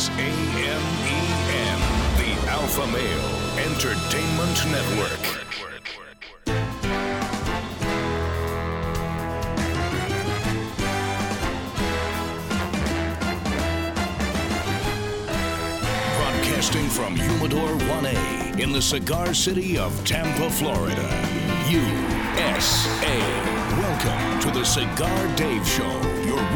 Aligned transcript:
is 0.00 0.08
AMEN, 0.08 1.80
the 2.16 2.32
Alpha 2.48 2.86
Male 2.86 3.30
Entertainment 3.66 4.58
Network. 4.70 5.22
Broadcasting 16.16 16.88
from 16.88 17.16
Humidor 17.16 17.68
1A 17.68 18.58
in 18.58 18.72
the 18.72 18.80
cigar 18.80 19.34
city 19.34 19.76
of 19.76 19.92
Tampa, 20.06 20.48
Florida. 20.50 21.08
USA. 21.68 23.18
Welcome 23.76 24.40
to 24.40 24.50
the 24.58 24.64
Cigar 24.64 25.36
Dave 25.36 25.66
Show, 25.68 26.00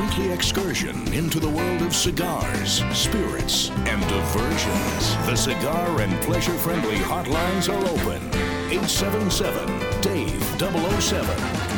weekly 0.00 0.30
excursion 0.30 1.12
into 1.12 1.38
the 1.38 1.48
world 1.48 1.82
of 1.82 1.94
cigars, 1.94 2.82
spirits, 2.92 3.70
and 3.70 4.00
diversions. 4.08 5.16
The 5.26 5.36
cigar 5.36 6.00
and 6.00 6.12
pleasure 6.22 6.52
friendly 6.54 6.96
hotlines 6.96 7.68
are 7.68 7.84
open. 7.88 8.22
877 8.70 10.00
Dave 10.00 10.42
007. 10.58 11.26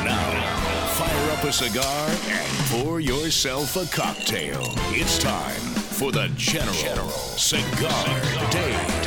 Now, 0.05 0.87
fire 0.95 1.30
up 1.33 1.45
a 1.45 1.52
cigar 1.52 2.09
and 2.29 2.52
pour 2.71 3.01
yourself 3.01 3.77
a 3.77 3.87
cocktail. 3.95 4.62
It's 4.91 5.19
time 5.19 5.60
for 5.96 6.12
the 6.12 6.29
General, 6.37 7.09
Cigar 7.09 8.51
Dave. 8.51 9.07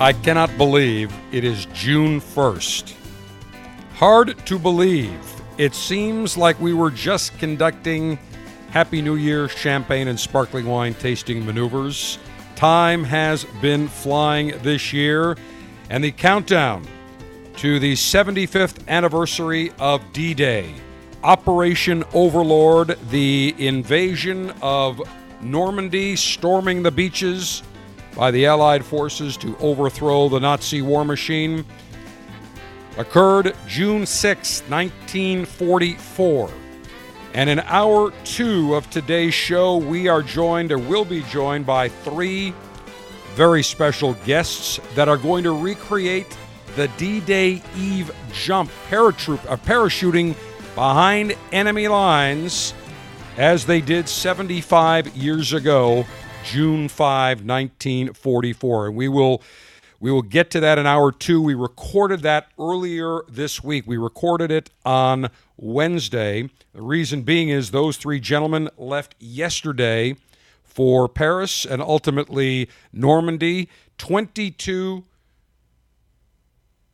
I 0.00 0.12
cannot 0.12 0.56
believe 0.58 1.12
it 1.30 1.44
is 1.44 1.66
June 1.72 2.20
1st. 2.20 2.94
Hard 3.94 4.36
to 4.46 4.58
believe. 4.58 5.33
It 5.56 5.72
seems 5.74 6.36
like 6.36 6.60
we 6.60 6.74
were 6.74 6.90
just 6.90 7.38
conducting 7.38 8.18
Happy 8.70 9.00
New 9.00 9.14
Year 9.14 9.48
champagne 9.48 10.08
and 10.08 10.18
sparkling 10.18 10.66
wine 10.66 10.94
tasting 10.94 11.46
maneuvers. 11.46 12.18
Time 12.56 13.04
has 13.04 13.44
been 13.62 13.86
flying 13.86 14.48
this 14.62 14.92
year, 14.92 15.36
and 15.90 16.02
the 16.02 16.10
countdown 16.10 16.84
to 17.58 17.78
the 17.78 17.92
75th 17.92 18.88
anniversary 18.88 19.70
of 19.78 20.02
D 20.12 20.34
Day, 20.34 20.74
Operation 21.22 22.02
Overlord, 22.12 22.98
the 23.10 23.54
invasion 23.56 24.52
of 24.60 25.00
Normandy, 25.40 26.16
storming 26.16 26.82
the 26.82 26.90
beaches 26.90 27.62
by 28.16 28.32
the 28.32 28.46
Allied 28.46 28.84
forces 28.84 29.36
to 29.36 29.56
overthrow 29.58 30.28
the 30.28 30.40
Nazi 30.40 30.82
war 30.82 31.04
machine, 31.04 31.64
occurred 32.96 33.54
June 33.66 34.06
6, 34.06 34.62
1944. 34.68 36.50
And 37.34 37.50
in 37.50 37.60
hour 37.60 38.12
two 38.22 38.74
of 38.76 38.88
today's 38.90 39.34
show, 39.34 39.76
we 39.76 40.06
are 40.06 40.22
joined 40.22 40.70
or 40.70 40.78
will 40.78 41.04
be 41.04 41.22
joined 41.22 41.66
by 41.66 41.88
three 41.88 42.54
very 43.34 43.64
special 43.64 44.14
guests 44.24 44.78
that 44.94 45.08
are 45.08 45.16
going 45.16 45.42
to 45.42 45.50
recreate 45.52 46.36
the 46.76 46.88
D 46.96 47.20
Day 47.20 47.62
Eve 47.76 48.12
jump 48.32 48.70
paratroop, 48.88 49.44
uh, 49.50 49.56
parachuting 49.56 50.36
behind 50.76 51.36
enemy 51.50 51.88
lines 51.88 52.74
as 53.36 53.66
they 53.66 53.80
did 53.80 54.08
75 54.08 55.16
years 55.16 55.52
ago, 55.52 56.06
June 56.44 56.88
5, 56.88 57.38
1944. 57.44 58.86
And 58.86 58.96
we 58.96 59.08
will. 59.08 59.42
We 60.04 60.12
will 60.12 60.20
get 60.20 60.50
to 60.50 60.60
that 60.60 60.76
in 60.76 60.86
hour 60.86 61.10
two. 61.10 61.40
We 61.40 61.54
recorded 61.54 62.20
that 62.20 62.48
earlier 62.58 63.22
this 63.26 63.64
week. 63.64 63.84
We 63.86 63.96
recorded 63.96 64.50
it 64.50 64.68
on 64.84 65.30
Wednesday. 65.56 66.50
The 66.74 66.82
reason 66.82 67.22
being 67.22 67.48
is 67.48 67.70
those 67.70 67.96
three 67.96 68.20
gentlemen 68.20 68.68
left 68.76 69.14
yesterday 69.18 70.16
for 70.62 71.08
Paris 71.08 71.64
and 71.64 71.80
ultimately 71.80 72.68
Normandy. 72.92 73.70
22 73.96 75.04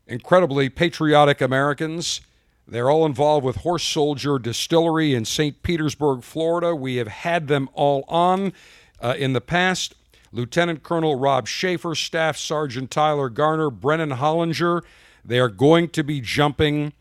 incredibly 0.06 0.68
patriotic 0.68 1.40
Americans. 1.40 2.20
They're 2.68 2.90
all 2.90 3.04
involved 3.04 3.44
with 3.44 3.56
Horse 3.56 3.82
Soldier 3.82 4.38
Distillery 4.38 5.16
in 5.16 5.24
St. 5.24 5.64
Petersburg, 5.64 6.22
Florida. 6.22 6.76
We 6.76 6.94
have 6.98 7.08
had 7.08 7.48
them 7.48 7.70
all 7.72 8.04
on 8.06 8.52
uh, 9.00 9.16
in 9.18 9.32
the 9.32 9.40
past. 9.40 9.96
Lieutenant 10.32 10.82
Colonel 10.82 11.16
Rob 11.16 11.48
Schaefer, 11.48 11.94
Staff 11.94 12.36
Sergeant 12.36 12.90
Tyler 12.90 13.28
Garner, 13.28 13.70
Brennan 13.70 14.10
Hollinger. 14.10 14.82
They 15.24 15.40
are 15.40 15.48
going 15.48 15.88
to 15.90 16.04
be 16.04 16.20
jumping 16.20 16.92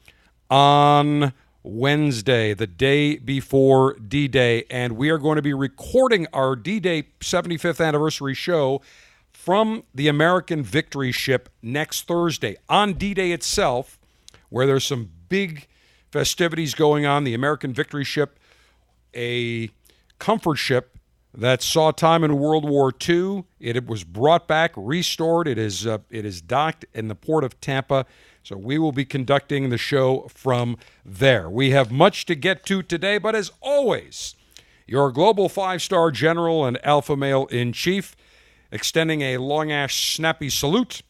on 0.49 1.33
Wednesday, 1.61 2.53
the 2.53 2.65
day 2.65 3.17
before 3.17 3.93
D 3.95 4.27
Day, 4.27 4.63
and 4.69 4.93
we 4.93 5.09
are 5.09 5.17
going 5.17 5.35
to 5.35 5.41
be 5.41 5.53
recording 5.53 6.25
our 6.33 6.55
D 6.55 6.79
Day 6.79 7.03
75th 7.19 7.85
anniversary 7.85 8.33
show 8.33 8.81
from 9.31 9.83
the 9.93 10.07
American 10.07 10.63
Victory 10.63 11.11
Ship 11.11 11.49
next 11.61 12.07
Thursday. 12.07 12.57
On 12.67 12.93
D 12.93 13.13
Day 13.13 13.31
itself, 13.31 13.99
where 14.49 14.65
there's 14.65 14.85
some 14.85 15.09
big 15.27 15.67
festivities 16.11 16.73
going 16.73 17.05
on, 17.05 17.25
the 17.25 17.33
American 17.33 17.73
Victory 17.73 18.03
Ship, 18.03 18.39
a 19.15 19.69
comfort 20.17 20.57
ship 20.57 20.97
that 21.33 21.61
saw 21.61 21.91
time 21.91 22.23
in 22.23 22.39
World 22.39 22.67
War 22.67 22.91
II. 23.07 23.45
It 23.59 23.85
was 23.85 24.03
brought 24.03 24.47
back, 24.47 24.71
restored. 24.75 25.47
It 25.47 25.57
is 25.57 25.85
uh, 25.85 25.99
it 26.09 26.25
is 26.25 26.41
docked 26.41 26.85
in 26.93 27.07
the 27.07 27.15
port 27.15 27.43
of 27.43 27.59
Tampa. 27.61 28.05
So 28.43 28.57
we 28.57 28.79
will 28.79 28.91
be 28.91 29.05
conducting 29.05 29.69
the 29.69 29.77
show 29.77 30.27
from 30.33 30.77
there. 31.05 31.49
We 31.49 31.71
have 31.71 31.91
much 31.91 32.25
to 32.25 32.35
get 32.35 32.65
to 32.65 32.81
today, 32.81 33.17
but 33.17 33.35
as 33.35 33.51
always, 33.61 34.33
your 34.87 35.11
global 35.11 35.49
five-star 35.49 36.09
general 36.11 36.65
and 36.65 36.83
alpha 36.83 37.15
male 37.15 37.45
in 37.47 37.73
chief, 37.73 38.15
extending 38.71 39.21
a 39.21 39.37
long 39.37 39.71
ash 39.71 40.15
snappy 40.15 40.49
salute. 40.49 41.03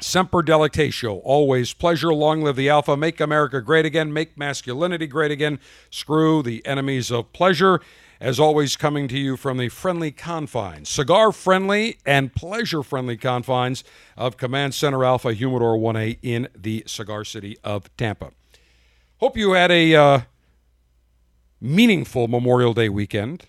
Semper 0.00 0.42
Delectatio. 0.44 1.20
Always 1.24 1.72
pleasure. 1.72 2.14
Long 2.14 2.42
live 2.42 2.54
the 2.54 2.68
Alpha. 2.68 2.96
Make 2.96 3.20
America 3.20 3.60
great 3.60 3.84
again. 3.84 4.12
Make 4.12 4.38
masculinity 4.38 5.08
great 5.08 5.32
again. 5.32 5.58
Screw 5.90 6.40
the 6.40 6.64
enemies 6.64 7.10
of 7.10 7.32
pleasure. 7.32 7.80
As 8.20 8.40
always, 8.40 8.74
coming 8.74 9.06
to 9.08 9.16
you 9.16 9.36
from 9.36 9.58
the 9.58 9.68
friendly 9.68 10.10
confines, 10.10 10.88
cigar 10.88 11.30
friendly 11.30 11.98
and 12.04 12.34
pleasure 12.34 12.82
friendly 12.82 13.16
confines 13.16 13.84
of 14.16 14.36
Command 14.36 14.74
Center 14.74 15.04
Alpha 15.04 15.32
Humidor 15.32 15.78
1A 15.78 16.18
in 16.20 16.48
the 16.52 16.82
cigar 16.84 17.24
city 17.24 17.56
of 17.62 17.96
Tampa. 17.96 18.32
Hope 19.18 19.36
you 19.36 19.52
had 19.52 19.70
a 19.70 19.94
uh, 19.94 20.20
meaningful 21.60 22.26
Memorial 22.26 22.74
Day 22.74 22.88
weekend. 22.88 23.44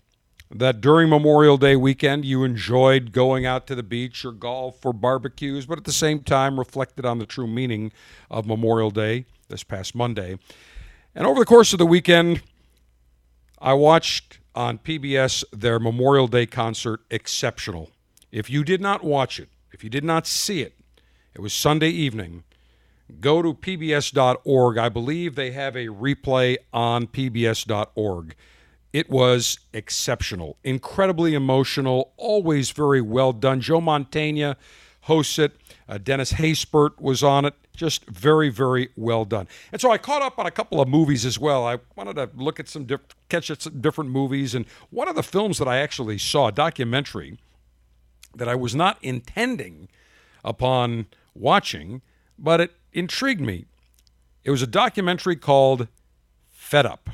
That 0.52 0.82
during 0.82 1.10
Memorial 1.10 1.58
Day 1.58 1.76
weekend 1.76 2.24
you 2.24 2.44
enjoyed 2.44 3.12
going 3.12 3.48
out 3.48 3.66
to 3.68 3.76
the 3.76 3.84
beach 3.84 4.24
or 4.24 4.32
golf 4.32 4.86
or 4.86 4.94
barbecues, 4.94 5.66
but 5.66 5.80
at 5.80 5.84
the 5.86 5.92
same 5.92 6.22
time 6.22 6.60
reflected 6.60 7.06
on 7.06 7.18
the 7.18 7.26
true 7.26 7.48
meaning 7.48 7.92
of 8.30 8.46
Memorial 8.46 8.92
Day 8.92 9.26
this 9.48 9.64
past 9.64 9.96
Monday. 9.96 10.38
And 11.16 11.26
over 11.26 11.40
the 11.40 11.46
course 11.46 11.74
of 11.74 11.80
the 11.80 11.88
weekend, 11.88 12.44
I 13.60 13.74
watched 13.74 14.39
on 14.60 14.78
PBS 14.78 15.46
their 15.54 15.80
Memorial 15.80 16.28
Day 16.28 16.46
concert, 16.46 17.00
Exceptional. 17.10 17.92
If 18.30 18.50
you 18.50 18.66
did 18.66 18.82
not 18.82 19.06
watch 19.06 19.40
it, 19.40 19.48
if 19.72 19.86
you 19.86 19.90
did 19.90 20.04
not 20.04 20.28
see 20.28 20.62
it, 20.62 20.78
it 21.34 21.40
was 21.40 21.54
Sunday 21.54 21.88
evening. 21.88 22.44
Go 23.22 23.42
to 23.42 23.54
pbs.org. 23.54 24.78
I 24.78 24.90
believe 24.90 25.36
they 25.36 25.52
have 25.52 25.78
a 25.78 25.88
replay 25.88 26.58
on 26.74 27.08
pbs.org. 27.08 28.36
It 28.92 29.10
was 29.10 29.60
exceptional, 29.72 30.58
incredibly 30.66 31.36
emotional, 31.36 32.12
always 32.18 32.72
very 32.72 33.02
well 33.02 33.32
done. 33.32 33.62
Joe 33.62 33.80
Mantegna 33.80 34.58
hosts 35.04 35.40
it. 35.40 35.56
Uh, 35.90 35.98
Dennis 35.98 36.34
Haysbert 36.34 37.02
was 37.02 37.24
on 37.24 37.46
it. 37.46 37.56
Just 37.76 38.06
very, 38.06 38.50
very 38.50 38.90
well 38.96 39.26
done. 39.26 39.48
And 39.72 39.82
so 39.82 39.90
I 39.90 39.98
caught 39.98 40.22
up 40.22 40.38
on 40.38 40.46
a 40.46 40.52
couple 40.52 40.80
of 40.80 40.88
movies 40.88 41.26
as 41.26 41.40
well. 41.40 41.66
I 41.66 41.80
wanted 41.96 42.16
to 42.18 42.30
look 42.36 42.60
at 42.60 42.70
some, 42.70 42.86
diff- 42.86 43.16
catch 43.28 43.50
at 43.50 43.64
some 43.64 43.82
different 43.82 44.12
movies. 44.12 44.54
And 44.54 44.66
one 44.92 45.08
of 45.08 45.16
the 45.16 45.24
films 45.24 45.58
that 45.58 45.68
I 45.68 45.78
actually 45.78 46.20
saw, 46.20 46.50
a 46.50 46.52
documentary 46.52 47.40
that 48.36 48.48
I 48.48 48.54
was 48.54 48.76
not 48.76 49.00
intending 49.02 49.90
upon 50.46 51.08
watching, 51.34 52.04
but 52.38 52.62
it 52.62 52.72
intrigued 52.94 53.42
me. 53.42 53.66
It 54.44 54.52
was 54.52 54.62
a 54.62 54.68
documentary 54.68 55.36
called 55.36 55.88
Fed 56.50 56.86
Up. 56.86 57.10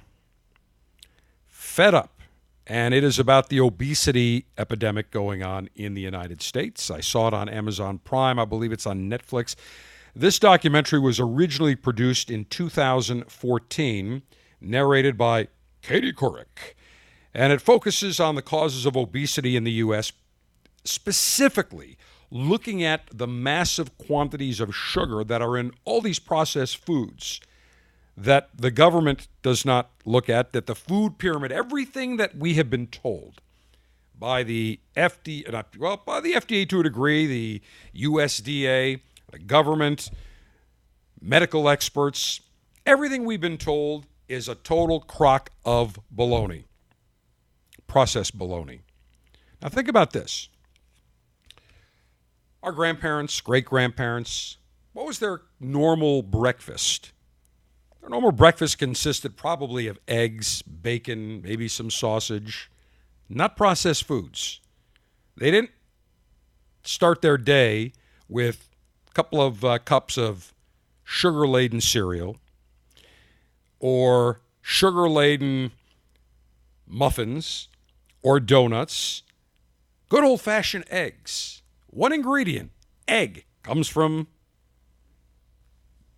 Fed 1.47 1.93
Up. 1.93 2.14
And 2.67 2.93
it 2.93 3.03
is 3.03 3.19
about 3.19 3.49
the 3.49 3.59
obesity 3.59 4.47
epidemic 4.57 5.11
going 5.11 5.43
on 5.43 5.69
in 5.75 5.93
the 5.93 6.01
United 6.01 6.41
States. 6.41 6.89
I 6.89 6.99
saw 6.99 7.27
it 7.27 7.33
on 7.33 7.47
Amazon 7.47 7.99
Prime. 7.99 8.39
I 8.39 8.45
believe 8.45 8.71
it's 8.71 8.87
on 8.87 9.09
Netflix. 9.09 9.55
This 10.15 10.39
documentary 10.39 10.99
was 10.99 11.19
originally 11.19 11.75
produced 11.75 12.31
in 12.31 12.45
2014, 12.45 14.21
narrated 14.61 15.17
by 15.17 15.49
Katie 15.81 16.13
Couric, 16.13 16.73
and 17.33 17.51
it 17.53 17.61
focuses 17.61 18.19
on 18.19 18.35
the 18.35 18.41
causes 18.41 18.85
of 18.85 18.95
obesity 18.95 19.55
in 19.55 19.65
the 19.65 19.73
U.S., 19.73 20.13
specifically 20.85 21.97
looking 22.31 22.81
at 22.81 23.01
the 23.13 23.27
massive 23.27 23.97
quantities 23.97 24.59
of 24.59 24.73
sugar 24.73 25.23
that 25.23 25.41
are 25.41 25.57
in 25.57 25.71
all 25.83 26.01
these 26.01 26.17
processed 26.19 26.77
foods 26.77 27.39
that 28.17 28.49
the 28.55 28.71
government 28.71 29.27
does 29.41 29.65
not 29.65 29.91
look 30.05 30.29
at, 30.29 30.53
that 30.53 30.67
the 30.67 30.75
food 30.75 31.17
pyramid, 31.17 31.51
everything 31.51 32.17
that 32.17 32.37
we 32.37 32.53
have 32.53 32.69
been 32.69 32.87
told 32.87 33.41
by 34.17 34.43
the 34.43 34.79
FDA, 34.95 35.51
not, 35.51 35.77
well, 35.77 36.01
by 36.05 36.21
the 36.21 36.33
FDA 36.33 36.67
to 36.69 36.79
a 36.79 36.83
degree, 36.83 37.27
the 37.27 37.61
USDA, 37.95 39.01
the 39.31 39.39
government, 39.39 40.09
medical 41.21 41.67
experts. 41.67 42.39
Everything 42.85 43.25
we've 43.25 43.41
been 43.41 43.57
told 43.57 44.05
is 44.27 44.47
a 44.47 44.55
total 44.55 45.01
crock 45.01 45.49
of 45.65 45.99
baloney, 46.15 46.63
processed 47.87 48.37
baloney. 48.37 48.79
Now, 49.61 49.69
think 49.69 49.87
about 49.87 50.11
this. 50.11 50.49
Our 52.63 52.71
grandparents, 52.71 53.41
great 53.41 53.65
grandparents, 53.65 54.57
what 54.93 55.05
was 55.05 55.19
their 55.19 55.41
normal 55.59 56.21
breakfast? 56.21 57.11
Normal 58.07 58.31
breakfast 58.31 58.77
consisted 58.77 59.35
probably 59.35 59.87
of 59.87 59.99
eggs, 60.07 60.61
bacon, 60.61 61.41
maybe 61.41 61.67
some 61.67 61.89
sausage, 61.89 62.69
not 63.27 63.57
processed 63.57 64.03
foods. 64.03 64.59
They 65.35 65.49
didn't 65.49 65.71
start 66.83 67.21
their 67.21 67.37
day 67.37 67.93
with 68.29 68.69
a 69.09 69.13
couple 69.13 69.41
of 69.41 69.65
uh, 69.65 69.79
cups 69.79 70.17
of 70.17 70.53
sugar 71.03 71.47
laden 71.47 71.81
cereal 71.81 72.37
or 73.79 74.41
sugar 74.61 75.09
laden 75.09 75.71
muffins 76.87 77.67
or 78.21 78.39
donuts. 78.39 79.23
Good 80.09 80.23
old 80.23 80.41
fashioned 80.41 80.85
eggs. 80.89 81.63
One 81.87 82.13
ingredient, 82.13 82.71
egg, 83.07 83.45
comes 83.63 83.87
from 83.87 84.27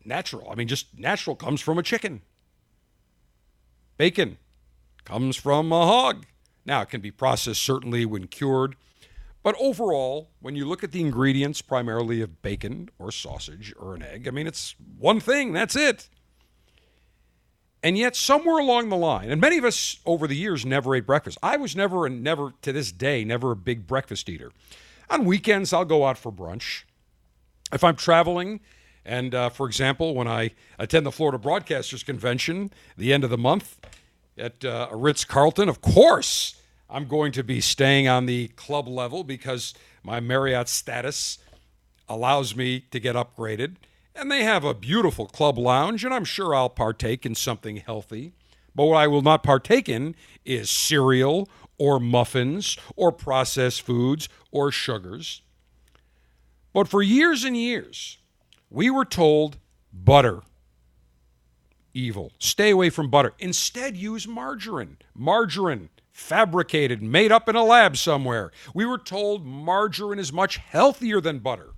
natural. 0.07 0.49
I 0.49 0.55
mean, 0.55 0.67
just 0.67 0.97
natural 0.97 1.35
comes 1.35 1.61
from 1.61 1.77
a 1.77 1.83
chicken. 1.83 2.21
Bacon 3.97 4.37
comes 5.05 5.35
from 5.35 5.71
a 5.71 5.85
hog. 5.85 6.25
Now, 6.65 6.81
it 6.81 6.89
can 6.89 7.01
be 7.01 7.11
processed 7.11 7.63
certainly 7.63 8.05
when 8.05 8.27
cured, 8.27 8.75
but 9.41 9.55
overall, 9.59 10.31
when 10.41 10.55
you 10.55 10.65
look 10.65 10.83
at 10.83 10.91
the 10.91 10.99
ingredients 10.99 11.61
primarily 11.61 12.19
of 12.19 12.41
bacon 12.41 12.89
or 12.99 13.11
sausage 13.11 13.73
or 13.79 13.95
an 13.95 14.03
egg, 14.03 14.27
I 14.27 14.31
mean, 14.31 14.47
it's 14.47 14.75
one 14.97 15.21
thing, 15.21 15.53
that's 15.53 15.75
it. 15.75 16.09
And 17.81 17.97
yet, 17.97 18.15
somewhere 18.15 18.57
along 18.57 18.89
the 18.89 18.97
line, 18.97 19.31
and 19.31 19.39
many 19.39 19.57
of 19.57 19.63
us 19.63 19.99
over 20.05 20.27
the 20.27 20.35
years 20.35 20.65
never 20.65 20.93
ate 20.95 21.05
breakfast. 21.05 21.37
I 21.41 21.55
was 21.55 21.75
never, 21.75 22.05
and 22.05 22.21
never 22.21 22.53
to 22.63 22.73
this 22.73 22.91
day, 22.91 23.23
never 23.23 23.51
a 23.51 23.55
big 23.55 23.87
breakfast 23.87 24.27
eater. 24.27 24.51
On 25.09 25.23
weekends, 25.23 25.71
I'll 25.71 25.85
go 25.85 26.05
out 26.05 26.17
for 26.17 26.31
brunch. 26.31 26.83
If 27.71 27.83
I'm 27.83 27.95
traveling, 27.95 28.59
and 29.07 29.33
uh, 29.33 29.49
for 29.49 29.65
example, 29.67 30.13
when 30.13 30.27
I 30.27 30.51
attend 30.77 31.05
the 31.05 31.13
Florida 31.13 31.37
Broadcasters 31.37 32.05
Convention, 32.05 32.71
the 32.97 33.13
end 33.13 33.23
of 33.23 33.29
the 33.29 33.37
month 33.37 33.79
at 34.37 34.65
uh, 34.65 34.89
Ritz 34.91 35.23
Carlton, 35.23 35.69
of 35.69 35.79
course, 35.79 36.61
I'm 36.89 37.07
going 37.07 37.31
to 37.31 37.43
be 37.43 37.61
staying 37.61 38.09
on 38.09 38.25
the 38.25 38.49
club 38.49 38.87
level 38.87 39.23
because 39.23 39.73
my 40.03 40.19
Marriott 40.19 40.67
status 40.67 41.37
allows 42.09 42.53
me 42.53 42.81
to 42.91 42.99
get 42.99 43.15
upgraded. 43.15 43.75
And 44.13 44.29
they 44.29 44.43
have 44.43 44.65
a 44.65 44.73
beautiful 44.73 45.27
club 45.27 45.57
lounge, 45.57 46.03
and 46.03 46.13
I'm 46.13 46.25
sure 46.25 46.53
I'll 46.53 46.69
partake 46.69 47.25
in 47.25 47.33
something 47.33 47.77
healthy. 47.77 48.33
But 48.75 48.85
what 48.85 48.97
I 48.97 49.07
will 49.07 49.21
not 49.21 49.41
partake 49.41 49.87
in 49.87 50.15
is 50.43 50.69
cereal 50.69 51.47
or 51.77 51.99
muffins 51.99 52.77
or 52.97 53.13
processed 53.13 53.83
foods 53.83 54.27
or 54.51 54.69
sugars. 54.69 55.43
But 56.73 56.89
for 56.89 57.01
years 57.01 57.43
and 57.43 57.55
years, 57.55 58.17
we 58.69 58.89
were 58.89 59.05
told 59.05 59.57
butter, 59.93 60.41
evil. 61.93 62.31
Stay 62.39 62.69
away 62.69 62.89
from 62.89 63.09
butter. 63.09 63.33
Instead, 63.39 63.97
use 63.97 64.27
margarine. 64.27 64.97
Margarine 65.15 65.89
fabricated, 66.11 67.01
made 67.01 67.31
up 67.31 67.47
in 67.47 67.55
a 67.55 67.63
lab 67.63 67.95
somewhere. 67.95 68.51
We 68.73 68.85
were 68.85 68.97
told 68.97 69.45
margarine 69.45 70.19
is 70.19 70.33
much 70.33 70.57
healthier 70.57 71.21
than 71.21 71.39
butter. 71.39 71.69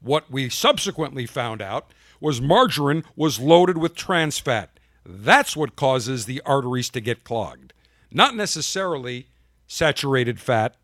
What 0.00 0.30
we 0.30 0.48
subsequently 0.48 1.26
found 1.26 1.62
out 1.62 1.92
was 2.18 2.40
margarine 2.40 3.04
was 3.14 3.38
loaded 3.38 3.78
with 3.78 3.94
trans 3.94 4.38
fat. 4.38 4.80
That's 5.04 5.56
what 5.56 5.76
causes 5.76 6.24
the 6.24 6.40
arteries 6.46 6.88
to 6.90 7.00
get 7.00 7.24
clogged, 7.24 7.72
not 8.10 8.34
necessarily 8.34 9.28
saturated 9.66 10.40
fat 10.40 10.76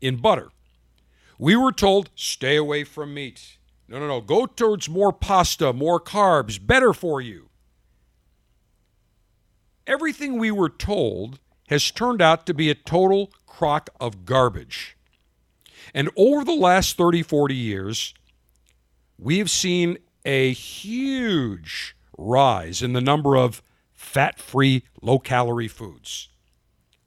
in 0.00 0.16
butter. 0.16 0.50
We 1.38 1.56
were 1.56 1.72
told 1.72 2.10
stay 2.14 2.56
away 2.56 2.84
from 2.84 3.14
meat. 3.14 3.58
No, 3.86 3.98
no, 3.98 4.08
no. 4.08 4.20
Go 4.20 4.46
towards 4.46 4.88
more 4.88 5.12
pasta, 5.12 5.72
more 5.72 6.00
carbs, 6.00 6.64
better 6.64 6.92
for 6.92 7.20
you 7.20 7.48
everything 9.88 10.38
we 10.38 10.50
were 10.50 10.68
told 10.68 11.40
has 11.68 11.90
turned 11.90 12.22
out 12.22 12.46
to 12.46 12.54
be 12.54 12.70
a 12.70 12.74
total 12.74 13.32
crock 13.46 13.90
of 13.98 14.24
garbage. 14.24 14.96
And 15.94 16.10
over 16.16 16.44
the 16.44 16.52
last 16.52 16.96
30, 16.96 17.22
40 17.22 17.54
years, 17.54 18.14
we 19.18 19.38
have 19.38 19.50
seen 19.50 19.98
a 20.24 20.52
huge 20.52 21.96
rise 22.16 22.82
in 22.82 22.92
the 22.92 23.00
number 23.00 23.36
of 23.36 23.62
fat 23.94 24.38
free, 24.38 24.84
low 25.00 25.18
calorie 25.18 25.68
foods. 25.68 26.28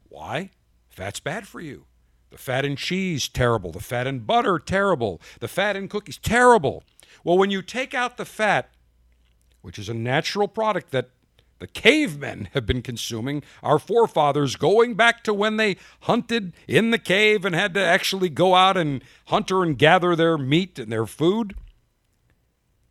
Why? 0.08 0.50
Fat's 0.90 1.20
bad 1.20 1.46
for 1.46 1.60
you. 1.60 1.86
The 2.32 2.38
fat 2.38 2.64
in 2.64 2.76
cheese, 2.76 3.28
terrible. 3.28 3.72
The 3.72 3.80
fat 3.80 4.06
in 4.06 4.20
butter, 4.20 4.58
terrible. 4.58 5.20
The 5.40 5.48
fat 5.48 5.76
in 5.76 5.86
cookies, 5.86 6.16
terrible. 6.16 6.82
Well, 7.24 7.36
when 7.36 7.50
you 7.50 7.60
take 7.60 7.92
out 7.92 8.16
the 8.16 8.24
fat, 8.24 8.70
which 9.60 9.78
is 9.78 9.90
a 9.90 9.94
natural 9.94 10.48
product 10.48 10.92
that 10.92 11.10
the 11.58 11.66
cavemen 11.66 12.48
have 12.54 12.64
been 12.64 12.80
consuming, 12.80 13.42
our 13.62 13.78
forefathers 13.78 14.56
going 14.56 14.94
back 14.94 15.22
to 15.24 15.34
when 15.34 15.58
they 15.58 15.76
hunted 16.00 16.54
in 16.66 16.90
the 16.90 16.98
cave 16.98 17.44
and 17.44 17.54
had 17.54 17.74
to 17.74 17.84
actually 17.84 18.30
go 18.30 18.54
out 18.54 18.78
and 18.78 19.04
hunter 19.26 19.62
and 19.62 19.76
gather 19.76 20.16
their 20.16 20.38
meat 20.38 20.78
and 20.78 20.90
their 20.90 21.06
food. 21.06 21.54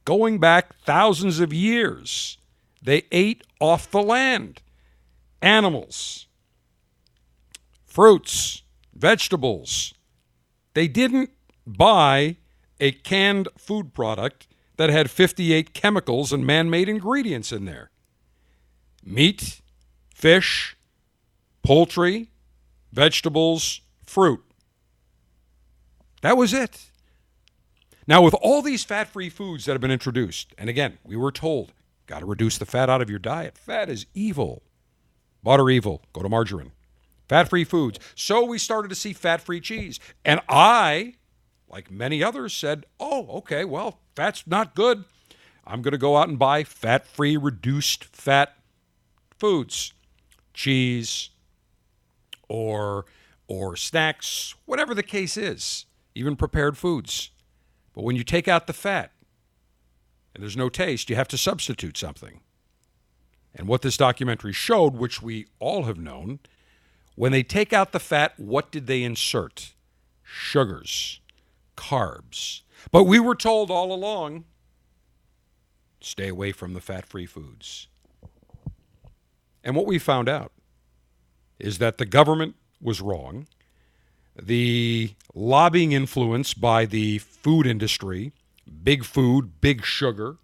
Going 0.06 0.38
back 0.38 0.76
thousands 0.86 1.40
of 1.40 1.52
years, 1.52 2.38
they 2.80 3.06
ate 3.12 3.42
off 3.60 3.90
the 3.90 4.04
land 4.04 4.62
animals, 5.42 6.28
fruits, 7.88 8.62
vegetables. 8.94 9.94
They 10.74 10.88
didn't 10.88 11.32
buy 11.66 12.38
a 12.80 12.92
canned 12.92 13.48
food 13.58 13.94
product 13.94 14.48
that 14.78 14.90
had 14.90 15.12
58 15.12 15.74
chemicals 15.74 16.34
and 16.34 16.46
man 16.46 16.70
made 16.70 16.90
ingredients 16.90 17.52
in 17.52 17.66
there 17.66 17.92
meat, 19.04 19.62
fish, 20.14 20.78
poultry, 21.64 22.30
vegetables, 22.92 23.82
fruit. 24.06 24.42
That 26.22 26.38
was 26.38 26.54
it. 26.54 26.88
Now, 28.08 28.22
with 28.22 28.36
all 28.42 28.62
these 28.62 28.84
fat 28.84 29.08
free 29.08 29.30
foods 29.30 29.66
that 29.66 29.74
have 29.74 29.82
been 29.82 29.92
introduced, 29.92 30.54
and 30.58 30.70
again, 30.70 30.98
we 31.04 31.16
were 31.16 31.32
told, 31.32 31.74
got 32.08 32.20
to 32.20 32.26
reduce 32.26 32.58
the 32.58 32.66
fat 32.66 32.90
out 32.90 33.02
of 33.02 33.10
your 33.10 33.20
diet. 33.20 33.58
Fat 33.58 33.90
is 33.90 34.06
evil. 34.14 34.64
Butter 35.44 35.70
evil. 35.70 36.04
Go 36.14 36.22
to 36.22 36.30
margarine. 36.30 36.72
Fat 37.32 37.48
free 37.48 37.64
foods. 37.64 37.98
So 38.14 38.44
we 38.44 38.58
started 38.58 38.90
to 38.90 38.96
see 38.96 39.14
fat 39.14 39.40
free 39.40 39.62
cheese. 39.62 40.02
And 40.26 40.42
I, 40.50 41.14
like 41.70 41.90
many 41.90 42.22
others, 42.22 42.52
said, 42.52 42.86
oh, 43.00 43.26
okay, 43.38 43.64
well, 43.64 44.00
fat's 44.18 44.46
not 44.46 44.76
good. 44.76 45.06
I'm 45.66 45.82
going 45.82 45.94
to 45.94 45.98
go 45.98 46.18
out 46.18 46.28
and 46.28 46.38
buy 46.38 46.66
fat 46.66 47.08
free, 47.08 47.38
reduced 47.38 48.04
fat 48.04 48.58
foods, 49.40 49.94
cheese, 50.54 51.30
or 52.50 53.06
or 53.48 53.78
snacks, 53.78 54.54
whatever 54.66 54.94
the 54.94 55.02
case 55.02 55.38
is, 55.38 55.86
even 56.14 56.36
prepared 56.36 56.78
foods. 56.78 57.30
But 57.94 58.04
when 58.04 58.18
you 58.18 58.26
take 58.26 58.50
out 58.50 58.68
the 58.68 58.74
fat 58.74 59.14
and 60.36 60.44
there's 60.44 60.58
no 60.58 60.68
taste, 60.68 61.10
you 61.10 61.16
have 61.16 61.30
to 61.30 61.38
substitute 61.38 61.96
something. 61.96 62.42
And 63.56 63.70
what 63.70 63.84
this 63.84 63.96
documentary 63.96 64.52
showed, 64.52 64.96
which 64.96 65.22
we 65.22 65.48
all 65.60 65.84
have 65.84 65.98
known, 65.98 66.40
when 67.16 67.32
they 67.32 67.44
take 67.44 67.74
out 67.74 67.92
the 67.92 68.00
fat, 68.00 68.34
what 68.38 68.72
did 68.72 68.88
they 68.88 69.04
insert? 69.04 69.74
Sugars, 70.24 71.20
carbs. 71.76 72.62
But 72.92 73.04
we 73.04 73.20
were 73.20 73.36
told 73.36 73.70
all 73.70 73.94
along 73.94 74.46
stay 76.00 76.28
away 76.28 76.52
from 76.52 76.74
the 76.74 76.82
fat 76.82 77.06
free 77.06 77.28
foods. 77.28 77.88
And 79.64 79.76
what 79.76 79.86
we 79.86 80.00
found 80.00 80.28
out 80.28 80.52
is 81.60 81.78
that 81.78 82.00
the 82.00 82.06
government 82.06 82.56
was 82.82 83.02
wrong. 83.02 83.48
The 84.36 85.14
lobbying 85.36 85.92
influence 85.92 86.54
by 86.54 86.86
the 86.86 87.20
food 87.20 87.68
industry, 87.68 88.32
big 88.84 89.06
food, 89.06 89.62
big 89.62 89.86
sugar, 89.86 90.38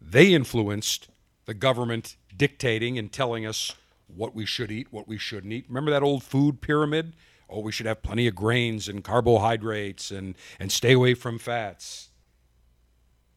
they 0.00 0.32
influenced 0.32 1.08
the 1.44 1.54
government 1.54 2.16
dictating 2.34 2.98
and 2.98 3.12
telling 3.12 3.44
us 3.44 3.74
what 4.06 4.34
we 4.34 4.46
should 4.46 4.70
eat, 4.70 4.88
what 4.90 5.08
we 5.08 5.18
shouldn't 5.18 5.52
eat. 5.52 5.66
Remember 5.68 5.90
that 5.90 6.02
old 6.02 6.22
food 6.22 6.60
pyramid? 6.60 7.14
Oh, 7.48 7.60
we 7.60 7.72
should 7.72 7.86
have 7.86 8.02
plenty 8.02 8.26
of 8.26 8.34
grains 8.34 8.88
and 8.88 9.04
carbohydrates 9.04 10.10
and, 10.10 10.34
and 10.58 10.72
stay 10.72 10.92
away 10.92 11.14
from 11.14 11.38
fats. 11.38 12.08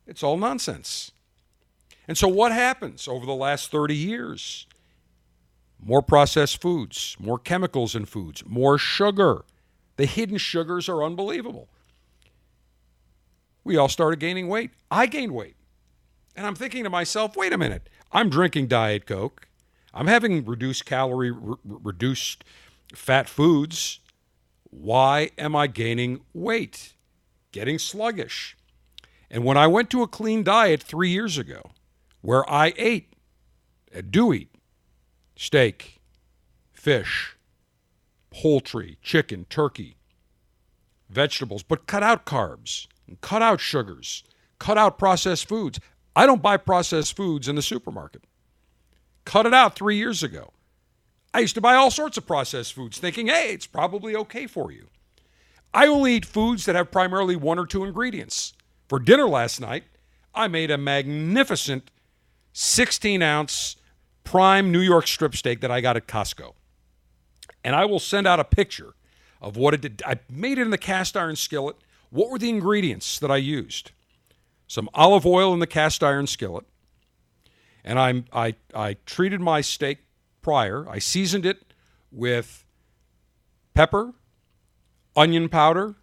It's 0.05 0.24
all 0.24 0.38
nonsense. 0.38 1.12
And 2.07 2.17
so, 2.17 2.27
what 2.27 2.53
happens 2.53 3.07
over 3.07 3.25
the 3.25 3.33
last 3.33 3.69
30 3.69 3.95
years? 3.95 4.67
more 5.83 6.01
processed 6.01 6.62
foods, 6.62 7.15
more 7.19 7.39
chemicals 7.39 7.95
in 7.95 8.05
foods, 8.05 8.43
more 8.45 8.77
sugar. 8.77 9.43
The 9.95 10.05
hidden 10.05 10.38
sugars 10.38 10.89
are 10.89 11.03
unbelievable. 11.03 11.69
We 13.63 13.77
all 13.77 13.89
started 13.89 14.19
gaining 14.19 14.47
weight. 14.47 14.71
I 14.89 15.07
gained 15.07 15.33
weight. 15.33 15.55
And 16.36 16.45
I'm 16.45 16.55
thinking 16.55 16.83
to 16.83 16.89
myself, 16.89 17.36
wait 17.36 17.51
a 17.51 17.57
minute. 17.57 17.89
I'm 18.12 18.29
drinking 18.29 18.67
Diet 18.67 19.05
Coke. 19.05 19.47
I'm 19.98 20.06
having 20.06 20.46
reduced 20.46 20.86
calorie, 20.86 21.32
re- 21.32 21.56
reduced 21.66 22.44
fat 22.94 23.27
foods. 23.27 24.00
Why 24.70 25.32
am 25.39 25.56
I 25.56 25.66
gaining 25.66 26.22
weight? 26.36 26.94
Getting 27.51 27.80
sluggish. 27.80 28.56
And 29.32 29.44
when 29.44 29.58
I 29.58 29.66
went 29.66 29.89
to 29.89 30.04
a 30.04 30.08
clean 30.08 30.44
diet 30.44 30.84
three 30.84 31.10
years 31.10 31.39
ago, 31.39 31.72
where 32.22 32.48
I 32.48 32.74
ate, 32.77 33.13
I 33.96 34.01
do 34.01 34.34
eat 34.34 34.51
steak, 35.36 36.00
fish, 36.72 37.36
poultry, 38.30 39.00
chicken, 39.01 39.46
turkey, 39.50 39.98
vegetables, 41.10 41.63
but 41.63 41.88
cut 41.88 42.04
out 42.04 42.24
carbs, 42.24 42.86
cut 43.22 43.42
out 43.42 43.60
sugars, 43.60 44.24
cut 44.60 44.77
out 44.77 45.00
processed 45.00 45.48
foods. 45.48 45.80
I 46.16 46.27
don't 46.27 46.42
buy 46.44 46.58
processed 46.58 47.16
foods 47.16 47.48
in 47.48 47.56
the 47.56 47.63
supermarket. 47.63 48.24
Cut 49.27 49.46
it 49.46 49.53
out 49.53 49.75
three 49.75 49.98
years 49.98 50.24
ago. 50.24 50.53
I 51.34 51.39
used 51.39 51.55
to 51.55 51.62
buy 51.62 51.75
all 51.75 51.91
sorts 51.91 52.17
of 52.17 52.25
processed 52.25 52.72
foods 52.72 52.98
thinking, 52.98 53.27
hey, 53.27 53.51
it's 53.51 53.67
probably 53.67 54.15
okay 54.15 54.48
for 54.48 54.72
you. 54.72 54.88
I 55.74 55.86
only 55.86 56.13
eat 56.13 56.25
foods 56.25 56.63
that 56.63 56.75
have 56.75 56.91
primarily 56.91 57.36
one 57.36 57.60
or 57.60 57.65
two 57.65 57.84
ingredients. 57.84 58.53
For 58.88 59.00
dinner 59.00 59.27
last 59.27 59.60
night, 59.60 59.84
I 60.34 60.48
made 60.48 60.72
a 60.72 60.77
magnificent 60.77 61.91
16 62.53 63.22
ounce 63.22 63.75
prime 64.24 64.72
New 64.72 64.79
York 64.79 65.07
strip 65.07 65.36
steak 65.36 65.60
that 65.60 65.72
I 65.72 65.81
got 65.81 65.98
at 65.98 66.07
Costco. 66.07 66.53
And 67.65 67.75
I 67.75 67.84
will 67.84 68.00
send 68.00 68.27
out 68.27 68.39
a 68.39 68.46
picture 68.46 68.93
of 69.41 69.57
what 69.57 69.74
it 69.74 69.81
did. 69.81 70.01
I 70.07 70.19
made 70.31 70.57
it 70.57 70.62
in 70.62 70.69
the 70.69 70.77
cast 70.77 71.17
iron 71.17 71.36
skillet. 71.36 71.75
What 72.12 72.29
were 72.29 72.39
the 72.39 72.48
ingredients 72.48 73.19
that 73.19 73.29
I 73.29 73.38
used? 73.38 73.91
Some 74.67 74.89
olive 74.93 75.25
oil 75.25 75.53
in 75.53 75.60
the 75.60 75.67
cast 75.67 76.01
iron 76.01 76.27
skillet. 76.27 76.63
And 77.88 77.98
I, 77.98 78.24
I, 78.34 78.56
I 78.75 78.98
treated 79.06 79.39
my 79.39 79.62
steak 79.62 80.00
prior. 80.41 80.86
I 80.89 81.00
seasoned 81.00 81.46
it 81.46 81.74
with 82.12 82.65
pepper, 83.74 84.13
onion 85.15 85.48
powder, 85.48 85.96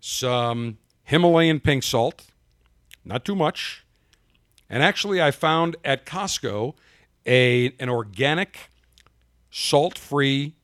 some 0.00 0.78
Himalayan 1.04 1.60
pink 1.60 1.82
salt, 1.82 2.24
not 3.04 3.26
too 3.26 3.34
much. 3.34 3.84
And 4.70 4.82
actually, 4.82 5.20
I 5.20 5.30
found 5.30 5.76
at 5.84 6.06
Costco 6.06 6.72
a, 7.26 7.74
an 7.78 7.90
organic, 7.90 8.70
salt 9.50 9.98
free 9.98 10.54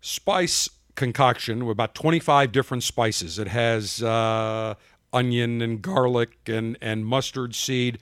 spice 0.00 0.70
concoction 0.94 1.66
with 1.66 1.72
about 1.72 1.96
25 1.96 2.52
different 2.52 2.84
spices. 2.84 3.40
It 3.40 3.48
has 3.48 4.04
uh, 4.04 4.74
onion 5.12 5.62
and 5.62 5.82
garlic 5.82 6.36
and, 6.46 6.78
and 6.80 7.04
mustard 7.04 7.56
seed, 7.56 7.98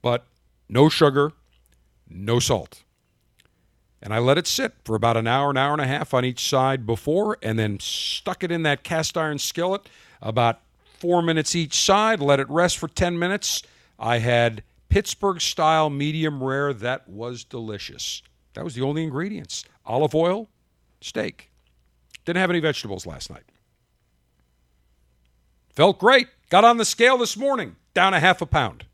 but 0.00 0.24
no 0.72 0.88
sugar, 0.88 1.32
no 2.08 2.38
salt. 2.38 2.82
And 4.02 4.12
I 4.12 4.18
let 4.18 4.38
it 4.38 4.46
sit 4.46 4.72
for 4.84 4.96
about 4.96 5.16
an 5.16 5.26
hour, 5.26 5.50
an 5.50 5.56
hour 5.58 5.72
and 5.72 5.82
a 5.82 5.86
half 5.86 6.14
on 6.14 6.24
each 6.24 6.48
side 6.48 6.86
before, 6.86 7.36
and 7.42 7.58
then 7.58 7.78
stuck 7.78 8.42
it 8.42 8.50
in 8.50 8.62
that 8.62 8.82
cast 8.82 9.16
iron 9.16 9.38
skillet 9.38 9.88
about 10.20 10.60
four 10.98 11.20
minutes 11.20 11.54
each 11.54 11.74
side, 11.74 12.20
let 12.20 12.40
it 12.40 12.48
rest 12.48 12.78
for 12.78 12.88
10 12.88 13.18
minutes. 13.18 13.62
I 13.98 14.18
had 14.18 14.62
Pittsburgh 14.88 15.40
style 15.40 15.90
medium 15.90 16.42
rare 16.42 16.72
that 16.72 17.08
was 17.08 17.44
delicious. 17.44 18.22
That 18.54 18.64
was 18.64 18.74
the 18.74 18.82
only 18.82 19.04
ingredients 19.04 19.64
olive 19.84 20.14
oil, 20.14 20.48
steak. 21.00 21.50
Didn't 22.24 22.40
have 22.40 22.50
any 22.50 22.60
vegetables 22.60 23.04
last 23.04 23.30
night. 23.30 23.42
Felt 25.70 25.98
great. 25.98 26.28
Got 26.50 26.64
on 26.64 26.76
the 26.76 26.84
scale 26.84 27.18
this 27.18 27.36
morning, 27.36 27.76
down 27.94 28.14
a 28.14 28.20
half 28.20 28.40
a 28.40 28.46
pound. 28.46 28.84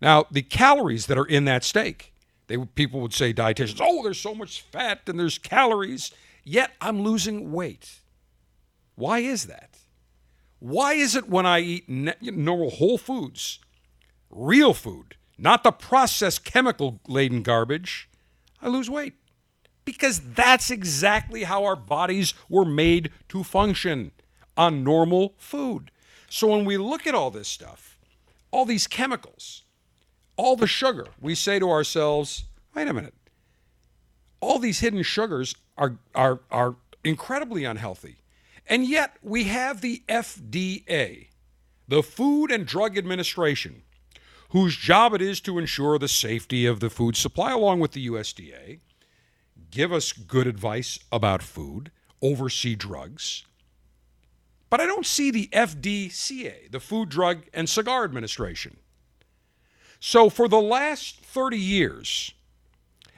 Now, 0.00 0.26
the 0.30 0.42
calories 0.42 1.06
that 1.06 1.18
are 1.18 1.26
in 1.26 1.44
that 1.46 1.64
steak, 1.64 2.14
they 2.46 2.56
people 2.56 3.00
would 3.00 3.14
say 3.14 3.34
dietitians, 3.34 3.80
"Oh, 3.80 4.02
there's 4.02 4.20
so 4.20 4.34
much 4.34 4.62
fat 4.62 5.08
and 5.08 5.18
there's 5.18 5.38
calories." 5.38 6.12
Yet 6.44 6.72
I'm 6.80 7.02
losing 7.02 7.52
weight. 7.52 8.00
Why 8.94 9.18
is 9.18 9.46
that? 9.46 9.76
Why 10.60 10.94
is 10.94 11.14
it 11.14 11.28
when 11.28 11.46
I 11.46 11.60
eat 11.60 11.88
normal 11.88 12.70
whole 12.70 12.98
foods, 12.98 13.58
real 14.30 14.74
food, 14.74 15.16
not 15.36 15.62
the 15.62 15.72
processed 15.72 16.44
chemical 16.44 17.00
laden 17.06 17.42
garbage, 17.42 18.08
I 18.62 18.68
lose 18.68 18.88
weight? 18.90 19.14
Because 19.84 20.20
that's 20.20 20.70
exactly 20.70 21.44
how 21.44 21.64
our 21.64 21.76
bodies 21.76 22.34
were 22.48 22.64
made 22.64 23.12
to 23.28 23.44
function 23.44 24.12
on 24.56 24.82
normal 24.82 25.34
food. 25.38 25.90
So 26.28 26.48
when 26.48 26.64
we 26.64 26.76
look 26.76 27.06
at 27.06 27.14
all 27.14 27.30
this 27.30 27.48
stuff, 27.48 27.98
all 28.50 28.64
these 28.64 28.86
chemicals, 28.86 29.62
all 30.38 30.56
the 30.56 30.66
sugar, 30.66 31.08
we 31.20 31.34
say 31.34 31.58
to 31.58 31.68
ourselves, 31.68 32.44
wait 32.74 32.88
a 32.88 32.94
minute, 32.94 33.14
all 34.40 34.58
these 34.58 34.80
hidden 34.80 35.02
sugars 35.02 35.54
are, 35.76 35.98
are, 36.14 36.40
are 36.50 36.76
incredibly 37.04 37.64
unhealthy. 37.64 38.18
And 38.66 38.86
yet 38.86 39.16
we 39.20 39.44
have 39.44 39.80
the 39.80 40.02
FDA, 40.08 41.28
the 41.88 42.02
Food 42.02 42.50
and 42.50 42.64
Drug 42.64 42.96
Administration, 42.96 43.82
whose 44.50 44.76
job 44.76 45.12
it 45.12 45.20
is 45.20 45.40
to 45.42 45.58
ensure 45.58 45.98
the 45.98 46.08
safety 46.08 46.64
of 46.64 46.80
the 46.80 46.88
food 46.88 47.16
supply, 47.16 47.50
along 47.52 47.80
with 47.80 47.92
the 47.92 48.06
USDA, 48.06 48.78
give 49.70 49.92
us 49.92 50.12
good 50.12 50.46
advice 50.46 50.98
about 51.10 51.42
food, 51.42 51.90
oversee 52.22 52.76
drugs. 52.76 53.44
But 54.70 54.80
I 54.80 54.86
don't 54.86 55.06
see 55.06 55.30
the 55.30 55.48
FDCA, 55.52 56.70
the 56.70 56.80
Food, 56.80 57.08
Drug, 57.08 57.44
and 57.52 57.68
Cigar 57.68 58.04
Administration. 58.04 58.76
So 60.00 60.30
for 60.30 60.48
the 60.48 60.60
last 60.60 61.20
30 61.20 61.58
years, 61.58 62.32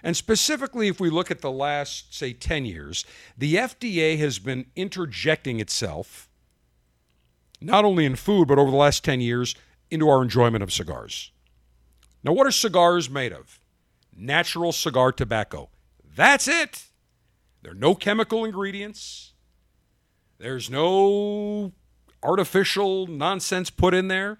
and 0.02 0.16
specifically, 0.16 0.88
if 0.88 0.98
we 0.98 1.10
look 1.10 1.30
at 1.30 1.42
the 1.42 1.50
last, 1.50 2.14
say, 2.14 2.32
10 2.32 2.64
years, 2.64 3.04
the 3.36 3.56
FDA 3.56 4.18
has 4.18 4.38
been 4.38 4.66
interjecting 4.74 5.60
itself, 5.60 6.28
not 7.60 7.84
only 7.84 8.06
in 8.06 8.16
food, 8.16 8.48
but 8.48 8.58
over 8.58 8.70
the 8.70 8.76
last 8.76 9.04
10 9.04 9.20
years, 9.20 9.54
into 9.90 10.08
our 10.08 10.22
enjoyment 10.22 10.62
of 10.62 10.72
cigars. 10.72 11.32
Now, 12.22 12.32
what 12.32 12.46
are 12.46 12.52
cigars 12.52 13.10
made 13.10 13.32
of? 13.32 13.60
Natural 14.16 14.72
cigar 14.72 15.12
tobacco. 15.12 15.68
That's 16.16 16.48
it. 16.48 16.84
There 17.62 17.72
are 17.72 17.74
no 17.74 17.94
chemical 17.94 18.44
ingredients, 18.44 19.32
there's 20.38 20.70
no 20.70 21.72
artificial 22.22 23.06
nonsense 23.06 23.68
put 23.68 23.92
in 23.92 24.08
there. 24.08 24.38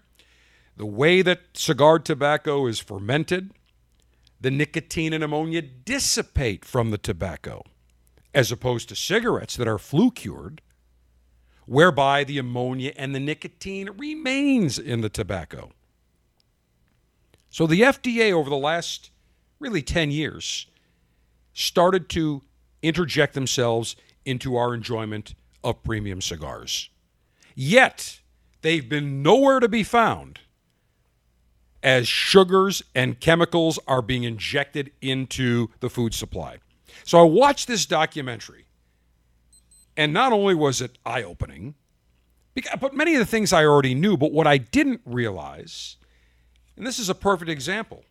The 0.81 0.87
way 0.87 1.21
that 1.21 1.43
cigar 1.53 1.99
tobacco 1.99 2.67
is 2.67 2.81
fermented, 2.81 3.53
the 4.41 4.51
nicotine 4.51 5.13
and 5.13 5.23
ammonia 5.23 5.61
dissipate 5.61 6.65
from 6.65 6.91
the 6.91 6.97
tobacco, 6.97 7.65
as 8.33 8.51
opposed 8.51 8.89
to 8.89 8.97
cigarettes 8.97 9.57
that 9.57 9.69
are 9.69 9.77
flue 9.77 10.11
cured, 10.11 10.63
whereby 11.67 12.25
the 12.25 12.39
ammonia 12.39 12.95
and 12.97 13.15
the 13.15 13.21
nicotine 13.21 13.91
remains 13.99 14.79
in 14.79 15.03
the 15.03 15.11
tobacco. 15.11 15.73
So 17.51 17.67
the 17.67 17.83
FDA 17.83 18.33
over 18.33 18.49
the 18.49 18.57
last 18.57 19.11
really 19.59 19.83
10 19.83 20.11
years 20.11 20.67
started 21.53 22.09
to 22.09 22.41
interject 22.81 23.35
themselves 23.35 23.97
into 24.25 24.57
our 24.57 24.73
enjoyment 24.73 25.35
of 25.63 25.83
premium 25.83 26.23
cigars. 26.23 26.89
Yet, 27.55 28.21
they've 28.63 28.89
been 28.89 29.23
nowhere 29.23 29.61
to 29.61 29.69
be 29.69 29.83
found 29.83 30.41
as 31.83 32.07
sugars 32.07 32.83
and 32.95 33.21
chemicals 33.21 33.79
are 33.87 34.03
being 34.03 34.25
injected 34.25 34.93
into 35.01 35.69
the 35.81 35.89
food 35.89 36.15
supply. 36.15 36.59
So 37.05 37.19
I 37.19 37.23
watched 37.23 37.69
this 37.69 37.87
documentary, 37.87 38.67
and 39.97 40.13
not 40.13 40.33
only 40.33 40.55
was 40.55 40.81
it 40.81 40.99
eye 41.05 41.23
opening, 41.23 41.75
but 42.81 42.95
many 42.95 43.15
of 43.15 43.21
the 43.21 43.27
things 43.27 43.53
I 43.53 43.65
already 43.65 43.95
knew, 43.95 44.17
but 44.17 44.33
what 44.33 44.47
I 44.47 44.59
didn't 44.59 45.01
realize, 45.07 45.97
and 46.77 46.87
this 46.87 46.99
is 46.99 47.09
a 47.09 47.15
perfect 47.15 47.51
example, 47.51 48.05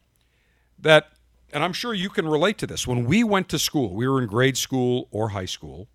that, 0.80 1.12
and 1.54 1.64
I'm 1.64 1.74
sure 1.74 1.94
you 1.94 2.10
can 2.10 2.28
relate 2.28 2.58
to 2.60 2.68
this, 2.68 2.88
when 2.88 3.06
we 3.06 3.24
went 3.24 3.50
to 3.50 3.60
school, 3.60 3.94
we 3.94 4.08
were 4.08 4.22
in 4.22 4.28
grade 4.28 4.58
school 4.58 5.08
or 5.12 5.30
high 5.30 5.46
school, 5.46 5.88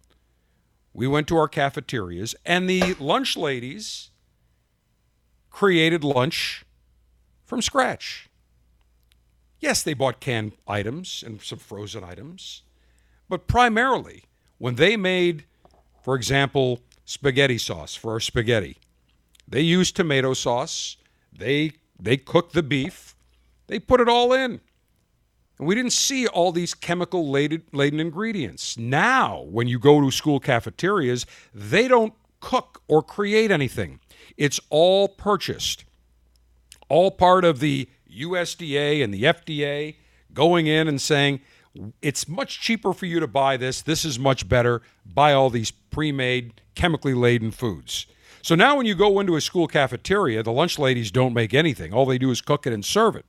we 0.93 1.09
went 1.09 1.26
to 1.28 1.37
our 1.37 1.49
cafeterias, 1.49 2.37
and 2.47 2.71
the 2.71 2.95
lunch 3.00 3.37
ladies 3.37 4.11
created 5.50 6.04
lunch 6.04 6.64
from 7.44 7.62
scratch. 7.62 8.28
Yes, 9.60 9.82
they 9.82 9.94
bought 9.94 10.20
canned 10.20 10.52
items 10.66 11.22
and 11.24 11.40
some 11.40 11.58
frozen 11.58 12.04
items, 12.04 12.62
but 13.28 13.46
primarily 13.46 14.24
when 14.58 14.74
they 14.74 14.96
made, 14.96 15.44
for 16.02 16.14
example, 16.14 16.80
spaghetti 17.04 17.58
sauce 17.58 17.94
for 17.94 18.12
our 18.12 18.20
spaghetti, 18.20 18.78
they 19.48 19.60
used 19.60 19.96
tomato 19.96 20.34
sauce, 20.34 20.96
they 21.32 21.72
they 21.98 22.16
cooked 22.16 22.52
the 22.52 22.62
beef, 22.62 23.14
they 23.66 23.78
put 23.78 24.00
it 24.00 24.08
all 24.08 24.32
in. 24.32 24.60
And 25.58 25.68
we 25.68 25.74
didn't 25.74 25.92
see 25.92 26.26
all 26.26 26.50
these 26.50 26.74
chemical 26.74 27.30
laden 27.30 28.00
ingredients. 28.00 28.76
Now, 28.76 29.42
when 29.48 29.68
you 29.68 29.78
go 29.78 30.00
to 30.00 30.10
school 30.10 30.40
cafeterias, 30.40 31.26
they 31.54 31.86
don't 31.86 32.12
cook 32.40 32.82
or 32.88 33.02
create 33.02 33.50
anything. 33.50 34.00
It's 34.36 34.60
all 34.68 35.08
purchased, 35.08 35.84
all 36.88 37.11
part 37.11 37.45
of 37.45 37.61
the 37.61 37.88
USDA 38.11 39.03
and 39.03 39.12
the 39.12 39.25
FDA 39.25 39.97
going 40.33 40.67
in 40.67 40.88
and 40.88 41.00
saying, 41.00 41.41
it's 42.00 42.29
much 42.29 42.61
cheaper 42.61 42.93
for 42.93 43.07
you 43.07 43.21
to 43.21 43.26
buy 43.26 43.57
this. 43.57 43.83
This 43.83 44.05
is 44.05 44.19
much 44.19 44.49
better. 44.49 44.83
Buy 45.05 45.33
all 45.33 45.50
these 45.50 45.71
pre 45.71 46.12
made, 46.12 46.61
chemically 46.75 47.14
laden 47.14 47.50
foods. 47.50 48.07
So 48.43 48.55
now 48.55 48.76
when 48.76 48.87
you 48.87 48.95
go 48.95 49.19
into 49.21 49.37
a 49.37 49.41
school 49.41 49.67
cafeteria, 49.67 50.43
the 50.43 50.53
lunch 50.53 50.79
ladies 50.79 51.11
don't 51.11 51.33
make 51.33 51.55
anything. 51.55 51.93
All 51.93 52.07
they 52.07 52.19
do 52.19 52.31
is 52.31 52.41
cook 52.41 52.67
it 52.67 52.73
and 52.73 52.85
serve 52.85 53.17
it. 53.17 53.25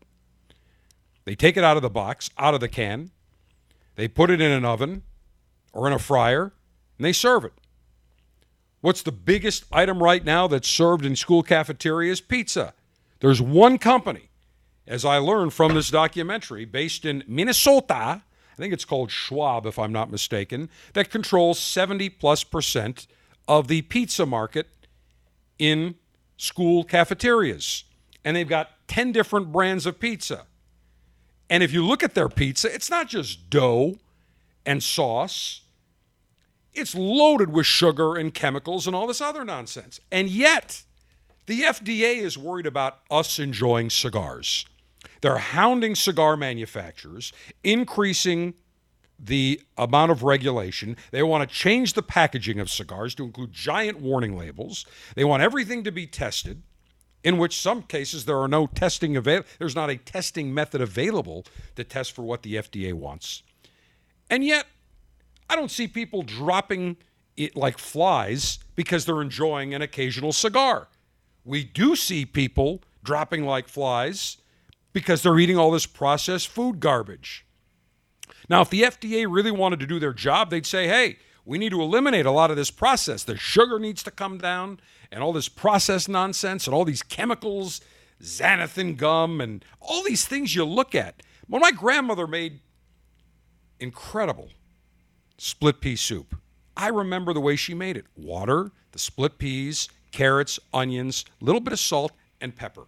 They 1.24 1.36
take 1.36 1.58
it 1.58 1.64
out 1.64 1.78
of 1.78 1.82
the 1.82 1.90
box, 1.90 2.30
out 2.38 2.54
of 2.54 2.60
the 2.60 2.68
can, 2.68 3.12
they 3.96 4.08
put 4.08 4.30
it 4.30 4.42
in 4.42 4.52
an 4.52 4.66
oven 4.66 5.04
or 5.74 5.88
in 5.88 5.94
a 5.94 6.00
fryer, 6.00 6.54
and 6.98 7.06
they 7.06 7.14
serve 7.14 7.44
it. 7.46 7.54
What's 8.82 9.02
the 9.02 9.12
biggest 9.12 9.66
item 9.72 10.04
right 10.04 10.24
now 10.24 10.48
that's 10.48 10.70
served 10.70 11.06
in 11.06 11.16
school 11.16 11.42
cafeterias? 11.42 12.22
Pizza. 12.22 12.74
There's 13.20 13.42
one 13.42 13.78
company, 13.78 14.30
as 14.88 15.06
I 15.06 15.18
learned 15.18 15.54
from 15.54 15.74
this 15.74 15.90
documentary, 15.90 16.66
based 16.66 17.06
in 17.06 17.24
Minnesota. 17.28 18.22
I 18.54 18.58
think 18.58 18.74
it's 18.74 18.86
called 18.86 19.12
Schwab, 19.12 19.66
if 19.66 19.78
I'm 19.78 19.92
not 19.92 20.12
mistaken, 20.12 20.70
that 20.94 21.10
controls 21.10 21.60
70 21.60 22.10
plus 22.10 22.44
percent 22.44 23.08
of 23.48 23.68
the 23.68 23.82
pizza 23.84 24.26
market 24.26 24.68
in 25.60 25.96
school 26.38 26.84
cafeterias. 26.84 27.84
And 28.24 28.36
they've 28.36 28.48
got 28.48 28.72
10 28.88 29.12
different 29.12 29.52
brands 29.52 29.86
of 29.86 30.00
pizza. 30.00 30.46
And 31.50 31.62
if 31.64 31.72
you 31.72 31.86
look 31.86 32.04
at 32.04 32.16
their 32.16 32.30
pizza, 32.30 32.74
it's 32.74 32.90
not 32.90 33.08
just 33.08 33.50
dough 33.50 33.98
and 34.66 34.82
sauce, 34.82 35.62
it's 36.74 36.96
loaded 36.96 37.52
with 37.52 37.66
sugar 37.66 38.16
and 38.16 38.34
chemicals 38.34 38.88
and 38.88 38.96
all 38.96 39.08
this 39.08 39.22
other 39.22 39.46
nonsense. 39.46 40.00
And 40.12 40.28
yet, 40.30 40.84
the 41.46 41.62
FDA 41.62 42.18
is 42.18 42.38
worried 42.38 42.66
about 42.66 43.00
us 43.10 43.40
enjoying 43.40 43.90
cigars. 43.90 44.66
They're 45.22 45.38
hounding 45.38 45.96
cigar 45.96 46.38
manufacturers, 46.38 47.32
increasing 47.64 48.54
the 49.18 49.62
amount 49.78 50.12
of 50.12 50.24
regulation. 50.24 50.98
They 51.12 51.24
want 51.24 51.48
to 51.48 51.56
change 51.56 51.94
the 51.94 52.04
packaging 52.04 52.60
of 52.60 52.70
cigars 52.70 53.16
to 53.16 53.24
include 53.24 53.54
giant 53.54 54.02
warning 54.02 54.38
labels. 54.38 54.86
They 55.16 55.24
want 55.24 55.44
everything 55.44 55.84
to 55.84 55.92
be 55.92 56.06
tested, 56.06 56.64
in 57.24 57.38
which 57.38 57.60
some 57.60 57.84
cases 57.84 58.26
there 58.26 58.40
are 58.40 58.48
no 58.48 58.68
testing 58.68 59.16
available. 59.16 59.48
There's 59.58 59.76
not 59.76 59.90
a 59.90 59.98
testing 59.98 60.54
method 60.54 60.82
available 60.82 61.46
to 61.76 61.84
test 61.84 62.12
for 62.12 62.24
what 62.24 62.44
the 62.44 62.56
FDA 62.56 62.94
wants. 62.94 63.44
And 64.30 64.44
yet, 64.44 64.66
I 65.50 65.56
don't 65.56 65.72
see 65.72 65.88
people 65.88 66.24
dropping 66.24 66.98
it 67.38 67.56
like 67.56 67.78
flies 67.78 68.60
because 68.76 69.06
they're 69.06 69.22
enjoying 69.22 69.74
an 69.74 69.82
occasional 69.82 70.34
cigar. 70.34 70.88
We 71.46 71.64
do 71.64 71.96
see 71.96 72.26
people 72.26 72.82
dropping 73.04 73.46
like 73.46 73.68
flies 73.68 74.38
because 74.92 75.22
they're 75.22 75.40
eating 75.40 75.58
all 75.58 75.72
this 75.72 75.86
processed 75.86 76.48
food 76.48 76.80
garbage. 76.80 77.46
Now, 78.50 78.62
if 78.62 78.70
the 78.70 78.82
FDA 78.82 79.28
really 79.30 79.52
wanted 79.52 79.80
to 79.82 79.86
do 79.86 80.00
their 80.00 80.14
job, 80.14 80.50
they'd 80.50 80.66
say, 80.66 80.88
hey, 80.88 81.18
we 81.46 81.60
need 81.60 81.70
to 81.70 81.82
eliminate 81.82 82.26
a 82.26 82.32
lot 82.32 82.50
of 82.50 82.58
this 82.58 82.72
process. 82.72 83.24
The 83.24 83.38
sugar 83.38 83.80
needs 83.80 84.02
to 84.04 84.12
come 84.12 84.40
down, 84.40 84.80
and 85.12 85.22
all 85.22 85.34
this 85.34 85.48
processed 85.48 86.10
nonsense, 86.10 86.66
and 86.66 86.74
all 86.74 86.86
these 86.86 87.04
chemicals, 87.04 87.82
xanthan 88.22 88.98
gum, 88.98 89.40
and 89.40 89.64
all 89.80 90.04
these 90.04 90.26
things 90.26 90.56
you 90.56 90.66
look 90.66 90.96
at. 90.96 91.22
When 91.48 91.62
my 91.62 91.72
grandmother 91.72 92.26
made 92.26 92.62
incredible 93.80 94.50
split 95.38 95.82
pea 95.82 95.96
soup, 95.96 96.36
I 96.76 96.88
remember 96.88 97.34
the 97.34 97.42
way 97.42 97.56
she 97.56 97.74
made 97.76 97.98
it 97.98 98.06
water, 98.16 98.72
the 98.92 99.00
split 99.00 99.38
peas, 99.38 99.88
carrots, 100.16 100.60
onions, 100.74 101.26
a 101.42 101.46
little 101.46 101.60
bit 101.60 101.74
of 101.74 101.80
salt, 101.80 102.14
and 102.40 102.56
pepper. 102.56 102.86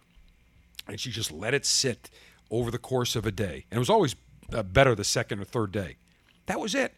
And 0.88 0.98
she 0.98 1.10
just 1.10 1.30
let 1.30 1.52
it 1.52 1.66
sit 1.66 2.08
over 2.50 2.70
the 2.70 2.78
course 2.78 3.14
of 3.14 3.26
a 3.26 3.30
day. 3.30 3.66
And 3.70 3.76
it 3.76 3.78
was 3.78 3.90
always 3.90 4.16
uh, 4.52 4.62
better 4.62 4.94
the 4.94 5.04
second 5.04 5.38
or 5.38 5.44
third 5.44 5.70
day. 5.70 5.96
That 6.46 6.58
was 6.58 6.74
it. 6.74 6.94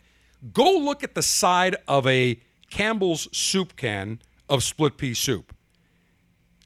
Go 0.53 0.79
look 0.79 1.03
at 1.03 1.17
the 1.17 1.23
side 1.23 1.77
of 1.89 2.07
a 2.07 2.41
Campbell's 2.71 3.29
soup 3.37 3.75
can 3.77 4.21
of 4.49 4.63
split 4.63 4.97
pea 4.97 5.15
soup. 5.15 5.53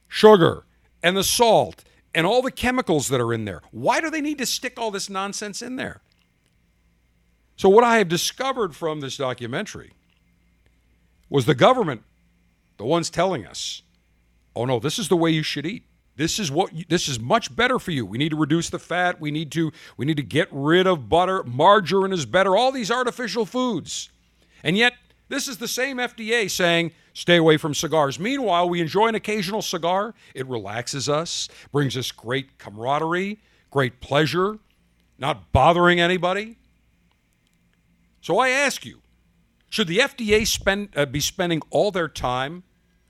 Sugar 0.07 0.65
and 1.01 1.17
the 1.17 1.23
salt 1.23 1.83
and 2.13 2.27
all 2.27 2.43
the 2.43 2.51
chemicals 2.51 3.07
that 3.07 3.19
are 3.19 3.33
in 3.33 3.45
there. 3.45 3.63
Why 3.71 3.99
do 3.99 4.11
they 4.11 4.21
need 4.21 4.37
to 4.37 4.45
stick 4.45 4.79
all 4.79 4.91
this 4.91 5.09
nonsense 5.09 5.63
in 5.63 5.75
there? 5.75 6.01
So, 7.57 7.67
what 7.69 7.83
I 7.83 7.97
have 7.97 8.09
discovered 8.09 8.75
from 8.75 8.99
this 8.99 9.17
documentary 9.17 9.93
was 11.29 11.45
the 11.45 11.55
government, 11.55 12.03
the 12.77 12.85
ones 12.85 13.09
telling 13.09 13.45
us, 13.45 13.81
oh 14.55 14.65
no, 14.65 14.79
this 14.79 14.99
is 14.99 15.07
the 15.07 15.17
way 15.17 15.31
you 15.31 15.43
should 15.43 15.65
eat. 15.65 15.83
This 16.17 16.39
is 16.39 16.49
what 16.49 16.71
this 16.87 17.09
is 17.09 17.19
much 17.19 17.53
better 17.55 17.77
for 17.77 17.91
you. 17.91 18.05
We 18.05 18.17
need 18.17 18.29
to 18.29 18.37
reduce 18.37 18.69
the 18.69 18.79
fat. 18.79 19.19
We 19.19 19.31
need 19.31 19.51
to 19.53 19.71
we 19.97 20.05
need 20.05 20.17
to 20.17 20.23
get 20.23 20.47
rid 20.51 20.87
of 20.87 21.09
butter. 21.09 21.43
Margarine 21.43 22.13
is 22.13 22.25
better. 22.25 22.55
All 22.55 22.71
these 22.71 22.89
artificial 22.89 23.45
foods. 23.45 24.09
And 24.63 24.77
yet 24.77 24.93
this 25.27 25.47
is 25.47 25.57
the 25.57 25.67
same 25.67 25.97
FDA 25.97 26.49
saying 26.49 26.91
stay 27.13 27.35
away 27.35 27.57
from 27.57 27.73
cigars. 27.73 28.19
Meanwhile, 28.19 28.69
we 28.69 28.79
enjoy 28.79 29.07
an 29.07 29.15
occasional 29.15 29.61
cigar. 29.61 30.13
It 30.33 30.47
relaxes 30.47 31.09
us, 31.09 31.49
brings 31.71 31.97
us 31.97 32.11
great 32.11 32.57
camaraderie, 32.57 33.39
great 33.69 33.99
pleasure, 33.99 34.59
not 35.17 35.51
bothering 35.51 35.99
anybody. 35.99 36.57
So 38.21 38.39
I 38.39 38.49
ask 38.49 38.85
you, 38.85 39.01
should 39.69 39.87
the 39.87 39.99
FDA 39.99 40.47
spend 40.47 40.89
uh, 40.95 41.05
be 41.05 41.19
spending 41.19 41.61
all 41.69 41.91
their 41.91 42.07
time 42.07 42.63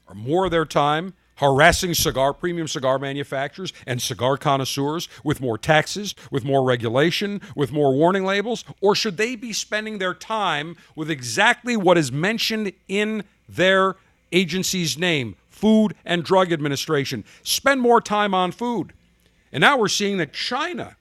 or 0.07 0.15
more 0.15 0.45
of 0.45 0.51
their 0.51 0.65
time 0.65 1.13
harassing 1.37 1.93
cigar 1.93 2.33
premium 2.33 2.67
cigar 2.67 2.99
manufacturers 2.99 3.73
and 3.85 4.01
cigar 4.01 4.37
connoisseurs 4.37 5.09
with 5.23 5.41
more 5.41 5.57
taxes, 5.57 6.15
with 6.31 6.45
more 6.45 6.63
regulation, 6.63 7.41
with 7.55 7.71
more 7.71 7.93
warning 7.93 8.25
labels, 8.25 8.63
or 8.81 8.95
should 8.95 9.17
they 9.17 9.35
be 9.35 9.53
spending 9.53 9.97
their 9.97 10.13
time 10.13 10.75
with 10.95 11.09
exactly 11.09 11.75
what 11.75 11.97
is 11.97 12.11
mentioned 12.11 12.71
in 12.87 13.23
their 13.47 13.95
agency's 14.31 14.97
name, 14.97 15.35
Food 15.49 15.95
and 16.05 16.23
Drug 16.23 16.51
Administration? 16.51 17.23
Spend 17.43 17.81
more 17.81 18.01
time 18.01 18.33
on 18.33 18.51
food. 18.51 18.93
And 19.51 19.61
now 19.61 19.77
we're 19.77 19.87
seeing 19.87 20.17
that 20.17 20.33
China, 20.33 20.95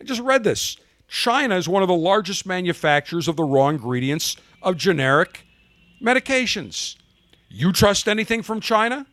I 0.00 0.04
just 0.04 0.20
read 0.20 0.44
this, 0.44 0.76
China 1.06 1.56
is 1.56 1.68
one 1.68 1.82
of 1.82 1.88
the 1.88 1.94
largest 1.94 2.46
manufacturers 2.46 3.28
of 3.28 3.36
the 3.36 3.44
raw 3.44 3.68
ingredients 3.68 4.36
of 4.64 4.76
generic 4.76 5.46
medications. 6.02 6.96
You 7.48 7.72
trust 7.72 8.08
anything 8.08 8.42
from 8.42 8.60
China? 8.60 9.06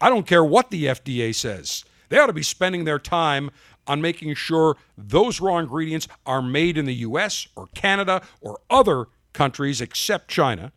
I 0.00 0.08
don't 0.08 0.26
care 0.26 0.44
what 0.44 0.70
the 0.70 0.86
FDA 0.86 1.34
says. 1.34 1.84
They 2.08 2.18
ought 2.18 2.26
to 2.26 2.32
be 2.32 2.42
spending 2.42 2.84
their 2.84 2.98
time 2.98 3.50
on 3.86 4.00
making 4.00 4.34
sure 4.34 4.76
those 4.96 5.40
raw 5.40 5.58
ingredients 5.58 6.08
are 6.26 6.42
made 6.42 6.76
in 6.76 6.86
the 6.86 6.94
US 6.94 7.46
or 7.56 7.68
Canada 7.74 8.22
or 8.40 8.60
other 8.68 9.06
countries 9.32 9.80
except 9.80 10.28
China. 10.28 10.72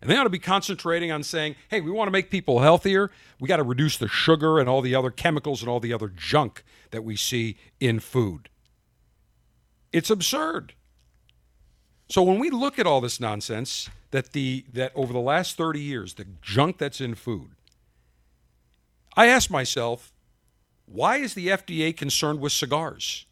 And 0.00 0.10
they 0.10 0.16
ought 0.16 0.24
to 0.24 0.30
be 0.30 0.38
concentrating 0.38 1.10
on 1.10 1.22
saying, 1.22 1.56
hey, 1.68 1.80
we 1.80 1.90
want 1.90 2.06
to 2.06 2.12
make 2.12 2.30
people 2.30 2.60
healthier. 2.60 3.10
We 3.40 3.48
got 3.48 3.56
to 3.56 3.64
reduce 3.64 3.98
the 3.98 4.08
sugar 4.08 4.58
and 4.58 4.68
all 4.68 4.80
the 4.80 4.94
other 4.94 5.10
chemicals 5.10 5.60
and 5.60 5.68
all 5.68 5.80
the 5.80 5.92
other 5.92 6.08
junk 6.08 6.62
that 6.90 7.02
we 7.02 7.16
see 7.16 7.56
in 7.80 7.98
food. 7.98 8.48
It's 9.92 10.10
absurd. 10.10 10.74
So 12.08 12.22
when 12.22 12.38
we 12.38 12.50
look 12.50 12.78
at 12.78 12.86
all 12.86 13.00
this 13.00 13.20
nonsense 13.20 13.90
that 14.10 14.32
the 14.32 14.64
that 14.72 14.92
over 14.94 15.12
the 15.12 15.20
last 15.20 15.56
30 15.56 15.80
years, 15.80 16.14
the 16.14 16.26
junk 16.40 16.78
that's 16.78 17.00
in 17.00 17.14
food, 17.14 17.50
I 19.16 19.26
ask 19.26 19.50
myself, 19.50 20.12
why 20.86 21.16
is 21.16 21.34
the 21.34 21.48
FDA 21.48 21.94
concerned 21.94 22.40
with 22.40 22.52
cigars? 22.52 23.26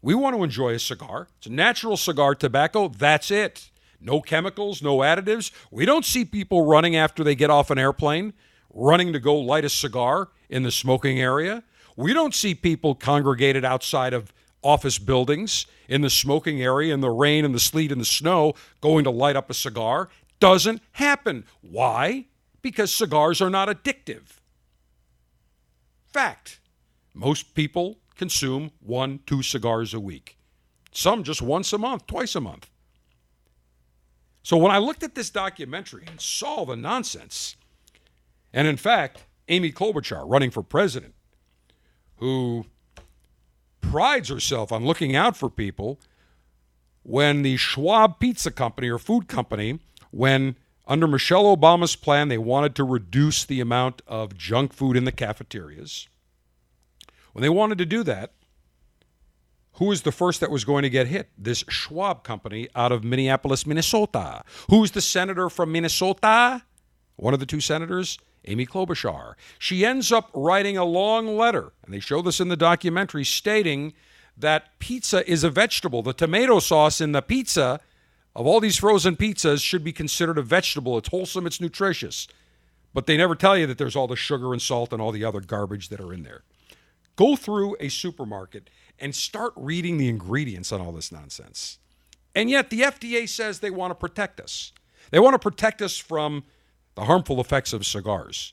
We 0.00 0.14
want 0.14 0.36
to 0.36 0.44
enjoy 0.44 0.74
a 0.74 0.78
cigar. 0.78 1.28
It's 1.38 1.48
a 1.48 1.52
natural 1.52 1.96
cigar 1.96 2.34
tobacco. 2.34 2.88
That's 2.88 3.30
it. 3.30 3.70
No 4.00 4.20
chemicals, 4.20 4.80
no 4.80 4.98
additives. 4.98 5.50
We 5.70 5.84
don't 5.84 6.04
see 6.04 6.24
people 6.24 6.64
running 6.64 6.96
after 6.96 7.22
they 7.22 7.34
get 7.34 7.50
off 7.50 7.70
an 7.70 7.78
airplane, 7.78 8.32
running 8.72 9.12
to 9.12 9.20
go 9.20 9.34
light 9.36 9.64
a 9.64 9.68
cigar 9.68 10.28
in 10.48 10.62
the 10.62 10.70
smoking 10.70 11.20
area. 11.20 11.64
We 11.96 12.14
don't 12.14 12.34
see 12.34 12.54
people 12.54 12.94
congregated 12.94 13.64
outside 13.64 14.14
of 14.14 14.32
office 14.62 14.98
buildings 14.98 15.66
in 15.90 16.00
the 16.02 16.08
smoking 16.08 16.62
area 16.62 16.94
in 16.94 17.00
the 17.00 17.10
rain 17.10 17.44
and 17.44 17.52
the 17.52 17.60
sleet 17.60 17.90
and 17.90 18.00
the 18.00 18.06
snow 18.06 18.54
going 18.80 19.02
to 19.04 19.10
light 19.10 19.36
up 19.36 19.50
a 19.50 19.54
cigar. 19.54 20.08
Doesn't 20.38 20.80
happen. 20.92 21.44
Why? 21.60 22.26
Because 22.62 22.94
cigars 22.94 23.42
are 23.42 23.50
not 23.50 23.68
addictive. 23.68 24.38
Fact. 26.06 26.60
Most 27.12 27.54
people 27.54 27.98
consume 28.14 28.70
one, 28.80 29.18
two 29.26 29.42
cigars 29.42 29.92
a 29.92 30.00
week. 30.00 30.38
Some 30.92 31.24
just 31.24 31.42
once 31.42 31.72
a 31.72 31.78
month, 31.78 32.06
twice 32.06 32.36
a 32.36 32.40
month. 32.40 32.70
So 34.42 34.56
when 34.56 34.70
I 34.70 34.78
looked 34.78 35.02
at 35.02 35.16
this 35.16 35.28
documentary 35.28 36.04
and 36.06 36.20
saw 36.20 36.64
the 36.64 36.76
nonsense, 36.76 37.56
and 38.52 38.68
in 38.68 38.76
fact, 38.76 39.24
Amy 39.48 39.72
Klobuchar 39.72 40.22
running 40.24 40.50
for 40.50 40.62
president, 40.62 41.14
who 42.16 42.66
prides 43.90 44.28
herself 44.28 44.70
on 44.70 44.84
looking 44.84 45.16
out 45.16 45.36
for 45.36 45.50
people 45.50 45.98
when 47.02 47.42
the 47.42 47.56
Schwab 47.56 48.20
Pizza 48.20 48.50
Company 48.50 48.88
or 48.88 48.98
food 48.98 49.26
company, 49.26 49.80
when 50.10 50.56
under 50.86 51.08
Michelle 51.08 51.56
Obama's 51.56 51.96
plan, 51.96 52.28
they 52.28 52.38
wanted 52.38 52.74
to 52.76 52.84
reduce 52.84 53.44
the 53.44 53.60
amount 53.60 54.02
of 54.06 54.36
junk 54.36 54.72
food 54.72 54.96
in 54.96 55.04
the 55.04 55.12
cafeterias. 55.12 56.08
When 57.32 57.42
they 57.42 57.48
wanted 57.48 57.78
to 57.78 57.86
do 57.86 58.02
that, 58.04 58.32
who 59.74 59.86
was 59.86 60.02
the 60.02 60.12
first 60.12 60.40
that 60.40 60.50
was 60.50 60.64
going 60.64 60.82
to 60.82 60.90
get 60.90 61.06
hit? 61.06 61.30
This 61.38 61.64
Schwab 61.68 62.22
company 62.22 62.68
out 62.74 62.92
of 62.92 63.02
Minneapolis, 63.02 63.66
Minnesota. 63.66 64.42
Who's 64.68 64.90
the 64.90 65.00
senator 65.00 65.48
from 65.48 65.72
Minnesota? 65.72 66.62
One 67.16 67.34
of 67.34 67.40
the 67.40 67.46
two 67.46 67.60
senators, 67.60 68.18
Amy 68.46 68.66
Klobuchar. 68.66 69.34
She 69.58 69.84
ends 69.84 70.10
up 70.10 70.30
writing 70.34 70.76
a 70.76 70.84
long 70.84 71.36
letter, 71.36 71.72
and 71.84 71.92
they 71.92 72.00
show 72.00 72.22
this 72.22 72.40
in 72.40 72.48
the 72.48 72.56
documentary, 72.56 73.24
stating 73.24 73.92
that 74.36 74.78
pizza 74.78 75.28
is 75.30 75.44
a 75.44 75.50
vegetable. 75.50 76.02
The 76.02 76.12
tomato 76.12 76.58
sauce 76.58 77.00
in 77.00 77.12
the 77.12 77.22
pizza 77.22 77.80
of 78.34 78.46
all 78.46 78.60
these 78.60 78.78
frozen 78.78 79.16
pizzas 79.16 79.62
should 79.62 79.84
be 79.84 79.92
considered 79.92 80.38
a 80.38 80.42
vegetable. 80.42 80.96
It's 80.98 81.08
wholesome, 81.08 81.46
it's 81.46 81.60
nutritious. 81.60 82.28
But 82.94 83.06
they 83.06 83.16
never 83.16 83.34
tell 83.34 83.56
you 83.56 83.66
that 83.66 83.78
there's 83.78 83.96
all 83.96 84.08
the 84.08 84.16
sugar 84.16 84.52
and 84.52 84.62
salt 84.62 84.92
and 84.92 85.00
all 85.00 85.12
the 85.12 85.24
other 85.24 85.40
garbage 85.40 85.88
that 85.90 86.00
are 86.00 86.12
in 86.12 86.22
there. 86.22 86.42
Go 87.16 87.36
through 87.36 87.76
a 87.80 87.88
supermarket 87.88 88.70
and 88.98 89.14
start 89.14 89.52
reading 89.56 89.98
the 89.98 90.08
ingredients 90.08 90.72
on 90.72 90.80
all 90.80 90.92
this 90.92 91.12
nonsense. 91.12 91.78
And 92.34 92.48
yet 92.48 92.70
the 92.70 92.82
FDA 92.82 93.28
says 93.28 93.60
they 93.60 93.70
want 93.70 93.90
to 93.90 93.94
protect 93.94 94.40
us. 94.40 94.72
They 95.10 95.18
want 95.18 95.34
to 95.34 95.38
protect 95.38 95.82
us 95.82 95.96
from 95.96 96.44
the 97.00 97.06
harmful 97.06 97.40
effects 97.40 97.72
of 97.72 97.86
cigars. 97.86 98.52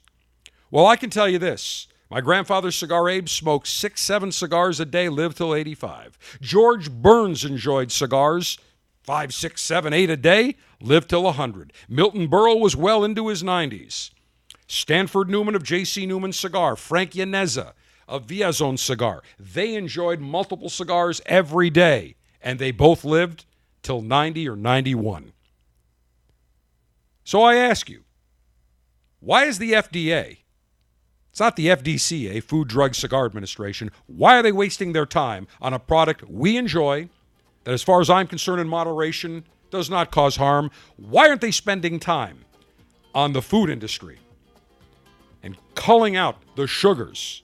Well, 0.71 0.85
I 0.85 0.95
can 0.95 1.09
tell 1.09 1.27
you 1.27 1.37
this. 1.37 1.89
My 2.09 2.21
grandfather, 2.21 2.71
Cigar 2.71 3.09
Abe, 3.09 3.27
smoked 3.27 3.67
six, 3.67 3.99
seven 3.99 4.31
cigars 4.31 4.79
a 4.79 4.85
day, 4.85 5.09
lived 5.09 5.35
till 5.35 5.53
85. 5.53 6.17
George 6.39 6.89
Burns 6.89 7.43
enjoyed 7.43 7.91
cigars, 7.91 8.57
five, 9.03 9.33
six, 9.33 9.61
seven, 9.61 9.91
eight 9.91 10.09
a 10.09 10.15
day, 10.15 10.55
lived 10.79 11.09
till 11.09 11.23
100. 11.23 11.73
Milton 11.89 12.29
Berle 12.29 12.61
was 12.61 12.73
well 12.73 13.03
into 13.03 13.27
his 13.27 13.43
90s. 13.43 14.11
Stanford 14.65 15.29
Newman 15.29 15.53
of 15.53 15.63
J.C. 15.63 16.05
Newman 16.05 16.31
Cigar, 16.31 16.77
Frank 16.77 17.11
Llaneza 17.11 17.73
of 18.07 18.27
Villazon 18.27 18.79
Cigar, 18.79 19.23
they 19.37 19.75
enjoyed 19.75 20.21
multiple 20.21 20.69
cigars 20.69 21.19
every 21.25 21.69
day, 21.69 22.15
and 22.41 22.59
they 22.59 22.71
both 22.71 23.03
lived 23.03 23.43
till 23.83 24.01
90 24.01 24.47
or 24.47 24.55
91. 24.55 25.33
So 27.25 27.41
I 27.41 27.55
ask 27.55 27.89
you, 27.89 28.05
why 29.19 29.45
is 29.45 29.57
the 29.57 29.73
FDA, 29.73 30.37
it's 31.31 31.39
not 31.39 31.55
the 31.55 31.67
FDCA, 31.67 32.43
Food 32.43 32.67
Drug 32.67 32.95
Cigar 32.95 33.25
Administration, 33.25 33.91
why 34.07 34.37
are 34.37 34.43
they 34.43 34.51
wasting 34.51 34.93
their 34.93 35.05
time 35.05 35.47
on 35.61 35.73
a 35.73 35.79
product 35.79 36.27
we 36.29 36.57
enjoy 36.57 37.09
that, 37.63 37.73
as 37.73 37.83
far 37.83 37.99
as 37.99 38.09
I'm 38.09 38.27
concerned, 38.27 38.61
in 38.61 38.67
moderation, 38.67 39.45
does 39.69 39.89
not 39.89 40.11
cause 40.11 40.37
harm? 40.37 40.71
Why 40.95 41.27
aren't 41.27 41.41
they 41.41 41.51
spending 41.51 41.99
time 41.99 42.45
on 43.13 43.33
the 43.33 43.41
food 43.41 43.69
industry 43.69 44.19
and 45.43 45.57
culling 45.75 46.15
out 46.15 46.37
the 46.55 46.67
sugars 46.67 47.43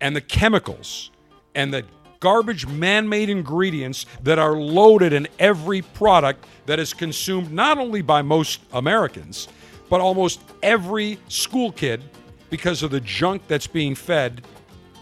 and 0.00 0.14
the 0.14 0.20
chemicals 0.20 1.10
and 1.54 1.72
the 1.72 1.84
garbage 2.20 2.66
man 2.66 3.08
made 3.08 3.28
ingredients 3.28 4.06
that 4.22 4.38
are 4.38 4.54
loaded 4.54 5.12
in 5.12 5.26
every 5.38 5.82
product 5.82 6.46
that 6.66 6.78
is 6.78 6.94
consumed 6.94 7.50
not 7.50 7.78
only 7.78 8.00
by 8.00 8.22
most 8.22 8.60
Americans, 8.72 9.48
but 9.92 10.00
almost 10.00 10.40
every 10.62 11.18
school 11.28 11.70
kid 11.70 12.02
because 12.48 12.82
of 12.82 12.90
the 12.90 13.00
junk 13.02 13.42
that's 13.46 13.66
being 13.66 13.94
fed 13.94 14.40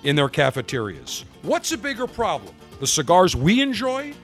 in 0.02 0.16
their 0.16 0.28
cafeterias. 0.28 1.24
What's 1.42 1.70
a 1.70 1.78
bigger 1.78 2.08
problem? 2.08 2.52
The 2.80 2.88
cigars 2.88 3.36
we 3.36 3.60
enjoy 3.60 4.14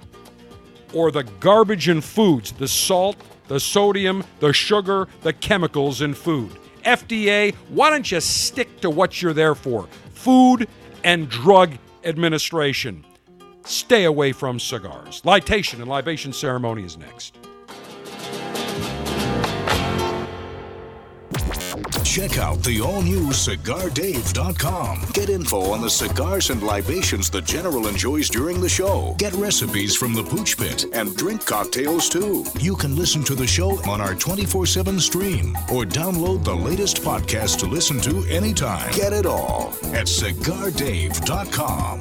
or 0.93 1.13
the 1.13 1.23
garbage 1.23 1.89
in 1.89 2.01
foods, 2.01 2.51
the 2.51 2.67
salt, 2.67 3.15
the 3.47 3.61
sodium, 3.61 4.25
the 4.41 4.53
sugar, 4.53 5.07
the 5.23 5.33
chemicals 5.35 6.03
in 6.03 6.15
food? 6.15 6.51
FDA, 6.85 7.55
why 7.69 7.89
don't 7.89 8.11
you 8.11 8.19
stick 8.19 8.81
to 8.81 8.91
what 8.91 9.23
you're 9.23 9.33
there 9.33 9.55
for? 9.55 9.87
Food 10.15 10.67
and 11.05 11.29
Drug 11.29 11.75
Administration. 12.03 13.07
Stay 13.65 14.03
away 14.03 14.33
from 14.33 14.59
cigars. 14.59 15.23
Lightation 15.23 15.75
and 15.75 15.87
libation 15.87 16.33
ceremony 16.33 16.83
is 16.83 16.99
next. 16.99 17.39
Check 22.17 22.39
out 22.39 22.63
the 22.63 22.81
all 22.81 23.03
new 23.03 23.27
CigarDave.com. 23.29 25.03
Get 25.13 25.29
info 25.29 25.71
on 25.71 25.83
the 25.83 25.91
cigars 25.91 26.49
and 26.49 26.63
libations 26.63 27.29
the 27.29 27.43
General 27.43 27.89
enjoys 27.89 28.31
during 28.31 28.59
the 28.59 28.71
show. 28.71 29.15
Get 29.19 29.35
recipes 29.35 29.95
from 29.95 30.15
the 30.15 30.23
Pooch 30.23 30.57
Pit 30.57 30.87
and 30.95 31.15
drink 31.15 31.45
cocktails 31.45 32.09
too. 32.09 32.47
You 32.59 32.75
can 32.75 32.97
listen 32.97 33.23
to 33.25 33.35
the 33.35 33.47
show 33.47 33.73
on 33.87 34.01
our 34.01 34.15
24 34.15 34.65
7 34.65 34.99
stream 34.99 35.55
or 35.71 35.85
download 35.85 36.43
the 36.43 36.57
latest 36.57 37.03
podcast 37.03 37.59
to 37.59 37.67
listen 37.67 38.01
to 38.01 38.25
anytime. 38.31 38.91
Get 38.95 39.13
it 39.13 39.27
all 39.27 39.75
at 39.93 40.07
CigarDave.com. 40.07 42.01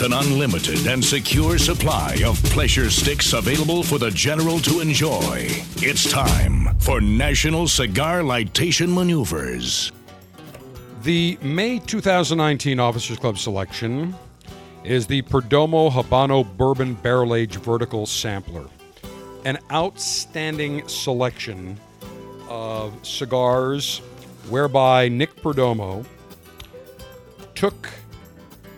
With 0.00 0.12
an 0.12 0.18
unlimited 0.18 0.86
and 0.86 1.04
secure 1.04 1.58
supply 1.58 2.22
of 2.24 2.42
pleasure 2.44 2.88
sticks 2.88 3.34
available 3.34 3.82
for 3.82 3.98
the 3.98 4.10
general 4.10 4.58
to 4.60 4.80
enjoy, 4.80 5.48
it's 5.76 6.10
time 6.10 6.74
for 6.78 7.02
National 7.02 7.68
Cigar 7.68 8.20
Lightation 8.20 8.94
Maneuvers. 8.94 9.92
The 11.02 11.36
May 11.42 11.80
2019 11.80 12.80
Officers 12.80 13.18
Club 13.18 13.36
selection 13.36 14.14
is 14.84 15.06
the 15.06 15.20
Perdomo 15.20 15.90
Habano 15.90 16.44
Bourbon 16.56 16.94
Barrel 16.94 17.34
Age 17.34 17.56
Vertical 17.56 18.06
Sampler. 18.06 18.68
An 19.44 19.58
outstanding 19.70 20.88
selection 20.88 21.78
of 22.48 22.94
cigars 23.06 23.98
whereby 24.48 25.10
Nick 25.10 25.36
Perdomo 25.36 26.06
took 27.54 27.90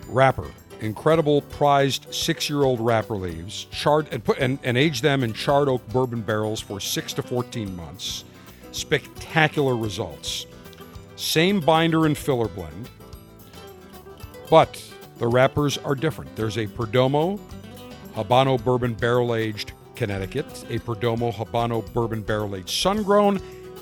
wrapper 0.09 0.51
incredible 0.83 1.41
prized 1.41 2.13
six-year-old 2.13 2.79
wrapper 2.79 3.15
leaves, 3.15 3.65
charred 3.71 4.07
and 4.11 4.23
put 4.23 4.37
and, 4.37 4.59
and 4.63 4.77
age 4.77 5.01
them 5.01 5.23
in 5.23 5.33
charred 5.33 5.69
oak 5.69 5.87
bourbon 5.89 6.21
barrels 6.21 6.59
for 6.59 6.79
six 6.79 7.13
to 7.13 7.23
14 7.23 7.75
months. 7.75 8.25
Spectacular 8.71 9.75
results. 9.75 10.45
Same 11.15 11.59
binder 11.59 12.05
and 12.05 12.17
filler 12.17 12.47
blend, 12.47 12.89
but 14.49 14.83
the 15.19 15.27
wrappers 15.27 15.77
are 15.77 15.95
different. 15.95 16.35
There's 16.35 16.57
a 16.57 16.67
Perdomo 16.67 17.39
Habano 18.15 18.61
Bourbon 18.63 18.93
Barrel 18.93 19.35
Aged 19.35 19.71
Connecticut, 19.95 20.45
a 20.69 20.79
Perdomo 20.79 21.33
Habano 21.33 21.81
Bourbon 21.93 22.21
Barrel 22.21 22.55
Aged 22.55 22.69
Sun 22.69 23.03
Grown, 23.03 23.39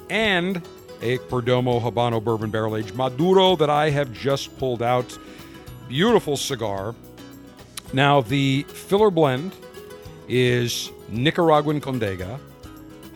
and 0.09 0.57
a 1.01 1.17
Perdomo 1.17 1.81
Habano 1.81 2.23
Bourbon 2.23 2.51
Barrel 2.51 2.77
Aged 2.77 2.95
Maduro 2.95 3.55
that 3.55 3.69
I 3.69 3.89
have 3.89 4.13
just 4.13 4.55
pulled 4.57 4.81
out. 4.81 5.17
Beautiful 5.91 6.38
cigar. 6.38 6.95
Now, 7.91 8.21
the 8.21 8.63
filler 8.63 9.12
blend 9.12 9.54
is 10.30 10.89
Nicaraguan 11.10 11.82
Condega, 11.82 12.39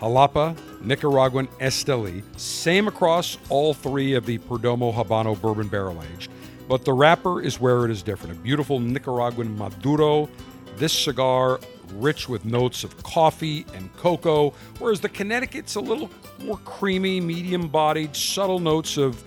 Jalapa, 0.01 0.57
Nicaraguan 0.81 1.47
Esteli. 1.61 2.21
Same 2.37 2.89
across 2.89 3.37
all 3.47 3.73
three 3.73 4.13
of 4.13 4.25
the 4.25 4.39
Perdomo 4.39 4.93
Habano 4.93 5.39
Bourbon 5.39 5.69
Barrel 5.69 6.03
Aged, 6.03 6.29
but 6.67 6.83
the 6.83 6.91
wrapper 6.91 7.41
is 7.41 7.61
where 7.61 7.85
it 7.85 7.91
is 7.91 8.03
different. 8.03 8.37
A 8.37 8.41
beautiful 8.41 8.81
Nicaraguan 8.81 9.57
Maduro. 9.57 10.27
This 10.75 10.91
cigar 10.91 11.61
rich 11.93 12.27
with 12.27 12.43
notes 12.43 12.83
of 12.83 13.01
coffee 13.03 13.65
and 13.73 13.95
cocoa, 13.95 14.49
whereas 14.79 14.99
the 14.99 15.07
Connecticut's 15.07 15.75
a 15.75 15.79
little 15.79 16.11
more 16.43 16.57
creamy, 16.65 17.21
medium 17.21 17.69
bodied, 17.69 18.13
subtle 18.17 18.59
notes 18.59 18.97
of 18.97 19.23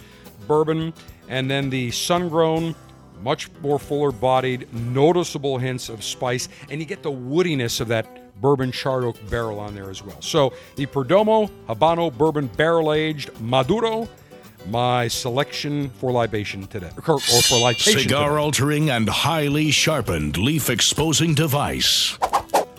bourbon, 0.46 0.92
and 1.30 1.50
then 1.50 1.70
the 1.70 1.90
sun 1.90 2.28
grown, 2.28 2.74
much 3.22 3.50
more 3.60 3.78
fuller 3.78 4.12
bodied, 4.12 4.72
noticeable 4.72 5.58
hints 5.58 5.88
of 5.88 6.02
spice, 6.04 6.48
and 6.70 6.80
you 6.80 6.86
get 6.86 7.02
the 7.02 7.10
woodiness 7.10 7.80
of 7.80 7.88
that 7.88 8.40
bourbon 8.40 8.70
charred 8.70 9.04
oak 9.04 9.16
barrel 9.30 9.58
on 9.58 9.74
there 9.74 9.90
as 9.90 10.02
well. 10.02 10.20
So 10.22 10.52
the 10.76 10.86
Perdomo 10.86 11.50
Habano 11.68 12.16
Bourbon 12.16 12.46
Barrel 12.48 12.92
Aged 12.92 13.30
Maduro 13.40 14.08
my 14.66 15.06
selection 15.08 15.88
for 15.90 16.10
libation 16.12 16.66
today, 16.66 16.90
or 17.06 17.20
for 17.20 17.58
libation. 17.60 18.00
Cigar 18.00 18.38
altering 18.38 18.90
and 18.90 19.08
highly 19.08 19.70
sharpened 19.70 20.36
leaf 20.36 20.68
exposing 20.68 21.32
device. 21.34 22.18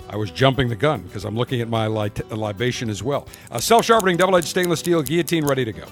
I 0.10 0.16
was 0.16 0.30
jumping 0.32 0.70
the 0.70 0.76
gun 0.76 1.02
because 1.04 1.24
I'm 1.24 1.36
looking 1.38 1.62
at 1.62 1.70
my 1.70 1.88
li- 1.88 2.12
libation 2.32 2.90
as 2.90 3.02
well. 3.02 3.28
Uh, 3.52 3.56
A 3.56 3.62
self 3.62 3.86
sharpening 3.86 4.18
double 4.18 4.36
edged 4.36 4.48
stainless 4.48 4.80
steel 4.82 5.02
guillotine 5.02 5.46
ready 5.46 5.64
to 5.66 5.72
go. 5.72 5.86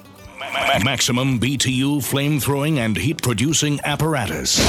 Maximum 0.84 1.40
BTU 1.40 2.04
flame 2.04 2.40
throwing 2.40 2.80
and 2.80 2.96
heat 2.96 3.22
producing 3.22 3.80
apparatus. 3.84 4.60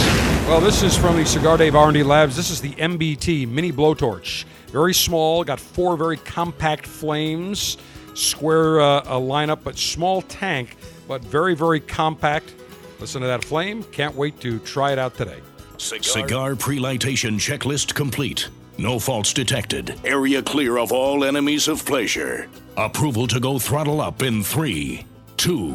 Well, 0.49 0.61
this 0.61 0.83
is 0.83 0.97
from 0.97 1.17
the 1.17 1.25
Cigar 1.25 1.57
Dave 1.57 1.75
R&D 1.75 2.03
Labs. 2.03 2.37
This 2.37 2.51
is 2.51 2.61
the 2.61 2.73
MBT 2.73 3.49
mini 3.49 3.73
blowtorch. 3.73 4.45
Very 4.69 4.95
small, 4.95 5.45
got 5.45 5.61
four 5.61 5.97
very 5.97 6.17
compact 6.17 6.87
flames, 6.87 7.79
square 8.15 8.81
uh, 8.81 9.01
a 9.01 9.21
lineup, 9.21 9.61
but 9.63 9.79
small 9.79 10.23
tank 10.23 10.77
but 11.09 11.25
very, 11.25 11.55
very 11.55 11.81
compact. 11.81 12.55
Listen 13.01 13.23
to 13.23 13.27
that 13.27 13.43
flame. 13.43 13.83
Can't 13.85 14.15
wait 14.15 14.39
to 14.41 14.59
try 14.61 14.93
it 14.93 14.99
out 14.99 15.17
today. 15.17 15.41
Cigar, 15.79 16.03
Cigar 16.03 16.57
pre-lightation 16.57 17.39
checklist 17.39 17.95
complete. 17.95 18.49
No 18.77 18.99
faults 18.99 19.33
detected. 19.33 19.99
Area 20.05 20.43
clear 20.43 20.79
of 20.79 20.93
all 20.93 21.25
enemies 21.25 21.67
of 21.67 21.85
pleasure. 21.85 22.49
Approval 22.77 23.27
to 23.29 23.41
go 23.41 23.59
throttle 23.59 24.01
up 24.01 24.23
in 24.23 24.45
three, 24.45 25.05
two, 25.39 25.71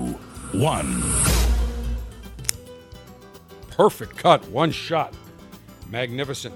one. 0.52 1.02
Perfect 3.71 4.17
cut. 4.17 4.47
One 4.49 4.71
shot. 4.71 5.15
Magnificent. 5.89 6.54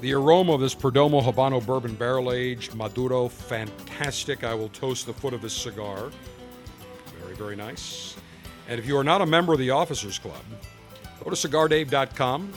The 0.00 0.12
aroma 0.12 0.54
of 0.54 0.60
this 0.60 0.74
Perdomo 0.74 1.22
Habano 1.22 1.64
Bourbon 1.64 1.94
Barrel 1.94 2.32
Aged 2.32 2.74
Maduro, 2.74 3.28
fantastic. 3.28 4.42
I 4.42 4.52
will 4.54 4.68
toast 4.70 5.06
the 5.06 5.12
foot 5.12 5.32
of 5.32 5.40
this 5.40 5.52
cigar. 5.52 6.10
Very, 7.20 7.34
very 7.36 7.56
nice. 7.56 8.16
And 8.68 8.78
if 8.78 8.86
you 8.86 8.96
are 8.98 9.04
not 9.04 9.22
a 9.22 9.26
member 9.26 9.52
of 9.52 9.60
the 9.60 9.70
Officers 9.70 10.18
Club, 10.18 10.42
go 11.22 11.30
to 11.30 11.36
cigardave.com. 11.36 12.52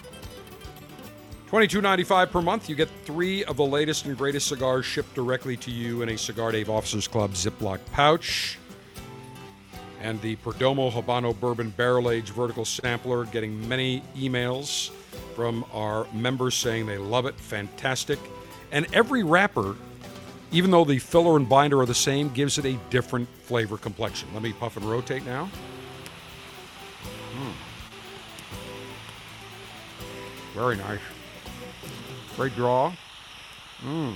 $22.95 1.52 2.32
per 2.32 2.42
month. 2.42 2.68
You 2.68 2.76
get 2.76 2.90
three 3.06 3.46
of 3.46 3.58
the 3.58 3.66
latest 3.66 4.06
and 4.06 4.18
greatest 4.18 4.48
cigars 4.48 4.84
shipped 4.86 5.14
directly 5.14 5.56
to 5.58 5.70
you 5.70 6.02
in 6.02 6.10
a 6.10 6.18
Cigar 6.18 6.52
Dave 6.52 6.72
Officers 6.72 7.08
Club 7.08 7.34
Ziploc 7.34 7.80
pouch. 7.92 8.58
And 10.02 10.22
the 10.22 10.36
Perdomo 10.38 10.92
Habano 10.92 11.38
Bourbon 11.40 11.72
Barrel 11.72 12.12
Age 12.12 12.30
Vertical 12.32 12.66
Sampler, 12.66 13.26
getting 13.26 13.68
many 13.68 14.02
emails 14.16 14.90
from 15.36 15.66
our 15.74 16.06
members 16.14 16.56
saying 16.56 16.86
they 16.86 16.98
love 16.98 17.26
it. 17.26 17.36
Fantastic. 17.36 18.20
And 18.72 18.88
every 18.94 19.24
wrapper 19.24 19.76
even 20.56 20.72
though 20.72 20.86
the 20.86 21.00
filler 21.00 21.36
and 21.36 21.50
binder 21.50 21.82
are 21.82 21.86
the 21.86 21.94
same, 21.94 22.30
gives 22.30 22.58
it 22.58 22.66
a 22.66 22.80
different 22.90 23.28
flavor 23.44 23.78
complexion. 23.78 24.30
Let 24.34 24.42
me 24.42 24.54
puff 24.54 24.78
and 24.78 24.86
rotate 24.90 25.26
now. 25.26 25.50
Mm. 27.34 27.54
Very 30.54 30.78
nice. 30.78 31.00
Great 32.38 32.56
draw. 32.56 32.94
Mm. 33.84 34.16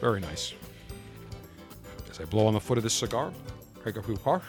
Very 0.00 0.20
nice. 0.20 0.54
As 2.20 2.26
I 2.26 2.28
blow 2.28 2.46
on 2.46 2.52
the 2.52 2.60
foot 2.60 2.76
of 2.76 2.84
this 2.84 2.92
cigar, 2.92 3.32
take 3.82 3.96
a 3.96 4.02
few 4.02 4.16
puffs. 4.16 4.44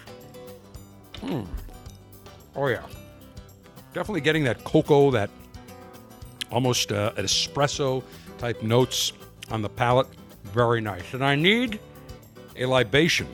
Mm. 1.22 1.48
Oh, 2.56 2.68
yeah. 2.68 2.86
Definitely 3.94 4.22
getting 4.22 4.44
that 4.44 4.64
cocoa, 4.66 5.10
that 5.12 5.30
almost 6.52 6.92
uh, 6.92 7.14
an 7.16 7.24
espresso 7.24 8.04
type 8.38 8.62
notes 8.62 9.14
on 9.50 9.62
the 9.62 9.70
palate. 9.70 10.08
Very 10.46 10.82
nice. 10.82 11.14
And 11.14 11.24
I 11.24 11.36
need 11.36 11.80
a 12.58 12.66
libation 12.66 13.28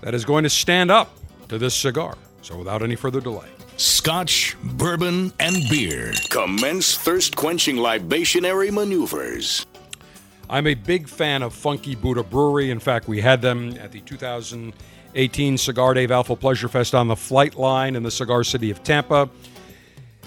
that 0.00 0.14
is 0.14 0.24
going 0.24 0.44
to 0.44 0.50
stand 0.50 0.90
up 0.90 1.14
to 1.48 1.58
this 1.58 1.74
cigar. 1.74 2.16
So 2.40 2.56
without 2.56 2.82
any 2.82 2.96
further 2.96 3.20
delay. 3.20 3.48
Scotch, 3.76 4.56
bourbon, 4.62 5.30
and 5.40 5.56
beer. 5.68 6.14
Commence 6.30 6.96
thirst 6.96 7.36
quenching 7.36 7.76
libationary 7.76 8.70
maneuvers. 8.72 9.66
I'm 10.48 10.66
a 10.66 10.74
big 10.74 11.08
fan 11.08 11.42
of 11.42 11.52
Funky 11.52 11.96
Buddha 11.96 12.22
Brewery. 12.22 12.70
In 12.70 12.78
fact, 12.78 13.08
we 13.08 13.20
had 13.20 13.42
them 13.42 13.76
at 13.78 13.90
the 13.90 14.00
2018 14.00 15.58
Cigar 15.58 15.94
Dave 15.94 16.12
Alpha 16.12 16.36
Pleasure 16.36 16.68
Fest 16.68 16.94
on 16.94 17.08
the 17.08 17.16
flight 17.16 17.56
line 17.56 17.96
in 17.96 18.04
the 18.04 18.10
cigar 18.10 18.44
city 18.44 18.70
of 18.70 18.82
Tampa. 18.84 19.28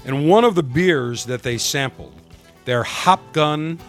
And 0.06 0.28
one 0.30 0.44
of 0.44 0.56
the 0.56 0.64
beers 0.64 1.26
that 1.26 1.42
they 1.42 1.58
sampled, 1.58 2.14
their 2.66 2.84
Hop 2.84 3.22
Gun 3.32 3.80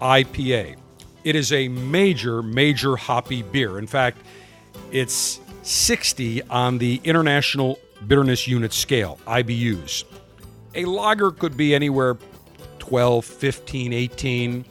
IPA. 0.00 0.76
It 1.24 1.34
is 1.34 1.52
a 1.52 1.68
major, 1.68 2.42
major 2.42 2.96
hoppy 2.96 3.42
beer. 3.42 3.78
In 3.78 3.86
fact, 3.86 4.18
it's 4.92 5.40
60 5.62 6.42
on 6.44 6.78
the 6.78 7.00
International 7.04 7.78
Bitterness 8.06 8.46
Unit 8.46 8.72
scale, 8.72 9.18
IBUs. 9.26 10.04
A 10.74 10.84
lager 10.84 11.30
could 11.30 11.56
be 11.56 11.74
anywhere 11.74 12.16
12, 12.78 13.24
15, 13.24 13.92
18. 13.92 14.64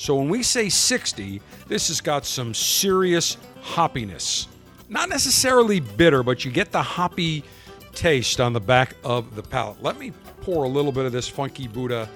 So 0.00 0.14
when 0.14 0.30
we 0.30 0.42
say 0.42 0.70
60, 0.70 1.42
this 1.68 1.88
has 1.88 2.00
got 2.00 2.24
some 2.24 2.54
serious 2.54 3.36
hoppiness. 3.62 4.46
Not 4.88 5.10
necessarily 5.10 5.80
bitter, 5.80 6.22
but 6.22 6.42
you 6.42 6.50
get 6.50 6.72
the 6.72 6.80
hoppy 6.80 7.44
taste 7.92 8.40
on 8.40 8.54
the 8.54 8.60
back 8.60 8.96
of 9.04 9.36
the 9.36 9.42
palate. 9.42 9.82
Let 9.82 9.98
me 9.98 10.14
pour 10.40 10.64
a 10.64 10.68
little 10.68 10.90
bit 10.90 11.04
of 11.04 11.12
this 11.12 11.28
Funky 11.28 11.68
Buddha. 11.68 12.08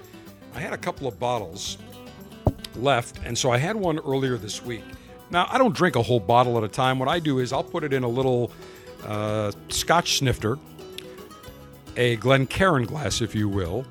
I 0.54 0.60
had 0.60 0.72
a 0.72 0.78
couple 0.78 1.06
of 1.06 1.18
bottles 1.18 1.76
left, 2.74 3.20
and 3.22 3.36
so 3.36 3.50
I 3.50 3.58
had 3.58 3.76
one 3.76 3.98
earlier 3.98 4.38
this 4.38 4.64
week. 4.64 4.82
Now, 5.28 5.46
I 5.50 5.58
don't 5.58 5.76
drink 5.76 5.94
a 5.96 6.02
whole 6.02 6.20
bottle 6.20 6.56
at 6.56 6.64
a 6.64 6.68
time. 6.68 6.98
What 6.98 7.10
I 7.10 7.18
do 7.18 7.38
is 7.38 7.52
I'll 7.52 7.62
put 7.62 7.84
it 7.84 7.92
in 7.92 8.02
a 8.02 8.08
little 8.08 8.50
uh, 9.04 9.52
scotch 9.68 10.16
snifter, 10.16 10.58
a 11.98 12.16
Glencairn 12.16 12.86
glass, 12.86 13.20
if 13.20 13.34
you 13.34 13.46
will, 13.46 13.84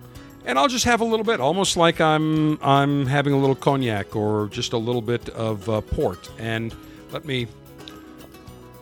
and 0.45 0.59
I'll 0.59 0.67
just 0.67 0.85
have 0.85 1.01
a 1.01 1.05
little 1.05 1.25
bit, 1.25 1.39
almost 1.39 1.77
like 1.77 2.01
I'm 2.01 2.61
I'm 2.63 3.05
having 3.05 3.33
a 3.33 3.37
little 3.37 3.55
cognac 3.55 4.15
or 4.15 4.47
just 4.49 4.73
a 4.73 4.77
little 4.77 5.01
bit 5.01 5.29
of 5.29 5.69
uh, 5.69 5.81
port. 5.81 6.29
And 6.37 6.75
let 7.11 7.25
me 7.25 7.47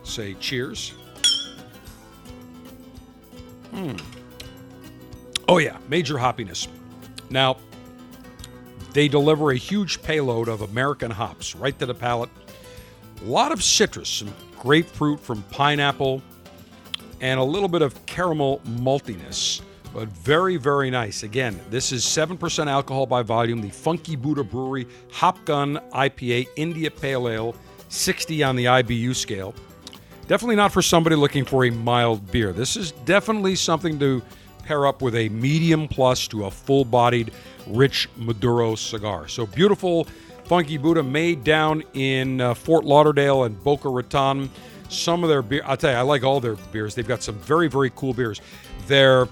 say 0.04 0.34
cheers. 0.34 0.94
Hmm. 3.70 3.96
Oh, 5.48 5.58
yeah, 5.58 5.78
major 5.88 6.14
hoppiness. 6.16 6.68
Now, 7.30 7.56
they 8.92 9.08
deliver 9.08 9.50
a 9.50 9.56
huge 9.56 10.02
payload 10.02 10.48
of 10.48 10.60
American 10.60 11.10
hops 11.10 11.54
right 11.56 11.78
to 11.78 11.86
the 11.86 11.94
palate. 11.94 12.30
A 13.22 13.24
lot 13.24 13.52
of 13.52 13.62
citrus, 13.62 14.08
some 14.08 14.32
grapefruit 14.58 15.20
from 15.20 15.42
pineapple, 15.44 16.22
and 17.20 17.40
a 17.40 17.44
little 17.44 17.68
bit 17.68 17.82
of 17.82 18.04
caramel 18.06 18.60
maltiness, 18.66 19.62
but 19.92 20.08
very, 20.08 20.56
very 20.56 20.90
nice. 20.90 21.22
Again, 21.22 21.60
this 21.70 21.92
is 21.92 22.04
7% 22.04 22.66
alcohol 22.66 23.06
by 23.06 23.22
volume, 23.22 23.60
the 23.60 23.70
Funky 23.70 24.16
Buddha 24.16 24.42
Brewery 24.42 24.86
Hop 25.12 25.44
Gun 25.44 25.80
IPA 25.92 26.48
India 26.56 26.90
Pale 26.90 27.28
Ale, 27.28 27.54
60 27.88 28.42
on 28.42 28.56
the 28.56 28.64
IBU 28.64 29.14
scale. 29.14 29.54
Definitely 30.28 30.56
not 30.56 30.72
for 30.72 30.82
somebody 30.82 31.16
looking 31.16 31.44
for 31.44 31.64
a 31.64 31.70
mild 31.70 32.30
beer. 32.30 32.52
This 32.52 32.76
is 32.76 32.92
definitely 32.92 33.54
something 33.54 33.98
to 33.98 34.22
pair 34.64 34.86
up 34.86 35.02
with 35.02 35.14
a 35.14 35.28
medium 35.28 35.88
plus 35.88 36.26
to 36.28 36.46
a 36.46 36.50
full 36.50 36.84
bodied, 36.84 37.32
rich 37.66 38.08
Maduro 38.16 38.74
cigar. 38.74 39.28
So 39.28 39.44
beautiful, 39.44 40.06
funky 40.44 40.78
Buddha 40.78 41.02
made 41.02 41.44
down 41.44 41.82
in 41.92 42.40
uh, 42.40 42.54
Fort 42.54 42.84
Lauderdale 42.84 43.44
and 43.44 43.62
Boca 43.62 43.88
Raton. 43.88 44.48
Some 44.88 45.22
of 45.22 45.28
their 45.28 45.42
beer, 45.42 45.62
I'll 45.64 45.76
tell 45.76 45.90
you, 45.90 45.96
I 45.96 46.02
like 46.02 46.22
all 46.22 46.40
their 46.40 46.54
beers. 46.54 46.94
They've 46.94 47.06
got 47.06 47.22
some 47.22 47.34
very, 47.36 47.68
very 47.68 47.90
cool 47.94 48.14
beers. 48.14 48.40
Their 48.86 49.26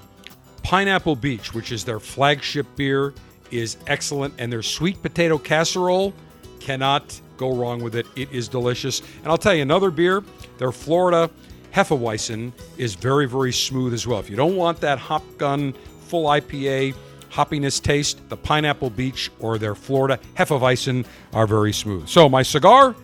Pineapple 0.63 1.17
Beach, 1.17 1.55
which 1.55 1.73
is 1.73 1.85
their 1.85 2.01
flagship 2.01 2.67
beer, 2.77 3.15
is 3.51 3.77
excellent. 3.87 4.35
And 4.39 4.53
their 4.53 4.63
sweet 4.63 5.03
potato 5.03 5.39
casserole 5.39 6.15
cannot 6.61 7.21
go 7.37 7.55
wrong 7.55 7.83
with 7.83 7.95
it. 7.97 8.07
It 8.17 8.31
is 8.33 8.49
delicious. 8.49 9.01
And 9.19 9.29
I'll 9.29 9.39
tell 9.39 9.55
you 9.55 9.63
another 9.63 9.91
beer, 9.91 10.23
their 10.59 10.73
Florida 10.73 11.31
Hefeweizen 11.73 12.53
is 12.77 12.95
very, 12.95 13.27
very 13.27 13.53
smooth 13.53 13.95
as 13.95 14.07
well. 14.07 14.19
If 14.19 14.29
you 14.29 14.37
don't 14.37 14.57
want 14.57 14.81
that 14.81 14.99
hop 14.99 15.25
gun 15.39 15.73
full 16.07 16.25
IPA 16.25 16.95
hoppiness 17.31 17.81
taste, 17.81 18.29
the 18.29 18.37
Pineapple 18.37 18.91
Beach 18.91 19.31
or 19.39 19.57
their 19.59 19.75
Florida 19.75 20.19
Hefeweizen 20.35 21.07
are 21.33 21.47
very 21.47 21.73
smooth. 21.73 22.09
So 22.09 22.29
my 22.29 22.43
cigar 22.43 22.95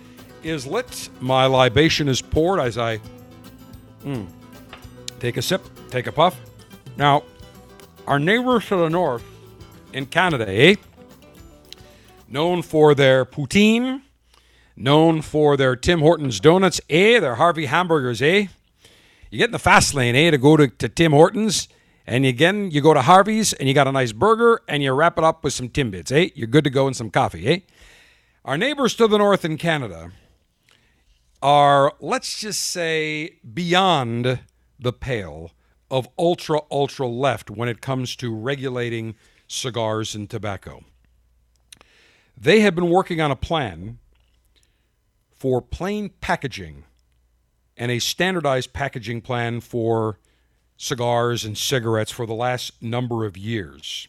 is 0.42 0.66
lit, 0.66 1.08
my 1.20 1.46
libation 1.46 2.08
is 2.08 2.20
poured 2.20 2.60
as 2.60 2.76
I 2.76 3.00
mm, 4.04 4.26
take 5.20 5.36
a 5.36 5.42
sip, 5.42 5.62
take 5.90 6.06
a 6.06 6.12
puff. 6.12 6.38
Now, 6.96 7.22
our 8.06 8.18
neighbors 8.18 8.66
to 8.68 8.76
the 8.76 8.88
north 8.88 9.24
in 9.92 10.06
Canada, 10.06 10.46
eh? 10.48 10.76
Known 12.28 12.62
for 12.62 12.94
their 12.94 13.24
poutine, 13.24 14.02
known 14.76 15.22
for 15.22 15.56
their 15.56 15.76
Tim 15.76 16.00
Hortons 16.00 16.40
donuts, 16.40 16.80
eh? 16.88 17.18
Their 17.20 17.36
Harvey 17.36 17.66
hamburgers, 17.66 18.22
eh? 18.22 18.46
You 19.30 19.38
get 19.38 19.46
in 19.46 19.52
the 19.52 19.58
fast 19.58 19.94
lane, 19.94 20.14
eh? 20.14 20.30
To 20.30 20.38
go 20.38 20.56
to, 20.56 20.68
to 20.68 20.88
Tim 20.88 21.12
Hortons, 21.12 21.68
and 22.06 22.24
again, 22.24 22.70
you 22.70 22.80
go 22.80 22.94
to 22.94 23.02
Harvey's 23.02 23.52
and 23.52 23.68
you 23.68 23.74
got 23.74 23.88
a 23.88 23.92
nice 23.92 24.12
burger 24.12 24.60
and 24.68 24.82
you 24.82 24.92
wrap 24.92 25.18
it 25.18 25.24
up 25.24 25.42
with 25.42 25.52
some 25.52 25.68
Timbits, 25.68 26.12
eh? 26.12 26.30
You're 26.34 26.46
good 26.46 26.64
to 26.64 26.70
go 26.70 26.86
and 26.86 26.96
some 26.96 27.10
coffee, 27.10 27.46
eh? 27.46 27.58
Our 28.44 28.56
neighbors 28.56 28.94
to 28.96 29.08
the 29.08 29.18
north 29.18 29.44
in 29.44 29.58
Canada 29.58 30.12
are, 31.42 31.92
let's 32.00 32.38
just 32.38 32.62
say, 32.62 33.38
beyond 33.52 34.38
the 34.78 34.92
pale 34.92 35.50
of 35.90 36.08
ultra, 36.18 36.60
ultra 36.70 37.06
left 37.06 37.50
when 37.50 37.68
it 37.68 37.80
comes 37.80 38.16
to 38.16 38.34
regulating 38.34 39.14
cigars 39.46 40.14
and 40.14 40.28
tobacco. 40.28 40.84
They 42.36 42.60
have 42.60 42.74
been 42.74 42.90
working 42.90 43.20
on 43.20 43.30
a 43.30 43.36
plan 43.36 43.98
for 45.30 45.62
plain 45.62 46.10
packaging 46.20 46.84
and 47.76 47.90
a 47.90 47.98
standardized 47.98 48.72
packaging 48.72 49.20
plan 49.20 49.60
for 49.60 50.18
cigars 50.76 51.44
and 51.44 51.56
cigarettes 51.56 52.10
for 52.10 52.26
the 52.26 52.34
last 52.34 52.82
number 52.82 53.24
of 53.24 53.36
years. 53.36 54.08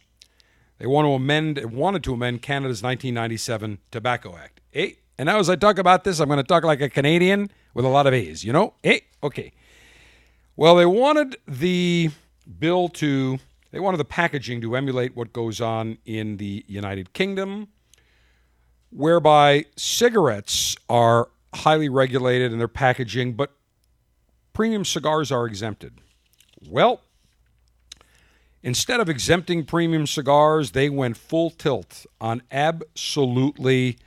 They 0.80 0.86
want 0.86 1.06
to 1.06 1.12
amend, 1.12 1.63
wanted 1.72 2.04
to 2.04 2.13
amend 2.13 2.42
Canada's 2.42 2.84
1997 2.84 3.80
Tobacco 3.92 4.36
Act. 4.36 4.62
Hey, 4.72 4.98
and 5.18 5.28
now 5.28 5.40
as 5.40 5.50
I 5.50 5.56
talk 5.56 5.80
about 5.80 6.04
this, 6.04 6.20
I'm 6.20 6.28
going 6.28 6.38
to 6.38 6.44
talk 6.44 6.63
like 6.63 6.82
a 6.82 6.90
Canadian 6.90 7.50
with 7.74 7.86
a 7.86 7.90
lot 7.90 8.08
of 8.08 8.13
A's, 8.13 8.44
you 8.44 8.54
know? 8.54 8.74
Hey, 8.84 9.02
okay. 9.24 9.54
Well, 10.60 10.76
they 10.76 10.88
wanted 10.88 11.38
the 11.48 12.10
bill 12.58 12.89
to, 12.89 13.38
they 13.70 13.80
wanted 13.80 13.98
the 13.98 14.06
packaging 14.06 14.60
to 14.62 14.76
emulate 14.76 15.15
what 15.15 15.32
goes 15.32 15.62
on 15.62 16.00
in 16.04 16.38
the 16.38 16.65
United 16.67 17.13
Kingdom, 17.13 17.67
whereby 18.89 19.65
cigarettes 19.76 20.76
are 20.89 21.30
highly 21.54 21.89
regulated 21.89 22.52
in 22.52 22.58
their 22.58 22.67
packaging, 22.67 23.34
but 23.34 23.52
premium 24.54 24.84
cigars 24.84 25.32
are 25.32 25.46
exempted. 25.46 26.02
Well, 26.67 27.02
instead 28.63 29.00
of 29.00 29.10
exempting 29.10 29.63
premium 29.63 30.08
cigars, 30.08 30.72
they 30.72 30.89
went 30.89 31.17
full 31.17 31.52
tilt 31.52 32.08
on 32.20 32.41
absolutely 32.52 34.00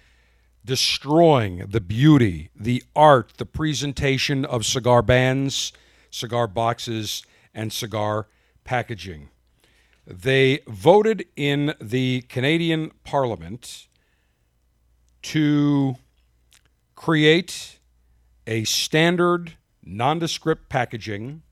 destroying 0.65 1.59
the 1.59 1.81
beauty, 1.81 2.51
the 2.57 2.83
art, 2.97 3.35
the 3.37 3.47
presentation 3.47 4.45
of 4.45 4.67
cigar 4.67 5.01
bands, 5.01 5.73
cigar 6.11 6.47
boxes, 6.47 7.23
and 7.55 7.73
cigar 7.73 8.27
packaging. 8.65 9.29
They 10.07 10.61
voted 10.67 11.27
in 11.37 11.75
the 11.81 12.23
Canadian 12.23 12.91
Parliament 13.05 13.89
to 15.23 15.97
create 16.95 17.79
a 18.47 18.65
standard 18.65 19.55
nondescript 19.85 20.69
packaging 20.69 21.43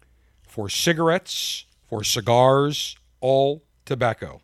for 0.42 0.68
cigarettes, 0.68 1.66
for 1.86 2.02
cigars, 2.02 2.96
all 3.20 3.62
tobacco. 3.84 4.40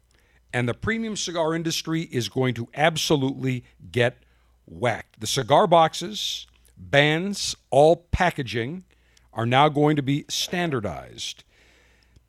And 0.52 0.68
the 0.68 0.74
premium 0.74 1.16
cigar 1.16 1.54
industry 1.54 2.02
is 2.02 2.28
going 2.28 2.54
to 2.54 2.68
absolutely 2.74 3.64
get 3.90 4.22
whacked. 4.66 5.20
The 5.20 5.26
cigar 5.26 5.66
boxes, 5.66 6.46
bands, 6.76 7.56
all 7.70 7.96
packaging 8.12 8.84
are 9.34 9.46
now 9.46 9.68
going 9.68 9.96
to 9.96 10.02
be 10.02 10.24
standardized. 10.28 11.44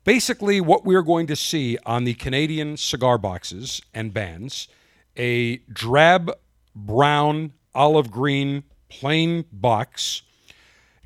Basically, 0.04 0.60
what 0.60 0.84
we're 0.84 1.02
going 1.02 1.26
to 1.26 1.36
see 1.36 1.78
on 1.86 2.04
the 2.04 2.14
Canadian 2.14 2.76
cigar 2.76 3.18
boxes 3.18 3.80
and 3.94 4.12
bands 4.12 4.68
a 5.16 5.56
drab 5.72 6.30
brown, 6.74 7.52
olive 7.74 8.10
green, 8.10 8.64
plain 8.88 9.44
box. 9.50 10.22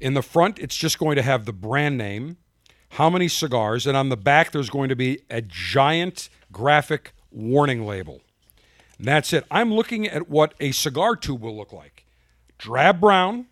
In 0.01 0.15
the 0.15 0.23
front, 0.23 0.59
it's 0.59 0.77
just 0.77 0.99
going 0.99 1.17
to 1.17 1.23
have 1.23 1.45
the 1.45 1.53
brand 1.53 1.97
name, 1.97 2.39
how 2.91 3.09
many 3.09 3.29
cigars, 3.29 3.87
and 3.87 3.97
on 3.97 4.09
the 4.09 4.17
back, 4.17 4.51
there's 4.51 4.71
going 4.71 4.89
to 4.89 4.97
be 4.97 5.21
a 5.31 5.41
giant 5.41 6.29
graphic 6.51 7.13
warning 7.31 7.87
label. 7.87 8.21
And 8.99 9.07
that's 9.07 9.33
it. 9.33 9.45
I'm 9.51 9.73
looking 9.73 10.07
at 10.07 10.29
what 10.29 10.55
a 10.61 10.73
cigar 10.73 11.17
tube 11.17 11.41
will 11.41 11.57
look 11.57 11.73
like 11.73 12.05
drab 12.59 13.01
brown. 13.01 13.47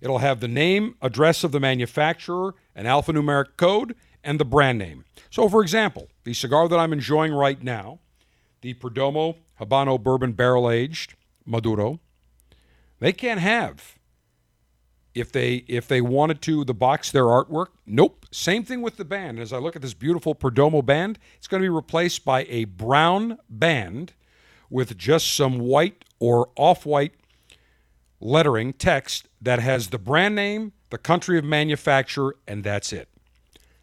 It'll 0.00 0.18
have 0.18 0.40
the 0.40 0.48
name, 0.48 0.96
address 1.02 1.44
of 1.44 1.52
the 1.52 1.60
manufacturer, 1.60 2.54
an 2.74 2.86
alphanumeric 2.86 3.56
code, 3.56 3.96
and 4.22 4.38
the 4.38 4.44
brand 4.44 4.78
name. 4.78 5.04
So, 5.30 5.48
for 5.48 5.62
example, 5.62 6.08
the 6.24 6.34
cigar 6.34 6.68
that 6.68 6.78
I'm 6.78 6.92
enjoying 6.92 7.32
right 7.32 7.62
now, 7.62 8.00
the 8.60 8.74
Perdomo 8.74 9.36
Habano 9.60 10.00
Bourbon 10.00 10.32
Barrel 10.32 10.70
Aged 10.70 11.14
Maduro, 11.44 12.00
they 13.00 13.12
can't 13.12 13.40
have 13.40 13.98
if 15.14 15.32
they 15.32 15.56
if 15.68 15.88
they 15.88 16.00
wanted 16.00 16.40
to 16.42 16.64
the 16.64 16.74
box 16.74 17.10
their 17.10 17.24
artwork. 17.24 17.68
Nope. 17.86 18.26
Same 18.30 18.64
thing 18.64 18.82
with 18.82 18.96
the 18.96 19.04
band. 19.04 19.38
As 19.38 19.52
i 19.52 19.58
look 19.58 19.76
at 19.76 19.82
this 19.82 19.94
beautiful 19.94 20.34
perdomo 20.34 20.84
band 20.84 21.18
it's 21.36 21.46
going 21.46 21.62
to 21.62 21.64
be 21.64 21.68
replaced 21.68 22.24
by 22.24 22.44
a 22.44 22.64
brown 22.64 23.38
band 23.48 24.12
with 24.70 24.96
just 24.96 25.34
some 25.34 25.58
white 25.58 26.04
or 26.18 26.50
off-white 26.56 27.14
lettering 28.20 28.72
text 28.72 29.27
that 29.40 29.58
has 29.60 29.88
the 29.88 29.98
brand 29.98 30.34
name 30.34 30.72
the 30.90 30.98
country 30.98 31.38
of 31.38 31.44
manufacture 31.44 32.34
and 32.46 32.64
that's 32.64 32.92
it 32.92 33.08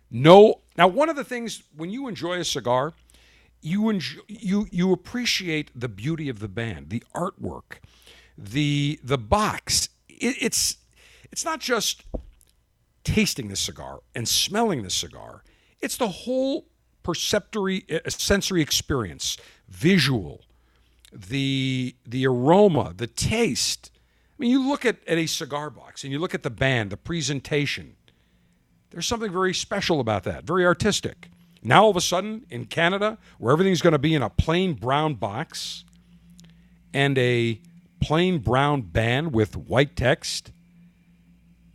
no 0.10 0.62
now 0.78 0.88
one 0.88 1.10
of 1.10 1.16
the 1.16 1.24
things 1.24 1.64
when 1.76 1.90
you 1.90 2.08
enjoy 2.08 2.38
a 2.38 2.44
cigar 2.44 2.94
you 3.62 3.90
enjoy, 3.90 4.22
you 4.28 4.68
you 4.72 4.92
appreciate 4.92 5.72
the 5.80 5.90
beauty 5.90 6.30
of 6.30 6.40
the 6.40 6.48
band 6.48 6.90
the 6.90 7.04
artwork 7.14 7.80
the 8.38 9.00
the 9.04 9.18
box 9.18 9.90
it, 10.08 10.36
it's 10.40 10.78
it's 11.32 11.44
not 11.44 11.60
just 11.60 12.04
tasting 13.04 13.48
the 13.48 13.56
cigar 13.56 14.00
and 14.14 14.28
smelling 14.28 14.84
the 14.84 14.90
cigar, 14.90 15.44
it's 15.82 15.96
the 15.96 16.10
whole 16.10 16.66
perceptory 17.04 17.86
uh, 17.90 18.10
sensory 18.10 18.62
experience, 18.62 19.38
visual, 19.70 20.42
the 21.14 21.96
the 22.06 22.28
aroma, 22.28 22.94
the 22.96 23.08
taste. 23.08 23.92
I 24.38 24.42
mean, 24.42 24.52
you 24.52 24.68
look 24.68 24.86
at, 24.86 24.98
at 25.08 25.18
a 25.18 25.28
cigar 25.28 25.70
box 25.70 26.04
and 26.04 26.12
you 26.12 26.20
look 26.20 26.36
at 26.36 26.44
the 26.44 26.50
band, 26.50 26.90
the 26.90 26.98
presentation. 26.98 27.96
There's 28.92 29.08
something 29.08 29.32
very 29.32 29.54
special 29.54 30.00
about 30.00 30.24
that, 30.24 30.44
very 30.44 30.66
artistic. 30.66 31.30
Now, 31.64 31.84
all 31.84 31.90
of 31.90 31.98
a 31.98 32.02
sudden, 32.02 32.46
in 32.50 32.66
Canada, 32.66 33.18
where 33.40 33.52
everything's 33.52 33.82
going 33.82 33.94
to 33.94 34.00
be 34.00 34.14
in 34.14 34.22
a 34.22 34.30
plain 34.30 34.74
brown 34.74 35.16
box 35.16 35.84
and 36.94 37.18
a 37.18 37.60
plain 38.00 38.40
brown 38.40 38.82
band 38.82 39.34
with 39.34 39.58
white 39.58 39.96
text, 39.96 40.52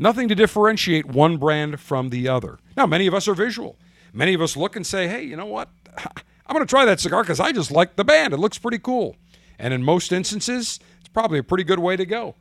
Nothing 0.00 0.28
to 0.28 0.34
differentiate 0.34 1.04
one 1.04 1.36
brand 1.36 1.78
from 1.78 2.08
the 2.08 2.26
other. 2.26 2.58
Now, 2.74 2.86
many 2.86 3.06
of 3.06 3.12
us 3.12 3.28
are 3.28 3.34
visual. 3.34 3.76
Many 4.14 4.32
of 4.32 4.40
us 4.40 4.56
look 4.56 4.74
and 4.74 4.86
say, 4.86 5.08
hey, 5.08 5.22
you 5.24 5.36
know 5.36 5.44
what? 5.44 5.68
I'm 5.98 6.54
going 6.54 6.66
to 6.66 6.70
try 6.70 6.86
that 6.86 7.00
cigar 7.00 7.22
because 7.22 7.38
I 7.38 7.52
just 7.52 7.70
like 7.70 7.96
the 7.96 8.04
band. 8.04 8.32
It 8.32 8.38
looks 8.38 8.56
pretty 8.56 8.78
cool. 8.78 9.16
And 9.58 9.74
in 9.74 9.82
most 9.82 10.11
instances, 10.11 10.80
it's 11.00 11.11
probably 11.11 11.38
a 11.38 11.42
pretty 11.42 11.64
good 11.64 11.80
way 11.80 11.98
to 11.98 12.06
go. 12.06 12.34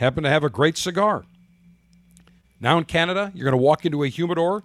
Happen 0.00 0.24
to 0.24 0.30
have 0.30 0.44
a 0.44 0.48
great 0.48 0.78
cigar. 0.78 1.26
Now 2.58 2.78
in 2.78 2.84
Canada, 2.84 3.30
you're 3.34 3.44
going 3.44 3.52
to 3.52 3.62
walk 3.62 3.84
into 3.84 4.02
a 4.02 4.08
humidor. 4.08 4.62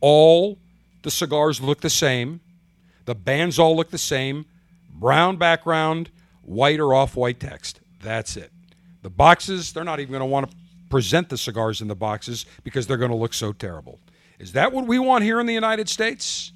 All 0.00 0.58
the 1.02 1.10
cigars 1.10 1.60
look 1.60 1.82
the 1.82 1.88
same. 1.88 2.40
The 3.04 3.14
bands 3.14 3.60
all 3.60 3.76
look 3.76 3.92
the 3.92 3.96
same. 3.96 4.44
Brown 4.90 5.36
background, 5.36 6.10
white 6.42 6.80
or 6.80 6.94
off 6.94 7.14
white 7.14 7.38
text. 7.38 7.78
That's 8.02 8.36
it. 8.36 8.50
The 9.02 9.08
boxes, 9.10 9.72
they're 9.72 9.84
not 9.84 10.00
even 10.00 10.10
going 10.10 10.18
to 10.18 10.26
want 10.26 10.50
to 10.50 10.56
present 10.90 11.28
the 11.28 11.38
cigars 11.38 11.80
in 11.80 11.86
the 11.86 11.94
boxes 11.94 12.44
because 12.64 12.88
they're 12.88 12.96
going 12.96 13.12
to 13.12 13.16
look 13.16 13.34
so 13.34 13.52
terrible. 13.52 14.00
Is 14.40 14.50
that 14.54 14.72
what 14.72 14.88
we 14.88 14.98
want 14.98 15.22
here 15.22 15.38
in 15.38 15.46
the 15.46 15.54
United 15.54 15.88
States? 15.88 16.50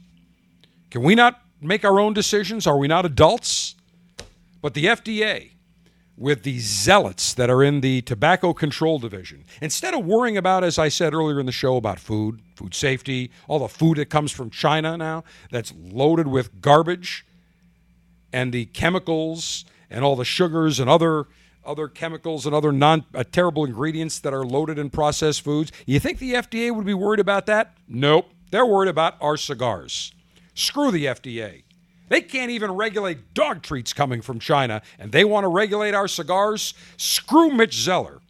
Can 0.91 1.05
we 1.05 1.15
not 1.15 1.41
make 1.61 1.85
our 1.85 2.01
own 2.01 2.13
decisions? 2.13 2.67
Are 2.67 2.77
we 2.77 2.89
not 2.89 3.07
adults? 3.07 3.77
But 4.61 4.75
the 4.75 4.87
FDA, 4.87 5.51
with 6.17 6.43
the 6.43 6.59
zealots 6.59 7.35
that 7.35 7.51
are 7.51 7.63
in 7.63 7.81
the 7.81 8.01
tobacco 8.03 8.55
control 8.55 8.99
division, 8.99 9.45
instead 9.61 9.95
of 9.95 10.05
worrying 10.05 10.37
about, 10.37 10.65
as 10.65 10.79
I 10.79 10.89
said 10.89 11.13
earlier 11.13 11.39
in 11.39 11.47
the 11.47 11.53
show, 11.53 11.77
about 11.77 12.01
food, 12.01 12.41
food 12.55 12.75
safety, 12.75 13.31
all 13.49 13.59
the 13.59 13.69
food 13.69 13.99
that 13.99 14.07
comes 14.07 14.33
from 14.33 14.51
China 14.51 14.97
now 14.97 15.25
that's 15.51 15.73
loaded 15.77 16.27
with 16.27 16.61
garbage, 16.61 17.27
and 18.33 18.53
the 18.53 18.67
chemicals 18.67 19.65
and 19.91 20.05
all 20.05 20.17
the 20.17 20.25
sugars 20.25 20.81
and 20.81 20.91
other 20.91 21.27
other 21.65 21.89
chemicals 21.89 22.47
and 22.47 22.55
other 22.55 22.73
non 22.73 23.05
uh, 23.15 23.25
terrible 23.25 23.65
ingredients 23.65 24.21
that 24.21 24.33
are 24.33 24.45
loaded 24.45 24.79
in 24.79 24.89
processed 24.89 25.43
foods. 25.43 25.73
You 25.85 25.99
think 25.99 26.19
the 26.19 26.35
FDA 26.35 26.75
would 26.75 26.87
be 26.87 26.95
worried 26.95 27.21
about 27.21 27.47
that? 27.47 27.77
Nope. 27.89 28.31
They're 28.51 28.67
worried 28.67 28.89
about 28.89 29.17
our 29.21 29.37
cigars. 29.37 30.13
Screw 30.55 30.91
the 30.91 31.07
FDA. 31.07 31.65
They 32.09 32.21
can't 32.21 32.51
even 32.51 32.73
regulate 32.73 33.35
dog 33.35 33.63
treats 33.63 33.93
coming 33.93 34.23
from 34.23 34.39
China, 34.39 34.83
and 34.99 35.13
they 35.13 35.25
want 35.25 35.45
to 35.45 35.49
regulate 35.49 35.95
our 35.95 36.09
cigars. 36.09 36.75
Screw 36.97 37.51
Mitch 37.51 37.75
Zeller, 37.75 38.21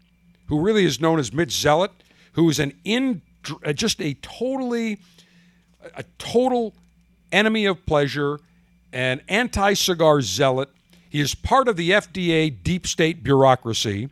who 0.46 0.60
really 0.60 0.84
is 0.84 1.00
known 1.00 1.18
as 1.18 1.32
Mitch 1.32 1.52
Zealot, 1.52 1.90
who 2.32 2.48
is 2.48 2.58
an 2.58 2.72
in 2.84 3.22
uh, 3.64 3.72
just 3.72 4.00
a 4.00 4.14
totally 4.14 4.98
a 5.94 6.04
total 6.18 6.74
enemy 7.32 7.66
of 7.66 7.84
pleasure, 7.86 8.40
an 8.92 9.20
anti-cigar 9.28 10.20
zealot. 10.20 10.68
He 11.08 11.20
is 11.20 11.34
part 11.34 11.68
of 11.68 11.76
the 11.76 11.90
FDA 11.90 12.54
deep 12.62 12.86
state 12.86 13.22
bureaucracy. 13.22 14.10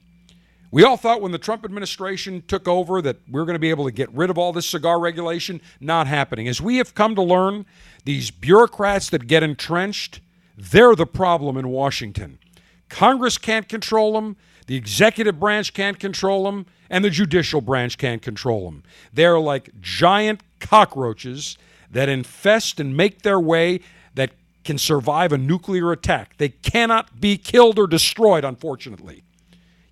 We 0.74 0.82
all 0.82 0.96
thought 0.96 1.20
when 1.20 1.30
the 1.30 1.38
Trump 1.38 1.64
administration 1.64 2.42
took 2.48 2.66
over 2.66 3.00
that 3.00 3.18
we 3.30 3.40
are 3.40 3.44
going 3.44 3.54
to 3.54 3.60
be 3.60 3.70
able 3.70 3.84
to 3.84 3.92
get 3.92 4.12
rid 4.12 4.28
of 4.28 4.36
all 4.36 4.52
this 4.52 4.66
cigar 4.66 4.98
regulation. 4.98 5.60
Not 5.78 6.08
happening. 6.08 6.48
As 6.48 6.60
we 6.60 6.78
have 6.78 6.96
come 6.96 7.14
to 7.14 7.22
learn, 7.22 7.64
these 8.04 8.32
bureaucrats 8.32 9.08
that 9.10 9.28
get 9.28 9.44
entrenched, 9.44 10.18
they're 10.58 10.96
the 10.96 11.06
problem 11.06 11.56
in 11.56 11.68
Washington. 11.68 12.40
Congress 12.88 13.38
can't 13.38 13.68
control 13.68 14.14
them, 14.14 14.36
the 14.66 14.74
executive 14.74 15.38
branch 15.38 15.74
can't 15.74 16.00
control 16.00 16.42
them, 16.42 16.66
and 16.90 17.04
the 17.04 17.10
judicial 17.10 17.60
branch 17.60 17.96
can't 17.96 18.20
control 18.20 18.64
them. 18.64 18.82
They're 19.12 19.38
like 19.38 19.80
giant 19.80 20.40
cockroaches 20.58 21.56
that 21.92 22.08
infest 22.08 22.80
and 22.80 22.96
make 22.96 23.22
their 23.22 23.38
way 23.38 23.78
that 24.16 24.32
can 24.64 24.78
survive 24.78 25.30
a 25.30 25.38
nuclear 25.38 25.92
attack. 25.92 26.36
They 26.38 26.48
cannot 26.48 27.20
be 27.20 27.38
killed 27.38 27.78
or 27.78 27.86
destroyed, 27.86 28.44
unfortunately. 28.44 29.22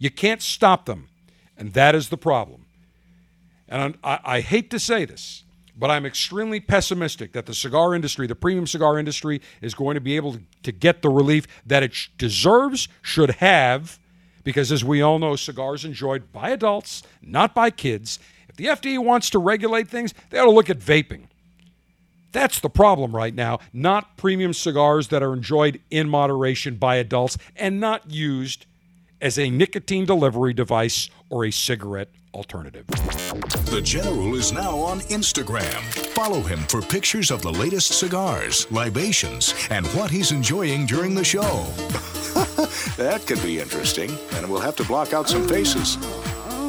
You 0.03 0.11
can't 0.11 0.43
stop 0.43 0.87
them, 0.87 1.11
and 1.57 1.75
that 1.75 1.95
is 1.95 2.09
the 2.09 2.17
problem. 2.17 2.67
And 3.69 3.97
I, 4.03 4.19
I 4.25 4.41
hate 4.41 4.69
to 4.71 4.81
say 4.81 5.05
this, 5.05 5.45
but 5.79 5.93
I'm 5.93 6.05
extremely 6.05 6.59
pessimistic 6.59 7.35
that 7.35 7.47
the 7.47 7.55
cigar 7.55 7.95
industry, 7.95 8.27
the 8.27 8.35
premium 8.35 8.67
cigar 8.67 8.99
industry, 8.99 9.41
is 9.61 9.75
going 9.75 9.95
to 9.95 10.01
be 10.01 10.17
able 10.17 10.39
to 10.65 10.73
get 10.73 11.03
the 11.03 11.09
relief 11.09 11.47
that 11.65 11.85
it 11.85 11.95
deserves, 12.19 12.89
should 13.01 13.31
have, 13.37 14.01
because 14.43 14.73
as 14.73 14.85
we 14.85 15.01
all 15.01 15.21
know, 15.21 15.37
cigars 15.37 15.85
enjoyed 15.85 16.33
by 16.33 16.51
adults, 16.51 17.05
not 17.23 17.55
by 17.55 17.71
kids. 17.71 18.19
If 18.49 18.57
the 18.57 18.65
FDA 18.65 18.99
wants 18.99 19.31
to 19.31 19.39
regulate 19.39 19.89
things, 19.89 20.15
they 20.31 20.39
ought 20.41 20.47
to 20.47 20.51
look 20.51 20.69
at 20.69 20.81
vaping. 20.81 21.29
That's 22.33 22.59
the 22.59 22.69
problem 22.69 23.15
right 23.15 23.37
now, 23.37 23.61
not 23.73 24.17
premium 24.17 24.53
cigars 24.53 25.07
that 25.09 25.23
are 25.23 25.33
enjoyed 25.33 25.81
in 25.93 26.09
moderation 26.09 26.75
by 26.75 26.97
adults 26.97 27.39
and 27.55 27.79
not 27.79 28.11
used 28.11 28.67
as 29.23 29.39
a 29.39 29.49
nicotine 29.49 30.05
delivery 30.05 30.53
device 30.53 31.09
or 31.31 31.47
a 31.47 31.51
cigarette 31.51 32.11
alternative. 32.35 32.87
The 32.87 33.81
General 33.83 34.35
is 34.35 34.53
now 34.53 34.77
on 34.77 35.01
Instagram. 35.03 35.81
Follow 36.15 36.41
him 36.41 36.59
for 36.61 36.83
pictures 36.83 37.31
of 37.31 37.41
the 37.41 37.53
latest 37.53 37.99
cigars, 37.99 38.71
libations, 38.71 39.55
and 39.71 39.87
what 39.89 40.11
he's 40.11 40.33
enjoying 40.33 40.87
during 40.87 41.15
the 41.15 41.25
show. 41.25 41.41
that 42.97 43.23
could 43.27 43.43
be 43.43 43.61
interesting, 43.61 44.11
and 44.33 44.51
we'll 44.51 44.61
have 44.61 44.77
to 44.77 44.85
block 44.85 45.13
out 45.13 45.29
some 45.29 45.47
faces. 45.47 45.97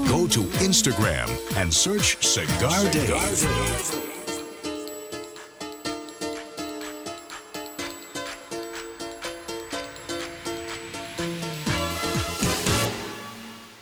Go 0.08 0.28
to 0.28 0.44
Instagram 0.62 1.30
and 1.58 1.74
search 1.74 2.24
Cigar 2.24 2.90
Dave. 2.92 4.13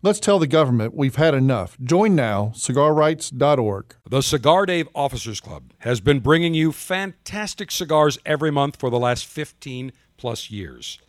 Let's 0.00 0.20
tell 0.20 0.38
the 0.38 0.46
government 0.46 0.94
we've 0.94 1.16
had 1.16 1.34
enough. 1.34 1.76
Join 1.82 2.14
now, 2.14 2.52
cigarrights.org. 2.54 3.96
The 4.08 4.22
Cigar 4.22 4.64
Dave 4.64 4.88
Officers 4.94 5.40
Club 5.40 5.72
has 5.78 6.00
been 6.00 6.20
bringing 6.20 6.54
you 6.54 6.70
fantastic 6.70 7.72
cigars 7.72 8.16
every 8.24 8.52
month 8.52 8.78
for 8.78 8.90
the 8.90 8.98
last 9.00 9.26
15 9.26 9.90
plus 10.16 10.52
years. 10.52 11.00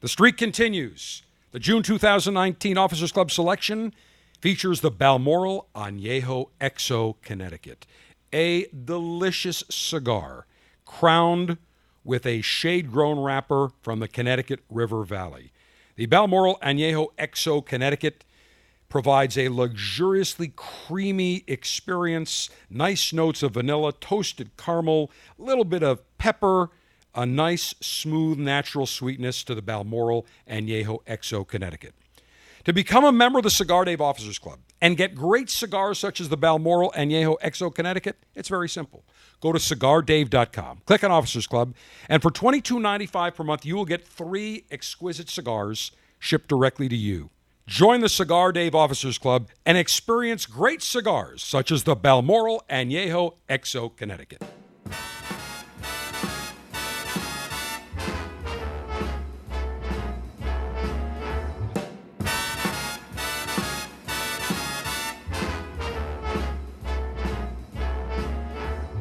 The 0.00 0.08
streak 0.08 0.36
continues. 0.36 1.22
The 1.52 1.58
June 1.58 1.82
2019 1.82 2.76
Officers 2.76 3.12
Club 3.12 3.30
selection 3.30 3.94
features 4.42 4.82
the 4.82 4.90
Balmoral 4.90 5.68
Añejo 5.74 6.50
XO 6.60 7.14
Connecticut, 7.22 7.86
a 8.30 8.66
delicious 8.66 9.64
cigar 9.70 10.46
crowned 10.84 11.56
with 12.04 12.26
a 12.26 12.42
shade 12.42 12.92
grown 12.92 13.18
wrapper 13.20 13.70
from 13.80 14.00
the 14.00 14.08
Connecticut 14.08 14.60
River 14.68 15.02
Valley. 15.02 15.50
The 15.96 16.04
Balmoral 16.04 16.58
Añejo 16.62 17.06
XO 17.18 17.64
Connecticut 17.64 18.22
provides 18.94 19.36
a 19.36 19.48
luxuriously 19.48 20.52
creamy 20.54 21.42
experience, 21.48 22.48
nice 22.70 23.12
notes 23.12 23.42
of 23.42 23.54
vanilla, 23.54 23.92
toasted 23.92 24.56
caramel, 24.56 25.10
a 25.36 25.42
little 25.42 25.64
bit 25.64 25.82
of 25.82 26.00
pepper, 26.16 26.70
a 27.12 27.26
nice, 27.26 27.74
smooth, 27.80 28.38
natural 28.38 28.86
sweetness 28.86 29.42
to 29.42 29.52
the 29.52 29.60
Balmoral 29.60 30.24
Añejo 30.48 31.04
XO 31.06 31.44
Connecticut. 31.44 31.92
To 32.66 32.72
become 32.72 33.04
a 33.04 33.10
member 33.10 33.40
of 33.40 33.42
the 33.42 33.50
Cigar 33.50 33.84
Dave 33.84 34.00
Officers 34.00 34.38
Club 34.38 34.60
and 34.80 34.96
get 34.96 35.16
great 35.16 35.50
cigars 35.50 35.98
such 35.98 36.20
as 36.20 36.28
the 36.28 36.36
Balmoral 36.36 36.92
Añejo 36.96 37.34
XO 37.40 37.74
Connecticut, 37.74 38.16
it's 38.36 38.48
very 38.48 38.68
simple. 38.68 39.02
Go 39.40 39.52
to 39.52 39.58
cigardave.com, 39.58 40.82
click 40.86 41.02
on 41.02 41.10
Officers 41.10 41.48
Club, 41.48 41.74
and 42.08 42.22
for 42.22 42.30
$22.95 42.30 43.34
per 43.34 43.42
month, 43.42 43.66
you 43.66 43.74
will 43.74 43.86
get 43.86 44.06
three 44.06 44.66
exquisite 44.70 45.28
cigars 45.28 45.90
shipped 46.20 46.46
directly 46.46 46.88
to 46.88 46.96
you. 46.96 47.30
Join 47.66 48.02
the 48.02 48.10
Cigar 48.10 48.52
Dave 48.52 48.74
Officers 48.74 49.16
Club 49.16 49.48
and 49.64 49.78
experience 49.78 50.44
great 50.44 50.82
cigars 50.82 51.42
such 51.42 51.72
as 51.72 51.84
the 51.84 51.96
Balmoral 51.96 52.62
Añejo 52.68 53.36
XO 53.48 53.96
Connecticut. 53.96 54.42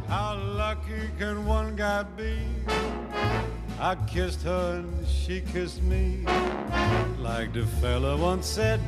How 0.07 0.38
lucky 0.38 1.09
can 1.20 1.45
one 1.45 1.76
guy 1.76 2.03
be? 2.03 2.72
I 3.84 3.95
kissed 4.07 4.43
her 4.43 4.75
and 4.77 5.05
she 5.05 5.41
kissed 5.41 5.84
me. 5.84 6.23
Like 7.19 7.51
the 7.51 7.65
fella 7.81 8.15
once 8.15 8.47
said, 8.47 8.79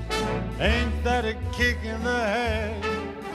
ain't 0.58 1.04
that 1.04 1.26
a 1.26 1.34
kick 1.52 1.78
in 1.84 2.02
the 2.02 2.16
head? 2.16 2.82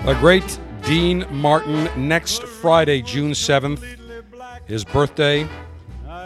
A 0.06 0.14
great 0.14 0.58
Dean 0.86 1.26
Martin 1.30 1.90
next 2.08 2.44
Friday, 2.44 3.02
June 3.02 3.32
7th, 3.32 3.84
his 4.64 4.86
birthday, 4.86 5.46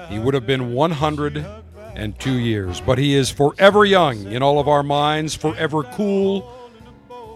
he 0.09 0.21
would 0.21 0.35
have 0.35 0.47
been 0.47 0.73
102 0.73 2.33
years. 2.33 2.81
But 2.81 2.99
he 2.99 3.15
is 3.15 3.29
forever 3.29 3.85
young 3.85 4.31
in 4.31 4.41
all 4.41 4.61
of 4.61 4.69
our 4.69 4.85
minds, 4.85 5.35
forever 5.35 5.83
cool, 5.83 6.71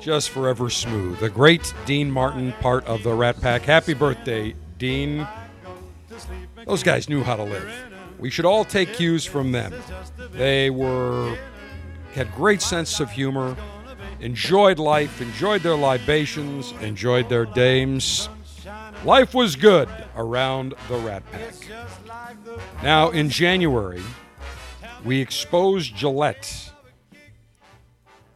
just 0.01 0.31
forever 0.31 0.71
smooth. 0.71 1.19
The 1.19 1.31
great 1.31 1.75
Dean 1.85 2.13
Martin, 2.13 2.53
part 2.61 2.87
of 2.87 3.03
the 3.03 3.13
Rat 3.13 3.41
Pack. 3.41 3.63
Happy 3.63 3.95
birthday, 3.95 4.55
Dean. 4.79 5.27
Those 6.69 6.83
guys 6.83 7.09
knew 7.09 7.23
how 7.23 7.35
to 7.35 7.45
live. 7.45 7.73
We 8.19 8.29
should 8.29 8.45
all 8.45 8.63
take 8.63 8.93
cues 8.93 9.25
from 9.25 9.53
them. 9.53 9.73
They 10.33 10.69
were 10.69 11.35
had 12.13 12.31
great 12.35 12.61
sense 12.61 13.01
of 13.01 13.11
humor, 13.11 13.57
enjoyed 14.21 14.79
life, 14.79 15.23
enjoyed 15.23 15.63
their 15.63 15.77
libations, 15.77 16.73
enjoyed 16.83 17.31
their 17.31 17.47
dames. 17.47 18.29
Life 19.03 19.33
was 19.33 19.57
good 19.57 19.89
around 20.15 20.75
the 20.89 20.99
Rat 20.99 21.23
Pack. 21.33 21.55
Now, 22.83 23.09
in 23.11 23.31
January, 23.31 24.03
we 25.07 25.23
exposed 25.23 25.97
Gillette 25.97 26.71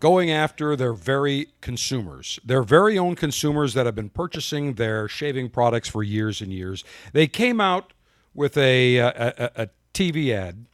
going 0.00 0.30
after 0.30 0.74
their 0.74 0.94
very 0.94 1.48
consumers, 1.60 2.40
their 2.46 2.62
very 2.62 2.96
own 2.96 3.14
consumers 3.14 3.74
that 3.74 3.84
have 3.84 3.94
been 3.94 4.08
purchasing 4.08 4.74
their 4.74 5.06
shaving 5.06 5.50
products 5.50 5.88
for 5.88 6.02
years 6.02 6.40
and 6.40 6.50
years. 6.50 6.82
They 7.12 7.26
came 7.26 7.60
out 7.60 7.92
with 8.34 8.56
uh, 8.56 8.60
a, 8.60 8.98
a, 8.98 9.34
a, 9.38 9.50
a 9.62 9.68
TV 9.94 10.32
ad 10.32 10.66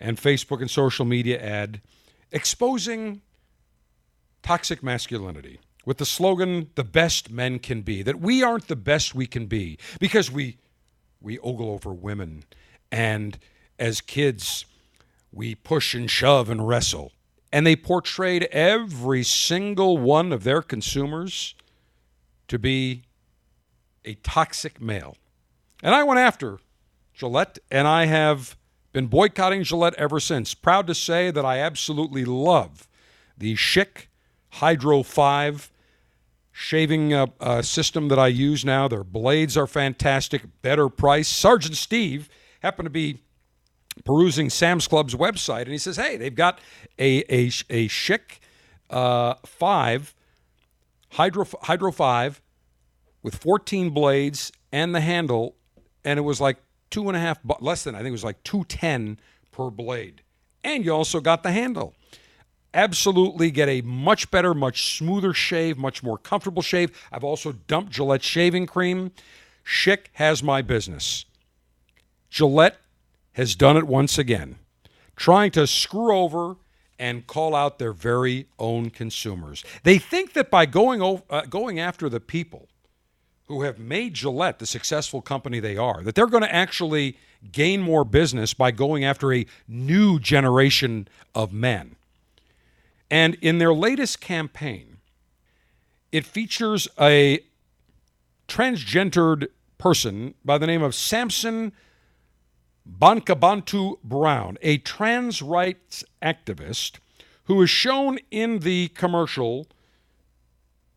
and 0.00 0.18
Facebook 0.18 0.60
and 0.60 0.70
social 0.70 1.04
media 1.04 1.40
ad 1.40 1.80
exposing 2.30 3.22
toxic 4.42 4.82
masculinity 4.82 5.60
with 5.86 5.98
the 5.98 6.06
slogan 6.06 6.70
the 6.74 6.84
best 6.84 7.30
men 7.30 7.58
can 7.58 7.82
be 7.82 8.02
that 8.02 8.20
we 8.20 8.42
aren't 8.42 8.68
the 8.68 8.76
best 8.76 9.14
we 9.14 9.26
can 9.26 9.46
be 9.46 9.78
because 9.98 10.30
we 10.30 10.58
we 11.20 11.38
ogle 11.38 11.70
over 11.70 11.92
women. 11.92 12.44
And 12.92 13.38
as 13.78 14.00
kids 14.00 14.66
we 15.32 15.54
push 15.54 15.94
and 15.94 16.08
shove 16.08 16.48
and 16.48 16.68
wrestle. 16.68 17.12
And 17.52 17.66
they 17.66 17.76
portrayed 17.76 18.44
every 18.44 19.22
single 19.24 19.98
one 19.98 20.32
of 20.32 20.44
their 20.44 20.62
consumers 20.62 21.54
to 22.48 22.58
be 22.58 23.02
a 24.04 24.14
toxic 24.16 24.80
male. 24.80 25.16
And 25.82 25.94
i 25.94 26.02
went 26.02 26.20
after 26.20 26.58
gillette 27.14 27.58
and 27.70 27.86
i 27.86 28.04
have 28.06 28.56
been 28.92 29.06
boycotting 29.06 29.62
gillette 29.62 29.94
ever 29.96 30.20
since 30.20 30.54
proud 30.54 30.86
to 30.86 30.94
say 30.94 31.30
that 31.30 31.44
i 31.44 31.58
absolutely 31.58 32.24
love 32.24 32.88
the 33.36 33.54
Schick 33.54 34.06
hydro 34.50 35.02
5 35.02 35.70
shaving 36.56 37.12
uh, 37.12 37.26
uh, 37.40 37.60
system 37.60 38.06
that 38.08 38.18
I 38.18 38.28
use 38.28 38.64
now. 38.64 38.86
Their 38.86 39.02
blades 39.02 39.56
are 39.56 39.66
fantastic, 39.66 40.42
better 40.62 40.88
price. 40.88 41.28
Sergeant 41.28 41.76
Steve 41.76 42.28
happened 42.62 42.86
to 42.86 42.90
be 42.90 43.18
perusing 44.04 44.48
Sam's 44.48 44.86
Club's 44.86 45.16
website, 45.16 45.62
and 45.62 45.72
he 45.72 45.78
says, 45.78 45.96
"Hey, 45.96 46.16
they've 46.16 46.34
got 46.34 46.60
a 46.98 47.22
a, 47.22 47.46
a 47.68 47.88
Schick 47.88 48.38
uh, 48.88 49.34
five 49.44 50.14
hydro 51.10 51.46
hydro 51.62 51.90
five 51.90 52.40
with 53.22 53.34
14 53.36 53.90
blades 53.90 54.52
and 54.72 54.94
the 54.94 55.00
handle, 55.00 55.56
and 56.04 56.18
it 56.18 56.22
was 56.22 56.40
like 56.40 56.58
two 56.94 57.08
and 57.08 57.16
a 57.16 57.20
half 57.20 57.38
less 57.60 57.84
than 57.84 57.94
I 57.94 57.98
think 57.98 58.08
it 58.08 58.12
was 58.12 58.24
like 58.24 58.42
210 58.44 59.18
per 59.50 59.70
blade, 59.70 60.22
and 60.62 60.84
you 60.84 60.92
also 60.94 61.20
got 61.20 61.42
the 61.42 61.52
handle." 61.52 61.94
absolutely 62.74 63.52
get 63.52 63.68
a 63.68 63.80
much 63.82 64.32
better, 64.32 64.52
much 64.52 64.96
smoother 64.96 65.32
shave, 65.32 65.78
much 65.78 66.02
more 66.02 66.18
comfortable 66.18 66.60
shave. 66.60 66.90
I've 67.12 67.22
also 67.22 67.52
dumped 67.52 67.92
Gillette 67.92 68.24
shaving 68.24 68.66
cream. 68.66 69.12
Schick 69.64 70.06
has 70.14 70.42
my 70.42 70.60
business. 70.60 71.24
Gillette 72.30 72.78
has 73.34 73.54
done 73.54 73.76
it 73.76 73.86
once 73.86 74.18
again, 74.18 74.56
trying 75.14 75.52
to 75.52 75.68
screw 75.68 76.12
over 76.12 76.56
and 76.98 77.26
call 77.26 77.54
out 77.54 77.78
their 77.78 77.92
very 77.92 78.46
own 78.58 78.90
consumers. 78.90 79.64
They 79.84 79.98
think 79.98 80.32
that 80.32 80.50
by 80.50 80.66
going 80.66 81.00
over, 81.00 81.22
uh, 81.30 81.42
going 81.42 81.78
after 81.78 82.08
the 82.08 82.20
people 82.20 82.68
who 83.46 83.62
have 83.62 83.78
made 83.78 84.14
Gillette 84.14 84.58
the 84.58 84.66
successful 84.66 85.20
company 85.20 85.60
they 85.60 85.76
are, 85.76 86.02
that 86.02 86.14
they're 86.14 86.26
going 86.26 86.42
to 86.42 86.54
actually 86.54 87.16
gain 87.52 87.82
more 87.82 88.04
business 88.04 88.54
by 88.54 88.70
going 88.70 89.04
after 89.04 89.32
a 89.32 89.46
new 89.68 90.18
generation 90.18 91.08
of 91.34 91.52
men. 91.52 91.96
And 93.10 93.36
in 93.42 93.58
their 93.58 93.74
latest 93.74 94.20
campaign, 94.20 94.96
it 96.10 96.24
features 96.24 96.88
a 96.98 97.40
transgendered 98.48 99.48
person 99.78 100.34
by 100.44 100.58
the 100.58 100.66
name 100.66 100.82
of 100.82 100.94
Samson 100.94 101.72
Bonkeabantu 102.88 103.98
Brown, 104.02 104.58
a 104.62 104.78
trans 104.78 105.42
rights 105.42 106.04
activist 106.22 106.98
who 107.44 107.60
is 107.62 107.70
shown 107.70 108.18
in 108.30 108.60
the 108.60 108.88
commercial 108.88 109.66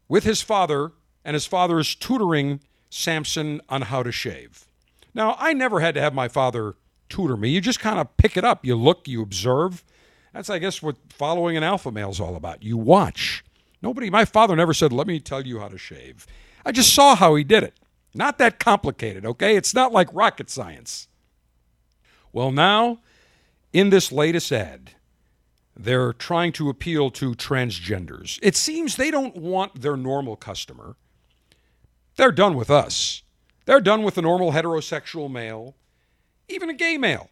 with 0.07 0.23
his 0.23 0.41
father, 0.41 0.91
and 1.27 1.33
his 1.33 1.45
father 1.45 1.77
is 1.77 1.93
tutoring 1.93 2.61
Samson 2.89 3.59
on 3.67 3.81
how 3.83 4.01
to 4.01 4.13
shave. 4.13 4.65
Now, 5.13 5.35
I 5.37 5.51
never 5.51 5.81
had 5.81 5.93
to 5.95 6.01
have 6.01 6.13
my 6.13 6.29
father 6.29 6.75
tutor 7.09 7.35
me. 7.35 7.49
You 7.49 7.59
just 7.59 7.81
kind 7.81 7.99
of 7.99 8.15
pick 8.15 8.37
it 8.37 8.45
up, 8.45 8.65
you 8.65 8.77
look, 8.77 9.09
you 9.09 9.21
observe. 9.21 9.83
That's, 10.33 10.49
I 10.49 10.57
guess, 10.57 10.81
what 10.81 10.95
following 11.09 11.57
an 11.57 11.63
alpha 11.63 11.91
male 11.91 12.11
is 12.11 12.21
all 12.21 12.37
about. 12.37 12.63
You 12.63 12.77
watch. 12.77 13.43
Nobody, 13.81 14.09
my 14.09 14.23
father 14.23 14.55
never 14.55 14.73
said, 14.73 14.93
let 14.93 15.05
me 15.05 15.19
tell 15.19 15.45
you 15.45 15.59
how 15.59 15.67
to 15.67 15.77
shave. 15.77 16.25
I 16.65 16.71
just 16.71 16.95
saw 16.95 17.13
how 17.13 17.35
he 17.35 17.43
did 17.43 17.63
it. 17.63 17.73
Not 18.15 18.37
that 18.37 18.57
complicated, 18.57 19.25
okay? 19.25 19.57
It's 19.57 19.73
not 19.73 19.91
like 19.91 20.07
rocket 20.13 20.49
science. 20.49 21.09
Well, 22.31 22.53
now, 22.53 22.99
in 23.73 23.89
this 23.89 24.13
latest 24.13 24.49
ad, 24.53 24.91
they're 25.75 26.13
trying 26.13 26.53
to 26.53 26.69
appeal 26.69 27.11
to 27.11 27.35
transgenders. 27.35 28.39
It 28.41 28.55
seems 28.55 28.95
they 28.95 29.11
don't 29.11 29.35
want 29.35 29.81
their 29.81 29.97
normal 29.97 30.37
customer. 30.37 30.95
They're 32.17 32.31
done 32.31 32.55
with 32.55 32.69
us. 32.69 33.23
They're 33.65 33.81
done 33.81 34.03
with 34.03 34.15
the 34.15 34.21
normal 34.21 34.51
heterosexual 34.51 35.31
male, 35.31 35.75
even 36.49 36.69
a 36.69 36.73
gay 36.73 36.97
male. 36.97 37.29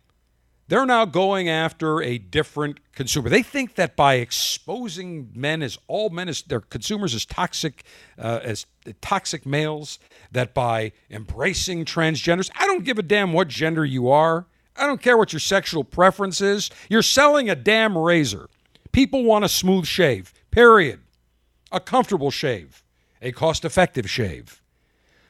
They're 0.68 0.86
now 0.86 1.06
going 1.06 1.48
after 1.48 2.02
a 2.02 2.18
different 2.18 2.80
consumer. 2.92 3.30
They 3.30 3.44
think 3.44 3.76
that 3.76 3.96
by 3.96 4.16
exposing 4.16 5.32
men 5.36 5.62
as 5.62 5.78
all 5.88 6.10
men 6.10 6.28
as 6.28 6.42
their 6.42 6.60
consumers 6.60 7.14
as 7.14 7.24
toxic, 7.26 7.84
uh, 8.18 8.40
as 8.44 8.66
toxic 9.02 9.46
males, 9.46 10.00
that 10.32 10.56
by 10.56 10.92
embracing 11.10 11.86
transgenders, 11.86 12.50
I 12.56 12.66
don't 12.66 12.84
give 12.84 12.98
a 12.98 13.04
damn 13.04 13.32
what 13.32 13.48
gender 13.48 13.86
you 13.86 14.10
are. 14.10 14.48
I 14.76 14.88
don't 14.88 15.02
care 15.02 15.18
what 15.18 15.34
your 15.34 15.40
sexual 15.40 15.84
preference 15.84 16.42
is. 16.42 16.70
You're 16.90 17.04
selling 17.04 17.50
a 17.50 17.56
damn 17.56 17.98
razor. 17.98 18.50
People 18.92 19.24
want 19.24 19.46
a 19.46 19.50
smooth 19.50 19.86
shave. 19.86 20.34
Period. 20.52 21.00
A 21.72 21.80
comfortable 21.80 22.32
shave. 22.32 22.84
A 23.22 23.32
cost-effective 23.32 24.10
shave. 24.10 24.62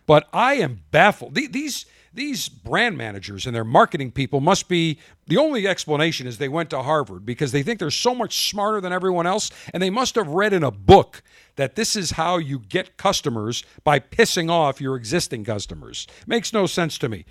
But 0.05 0.27
I 0.33 0.55
am 0.55 0.81
baffled. 0.91 1.35
These 1.35 1.85
these 2.15 2.47
brand 2.47 2.97
managers 2.97 3.45
and 3.45 3.53
their 3.53 3.65
marketing 3.65 4.09
people 4.09 4.39
must 4.39 4.69
be 4.69 4.97
the 5.27 5.37
only 5.37 5.67
explanation 5.67 6.25
is 6.25 6.37
they 6.37 6.47
went 6.47 6.69
to 6.69 6.81
Harvard 6.81 7.25
because 7.25 7.51
they 7.51 7.61
think 7.61 7.77
they're 7.77 7.91
so 7.91 8.15
much 8.15 8.49
smarter 8.49 8.79
than 8.79 8.93
everyone 8.93 9.27
else 9.27 9.51
and 9.73 9.83
they 9.83 9.89
must 9.89 10.15
have 10.15 10.29
read 10.29 10.53
in 10.53 10.63
a 10.63 10.71
book 10.71 11.21
that 11.57 11.75
this 11.75 11.95
is 11.95 12.11
how 12.11 12.37
you 12.37 12.59
get 12.59 12.95
customers 12.95 13.63
by 13.83 13.99
pissing 13.99 14.49
off 14.49 14.79
your 14.79 14.95
existing 14.95 15.43
customers. 15.43 16.07
Makes 16.25 16.53
no 16.53 16.65
sense 16.65 16.97
to 16.99 17.09
me. 17.09 17.25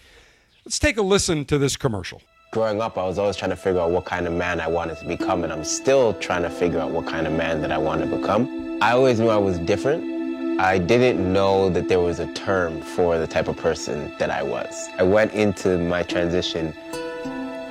Let's 0.65 0.79
take 0.79 0.97
a 0.99 1.03
listen 1.03 1.45
to 1.47 1.59
this 1.59 1.77
commercial. 1.77 2.21
Growing 2.53 2.81
up, 2.81 2.97
I 2.97 3.05
was 3.05 3.19
always 3.19 3.37
trying 3.37 3.51
to 3.51 3.57
figure 3.57 3.81
out 3.81 3.91
what 3.91 4.05
kind 4.05 4.27
of 4.27 4.33
man 4.33 4.61
I 4.61 4.69
wanted 4.69 4.99
to 4.99 5.07
become, 5.07 5.43
and 5.43 5.53
I'm 5.53 5.65
still 5.65 6.15
trying 6.15 6.43
to 6.43 6.51
figure 6.51 6.79
out 6.79 6.91
what 6.91 7.07
kind 7.07 7.27
of 7.27 7.33
man 7.33 7.61
that 7.63 7.73
I 7.73 7.79
want 7.79 8.01
to 8.03 8.07
become. 8.07 8.79
I 8.81 8.93
always 8.93 9.19
knew 9.19 9.29
I 9.29 9.37
was 9.37 9.59
different, 9.59 10.14
I 10.59 10.79
didn't 10.79 11.33
know 11.33 11.69
that 11.71 11.89
there 11.89 11.99
was 11.99 12.21
a 12.21 12.33
term 12.33 12.81
for 12.81 13.19
the 13.19 13.27
type 13.27 13.49
of 13.49 13.57
person 13.57 14.15
that 14.19 14.31
I 14.31 14.45
was. 14.45 14.89
I 14.99 15.03
went 15.03 15.33
into 15.33 15.77
my 15.79 16.05
transition 16.05 16.73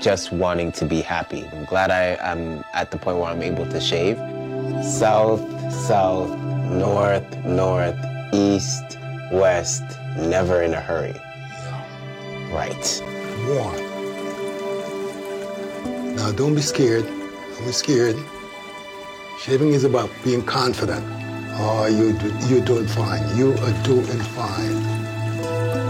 just 0.02 0.34
wanting 0.34 0.70
to 0.74 0.86
be 0.86 1.00
happy. 1.00 1.48
I'm 1.54 1.64
glad 1.64 1.92
I, 1.92 2.18
am 2.20 2.62
at 2.74 2.92
the 2.92 2.98
point 2.98 3.20
where 3.20 3.28
I'm 3.28 3.42
able 3.42 3.66
to 3.68 3.80
shave. 3.80 4.18
South, 4.84 5.40
south, 5.72 6.38
north, 6.72 7.46
north, 7.46 7.96
east, 8.34 9.00
west, 9.32 9.84
never 10.18 10.64
in 10.64 10.74
a 10.74 10.82
hurry. 10.82 11.16
Right. 12.52 13.02
One. 13.48 13.78
Now 16.18 16.34
don't 16.34 16.54
be 16.54 16.62
scared. 16.62 17.06
Don't 17.06 17.66
be 17.66 17.72
scared. 17.72 18.18
Shaving 19.40 19.70
is 19.70 19.86
about 19.86 20.10
being 20.26 20.44
confident. 20.44 21.23
Oh, 21.56 21.86
you 21.86 22.14
do, 22.14 22.34
you're 22.48 22.66
doing 22.66 22.88
fine. 22.88 23.38
You 23.38 23.54
are 23.54 23.84
doing 23.84 24.06
fine. 24.06 24.76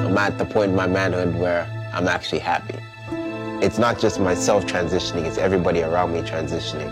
I'm 0.05 0.17
at 0.17 0.37
the 0.37 0.45
point 0.45 0.71
in 0.71 0.75
my 0.75 0.87
manhood 0.87 1.35
where 1.35 1.67
I'm 1.93 2.07
actually 2.07 2.39
happy. 2.39 2.77
It's 3.65 3.77
not 3.77 3.99
just 3.99 4.19
myself 4.19 4.65
transitioning, 4.65 5.25
it's 5.25 5.37
everybody 5.37 5.81
around 5.81 6.11
me 6.11 6.21
transitioning. 6.21 6.91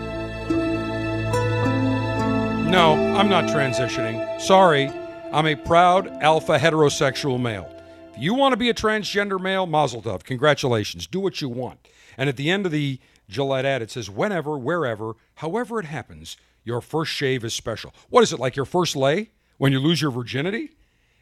No, 2.70 2.94
I'm 3.14 3.28
not 3.28 3.44
transitioning. 3.44 4.40
Sorry, 4.40 4.90
I'm 5.32 5.46
a 5.46 5.54
proud 5.54 6.08
alpha 6.22 6.58
heterosexual 6.58 7.38
male. 7.38 7.70
If 8.14 8.22
you 8.22 8.32
want 8.32 8.54
to 8.54 8.56
be 8.56 8.70
a 8.70 8.74
transgender 8.74 9.38
male, 9.38 9.66
mazel 9.66 10.00
tov, 10.00 10.24
congratulations. 10.24 11.06
Do 11.06 11.20
what 11.20 11.42
you 11.42 11.50
want. 11.50 11.86
And 12.16 12.30
at 12.30 12.36
the 12.36 12.50
end 12.50 12.64
of 12.64 12.72
the 12.72 12.98
Gillette 13.28 13.66
ad, 13.66 13.82
it 13.82 13.90
says, 13.90 14.08
whenever, 14.08 14.56
wherever, 14.56 15.12
however 15.36 15.80
it 15.80 15.86
happens, 15.86 16.36
your 16.64 16.80
first 16.80 17.12
shave 17.12 17.44
is 17.44 17.54
special. 17.54 17.94
What 18.08 18.22
is 18.22 18.32
it, 18.32 18.38
like 18.38 18.56
your 18.56 18.64
first 18.64 18.96
lay 18.96 19.30
when 19.58 19.72
you 19.72 19.78
lose 19.78 20.00
your 20.00 20.10
virginity? 20.10 20.70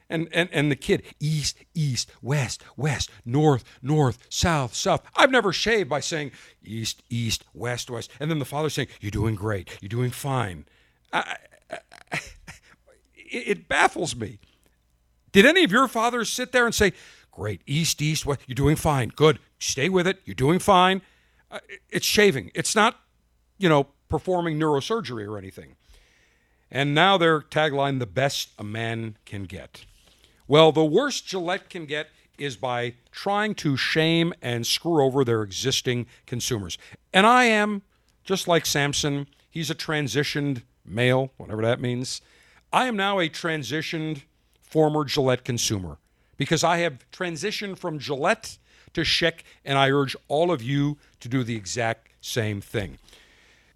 And, 0.09 0.29
and, 0.33 0.49
and 0.53 0.73
the 0.73 0.77
kid, 0.77 1.05
east, 1.21 1.57
east, 1.73 2.11
west, 2.21 2.65
west, 2.77 3.11
north, 3.25 3.63
north, 3.81 4.19
south, 4.29 4.75
south. 4.75 5.03
I've 5.15 5.31
never 5.31 5.53
shaved 5.53 5.89
by 5.89 6.01
saying 6.01 6.33
east, 6.65 7.05
east, 7.09 7.45
west, 7.55 7.89
west. 7.89 8.11
And 8.19 8.29
then 8.29 8.41
the 8.41 8.45
father 8.45 8.71
saying, 8.71 8.89
You're 9.01 9.13
doing 9.13 9.37
great. 9.37 9.79
You're 9.81 9.89
doing 9.89 10.11
fine. 10.11 10.65
I, 11.13 11.37
I, 11.71 12.19
it 13.15 13.69
baffles 13.69 14.17
me. 14.17 14.41
Did 15.31 15.47
any 15.47 15.63
of 15.63 15.71
your 15.71 15.87
fathers 15.87 16.29
sit 16.29 16.51
there 16.51 16.67
and 16.67 16.75
say, 16.75 16.93
Great, 17.31 17.63
east, 17.65 18.03
east, 18.03 18.27
west, 18.27 18.41
you're 18.49 18.55
doing 18.57 18.75
fine. 18.75 19.11
Good. 19.15 19.39
Stay 19.61 19.89
with 19.89 20.09
it. 20.09 20.21
You're 20.25 20.35
doing 20.35 20.59
fine. 20.59 21.03
Uh, 21.51 21.61
it's 21.89 22.07
shaving. 22.07 22.51
It's 22.55 22.75
not, 22.75 22.97
you 23.59 23.69
know, 23.69 23.87
performing 24.11 24.59
neurosurgery 24.59 25.27
or 25.27 25.39
anything. 25.39 25.77
And 26.71 26.95
now 26.95 27.17
their 27.17 27.41
tagline, 27.41 27.99
the 27.99 28.07
best 28.07 28.51
a 28.59 28.65
man 28.65 29.17
can 29.25 29.45
get. 29.45 29.85
Well, 30.47 30.73
the 30.73 30.85
worst 30.85 31.27
Gillette 31.27 31.71
can 31.71 31.87
get 31.87 32.09
is 32.37 32.57
by 32.57 32.95
trying 33.13 33.55
to 33.55 33.77
shame 33.77 34.33
and 34.43 34.67
screw 34.67 35.03
over 35.03 35.25
their 35.25 35.43
existing 35.43 36.07
consumers. 36.27 36.79
And 37.13 37.27
I 37.27 37.45
am, 37.45 37.83
just 38.25 38.49
like 38.49 38.67
Samson, 38.67 39.27
he's 39.51 39.71
a 39.71 39.75
transitioned 39.75 40.63
male, 40.85 41.33
whatever 41.37 41.63
that 41.63 41.81
means. 41.81 42.21
I 42.73 42.87
am 42.87 42.97
now 42.97 43.19
a 43.19 43.29
transitioned 43.29 44.23
former 44.61 45.05
Gillette 45.05 45.45
consumer 45.45 45.99
because 46.37 46.65
I 46.65 46.79
have 46.79 47.05
transitioned 47.13 47.79
from 47.79 47.99
Gillette 47.99 48.59
to 48.95 49.03
Schick, 49.03 49.43
and 49.65 49.77
I 49.77 49.91
urge 49.91 50.17
all 50.29 50.51
of 50.51 50.63
you 50.63 50.99
to 51.21 51.29
do 51.29 51.45
the 51.45 51.57
exact 51.57 52.09
same 52.21 52.61
thing. 52.61 52.99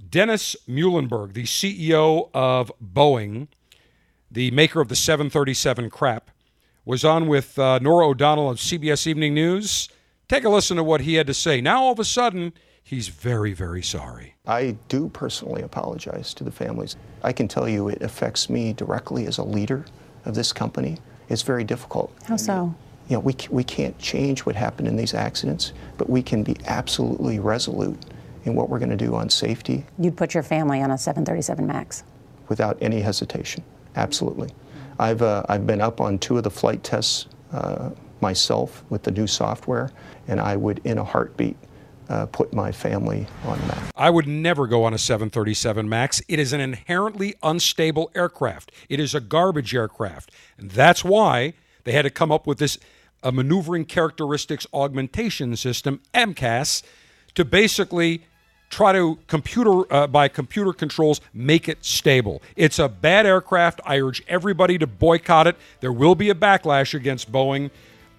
Dennis 0.08 0.56
Muilenburg, 0.66 1.32
the 1.32 1.44
CEO 1.44 2.30
of 2.34 2.72
Boeing, 2.82 3.48
the 4.30 4.50
maker 4.50 4.80
of 4.80 4.88
the 4.88 4.96
737 4.96 5.90
crap, 5.90 6.30
was 6.84 7.04
on 7.04 7.26
with 7.26 7.58
uh, 7.58 7.78
Norah 7.78 8.08
O'Donnell 8.08 8.50
of 8.50 8.58
CBS 8.58 9.06
Evening 9.06 9.34
News. 9.34 9.88
Take 10.28 10.44
a 10.44 10.48
listen 10.48 10.76
to 10.76 10.84
what 10.84 11.02
he 11.02 11.14
had 11.14 11.26
to 11.26 11.34
say. 11.34 11.60
Now, 11.60 11.82
all 11.82 11.92
of 11.92 11.98
a 11.98 12.04
sudden, 12.04 12.52
he's 12.82 13.08
very, 13.08 13.52
very 13.52 13.82
sorry. 13.82 14.34
I 14.46 14.76
do 14.88 15.08
personally 15.08 15.62
apologize 15.62 16.34
to 16.34 16.44
the 16.44 16.50
families. 16.50 16.96
I 17.22 17.32
can 17.32 17.48
tell 17.48 17.68
you 17.68 17.88
it 17.88 18.02
affects 18.02 18.50
me 18.50 18.72
directly 18.72 19.26
as 19.26 19.38
a 19.38 19.44
leader 19.44 19.84
of 20.24 20.34
this 20.34 20.52
company. 20.52 20.98
It's 21.28 21.42
very 21.42 21.64
difficult. 21.64 22.12
How 22.26 22.36
so? 22.36 22.74
You 23.08 23.16
know, 23.16 23.20
we, 23.20 23.36
we 23.50 23.64
can't 23.64 23.98
change 23.98 24.46
what 24.46 24.56
happened 24.56 24.88
in 24.88 24.96
these 24.96 25.14
accidents, 25.14 25.72
but 25.98 26.08
we 26.08 26.22
can 26.22 26.42
be 26.42 26.56
absolutely 26.66 27.38
resolute 27.38 27.98
in 28.44 28.54
what 28.54 28.68
we're 28.68 28.78
going 28.78 28.90
to 28.90 28.96
do 28.96 29.14
on 29.14 29.28
safety. 29.28 29.84
You'd 29.98 30.16
put 30.16 30.34
your 30.34 30.42
family 30.42 30.82
on 30.82 30.90
a 30.90 30.98
737 30.98 31.66
MAX? 31.66 32.04
Without 32.48 32.76
any 32.80 33.00
hesitation, 33.00 33.64
absolutely. 33.96 34.50
I've, 34.98 35.22
uh, 35.22 35.44
I've 35.48 35.66
been 35.66 35.80
up 35.80 36.00
on 36.00 36.18
two 36.18 36.36
of 36.36 36.44
the 36.44 36.50
flight 36.50 36.82
tests 36.82 37.26
uh, 37.52 37.90
myself 38.20 38.84
with 38.90 39.02
the 39.02 39.10
new 39.10 39.26
software, 39.26 39.90
and 40.28 40.40
I 40.40 40.56
would, 40.56 40.80
in 40.84 40.98
a 40.98 41.04
heartbeat, 41.04 41.56
uh, 42.08 42.26
put 42.26 42.52
my 42.52 42.70
family 42.70 43.26
on 43.44 43.58
the 43.60 43.66
map. 43.66 43.92
I 43.96 44.10
would 44.10 44.26
never 44.26 44.66
go 44.66 44.84
on 44.84 44.92
a 44.92 44.98
737 44.98 45.88
MAX. 45.88 46.22
It 46.28 46.38
is 46.38 46.52
an 46.52 46.60
inherently 46.60 47.34
unstable 47.42 48.10
aircraft. 48.14 48.72
It 48.88 49.00
is 49.00 49.14
a 49.14 49.20
garbage 49.20 49.74
aircraft. 49.74 50.30
And 50.58 50.70
that's 50.70 51.02
why 51.02 51.54
they 51.84 51.92
had 51.92 52.02
to 52.02 52.10
come 52.10 52.30
up 52.30 52.46
with 52.46 52.58
this 52.58 52.78
a 53.22 53.32
maneuvering 53.32 53.86
characteristics 53.86 54.66
augmentation 54.74 55.56
system, 55.56 56.00
MCAS, 56.12 56.82
to 57.34 57.44
basically 57.44 58.26
try 58.74 58.92
to 58.92 59.16
computer 59.28 59.92
uh, 59.92 60.06
by 60.08 60.26
computer 60.26 60.72
controls 60.72 61.20
make 61.32 61.68
it 61.68 61.84
stable. 61.84 62.42
It's 62.56 62.80
a 62.80 62.88
bad 62.88 63.24
aircraft. 63.24 63.80
I 63.84 64.00
urge 64.00 64.22
everybody 64.26 64.78
to 64.78 64.86
boycott 64.86 65.46
it. 65.46 65.56
There 65.80 65.92
will 65.92 66.16
be 66.16 66.28
a 66.30 66.34
backlash 66.34 66.92
against 66.92 67.30
Boeing 67.30 67.70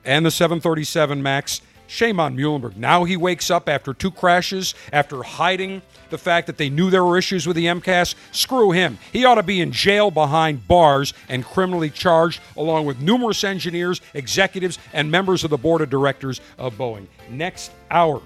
and 0.06 0.26
the 0.26 0.32
737 0.32 1.22
Max. 1.22 1.62
Shame 1.88 2.20
on 2.20 2.36
Muilenburg. 2.36 2.78
Now 2.78 3.04
he 3.04 3.16
wakes 3.18 3.52
up 3.52 3.70
after 3.70 3.94
two 3.94 4.10
crashes, 4.10 4.74
after 4.92 5.22
hiding 5.22 5.84
the 6.10 6.18
fact 6.18 6.48
that 6.48 6.58
they 6.58 6.70
knew 6.70 6.90
there 6.90 7.04
were 7.04 7.18
issues 7.18 7.46
with 7.46 7.58
the 7.58 7.66
MCAS. 7.66 8.16
Screw 8.32 8.72
him. 8.72 8.98
He 9.12 9.26
ought 9.26 9.36
to 9.36 9.44
be 9.44 9.62
in 9.62 9.72
jail 9.72 10.10
behind 10.10 10.68
bars 10.68 11.14
and 11.30 11.46
criminally 11.46 11.90
charged, 11.90 12.40
along 12.58 12.86
with 12.86 13.02
numerous 13.02 13.44
engineers, 13.44 14.02
executives, 14.14 14.80
and 14.94 15.12
members 15.12 15.44
of 15.44 15.52
the 15.52 15.58
board 15.58 15.82
of 15.82 15.90
directors 15.90 16.42
of 16.58 16.76
Boeing. 16.76 17.06
Next 17.30 17.72
hour, 17.92 18.22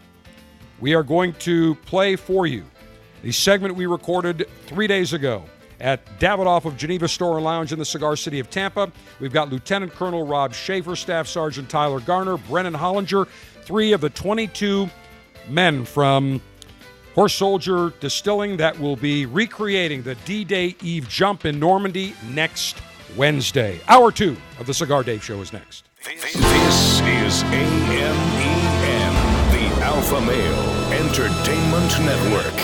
we 0.79 0.93
are 0.93 1.03
going 1.03 1.33
to 1.33 1.75
play 1.75 2.15
for 2.15 2.47
you 2.47 2.65
the 3.21 3.31
segment 3.31 3.75
we 3.75 3.85
recorded 3.85 4.47
three 4.65 4.87
days 4.87 5.13
ago 5.13 5.43
at 5.79 6.05
Davidoff 6.19 6.65
of 6.65 6.77
Geneva 6.77 7.07
Store 7.07 7.35
and 7.35 7.45
Lounge 7.45 7.71
in 7.71 7.79
the 7.79 7.85
cigar 7.85 8.15
city 8.15 8.39
of 8.39 8.49
Tampa. 8.49 8.91
We've 9.19 9.31
got 9.31 9.49
Lieutenant 9.49 9.93
Colonel 9.93 10.25
Rob 10.25 10.53
Schaefer, 10.53 10.95
Staff 10.95 11.27
Sergeant 11.27 11.69
Tyler 11.69 11.99
Garner, 11.99 12.37
Brennan 12.37 12.73
Hollinger, 12.73 13.27
three 13.63 13.93
of 13.93 14.01
the 14.01 14.09
22 14.09 14.89
men 15.47 15.85
from 15.85 16.41
Horse 17.15 17.33
Soldier 17.33 17.93
Distilling 17.99 18.57
that 18.57 18.79
will 18.79 18.95
be 18.95 19.25
recreating 19.25 20.03
the 20.03 20.15
D 20.25 20.43
Day 20.43 20.75
Eve 20.81 21.07
jump 21.09 21.45
in 21.45 21.59
Normandy 21.59 22.13
next 22.29 22.77
Wednesday. 23.17 23.79
Hour 23.87 24.11
two 24.11 24.37
of 24.59 24.67
the 24.67 24.73
Cigar 24.73 25.03
Dave 25.03 25.23
Show 25.23 25.41
is 25.41 25.51
next. 25.51 25.85
This 26.05 26.35
is 26.35 27.43
AMEN, 27.43 28.15
the 28.73 28.78
Alpha 29.99 30.21
Male 30.21 30.93
Entertainment 30.93 31.99
Network. 31.99 32.55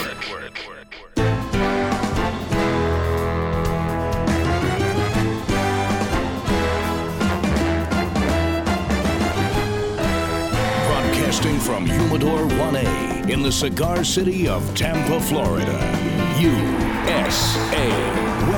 Broadcasting 10.87 11.59
from 11.59 11.85
Humidor 11.85 12.47
1A 12.47 13.29
in 13.29 13.41
the 13.41 13.51
cigar 13.51 14.05
city 14.05 14.47
of 14.47 14.73
Tampa, 14.73 15.19
Florida. 15.19 15.77
USA. 16.39 18.24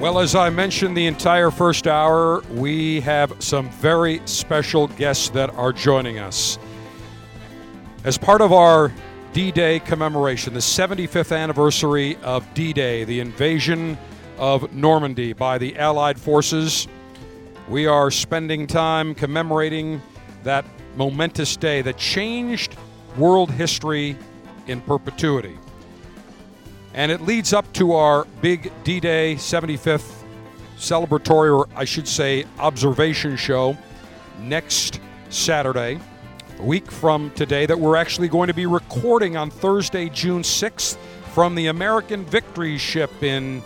Well, 0.00 0.18
as 0.18 0.34
I 0.34 0.48
mentioned 0.48 0.96
the 0.96 1.06
entire 1.06 1.50
first 1.50 1.86
hour, 1.86 2.40
we 2.52 3.02
have 3.02 3.34
some 3.38 3.68
very 3.68 4.22
special 4.24 4.86
guests 4.86 5.28
that 5.28 5.50
are 5.50 5.74
joining 5.74 6.18
us. 6.18 6.58
As 8.04 8.16
part 8.16 8.40
of 8.40 8.50
our 8.50 8.90
D 9.34 9.50
Day 9.52 9.78
commemoration, 9.78 10.54
the 10.54 10.60
75th 10.60 11.36
anniversary 11.36 12.16
of 12.22 12.46
D 12.54 12.72
Day, 12.72 13.04
the 13.04 13.20
invasion 13.20 13.98
of 14.38 14.72
Normandy 14.72 15.34
by 15.34 15.58
the 15.58 15.76
Allied 15.76 16.18
forces, 16.18 16.88
we 17.68 17.86
are 17.86 18.10
spending 18.10 18.66
time 18.66 19.14
commemorating 19.14 20.00
that 20.44 20.64
momentous 20.96 21.58
day 21.58 21.82
that 21.82 21.98
changed 21.98 22.74
world 23.18 23.50
history 23.50 24.16
in 24.66 24.80
perpetuity. 24.80 25.58
And 26.94 27.12
it 27.12 27.20
leads 27.20 27.52
up 27.52 27.72
to 27.74 27.92
our 27.92 28.26
big 28.40 28.72
D 28.84 29.00
Day 29.00 29.36
75th 29.36 30.22
celebratory, 30.76 31.56
or 31.56 31.68
I 31.76 31.84
should 31.84 32.08
say, 32.08 32.46
observation 32.58 33.36
show 33.36 33.76
next 34.40 35.00
Saturday, 35.28 36.00
a 36.58 36.62
week 36.62 36.90
from 36.90 37.30
today, 37.32 37.66
that 37.66 37.78
we're 37.78 37.96
actually 37.96 38.28
going 38.28 38.48
to 38.48 38.54
be 38.54 38.66
recording 38.66 39.36
on 39.36 39.50
Thursday, 39.50 40.08
June 40.08 40.42
6th, 40.42 40.96
from 41.32 41.54
the 41.54 41.66
American 41.68 42.24
Victory 42.24 42.78
ship 42.78 43.22
in 43.22 43.62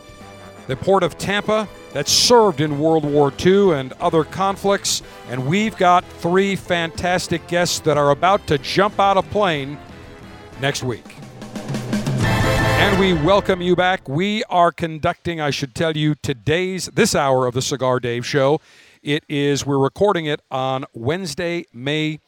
the 0.67 0.77
port 0.77 1.03
of 1.03 1.17
Tampa 1.17 1.69
that 1.93 2.09
served 2.09 2.61
in 2.61 2.79
World 2.79 3.05
War 3.05 3.33
II 3.45 3.73
and 3.73 3.93
other 3.95 4.25
conflicts. 4.25 5.03
And 5.29 5.47
we've 5.47 5.77
got 5.77 6.05
three 6.05 6.57
fantastic 6.57 7.47
guests 7.47 7.81
that 7.81 7.97
are 7.97 8.11
about 8.11 8.47
to 8.49 8.59
jump 8.59 8.99
out 8.99 9.17
of 9.17 9.29
plane 9.31 9.79
next 10.61 10.83
week. 10.83 11.24
And 12.77 12.99
we 13.01 13.13
welcome 13.13 13.61
you 13.61 13.77
back. 13.77 14.09
We 14.09 14.45
are 14.45 14.73
conducting, 14.73 15.41
I 15.41 15.51
should 15.51 15.75
tell 15.75 15.97
you, 15.97 16.15
today's, 16.15 16.87
this 16.87 17.15
hour 17.15 17.47
of 17.47 17.55
the 17.55 17.63
Cigar 17.63 18.01
Dave 18.01 18.27
Show. 18.27 18.61
It 19.03 19.25
is, 19.29 19.65
we're 19.65 19.79
recording 19.79 20.27
it 20.27 20.41
on 20.51 20.85
Wednesday, 20.93 21.67
May 21.73 22.21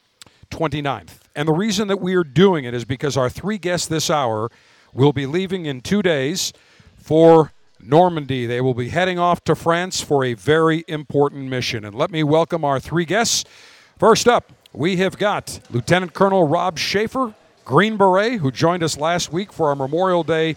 29th. 0.51 1.19
And 1.35 1.49
the 1.49 1.53
reason 1.53 1.89
that 1.89 2.01
we 2.01 2.15
are 2.15 2.25
doing 2.25 2.65
it 2.65 2.75
is 2.75 2.85
because 2.85 3.17
our 3.17 3.29
three 3.29 3.59
guests 3.59 3.87
this 3.87 4.11
hour 4.11 4.51
will 4.93 5.13
be 5.13 5.27
leaving 5.27 5.67
in 5.67 5.81
two 5.81 6.03
days 6.03 6.53
for 6.97 7.53
Normandy. 7.81 8.47
They 8.47 8.61
will 8.61 8.75
be 8.75 8.89
heading 8.89 9.19
off 9.19 9.45
to 9.45 9.55
France 9.55 10.01
for 10.01 10.25
a 10.25 10.35
very 10.35 10.85
important 10.89 11.45
mission. 11.45 11.85
And 11.85 11.95
let 11.95 12.11
me 12.11 12.23
welcome 12.23 12.65
our 12.65 12.81
three 12.81 13.05
guests. 13.05 13.45
First 13.99 14.29
up, 14.29 14.53
we 14.73 14.97
have 14.97 15.19
got 15.19 15.61
Lieutenant 15.71 16.15
Colonel 16.15 16.47
Rob 16.47 16.79
Schaefer, 16.79 17.35
Green 17.67 17.97
Beret, 17.97 18.39
who 18.39 18.53
joined 18.53 18.85
us 18.85 18.97
last 18.97 19.33
week 19.33 19.53
for 19.53 19.71
our 19.71 19.75
Memorial 19.75 20.23
Day 20.23 20.55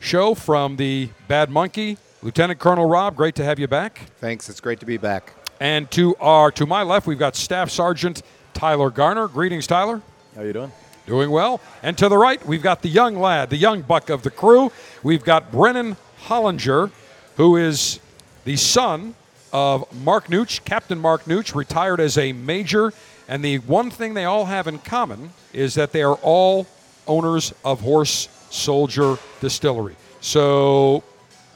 show 0.00 0.34
from 0.34 0.74
the 0.74 1.08
Bad 1.28 1.50
Monkey. 1.50 1.98
Lieutenant 2.20 2.58
Colonel 2.58 2.84
Rob, 2.88 3.14
great 3.14 3.36
to 3.36 3.44
have 3.44 3.60
you 3.60 3.68
back. 3.68 4.10
Thanks. 4.18 4.48
It's 4.48 4.58
great 4.58 4.80
to 4.80 4.86
be 4.86 4.96
back. 4.96 5.34
And 5.60 5.88
to 5.92 6.16
our 6.16 6.50
to 6.50 6.66
my 6.66 6.82
left, 6.82 7.06
we've 7.06 7.18
got 7.18 7.36
Staff 7.36 7.70
Sergeant 7.70 8.22
Tyler 8.54 8.90
Garner. 8.90 9.28
Greetings, 9.28 9.68
Tyler. 9.68 10.02
How 10.34 10.42
you 10.42 10.52
doing? 10.52 10.72
Doing 11.06 11.30
well. 11.30 11.60
And 11.80 11.96
to 11.98 12.08
the 12.08 12.18
right, 12.18 12.44
we've 12.44 12.60
got 12.62 12.82
the 12.82 12.88
young 12.88 13.14
lad, 13.14 13.48
the 13.48 13.56
young 13.56 13.82
buck 13.82 14.10
of 14.10 14.24
the 14.24 14.30
crew. 14.30 14.72
We've 15.04 15.22
got 15.22 15.52
Brennan 15.52 15.96
Hollinger, 16.24 16.90
who 17.36 17.56
is 17.56 18.00
the 18.44 18.56
son 18.56 19.14
of 19.52 19.84
Mark 20.02 20.26
Nutsch, 20.26 20.64
Captain 20.64 20.98
Mark 20.98 21.26
Nutsch, 21.26 21.54
retired 21.54 22.00
as 22.00 22.18
a 22.18 22.32
major. 22.32 22.92
And 23.32 23.42
the 23.42 23.60
one 23.60 23.88
thing 23.90 24.12
they 24.12 24.26
all 24.26 24.44
have 24.44 24.66
in 24.66 24.78
common 24.78 25.30
is 25.54 25.72
that 25.76 25.92
they 25.92 26.02
are 26.02 26.16
all 26.16 26.66
owners 27.06 27.54
of 27.64 27.80
Horse 27.80 28.28
Soldier 28.50 29.16
Distillery. 29.40 29.96
So, 30.20 31.02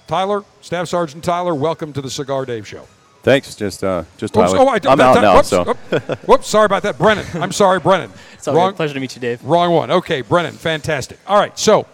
Tyler, 0.07 0.43
Staff 0.63 0.89
Sergeant 0.89 1.23
Tyler, 1.23 1.55
welcome 1.55 1.93
to 1.93 2.01
the 2.01 2.09
Cigar 2.09 2.47
Dave 2.47 2.67
Show. 2.67 2.87
Thanks. 3.23 3.55
Just, 3.55 3.85
uh, 3.85 4.05
just 4.17 4.35
Oops, 4.35 4.55
oh, 4.55 4.69
I, 4.69 4.77
I'm 4.77 4.81
that- 4.81 5.01
out 5.01 5.15
that- 5.17 5.21
now, 5.21 5.35
whoops, 5.37 5.49
so. 5.49 5.65
whoop- 5.65 6.27
whoops, 6.27 6.49
sorry 6.49 6.65
about 6.65 6.83
that, 6.85 6.97
Brennan. 6.97 7.27
I'm 7.35 7.53
sorry, 7.53 7.79
Brennan. 7.79 8.11
It's 8.33 8.49
all 8.49 8.55
good. 8.55 8.77
Pleasure 8.77 8.95
to 8.95 9.01
meet 9.01 9.15
you, 9.15 9.21
Dave. 9.21 9.45
Wrong 9.45 9.71
one. 9.75 9.91
Okay, 9.91 10.23
Brennan, 10.23 10.55
fantastic. 10.55 11.19
All 11.27 11.39
right, 11.39 11.59
so 11.59 11.85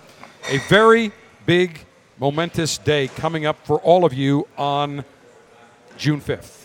a 0.49 0.59
very 0.69 1.11
big, 1.45 1.85
momentous 2.21 2.79
day 2.79 3.09
coming 3.09 3.47
up 3.47 3.67
for 3.67 3.81
all 3.81 4.05
of 4.05 4.15
you 4.15 4.47
on 4.57 5.05
June 5.97 6.21
5th. 6.21 6.62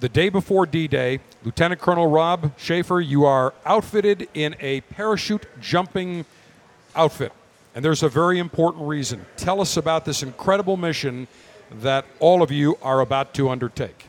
The 0.00 0.10
day 0.10 0.28
before 0.28 0.66
D 0.66 0.88
Day, 0.88 1.20
Lieutenant 1.42 1.80
Colonel 1.80 2.06
Rob 2.06 2.52
Schaefer, 2.58 3.00
you 3.00 3.24
are 3.24 3.54
outfitted 3.64 4.28
in 4.34 4.54
a 4.60 4.82
parachute 4.82 5.46
jumping 5.58 6.26
outfit. 6.94 7.32
And 7.74 7.82
there's 7.82 8.02
a 8.02 8.08
very 8.08 8.38
important 8.38 8.86
reason. 8.86 9.24
Tell 9.38 9.60
us 9.60 9.78
about 9.78 10.04
this 10.04 10.22
incredible 10.22 10.76
mission 10.76 11.28
that 11.80 12.04
all 12.18 12.42
of 12.42 12.50
you 12.50 12.76
are 12.82 13.00
about 13.00 13.32
to 13.34 13.48
undertake. 13.48 14.06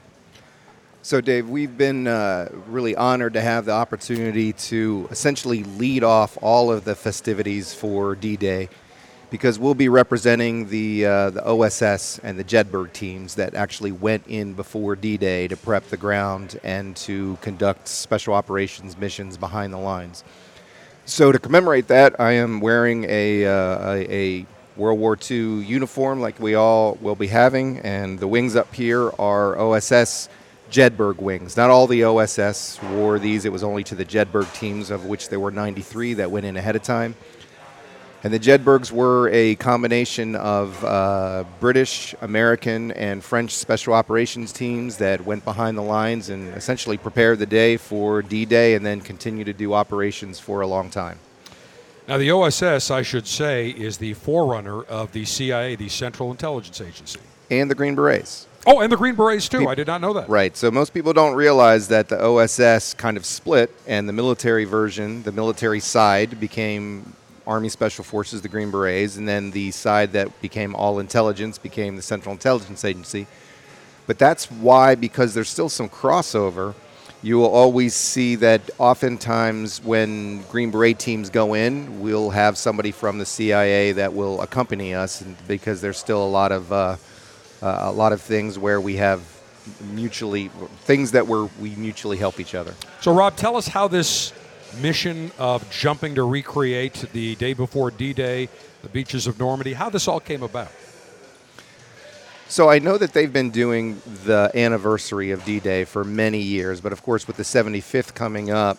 So, 1.03 1.21
Dave, 1.21 1.47
we've 1.47 1.77
been 1.77 2.05
uh, 2.05 2.49
really 2.67 2.95
honored 2.95 3.33
to 3.33 3.41
have 3.41 3.65
the 3.65 3.71
opportunity 3.71 4.51
to 4.53 5.07
essentially 5.09 5.63
lead 5.63 6.03
off 6.03 6.37
all 6.41 6.69
of 6.71 6.83
the 6.83 6.95
festivities 6.95 7.73
for 7.73 8.15
D 8.15 8.35
Day 8.35 8.67
because 9.31 9.57
we'll 9.57 9.73
be 9.73 9.89
representing 9.89 10.67
the, 10.67 11.05
uh, 11.05 11.29
the 11.31 11.43
OSS 11.43 12.19
and 12.19 12.37
the 12.37 12.43
Jedburgh 12.43 12.91
teams 12.91 13.35
that 13.35 13.55
actually 13.55 13.93
went 13.93 14.27
in 14.27 14.53
before 14.53 14.95
D 14.97 15.17
Day 15.17 15.47
to 15.47 15.55
prep 15.55 15.87
the 15.87 15.97
ground 15.97 16.59
and 16.63 16.95
to 16.97 17.37
conduct 17.41 17.87
special 17.87 18.33
operations 18.33 18.97
missions 18.97 19.37
behind 19.37 19.73
the 19.73 19.77
lines. 19.77 20.23
So, 21.05 21.31
to 21.31 21.39
commemorate 21.39 21.87
that, 21.87 22.19
I 22.19 22.33
am 22.33 22.59
wearing 22.59 23.05
a, 23.07 23.45
uh, 23.45 23.93
a 23.93 24.45
World 24.75 24.99
War 24.99 25.17
II 25.29 25.63
uniform 25.63 26.21
like 26.21 26.39
we 26.39 26.55
all 26.55 26.97
will 27.01 27.15
be 27.15 27.27
having, 27.27 27.79
and 27.79 28.19
the 28.19 28.27
wings 28.27 28.55
up 28.55 28.73
here 28.75 29.11
are 29.17 29.57
OSS 29.57 30.29
Jedburgh 30.69 31.17
wings. 31.17 31.57
Not 31.57 31.69
all 31.69 31.87
the 31.87 32.03
OSS 32.03 32.81
wore 32.91 33.17
these, 33.17 33.45
it 33.45 33.51
was 33.51 33.63
only 33.63 33.83
to 33.85 33.95
the 33.95 34.05
Jedburgh 34.05 34.53
teams, 34.53 34.91
of 34.91 35.05
which 35.05 35.29
there 35.29 35.39
were 35.39 35.51
93 35.51 36.15
that 36.15 36.31
went 36.31 36.45
in 36.45 36.55
ahead 36.57 36.75
of 36.75 36.83
time. 36.83 37.15
And 38.23 38.31
the 38.31 38.39
Jedburghs 38.39 38.91
were 38.91 39.29
a 39.29 39.55
combination 39.55 40.35
of 40.35 40.83
uh, 40.85 41.43
British, 41.59 42.13
American, 42.21 42.91
and 42.91 43.23
French 43.23 43.55
special 43.55 43.95
operations 43.95 44.51
teams 44.51 44.97
that 44.97 45.25
went 45.25 45.43
behind 45.43 45.75
the 45.75 45.81
lines 45.81 46.29
and 46.29 46.53
essentially 46.53 46.97
prepared 46.97 47.39
the 47.39 47.47
day 47.47 47.77
for 47.77 48.21
D 48.21 48.45
Day 48.45 48.75
and 48.75 48.85
then 48.85 49.01
continue 49.01 49.43
to 49.43 49.53
do 49.53 49.73
operations 49.73 50.39
for 50.39 50.61
a 50.61 50.67
long 50.67 50.91
time. 50.91 51.17
Now, 52.07 52.19
the 52.19 52.29
OSS, 52.31 52.91
I 52.91 53.01
should 53.01 53.25
say, 53.25 53.69
is 53.69 53.97
the 53.97 54.13
forerunner 54.13 54.83
of 54.83 55.11
the 55.13 55.25
CIA, 55.25 55.75
the 55.75 55.89
Central 55.89 56.29
Intelligence 56.29 56.79
Agency. 56.79 57.21
And 57.49 57.71
the 57.71 57.75
Green 57.75 57.95
Berets. 57.95 58.47
Oh, 58.67 58.81
and 58.81 58.91
the 58.91 58.97
Green 58.97 59.15
Berets, 59.15 59.49
too. 59.49 59.67
I 59.67 59.73
did 59.73 59.87
not 59.87 60.01
know 60.01 60.13
that. 60.13 60.29
Right. 60.29 60.55
So 60.55 60.69
most 60.69 60.93
people 60.93 61.13
don't 61.13 61.35
realize 61.35 61.87
that 61.87 62.09
the 62.09 62.23
OSS 62.23 62.93
kind 62.95 63.17
of 63.17 63.25
split, 63.25 63.71
and 63.87 64.07
the 64.07 64.13
military 64.13 64.65
version, 64.65 65.23
the 65.23 65.31
military 65.31 65.79
side, 65.79 66.39
became 66.39 67.13
Army 67.47 67.69
Special 67.69 68.03
Forces, 68.03 68.41
the 68.41 68.49
Green 68.49 68.71
Berets, 68.71 69.17
and 69.17 69.27
then 69.27 69.51
the 69.51 69.71
side 69.71 70.13
that 70.13 70.41
became 70.41 70.75
all 70.75 70.99
intelligence 70.99 71.57
became 71.57 71.95
the 71.95 72.01
Central 72.01 72.33
Intelligence 72.33 72.85
Agency. 72.85 73.27
But 74.07 74.19
that's 74.19 74.49
why, 74.49 74.95
because 74.95 75.33
there's 75.33 75.49
still 75.49 75.69
some 75.69 75.89
crossover, 75.89 76.73
you 77.23 77.37
will 77.37 77.49
always 77.49 77.93
see 77.93 78.35
that 78.35 78.69
oftentimes 78.79 79.83
when 79.83 80.41
Green 80.43 80.71
Beret 80.71 80.97
teams 80.97 81.29
go 81.29 81.53
in, 81.53 82.01
we'll 82.01 82.31
have 82.31 82.57
somebody 82.57 82.91
from 82.91 83.19
the 83.19 83.25
CIA 83.25 83.91
that 83.93 84.13
will 84.13 84.41
accompany 84.41 84.93
us, 84.93 85.23
because 85.47 85.81
there's 85.81 85.97
still 85.97 86.23
a 86.23 86.27
lot 86.27 86.51
of 86.51 86.71
uh, 86.71 86.95
uh, 87.61 87.77
a 87.81 87.91
lot 87.91 88.11
of 88.11 88.21
things 88.21 88.57
where 88.57 88.81
we 88.81 88.95
have 88.95 89.21
mutually 89.91 90.47
things 90.85 91.11
that 91.11 91.27
we're, 91.27 91.47
we 91.59 91.75
mutually 91.75 92.17
help 92.17 92.39
each 92.39 92.55
other. 92.55 92.73
So, 93.01 93.13
Rob, 93.13 93.35
tell 93.35 93.55
us 93.55 93.67
how 93.67 93.87
this 93.87 94.33
mission 94.77 95.31
of 95.37 95.69
jumping 95.69 96.15
to 96.15 96.23
recreate 96.23 97.05
the 97.13 97.35
day 97.35 97.53
before 97.53 97.91
D 97.91 98.13
Day, 98.13 98.49
the 98.81 98.89
beaches 98.89 99.27
of 99.27 99.39
Normandy, 99.39 99.73
how 99.73 99.89
this 99.89 100.07
all 100.07 100.19
came 100.19 100.43
about. 100.43 100.71
So 102.51 102.69
I 102.69 102.79
know 102.79 102.97
that 102.97 103.13
they've 103.13 103.31
been 103.31 103.51
doing 103.51 104.01
the 104.25 104.51
anniversary 104.53 105.31
of 105.31 105.45
D-Day 105.45 105.85
for 105.85 106.03
many 106.03 106.39
years, 106.39 106.81
but 106.81 106.91
of 106.91 107.01
course 107.01 107.25
with 107.25 107.37
the 107.37 107.43
75th 107.43 108.13
coming 108.13 108.51
up, 108.51 108.77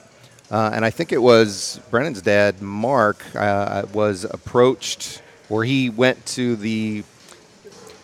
uh, 0.51 0.72
and 0.74 0.84
I 0.84 0.90
think 0.90 1.11
it 1.11 1.22
was 1.22 1.80
Brennan's 1.90 2.20
dad, 2.20 2.61
Mark, 2.61 3.24
uh, 3.34 3.84
was 3.95 4.24
approached, 4.24 5.22
or 5.49 5.64
he 5.64 5.88
went 5.88 6.26
to 6.26 6.55
the. 6.57 7.03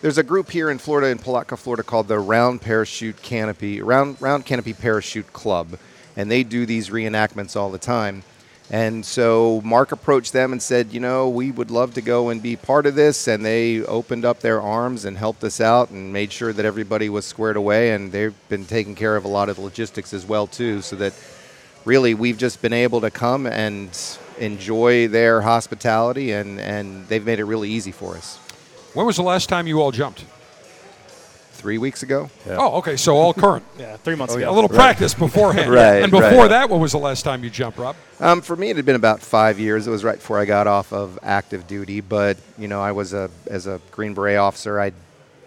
There's 0.01 0.17
a 0.17 0.23
group 0.23 0.49
here 0.49 0.71
in 0.71 0.79
Florida, 0.79 1.09
in 1.09 1.19
Palatka, 1.19 1.55
Florida, 1.57 1.83
called 1.83 2.07
the 2.07 2.17
Round 2.17 2.59
Parachute 2.59 3.21
Canopy, 3.21 3.83
Round 3.83 4.19
Round 4.19 4.47
Canopy 4.47 4.73
Parachute 4.73 5.31
Club, 5.33 5.77
and 6.19 6.29
they 6.29 6.43
do 6.43 6.65
these 6.65 6.89
reenactments 6.89 7.55
all 7.55 7.71
the 7.71 7.77
time. 7.77 8.23
And 8.69 9.05
so 9.05 9.61
Mark 9.63 9.93
approached 9.93 10.33
them 10.33 10.51
and 10.51 10.61
said, 10.61 10.91
you 10.91 10.99
know, 10.99 11.29
we 11.29 11.49
would 11.49 11.71
love 11.71 11.93
to 11.93 12.01
go 12.01 12.27
and 12.27 12.43
be 12.43 12.57
part 12.57 12.85
of 12.85 12.95
this. 12.95 13.29
And 13.29 13.43
they 13.43 13.81
opened 13.85 14.25
up 14.25 14.41
their 14.41 14.61
arms 14.61 15.05
and 15.05 15.17
helped 15.17 15.45
us 15.45 15.61
out 15.61 15.91
and 15.91 16.11
made 16.11 16.33
sure 16.33 16.51
that 16.51 16.65
everybody 16.65 17.07
was 17.07 17.23
squared 17.23 17.55
away. 17.55 17.91
And 17.91 18.11
they've 18.11 18.35
been 18.49 18.65
taking 18.65 18.95
care 18.95 19.15
of 19.15 19.23
a 19.23 19.29
lot 19.29 19.47
of 19.47 19.55
the 19.55 19.61
logistics 19.61 20.13
as 20.13 20.25
well, 20.25 20.45
too. 20.45 20.81
So 20.81 20.97
that 20.97 21.13
really 21.85 22.13
we've 22.13 22.37
just 22.37 22.61
been 22.61 22.73
able 22.73 22.99
to 22.99 23.09
come 23.09 23.47
and 23.47 23.89
enjoy 24.39 25.07
their 25.07 25.39
hospitality, 25.39 26.33
and, 26.33 26.59
and 26.59 27.07
they've 27.07 27.25
made 27.25 27.39
it 27.39 27.45
really 27.45 27.69
easy 27.69 27.93
for 27.93 28.17
us. 28.17 28.37
When 28.93 29.05
was 29.05 29.15
the 29.15 29.23
last 29.23 29.47
time 29.47 29.67
you 29.67 29.81
all 29.81 29.91
jumped? 29.91 30.25
Three 31.59 31.77
weeks 31.77 32.03
ago. 32.03 32.29
Oh, 32.47 32.77
okay, 32.77 32.95
so 32.95 33.17
all 33.17 33.33
current. 33.33 33.65
yeah, 33.77 33.97
three 33.97 34.15
months 34.15 34.33
ago. 34.33 34.45
A 34.45 34.47
ago. 34.47 34.55
little 34.55 34.69
practice 34.69 35.13
beforehand. 35.13 35.69
Right, 35.73 36.01
And 36.03 36.09
before 36.09 36.29
right. 36.29 36.47
that, 36.47 36.69
when 36.69 36.79
was 36.79 36.93
the 36.93 36.99
last 36.99 37.23
time 37.23 37.43
you 37.43 37.49
jumped, 37.49 37.77
Rob? 37.77 37.97
Um, 38.21 38.39
for 38.41 38.55
me, 38.55 38.69
it 38.69 38.77
had 38.77 38.85
been 38.85 38.95
about 38.95 39.19
five 39.19 39.59
years. 39.59 39.85
It 39.85 39.89
was 39.91 40.05
right 40.05 40.15
before 40.15 40.39
I 40.39 40.45
got 40.45 40.67
off 40.67 40.93
of 40.93 41.19
active 41.21 41.67
duty. 41.67 41.99
But 41.99 42.37
you 42.57 42.69
know, 42.69 42.79
I 42.81 42.93
was 42.93 43.11
a 43.11 43.29
as 43.47 43.67
a 43.67 43.81
Green 43.91 44.13
Beret 44.13 44.37
officer. 44.37 44.79
I 44.79 44.93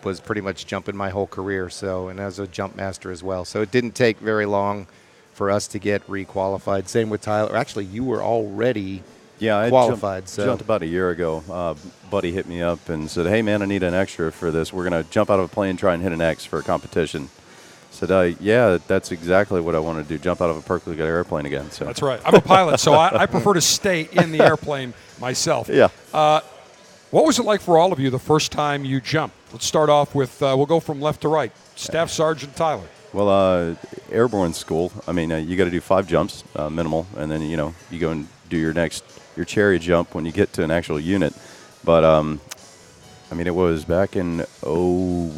was 0.05 0.21
pretty 0.21 0.43
much 0.43 0.67
jumping 0.67 0.97
my 0.97 1.09
whole 1.09 1.27
career. 1.27 1.71
So, 1.71 2.09
and 2.09 2.21
as 2.21 2.39
a 2.39 2.47
jump 2.47 2.77
master 2.77 3.11
as 3.11 3.23
well. 3.23 3.47
So 3.47 3.63
it 3.63 3.71
didn't 3.71 3.93
take 3.95 4.19
very 4.19 4.45
long 4.45 4.89
for 5.33 5.51
us 5.51 5.67
to 5.69 5.79
get 5.79 6.07
requalified. 6.09 6.89
Same 6.89 7.09
with 7.09 7.23
Tyler. 7.23 7.57
Actually, 7.57 7.87
you 7.87 8.05
were 8.05 8.23
already 8.23 9.03
Yeah, 9.43 9.59
I 9.59 9.69
qualified. 9.71 10.23
Jumped, 10.23 10.29
so 10.29 10.45
jumped 10.45 10.63
about 10.63 10.83
a 10.83 10.87
year 10.87 11.11
ago. 11.11 11.43
Uh, 11.51 11.75
buddy 12.11 12.31
hit 12.31 12.47
me 12.47 12.63
up 12.63 12.89
and 12.89 13.11
said, 13.11 13.27
"Hey, 13.27 13.43
man, 13.43 13.61
I 13.61 13.65
need 13.65 13.83
an 13.83 13.93
extra 13.93 14.31
for 14.31 14.53
this. 14.53 14.73
We're 14.73 14.85
gonna 14.85 15.05
jump 15.11 15.31
out 15.31 15.41
of 15.41 15.47
a 15.47 15.53
plane, 15.53 15.77
try 15.77 15.95
and 15.95 16.03
hit 16.03 16.13
an 16.13 16.21
X 16.21 16.45
for 16.45 16.61
a 16.61 16.63
competition." 16.63 17.29
Said, 17.91 18.13
uh, 18.13 18.31
"Yeah, 18.39 18.79
that's 18.87 19.11
exactly 19.11 19.61
what 19.61 19.75
I 19.75 19.81
want 19.81 19.99
to 19.99 20.09
do. 20.09 20.17
Jump 20.17 20.41
out 20.41 20.49
of 20.49 20.57
a 20.57 20.63
perfectly 20.63 20.95
good 20.95 21.09
airplane 21.09 21.45
again." 21.45 21.73
So 21.73 21.85
That's 21.85 22.03
right. 22.03 22.21
I'm 22.25 22.35
a 22.35 22.41
pilot, 22.41 22.79
so 22.79 22.95
I, 22.95 23.23
I 23.23 23.27
prefer 23.27 23.55
to 23.55 23.61
stay 23.61 24.09
in 24.13 24.31
the 24.31 24.41
airplane 24.41 24.95
myself. 25.21 25.69
Yeah. 25.69 25.89
Uh, 26.15 26.41
what 27.11 27.25
was 27.27 27.39
it 27.39 27.43
like 27.43 27.61
for 27.61 27.77
all 27.77 27.93
of 27.93 27.99
you 27.99 28.11
the 28.11 28.19
first 28.21 28.53
time 28.53 28.85
you 28.85 29.01
jumped? 29.01 29.37
Let's 29.53 29.67
start 29.67 29.91
off 29.91 30.15
with, 30.15 30.43
uh, 30.43 30.55
we'll 30.57 30.65
go 30.65 30.81
from 30.81 31.01
left 31.03 31.21
to 31.23 31.29
right. 31.29 31.53
Staff 31.77 32.09
Sergeant 32.09 32.57
Tyler. 32.57 32.87
Well, 33.13 33.29
uh, 33.29 33.75
airborne 34.11 34.55
school. 34.55 34.91
I 35.07 35.13
mean, 35.13 35.31
uh, 35.31 35.37
you 35.37 35.57
got 35.57 35.65
to 35.65 35.71
do 35.71 35.83
five 35.83 36.07
jumps, 36.09 36.43
uh, 36.57 36.71
minimal, 36.71 37.07
and 37.19 37.31
then 37.31 37.43
you 37.43 37.59
know 37.59 37.75
you 37.91 37.99
go 37.99 38.13
and 38.13 38.29
do 38.49 38.57
your 38.57 38.73
next 38.73 39.05
your 39.37 39.45
cherry 39.45 39.79
jump 39.79 40.15
when 40.15 40.25
you 40.27 40.33
get 40.33 40.53
to 40.55 40.63
an 40.65 40.71
actual 40.71 41.01
unit. 41.01 41.35
But 41.85 42.05
um, 42.05 42.41
I 43.31 43.35
mean, 43.35 43.47
it 43.47 43.55
was 43.55 43.85
back 43.85 44.17
in 44.17 44.45
oh 44.63 45.31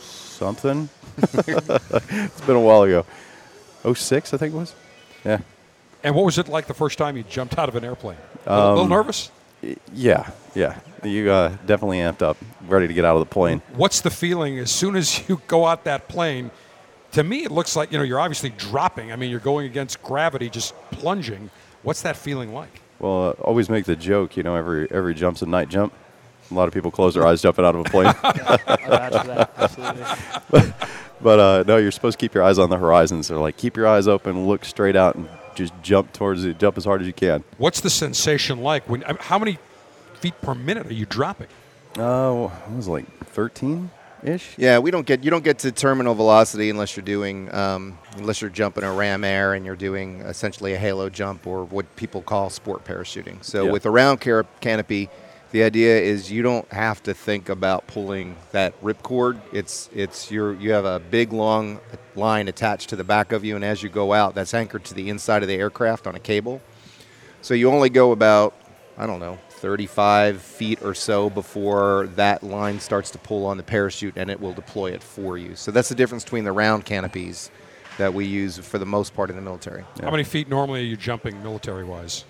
something. 0.00 0.88
it's 1.18 2.40
been 2.42 2.56
a 2.56 2.60
while 2.60 2.82
ago. 2.82 3.06
Oh 3.84 3.94
six, 3.94 4.34
I 4.34 4.36
think 4.36 4.54
it 4.54 4.56
was. 4.56 4.74
Yeah. 5.24 5.40
And 6.02 6.14
what 6.14 6.24
was 6.24 6.38
it 6.38 6.48
like 6.48 6.66
the 6.66 6.74
first 6.74 6.98
time 6.98 7.16
you 7.16 7.22
jumped 7.24 7.58
out 7.58 7.68
of 7.68 7.74
an 7.76 7.84
airplane? 7.84 8.18
A 8.46 8.54
little, 8.54 8.68
little 8.70 8.84
Um, 8.84 8.90
nervous? 8.90 9.30
Yeah, 9.92 10.30
yeah. 10.54 10.78
You 11.02 11.30
uh, 11.30 11.48
definitely 11.66 11.98
amped 11.98 12.22
up, 12.22 12.36
ready 12.68 12.86
to 12.86 12.94
get 12.94 13.04
out 13.04 13.16
of 13.16 13.20
the 13.20 13.26
plane. 13.32 13.60
What's 13.74 14.02
the 14.02 14.10
feeling 14.10 14.58
as 14.58 14.70
soon 14.70 14.94
as 14.94 15.28
you 15.28 15.40
go 15.46 15.66
out 15.66 15.84
that 15.84 16.08
plane? 16.08 16.50
To 17.12 17.24
me, 17.24 17.44
it 17.44 17.50
looks 17.50 17.74
like 17.74 17.90
you 17.90 17.98
know 17.98 18.04
you're 18.04 18.20
obviously 18.20 18.50
dropping. 18.50 19.10
I 19.10 19.16
mean, 19.16 19.30
you're 19.30 19.40
going 19.40 19.66
against 19.66 20.02
gravity, 20.02 20.50
just 20.50 20.74
plunging. 20.90 21.50
What's 21.82 22.02
that 22.02 22.16
feeling 22.16 22.52
like? 22.52 22.82
Well, 22.98 23.28
uh, 23.28 23.32
always 23.42 23.68
make 23.68 23.84
the 23.84 23.96
joke, 23.96 24.36
you 24.36 24.42
know, 24.42 24.54
every 24.56 24.90
every 24.90 25.14
jump's 25.14 25.42
a 25.42 25.46
night 25.46 25.68
jump. 25.68 25.92
A 26.50 26.54
lot 26.54 26.68
of 26.68 26.74
people 26.74 26.90
close 26.90 27.14
their 27.14 27.26
eyes 27.26 27.42
jumping 27.42 27.64
out 27.64 27.74
of 27.74 27.80
a 27.86 27.90
plane. 27.90 28.14
but 30.50 30.74
but 31.20 31.38
uh, 31.40 31.64
no, 31.66 31.76
you're 31.76 31.90
supposed 31.90 32.18
to 32.18 32.22
keep 32.24 32.34
your 32.34 32.42
eyes 32.44 32.58
on 32.58 32.70
the 32.70 32.76
horizon. 32.78 33.22
So 33.22 33.40
like, 33.40 33.56
keep 33.56 33.76
your 33.76 33.86
eyes 33.86 34.06
open, 34.08 34.46
look 34.46 34.64
straight 34.64 34.96
out, 34.96 35.14
and 35.16 35.28
just 35.54 35.72
jump 35.82 36.12
towards 36.12 36.44
it. 36.44 36.58
Jump 36.58 36.76
as 36.76 36.84
hard 36.84 37.00
as 37.00 37.06
you 37.06 37.12
can. 37.12 37.42
What's 37.58 37.80
the 37.80 37.90
sensation 37.90 38.60
like 38.62 38.88
when? 38.88 39.02
uh, 39.04 39.16
How 39.20 39.38
many 39.38 39.58
feet 40.14 40.40
per 40.40 40.54
minute 40.54 40.86
are 40.86 40.92
you 40.94 41.06
dropping? 41.06 41.48
Oh, 41.98 42.46
uh, 42.46 42.70
it 42.72 42.76
was 42.76 42.88
like 42.88 43.06
13 43.26 43.90
ish. 44.26 44.54
Yeah, 44.58 44.78
we 44.78 44.90
don't 44.90 45.06
get 45.06 45.24
you 45.24 45.30
don't 45.30 45.44
get 45.44 45.58
to 45.60 45.72
terminal 45.72 46.14
velocity 46.14 46.68
unless 46.70 46.96
you're 46.96 47.04
doing 47.04 47.52
um, 47.54 47.98
unless 48.18 48.40
you're 48.40 48.50
jumping 48.50 48.84
a 48.84 48.92
ram 48.92 49.24
air 49.24 49.54
and 49.54 49.64
you're 49.64 49.76
doing 49.76 50.20
essentially 50.22 50.74
a 50.74 50.78
halo 50.78 51.08
jump 51.08 51.46
or 51.46 51.64
what 51.64 51.94
people 51.96 52.22
call 52.22 52.50
sport 52.50 52.84
parachuting. 52.84 53.42
So 53.42 53.64
Yeah. 53.66 53.70
with 53.72 53.86
a 53.86 53.90
round 53.90 54.20
car- 54.20 54.46
canopy, 54.60 55.08
the 55.52 55.62
idea 55.62 55.98
is 56.00 56.30
you 56.30 56.42
don't 56.42 56.70
have 56.72 57.02
to 57.04 57.14
think 57.14 57.48
about 57.48 57.86
pulling 57.86 58.36
that 58.52 58.78
ripcord. 58.82 59.40
It's 59.52 59.88
it's 59.94 60.30
your 60.30 60.54
you 60.54 60.72
have 60.72 60.84
a 60.84 60.98
big 60.98 61.32
long 61.32 61.78
line 62.16 62.48
attached 62.48 62.88
to 62.90 62.96
the 62.96 63.04
back 63.04 63.32
of 63.32 63.44
you, 63.44 63.54
and 63.56 63.64
as 63.64 63.82
you 63.82 63.88
go 63.88 64.12
out, 64.12 64.34
that's 64.34 64.54
anchored 64.54 64.84
to 64.86 64.94
the 64.94 65.08
inside 65.08 65.42
of 65.42 65.48
the 65.48 65.54
aircraft 65.54 66.06
on 66.06 66.14
a 66.14 66.20
cable. 66.20 66.60
So 67.42 67.54
you 67.54 67.70
only 67.70 67.90
go 67.90 68.10
about, 68.10 68.54
I 68.98 69.06
don't 69.06 69.20
know, 69.20 69.38
35 69.56 70.40
feet 70.42 70.82
or 70.82 70.94
so 70.94 71.30
before 71.30 72.08
that 72.16 72.42
line 72.42 72.78
starts 72.78 73.10
to 73.12 73.18
pull 73.18 73.46
on 73.46 73.56
the 73.56 73.62
parachute 73.62 74.14
and 74.16 74.30
it 74.30 74.38
will 74.40 74.52
deploy 74.52 74.90
it 74.92 75.02
for 75.02 75.38
you. 75.38 75.56
So 75.56 75.70
that's 75.70 75.88
the 75.88 75.94
difference 75.94 76.24
between 76.24 76.44
the 76.44 76.52
round 76.52 76.84
canopies 76.84 77.50
that 77.98 78.12
we 78.12 78.26
use 78.26 78.58
for 78.58 78.78
the 78.78 78.84
most 78.86 79.14
part 79.14 79.30
in 79.30 79.36
the 79.36 79.42
military. 79.42 79.84
How 80.02 80.10
many 80.10 80.24
feet 80.24 80.48
normally 80.48 80.80
are 80.80 80.84
you 80.84 80.96
jumping 80.96 81.42
military-wise? 81.42 82.24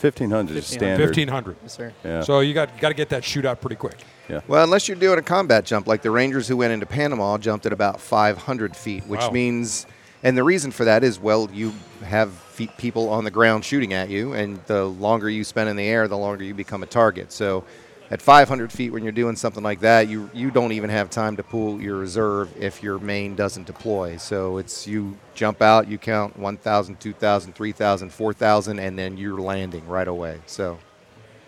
1500 0.00 0.56
is 0.58 0.66
standard. 0.66 1.06
Fifteen 1.06 1.28
hundred. 1.28 1.56
Yes, 1.62 1.72
sir. 1.74 1.92
Yeah. 2.04 2.20
So 2.20 2.40
you 2.40 2.52
got 2.52 2.78
got 2.80 2.88
to 2.88 2.94
get 2.94 3.08
that 3.08 3.22
shootout 3.22 3.62
pretty 3.62 3.76
quick. 3.76 3.96
Yeah. 4.28 4.40
Well, 4.46 4.62
unless 4.62 4.88
you're 4.88 4.96
doing 4.98 5.18
a 5.18 5.22
combat 5.22 5.64
jump, 5.64 5.86
like 5.86 6.02
the 6.02 6.10
Rangers 6.10 6.46
who 6.48 6.56
went 6.58 6.72
into 6.74 6.84
Panama 6.84 7.38
jumped 7.38 7.64
at 7.64 7.72
about 7.72 7.98
500 8.00 8.76
feet, 8.76 9.06
which 9.06 9.20
Wow. 9.20 9.30
means, 9.30 9.86
and 10.26 10.36
the 10.36 10.42
reason 10.42 10.72
for 10.72 10.86
that 10.86 11.04
is, 11.04 11.20
well, 11.20 11.48
you 11.52 11.72
have 12.02 12.32
fe- 12.32 12.68
people 12.78 13.10
on 13.10 13.22
the 13.22 13.30
ground 13.30 13.64
shooting 13.64 13.92
at 13.92 14.10
you, 14.10 14.32
and 14.32 14.58
the 14.66 14.84
longer 14.84 15.30
you 15.30 15.44
spend 15.44 15.68
in 15.68 15.76
the 15.76 15.86
air, 15.86 16.08
the 16.08 16.18
longer 16.18 16.42
you 16.42 16.52
become 16.52 16.82
a 16.82 16.86
target. 16.86 17.30
So, 17.30 17.62
at 18.10 18.20
500 18.20 18.72
feet, 18.72 18.90
when 18.90 19.04
you're 19.04 19.12
doing 19.12 19.36
something 19.36 19.62
like 19.62 19.78
that, 19.80 20.08
you 20.08 20.28
you 20.34 20.50
don't 20.50 20.72
even 20.72 20.90
have 20.90 21.10
time 21.10 21.36
to 21.36 21.44
pull 21.44 21.80
your 21.80 21.96
reserve 21.96 22.52
if 22.60 22.82
your 22.82 22.98
main 22.98 23.36
doesn't 23.36 23.68
deploy. 23.68 24.16
So 24.16 24.58
it's 24.58 24.84
you 24.88 25.16
jump 25.36 25.62
out, 25.62 25.86
you 25.86 25.96
count 25.96 26.36
1,000, 26.36 26.98
2,000, 26.98 27.52
3,000, 27.52 28.10
4,000, 28.10 28.78
and 28.80 28.98
then 28.98 29.16
you're 29.16 29.40
landing 29.40 29.86
right 29.86 30.08
away. 30.08 30.40
So. 30.46 30.78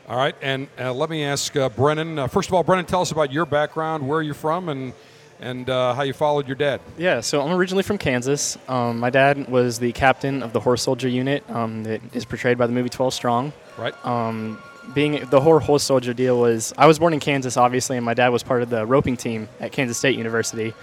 All 0.09 0.17
right, 0.17 0.37
and 0.41 0.69
uh, 0.79 0.93
let 0.93 1.11
me 1.11 1.25
ask 1.25 1.55
uh, 1.57 1.69
Brennan. 1.69 2.19
Uh, 2.19 2.29
first 2.29 2.49
of 2.49 2.55
all, 2.55 2.63
Brennan, 2.63 2.87
tell 2.87 3.03
us 3.03 3.11
about 3.11 3.33
your 3.33 3.45
background, 3.45 4.09
where 4.09 4.23
you're 4.23 4.35
from, 4.35 4.69
and 4.69 4.95
and 5.41 5.69
uh, 5.71 5.95
how 5.95 6.03
you 6.03 6.13
followed 6.13 6.47
your 6.47 6.57
dad. 6.57 6.81
Yeah, 6.97 7.21
so 7.21 7.43
I'm 7.43 7.53
originally 7.53 7.83
from 7.83 7.99
Kansas. 7.99 8.59
Um, 8.69 8.99
my 8.99 9.11
dad 9.11 9.49
was 9.49 9.79
the 9.79 9.93
captain 9.93 10.43
of 10.43 10.53
the 10.53 10.61
horse 10.61 10.83
soldier 10.83 11.09
unit 11.09 11.49
um, 11.51 11.85
that 11.85 12.01
is 12.15 12.25
portrayed 12.25 12.59
by 12.59 12.67
the 12.67 12.73
movie 12.73 12.89
12 12.89 13.15
Strong. 13.15 13.53
Right. 13.77 13.95
Um, 14.05 14.63
being 14.95 15.25
the 15.31 15.41
whole 15.41 15.59
horse 15.59 15.83
soldier 15.83 16.15
deal 16.15 16.41
was, 16.41 16.73
I 16.79 16.87
was 16.87 16.99
born 16.99 17.13
in 17.13 17.21
Kansas, 17.21 17.57
obviously, 17.57 17.97
and 17.97 18.05
my 18.05 18.15
dad 18.15 18.29
was 18.29 18.43
part 18.43 18.63
of 18.63 18.71
the 18.71 18.87
roping 18.87 19.17
team 19.17 19.49
at 19.61 19.73
Kansas 19.73 19.99
State 19.99 20.17
University. 20.17 20.75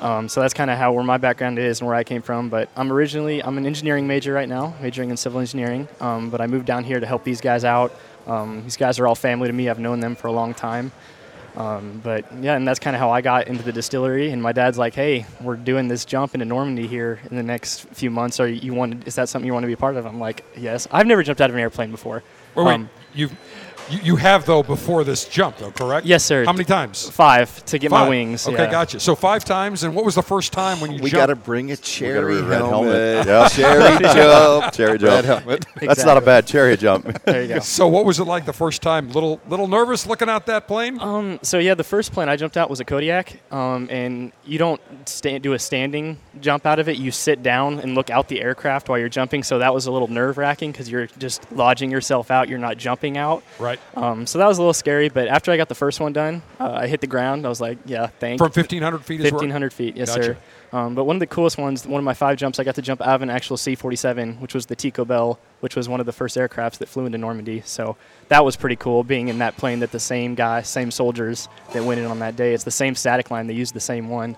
Um, 0.00 0.28
so 0.28 0.40
that's 0.40 0.52
kind 0.52 0.70
of 0.70 0.76
how 0.76 0.92
where 0.92 1.04
my 1.04 1.16
background 1.16 1.58
is 1.58 1.80
and 1.80 1.86
where 1.86 1.96
I 1.96 2.04
came 2.04 2.22
from. 2.22 2.48
But 2.48 2.68
I'm 2.76 2.92
originally 2.92 3.42
I'm 3.42 3.56
an 3.56 3.66
engineering 3.66 4.06
major 4.06 4.32
right 4.32 4.48
now, 4.48 4.74
majoring 4.82 5.10
in 5.10 5.16
civil 5.16 5.40
engineering. 5.40 5.88
Um, 6.00 6.30
but 6.30 6.40
I 6.40 6.46
moved 6.46 6.66
down 6.66 6.84
here 6.84 7.00
to 7.00 7.06
help 7.06 7.24
these 7.24 7.40
guys 7.40 7.64
out. 7.64 7.94
Um, 8.26 8.62
these 8.64 8.76
guys 8.76 8.98
are 8.98 9.06
all 9.06 9.14
family 9.14 9.48
to 9.48 9.52
me. 9.52 9.68
I've 9.68 9.78
known 9.78 10.00
them 10.00 10.16
for 10.16 10.26
a 10.28 10.32
long 10.32 10.52
time. 10.52 10.92
Um, 11.56 12.00
but 12.04 12.24
yeah, 12.42 12.54
and 12.54 12.68
that's 12.68 12.78
kind 12.78 12.94
of 12.94 13.00
how 13.00 13.10
I 13.10 13.22
got 13.22 13.48
into 13.48 13.62
the 13.62 13.72
distillery. 13.72 14.30
And 14.30 14.42
my 14.42 14.52
dad's 14.52 14.76
like, 14.76 14.94
"Hey, 14.94 15.24
we're 15.40 15.56
doing 15.56 15.88
this 15.88 16.04
jump 16.04 16.34
into 16.34 16.44
Normandy 16.44 16.86
here 16.86 17.18
in 17.30 17.36
the 17.36 17.42
next 17.42 17.88
few 17.88 18.10
months. 18.10 18.38
Are 18.40 18.48
you 18.48 18.74
want? 18.74 19.06
Is 19.08 19.14
that 19.14 19.28
something 19.28 19.46
you 19.46 19.54
want 19.54 19.62
to 19.62 19.68
be 19.68 19.72
a 19.72 19.76
part 19.78 19.96
of?" 19.96 20.04
I'm 20.06 20.20
like, 20.20 20.44
"Yes." 20.56 20.86
I've 20.90 21.06
never 21.06 21.22
jumped 21.22 21.40
out 21.40 21.48
of 21.48 21.56
an 21.56 21.60
airplane 21.62 21.90
before. 21.90 22.22
Wait, 22.54 22.64
wait, 22.64 22.74
Um, 22.74 22.90
you 23.14 23.30
you 23.90 23.98
you 24.02 24.16
have 24.16 24.46
though 24.46 24.62
before 24.62 25.04
this 25.04 25.26
jump 25.28 25.56
though, 25.58 25.70
correct? 25.70 26.06
Yes, 26.06 26.24
sir. 26.24 26.44
How 26.44 26.52
many 26.52 26.64
times? 26.64 27.08
Five 27.10 27.64
to 27.66 27.78
get 27.78 27.90
my 27.90 28.00
Five. 28.00 28.08
wings. 28.08 28.46
Okay, 28.48 28.56
yeah. 28.64 28.70
gotcha. 28.70 29.00
So 29.00 29.14
five 29.14 29.44
times, 29.44 29.82
and 29.84 29.94
what 29.94 30.04
was 30.04 30.14
the 30.14 30.22
first 30.22 30.52
time 30.52 30.80
when 30.80 30.90
you 30.92 31.02
We 31.02 31.10
jumped? 31.10 31.20
got 31.22 31.26
to 31.26 31.36
bring 31.36 31.70
a 31.72 31.76
cherry 31.76 32.42
red 32.42 32.60
helmet. 32.62 32.94
helmet. 32.94 33.26
Yeah. 33.26 33.48
Cherry 33.48 33.98
jump. 34.14 34.72
Cherry 34.72 34.90
Red 34.92 35.00
jump. 35.00 35.24
helmet. 35.26 35.66
That's 35.80 36.04
not 36.04 36.16
a 36.16 36.20
bad 36.20 36.46
cherry 36.46 36.76
jump. 36.76 37.22
There 37.24 37.42
you 37.42 37.48
go. 37.48 37.58
So 37.60 37.86
what 37.88 38.04
was 38.04 38.18
it 38.20 38.24
like 38.24 38.44
the 38.46 38.52
first 38.52 38.82
time? 38.82 39.10
Little 39.10 39.40
little 39.48 39.68
nervous 39.68 40.06
looking 40.06 40.28
out 40.28 40.46
that 40.46 40.66
plane? 40.66 40.98
Um, 41.00 41.38
so 41.42 41.58
yeah, 41.58 41.74
the 41.74 41.84
first 41.84 42.12
plane 42.12 42.28
I 42.28 42.36
jumped 42.36 42.56
out 42.56 42.68
was 42.70 42.80
a 42.80 42.84
Kodiak, 42.84 43.40
um, 43.52 43.88
and 43.90 44.32
you 44.44 44.58
don't 44.58 44.80
sta- 45.08 45.38
do 45.38 45.52
a 45.54 45.58
standing 45.58 46.18
jump 46.40 46.66
out 46.66 46.78
of 46.78 46.88
it. 46.88 46.96
You 46.98 47.10
sit 47.10 47.42
down 47.42 47.80
and 47.80 47.94
look 47.94 48.10
out 48.10 48.28
the 48.28 48.40
aircraft 48.40 48.88
while 48.88 48.98
you're 48.98 49.08
jumping. 49.08 49.42
So 49.42 49.58
that 49.58 49.72
was 49.72 49.86
a 49.86 49.92
little 49.92 50.08
nerve 50.08 50.38
wracking 50.38 50.72
because 50.72 50.90
you're 50.90 51.06
just 51.18 51.50
lodging 51.52 51.90
yourself 51.90 52.30
out. 52.30 52.48
You're 52.48 52.58
not 52.58 52.76
jumping 52.76 53.16
out. 53.16 53.42
Right. 53.58 53.75
Um, 53.94 54.26
so 54.26 54.38
that 54.38 54.46
was 54.46 54.58
a 54.58 54.60
little 54.60 54.74
scary. 54.74 55.08
But 55.08 55.28
after 55.28 55.50
I 55.52 55.56
got 55.56 55.68
the 55.68 55.74
first 55.74 56.00
one 56.00 56.12
done, 56.12 56.42
uh, 56.60 56.72
I 56.72 56.86
hit 56.86 57.00
the 57.00 57.06
ground. 57.06 57.46
I 57.46 57.48
was 57.48 57.60
like, 57.60 57.78
yeah, 57.86 58.06
thank. 58.06 58.38
From 58.38 58.46
1,500 58.50 59.04
feet 59.04 59.20
is 59.20 59.32
1,500 59.32 59.72
feet, 59.72 59.96
yes, 59.96 60.08
Gotcha. 60.10 60.22
sir. 60.22 60.36
Um, 60.72 60.94
but 60.94 61.04
one 61.04 61.16
of 61.16 61.20
the 61.20 61.26
coolest 61.26 61.58
ones, 61.58 61.86
one 61.86 61.98
of 62.00 62.04
my 62.04 62.12
five 62.14 62.36
jumps, 62.36 62.58
I 62.58 62.64
got 62.64 62.74
to 62.74 62.82
jump 62.82 63.00
out 63.00 63.14
of 63.14 63.22
an 63.22 63.30
actual 63.30 63.56
C-47, 63.56 64.40
which 64.40 64.52
was 64.52 64.66
the 64.66 64.74
Tico 64.76 65.04
Belle, 65.04 65.38
which 65.60 65.76
was 65.76 65.88
one 65.88 66.00
of 66.00 66.06
the 66.06 66.12
first 66.12 66.36
aircrafts 66.36 66.78
that 66.78 66.88
flew 66.88 67.06
into 67.06 67.18
Normandy. 67.18 67.62
So 67.64 67.96
that 68.28 68.44
was 68.44 68.56
pretty 68.56 68.76
cool, 68.76 69.04
being 69.04 69.28
in 69.28 69.38
that 69.38 69.56
plane 69.56 69.78
that 69.80 69.92
the 69.92 70.00
same 70.00 70.34
guy, 70.34 70.62
same 70.62 70.90
soldiers 70.90 71.48
that 71.72 71.84
went 71.84 72.00
in 72.00 72.06
on 72.06 72.18
that 72.18 72.36
day. 72.36 72.52
It's 72.52 72.64
the 72.64 72.70
same 72.70 72.94
static 72.94 73.30
line. 73.30 73.46
They 73.46 73.54
used 73.54 73.74
the 73.74 73.80
same 73.80 74.08
one 74.08 74.36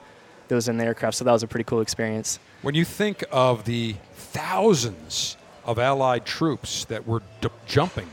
that 0.48 0.54
was 0.54 0.68
in 0.68 0.76
the 0.76 0.84
aircraft. 0.84 1.16
So 1.16 1.24
that 1.24 1.32
was 1.32 1.42
a 1.42 1.46
pretty 1.46 1.64
cool 1.64 1.80
experience. 1.80 2.38
When 2.62 2.74
you 2.74 2.84
think 2.84 3.24
of 3.30 3.64
the 3.64 3.96
thousands 4.14 5.36
of 5.64 5.78
Allied 5.78 6.24
troops 6.24 6.84
that 6.86 7.06
were 7.06 7.22
d- 7.40 7.48
jumping 7.66 8.08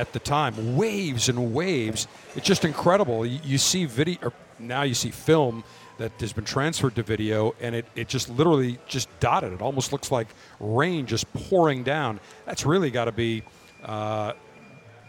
at 0.00 0.14
the 0.14 0.18
time, 0.18 0.76
waves 0.76 1.28
and 1.28 1.52
waves, 1.52 2.08
it's 2.34 2.46
just 2.46 2.64
incredible. 2.64 3.26
You, 3.26 3.38
you 3.44 3.58
see 3.58 3.84
video, 3.84 4.18
or 4.22 4.32
now 4.58 4.82
you 4.82 4.94
see 4.94 5.10
film 5.10 5.62
that 5.98 6.12
has 6.20 6.32
been 6.32 6.44
transferred 6.44 6.94
to 6.94 7.02
video, 7.02 7.54
and 7.60 7.74
it, 7.74 7.84
it 7.94 8.08
just 8.08 8.30
literally 8.30 8.78
just 8.86 9.08
dotted. 9.20 9.52
It 9.52 9.60
almost 9.60 9.92
looks 9.92 10.10
like 10.10 10.28
rain 10.58 11.04
just 11.04 11.30
pouring 11.34 11.82
down. 11.82 12.18
That's 12.46 12.64
really 12.64 12.90
got 12.90 13.04
to 13.04 13.12
be 13.12 13.42
uh, 13.84 14.32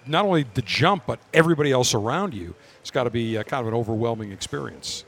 not 0.05 0.25
only 0.25 0.45
the 0.55 0.61
jump, 0.63 1.03
but 1.07 1.19
everybody 1.33 1.71
else 1.71 1.93
around 1.93 2.33
you. 2.33 2.53
It's 2.81 2.91
got 2.91 3.05
to 3.05 3.09
be 3.09 3.37
uh, 3.37 3.43
kind 3.43 3.61
of 3.61 3.67
an 3.69 3.79
overwhelming 3.79 4.33
experience. 4.33 5.05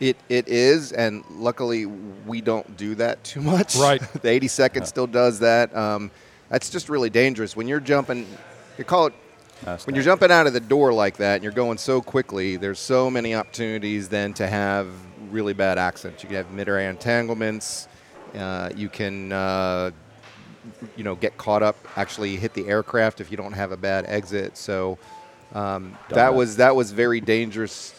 It 0.00 0.16
it 0.30 0.48
is, 0.48 0.92
and 0.92 1.22
luckily 1.30 1.84
we 1.84 2.40
don't 2.40 2.78
do 2.78 2.94
that 2.94 3.22
too 3.22 3.42
much. 3.42 3.76
Right. 3.76 4.00
the 4.14 4.28
82nd 4.28 4.86
still 4.86 5.06
does 5.06 5.40
that. 5.40 5.76
Um, 5.76 6.10
that's 6.50 6.68
just 6.68 6.88
really 6.88 7.08
dangerous 7.08 7.56
when 7.56 7.66
you're 7.68 7.80
jumping. 7.80 8.26
You 8.76 8.84
call 8.84 9.06
it 9.06 9.14
when 9.84 9.94
you're 9.94 10.04
jumping 10.04 10.30
out 10.30 10.46
of 10.46 10.52
the 10.52 10.60
door 10.60 10.92
like 10.92 11.16
that, 11.18 11.36
and 11.36 11.42
you're 11.42 11.52
going 11.52 11.78
so 11.78 12.02
quickly. 12.02 12.56
There's 12.56 12.78
so 12.78 13.10
many 13.10 13.34
opportunities 13.34 14.08
then 14.08 14.34
to 14.34 14.46
have 14.46 14.88
really 15.30 15.54
bad 15.54 15.78
accidents. 15.78 16.22
You 16.22 16.28
can 16.28 16.36
have 16.36 16.50
mid-air 16.50 16.90
entanglements. 16.90 17.88
Uh, 18.34 18.70
you 18.74 18.88
can. 18.88 19.32
Uh, 19.32 19.92
you 20.94 21.04
know, 21.04 21.14
get 21.14 21.38
caught 21.38 21.62
up, 21.62 21.76
actually 21.96 22.36
hit 22.36 22.52
the 22.52 22.68
aircraft 22.68 23.22
if 23.22 23.30
you 23.30 23.36
don't 23.38 23.54
have 23.54 23.72
a 23.72 23.78
bad 23.78 24.04
exit. 24.06 24.58
So 24.58 24.98
um, 25.54 25.96
that 26.10 26.16
that. 26.16 26.34
was 26.34 26.56
that 26.56 26.76
was 26.76 26.92
very 26.92 27.20
dangerous 27.20 27.98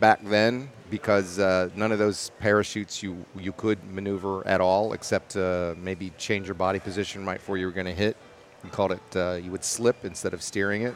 back 0.00 0.20
then 0.24 0.68
because 0.90 1.38
uh, 1.38 1.70
none 1.76 1.92
of 1.92 1.98
those 1.98 2.30
parachutes 2.40 3.02
you 3.02 3.24
you 3.38 3.52
could 3.52 3.78
maneuver 3.92 4.46
at 4.46 4.60
all 4.60 4.92
except 4.92 5.34
uh, 5.36 5.74
maybe 5.78 6.12
change 6.18 6.46
your 6.46 6.54
body 6.54 6.78
position 6.78 7.24
right 7.24 7.38
before 7.38 7.56
you 7.56 7.64
were 7.66 7.72
going 7.72 7.86
to 7.86 7.94
hit. 7.94 8.18
You 8.64 8.70
called 8.70 8.92
it 8.92 9.16
uh, 9.16 9.38
you 9.42 9.50
would 9.50 9.64
slip 9.64 10.04
instead 10.04 10.34
of 10.34 10.42
steering 10.42 10.82
it. 10.82 10.94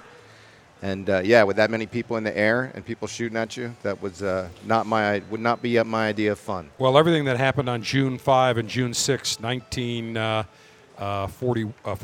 And 0.83 1.09
uh, 1.09 1.23
yeah, 1.25 1.45
with 1.45 1.57
that 1.57 1.71
many 1.71 1.87
people 1.87 2.19
in 2.19 2.25
the 2.25 2.37
air 2.37 2.71
and 2.75 2.85
people 2.85 3.09
shooting 3.09 3.39
at 3.39 3.57
you, 3.57 3.75
that 3.83 4.03
was 4.03 4.23
uh, 4.23 4.51
not 4.67 4.87
my 4.87 5.23
would 5.31 5.41
not 5.41 5.63
be 5.63 5.83
my 5.83 6.09
idea 6.09 6.33
of 6.33 6.39
fun. 6.39 6.69
Well, 6.79 6.99
everything 6.99 7.25
that 7.25 7.39
happened 7.39 7.71
on 7.71 7.83
June 7.83 8.19
5 8.19 8.59
and 8.59 8.69
June 8.69 8.93
6, 8.93 9.41
1944, 9.41 11.65
uh, 11.87 11.97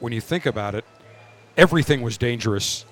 when 0.00 0.12
you 0.12 0.20
think 0.20 0.44
about 0.44 0.74
it, 0.74 0.84
everything 1.56 2.02
was 2.02 2.18
dangerous 2.18 2.84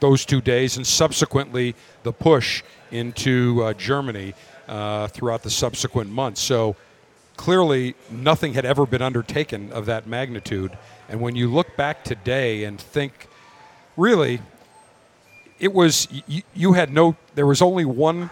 those 0.00 0.26
two 0.26 0.40
days, 0.40 0.76
and 0.76 0.84
subsequently 0.86 1.74
the 2.02 2.12
push 2.12 2.62
into 2.94 3.62
uh, 3.62 3.72
Germany 3.74 4.34
uh, 4.68 5.08
throughout 5.08 5.42
the 5.42 5.50
subsequent 5.50 6.10
months. 6.10 6.40
So 6.40 6.76
clearly 7.36 7.94
nothing 8.10 8.54
had 8.54 8.64
ever 8.64 8.86
been 8.86 9.02
undertaken 9.02 9.72
of 9.72 9.86
that 9.86 10.06
magnitude. 10.06 10.76
And 11.08 11.20
when 11.20 11.36
you 11.36 11.48
look 11.48 11.76
back 11.76 12.04
today 12.04 12.64
and 12.64 12.80
think, 12.80 13.28
really, 13.96 14.40
it 15.58 15.72
was 15.72 16.08
you, 16.26 16.42
you 16.54 16.72
had 16.72 16.92
no. 16.92 17.16
There 17.34 17.46
was 17.46 17.62
only 17.62 17.84
one 17.84 18.30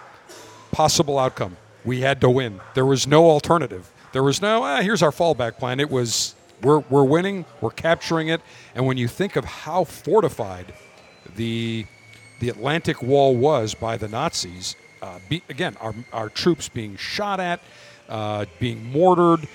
possible 0.70 1.18
outcome. 1.18 1.56
We 1.84 2.00
had 2.00 2.20
to 2.20 2.30
win. 2.30 2.60
There 2.74 2.86
was 2.86 3.06
no 3.06 3.28
alternative. 3.28 3.90
There 4.12 4.22
was 4.22 4.40
no. 4.40 4.62
Ah, 4.62 4.80
here's 4.80 5.02
our 5.02 5.10
fallback 5.10 5.58
plan. 5.58 5.80
It 5.80 5.90
was 5.90 6.34
we're 6.62 6.78
we're 6.78 7.04
winning. 7.04 7.44
We're 7.60 7.70
capturing 7.70 8.28
it. 8.28 8.40
And 8.74 8.86
when 8.86 8.96
you 8.96 9.08
think 9.08 9.36
of 9.36 9.44
how 9.44 9.84
fortified 9.84 10.72
the 11.36 11.86
the 12.42 12.48
Atlantic 12.48 13.04
Wall 13.04 13.36
was 13.36 13.72
by 13.72 13.96
the 13.96 14.08
Nazis, 14.08 14.74
uh, 15.00 15.20
be, 15.28 15.44
again, 15.48 15.76
our 15.80 15.94
our 16.12 16.28
troops 16.28 16.68
being 16.68 16.96
shot 16.96 17.38
at, 17.38 17.60
uh, 18.08 18.46
being 18.58 18.84
mortared. 18.84 19.46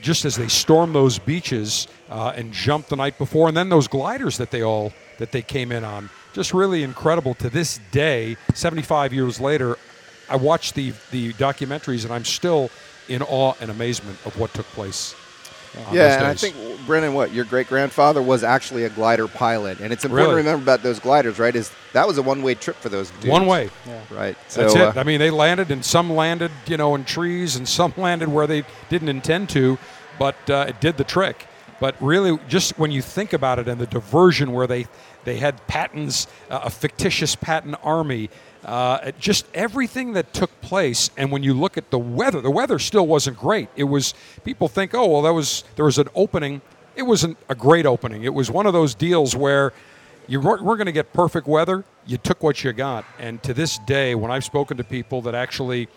Just 0.00 0.24
as 0.24 0.36
they 0.36 0.48
stormed 0.48 0.94
those 0.94 1.18
beaches 1.18 1.86
uh, 2.08 2.32
and 2.34 2.50
jumped 2.50 2.88
the 2.88 2.96
night 2.96 3.18
before, 3.18 3.48
and 3.48 3.54
then 3.54 3.68
those 3.68 3.86
gliders 3.86 4.38
that 4.38 4.50
they 4.50 4.62
all 4.62 4.94
that 5.18 5.32
they 5.32 5.42
came 5.42 5.70
in 5.70 5.84
on, 5.84 6.08
just 6.32 6.54
really 6.54 6.82
incredible. 6.82 7.34
To 7.34 7.50
this 7.50 7.78
day, 7.92 8.38
75 8.54 9.12
years 9.12 9.38
later, 9.38 9.76
I 10.30 10.36
watch 10.36 10.72
the 10.72 10.94
the 11.10 11.34
documentaries 11.34 12.04
and 12.04 12.12
I'm 12.14 12.24
still 12.24 12.70
in 13.10 13.20
awe 13.20 13.52
and 13.60 13.70
amazement 13.70 14.18
of 14.24 14.38
what 14.40 14.54
took 14.54 14.66
place. 14.68 15.14
On 15.86 15.94
Yeah, 15.94 16.18
and 16.18 16.26
I 16.26 16.34
think 16.34 16.56
Brennan, 16.86 17.14
what 17.14 17.32
your 17.32 17.44
great 17.44 17.68
grandfather 17.68 18.20
was 18.20 18.42
actually 18.42 18.84
a 18.84 18.90
glider 18.90 19.28
pilot, 19.28 19.80
and 19.80 19.92
it's 19.92 20.04
important 20.04 20.30
Really? 20.30 20.42
to 20.42 20.48
remember 20.48 20.62
about 20.64 20.82
those 20.82 20.98
gliders, 20.98 21.38
right? 21.38 21.54
Is 21.54 21.70
that 21.92 22.06
was 22.06 22.18
a 22.18 22.22
one-way 22.22 22.54
trip 22.54 22.76
for 22.76 22.88
those 22.88 23.10
dudes. 23.12 23.26
One 23.26 23.46
way. 23.46 23.70
right? 24.10 24.36
So 24.48 24.62
That's 24.62 24.76
uh, 24.76 24.92
it. 24.94 24.96
I 24.96 25.04
mean, 25.04 25.20
they 25.20 25.30
landed, 25.30 25.70
and 25.70 25.84
some 25.84 26.10
landed, 26.12 26.50
you 26.66 26.76
know, 26.76 26.94
in 26.94 27.04
trees, 27.04 27.56
and 27.56 27.68
some 27.68 27.92
landed 27.96 28.28
where 28.28 28.46
they 28.46 28.64
didn't 28.88 29.08
intend 29.08 29.48
to, 29.50 29.78
but 30.18 30.50
uh, 30.50 30.66
it 30.68 30.80
did 30.80 30.96
the 30.96 31.04
trick. 31.04 31.46
But 31.80 31.94
really, 32.00 32.38
just 32.48 32.78
when 32.78 32.90
you 32.90 33.00
think 33.00 33.32
about 33.32 33.58
it, 33.58 33.66
and 33.68 33.80
the 33.80 33.86
diversion 33.86 34.52
where 34.52 34.66
they 34.66 34.86
they 35.24 35.36
had 35.36 35.66
Patton's, 35.66 36.26
uh, 36.50 36.60
a 36.64 36.70
fictitious 36.70 37.36
patent 37.36 37.76
army, 37.82 38.30
uh, 38.64 39.12
just 39.18 39.46
everything 39.54 40.12
that 40.12 40.32
took 40.32 40.60
place. 40.60 41.10
And 41.16 41.32
when 41.32 41.42
you 41.42 41.54
look 41.54 41.76
at 41.78 41.90
the 41.90 41.98
weather, 41.98 42.40
the 42.40 42.50
weather 42.50 42.78
still 42.78 43.06
wasn't 43.06 43.38
great. 43.38 43.68
It 43.76 43.84
was 43.84 44.14
people 44.44 44.68
think, 44.68 44.94
oh 44.94 45.06
well, 45.06 45.22
that 45.22 45.32
was 45.32 45.64
there 45.76 45.84
was 45.84 45.98
an 45.98 46.08
opening. 46.14 46.60
It 46.96 47.02
wasn't 47.02 47.38
a 47.48 47.54
great 47.54 47.86
opening. 47.86 48.24
It 48.24 48.34
was 48.34 48.50
one 48.50 48.66
of 48.66 48.72
those 48.72 48.94
deals 48.94 49.34
where 49.34 49.72
you 50.30 50.40
weren't, 50.40 50.62
weren't 50.62 50.78
going 50.78 50.86
to 50.86 50.92
get 50.92 51.12
perfect 51.12 51.46
weather. 51.46 51.84
You 52.06 52.16
took 52.16 52.42
what 52.42 52.62
you 52.62 52.72
got. 52.72 53.04
And 53.18 53.42
to 53.42 53.52
this 53.52 53.78
day, 53.78 54.14
when 54.14 54.30
I've 54.30 54.44
spoken 54.44 54.76
to 54.76 54.84
people 54.84 55.22
that 55.22 55.34
actually, 55.34 55.88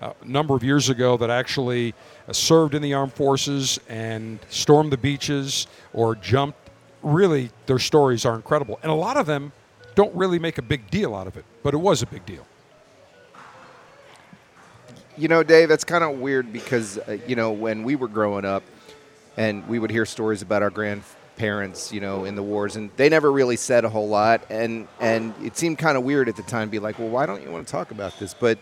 uh, 0.00 0.12
a 0.20 0.24
number 0.24 0.54
of 0.54 0.64
years 0.64 0.88
ago, 0.88 1.16
that 1.18 1.30
actually 1.30 1.94
uh, 2.26 2.32
served 2.32 2.74
in 2.74 2.80
the 2.80 2.94
armed 2.94 3.12
forces 3.12 3.78
and 3.88 4.38
stormed 4.48 4.92
the 4.92 4.96
beaches 4.96 5.66
or 5.92 6.14
jumped, 6.14 6.70
really, 7.02 7.50
their 7.66 7.78
stories 7.78 8.24
are 8.24 8.34
incredible. 8.34 8.78
And 8.82 8.90
a 8.90 8.94
lot 8.94 9.16
of 9.16 9.26
them 9.26 9.52
don't 9.94 10.14
really 10.14 10.38
make 10.38 10.58
a 10.58 10.62
big 10.62 10.90
deal 10.90 11.14
out 11.14 11.26
of 11.26 11.36
it, 11.36 11.44
but 11.62 11.74
it 11.74 11.78
was 11.78 12.02
a 12.02 12.06
big 12.06 12.24
deal. 12.26 12.46
you 15.16 15.28
know, 15.28 15.42
Dave, 15.42 15.68
that's 15.68 15.84
kind 15.84 16.02
of 16.04 16.18
weird 16.18 16.52
because 16.52 16.98
uh, 16.98 17.18
you 17.26 17.36
know 17.36 17.52
when 17.52 17.84
we 17.84 17.96
were 17.96 18.08
growing 18.08 18.44
up, 18.44 18.62
and 19.36 19.66
we 19.68 19.78
would 19.78 19.90
hear 19.90 20.06
stories 20.06 20.42
about 20.42 20.62
our 20.62 20.70
grandparents, 20.70 21.92
you 21.92 22.00
know, 22.00 22.24
in 22.24 22.34
the 22.34 22.42
wars, 22.42 22.76
and 22.76 22.90
they 22.96 23.08
never 23.08 23.30
really 23.30 23.56
said 23.56 23.84
a 23.84 23.88
whole 23.88 24.08
lot, 24.08 24.42
and 24.50 24.88
and 25.00 25.34
it 25.42 25.56
seemed 25.56 25.78
kind 25.78 25.96
of 25.96 26.04
weird 26.04 26.28
at 26.28 26.36
the 26.36 26.42
time, 26.42 26.68
to 26.68 26.72
be 26.72 26.78
like, 26.78 26.98
well, 26.98 27.08
why 27.08 27.26
don't 27.26 27.42
you 27.42 27.50
want 27.50 27.66
to 27.66 27.70
talk 27.70 27.90
about 27.90 28.18
this? 28.18 28.34
But 28.34 28.58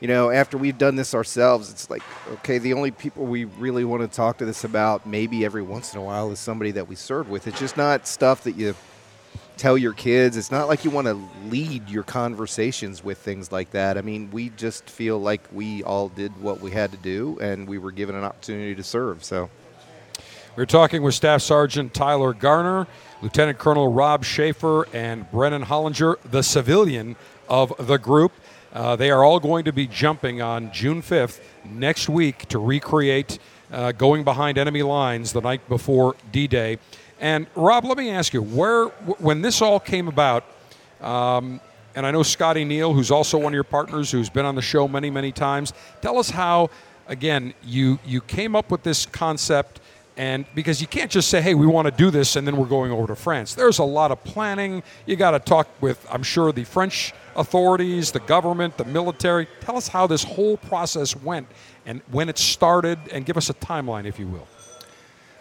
you 0.00 0.08
know, 0.08 0.30
after 0.30 0.58
we've 0.58 0.78
done 0.78 0.96
this 0.96 1.14
ourselves, 1.14 1.70
it's 1.70 1.88
like, 1.88 2.02
okay, 2.32 2.58
the 2.58 2.72
only 2.72 2.90
people 2.90 3.24
we 3.24 3.44
really 3.44 3.84
want 3.84 4.02
to 4.02 4.08
talk 4.08 4.38
to 4.38 4.44
this 4.44 4.64
about, 4.64 5.06
maybe 5.06 5.44
every 5.44 5.62
once 5.62 5.94
in 5.94 6.00
a 6.00 6.02
while, 6.02 6.32
is 6.32 6.40
somebody 6.40 6.72
that 6.72 6.88
we 6.88 6.96
served 6.96 7.30
with. 7.30 7.46
It's 7.46 7.60
just 7.60 7.76
not 7.76 8.08
stuff 8.08 8.42
that 8.42 8.56
you 8.56 8.74
tell 9.56 9.78
your 9.78 9.92
kids. 9.92 10.36
It's 10.36 10.50
not 10.50 10.68
like 10.68 10.84
you 10.84 10.90
want 10.90 11.06
to 11.06 11.20
lead 11.48 11.88
your 11.88 12.02
conversations 12.02 13.04
with 13.04 13.18
things 13.18 13.52
like 13.52 13.70
that. 13.72 13.98
I 13.98 14.02
mean, 14.02 14.30
we 14.30 14.50
just 14.50 14.88
feel 14.88 15.18
like 15.18 15.42
we 15.52 15.82
all 15.82 16.08
did 16.08 16.32
what 16.40 16.60
we 16.60 16.70
had 16.70 16.90
to 16.92 16.98
do 16.98 17.38
and 17.40 17.68
we 17.68 17.78
were 17.78 17.92
given 17.92 18.14
an 18.14 18.24
opportunity 18.24 18.74
to 18.74 18.82
serve. 18.82 19.24
So, 19.24 19.50
We're 20.56 20.66
talking 20.66 21.02
with 21.02 21.14
Staff 21.14 21.42
Sergeant 21.42 21.94
Tyler 21.94 22.34
Garner, 22.34 22.86
Lieutenant 23.22 23.58
Colonel 23.58 23.90
Rob 23.92 24.24
Schaefer, 24.24 24.86
and 24.92 25.30
Brennan 25.30 25.64
Hollinger, 25.64 26.16
the 26.30 26.42
civilian 26.42 27.16
of 27.48 27.72
the 27.78 27.96
group. 27.98 28.32
Uh, 28.72 28.96
they 28.96 29.10
are 29.10 29.22
all 29.24 29.38
going 29.40 29.64
to 29.64 29.72
be 29.72 29.86
jumping 29.86 30.40
on 30.42 30.72
June 30.72 31.02
5th 31.02 31.40
next 31.64 32.08
week 32.08 32.48
to 32.48 32.58
recreate 32.58 33.38
uh, 33.70 33.92
going 33.92 34.24
behind 34.24 34.58
enemy 34.58 34.82
lines 34.82 35.32
the 35.32 35.40
night 35.40 35.66
before 35.68 36.16
D 36.30 36.46
Day. 36.46 36.78
And 37.22 37.46
Rob, 37.54 37.84
let 37.84 37.96
me 37.96 38.10
ask 38.10 38.34
you, 38.34 38.42
where 38.42 38.86
when 39.20 39.42
this 39.42 39.62
all 39.62 39.78
came 39.78 40.08
about, 40.08 40.44
um, 41.00 41.60
and 41.94 42.04
I 42.04 42.10
know 42.10 42.24
Scotty 42.24 42.64
Neal, 42.64 42.92
who's 42.92 43.12
also 43.12 43.38
one 43.38 43.52
of 43.52 43.54
your 43.54 43.62
partners, 43.62 44.10
who's 44.10 44.28
been 44.28 44.44
on 44.44 44.56
the 44.56 44.62
show 44.62 44.88
many, 44.88 45.08
many 45.08 45.30
times. 45.30 45.72
Tell 46.00 46.18
us 46.18 46.30
how, 46.30 46.70
again, 47.06 47.54
you 47.62 48.00
you 48.04 48.22
came 48.22 48.56
up 48.56 48.72
with 48.72 48.82
this 48.82 49.06
concept, 49.06 49.78
and 50.16 50.46
because 50.56 50.80
you 50.80 50.88
can't 50.88 51.12
just 51.12 51.30
say, 51.30 51.40
"Hey, 51.40 51.54
we 51.54 51.64
want 51.64 51.86
to 51.86 51.92
do 51.92 52.10
this," 52.10 52.34
and 52.34 52.44
then 52.44 52.56
we're 52.56 52.66
going 52.66 52.90
over 52.90 53.06
to 53.06 53.14
France. 53.14 53.54
There's 53.54 53.78
a 53.78 53.84
lot 53.84 54.10
of 54.10 54.24
planning. 54.24 54.82
You 55.06 55.14
got 55.14 55.30
to 55.30 55.38
talk 55.38 55.68
with, 55.80 56.04
I'm 56.10 56.24
sure, 56.24 56.50
the 56.50 56.64
French 56.64 57.14
authorities, 57.36 58.10
the 58.10 58.20
government, 58.20 58.78
the 58.78 58.84
military. 58.84 59.46
Tell 59.60 59.76
us 59.76 59.86
how 59.86 60.08
this 60.08 60.24
whole 60.24 60.56
process 60.56 61.14
went 61.14 61.46
and 61.86 62.00
when 62.10 62.28
it 62.28 62.38
started, 62.38 62.98
and 63.12 63.24
give 63.24 63.36
us 63.36 63.48
a 63.48 63.54
timeline, 63.54 64.06
if 64.06 64.18
you 64.18 64.26
will. 64.26 64.48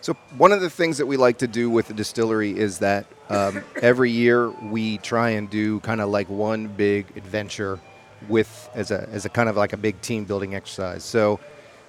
So 0.02 0.16
one 0.36 0.52
of 0.52 0.62
the 0.62 0.70
things 0.70 0.97
that 0.97 1.06
we 1.06 1.16
like 1.16 1.38
to 1.39 1.47
do 1.47 1.70
with 1.70 1.88
the 1.88 1.93
distillery 1.93 2.58
is 2.58 2.80
that 2.80 3.06
um, 3.30 3.64
every 3.82 4.10
year 4.10 4.49
we 4.49 4.97
try 4.97 5.30
and 5.32 5.47
do 5.47 5.80
kind 5.82 6.02
of 6.02 6.10
like 6.10 6.28
one 6.28 6.68
big 6.68 7.06
adventure 7.16 7.80
with 8.28 8.70
as 8.74 8.89
a 8.91 9.08
as 9.12 9.26
a 9.26 9.30
kind 9.30 9.47
of 9.47 9.58
like 9.58 9.74
a 9.74 9.78
big 9.78 10.02
team 10.02 10.26
building 10.26 10.56
exercise. 10.56 11.04
So 11.04 11.39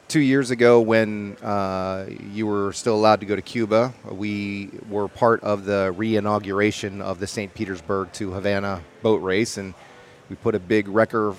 two 0.09 0.21
years 0.21 0.51
ago, 0.51 0.79
when 0.83 1.39
uh, 1.39 2.07
you 2.31 2.47
were 2.47 2.75
still 2.75 2.95
allowed 2.95 3.21
to 3.21 3.27
go 3.27 3.35
to 3.35 3.41
Cuba, 3.41 3.95
we 4.11 4.69
were 4.91 5.09
part 5.09 5.43
of 5.43 5.65
the 5.65 5.93
re-inauguration 5.97 7.01
of 7.01 7.19
the 7.19 7.27
St. 7.27 7.53
Petersburg 7.55 8.13
to 8.13 8.33
Havana 8.33 8.83
boat 9.03 9.23
race, 9.23 9.57
and 9.57 9.73
we 10.29 10.37
put 10.37 10.55
a 10.55 10.61
big 10.61 10.87
wrecker 10.89 11.35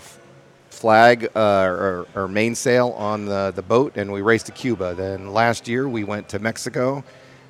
flag 0.73 1.29
uh, 1.35 1.63
or, 1.63 2.07
or 2.15 2.27
mainsail 2.27 2.89
on 2.91 3.25
the, 3.25 3.53
the 3.55 3.61
boat 3.61 3.93
and 3.95 4.11
we 4.11 4.21
raced 4.21 4.47
to 4.47 4.51
Cuba. 4.51 4.93
Then 4.93 5.31
last 5.31 5.67
year 5.67 5.87
we 5.87 6.03
went 6.03 6.27
to 6.29 6.39
Mexico. 6.39 7.03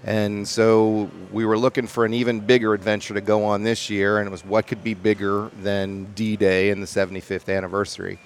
And 0.05 0.45
so 0.45 1.09
we 1.31 1.45
were 1.45 1.57
looking 1.57 1.87
for 1.87 2.03
an 2.03 2.13
even 2.13 2.41
bigger 2.41 2.73
adventure 2.73 3.13
to 3.13 3.21
go 3.21 3.45
on 3.45 3.63
this 3.63 3.89
year, 3.89 4.19
and 4.19 4.27
it 4.27 4.31
was 4.31 4.43
what 4.43 4.67
could 4.67 4.83
be 4.83 4.93
bigger 4.93 5.49
than 5.61 6.05
D 6.13 6.35
Day 6.35 6.71
and 6.71 6.83
the 6.83 6.87
75th 6.87 7.55
anniversary. 7.55 8.19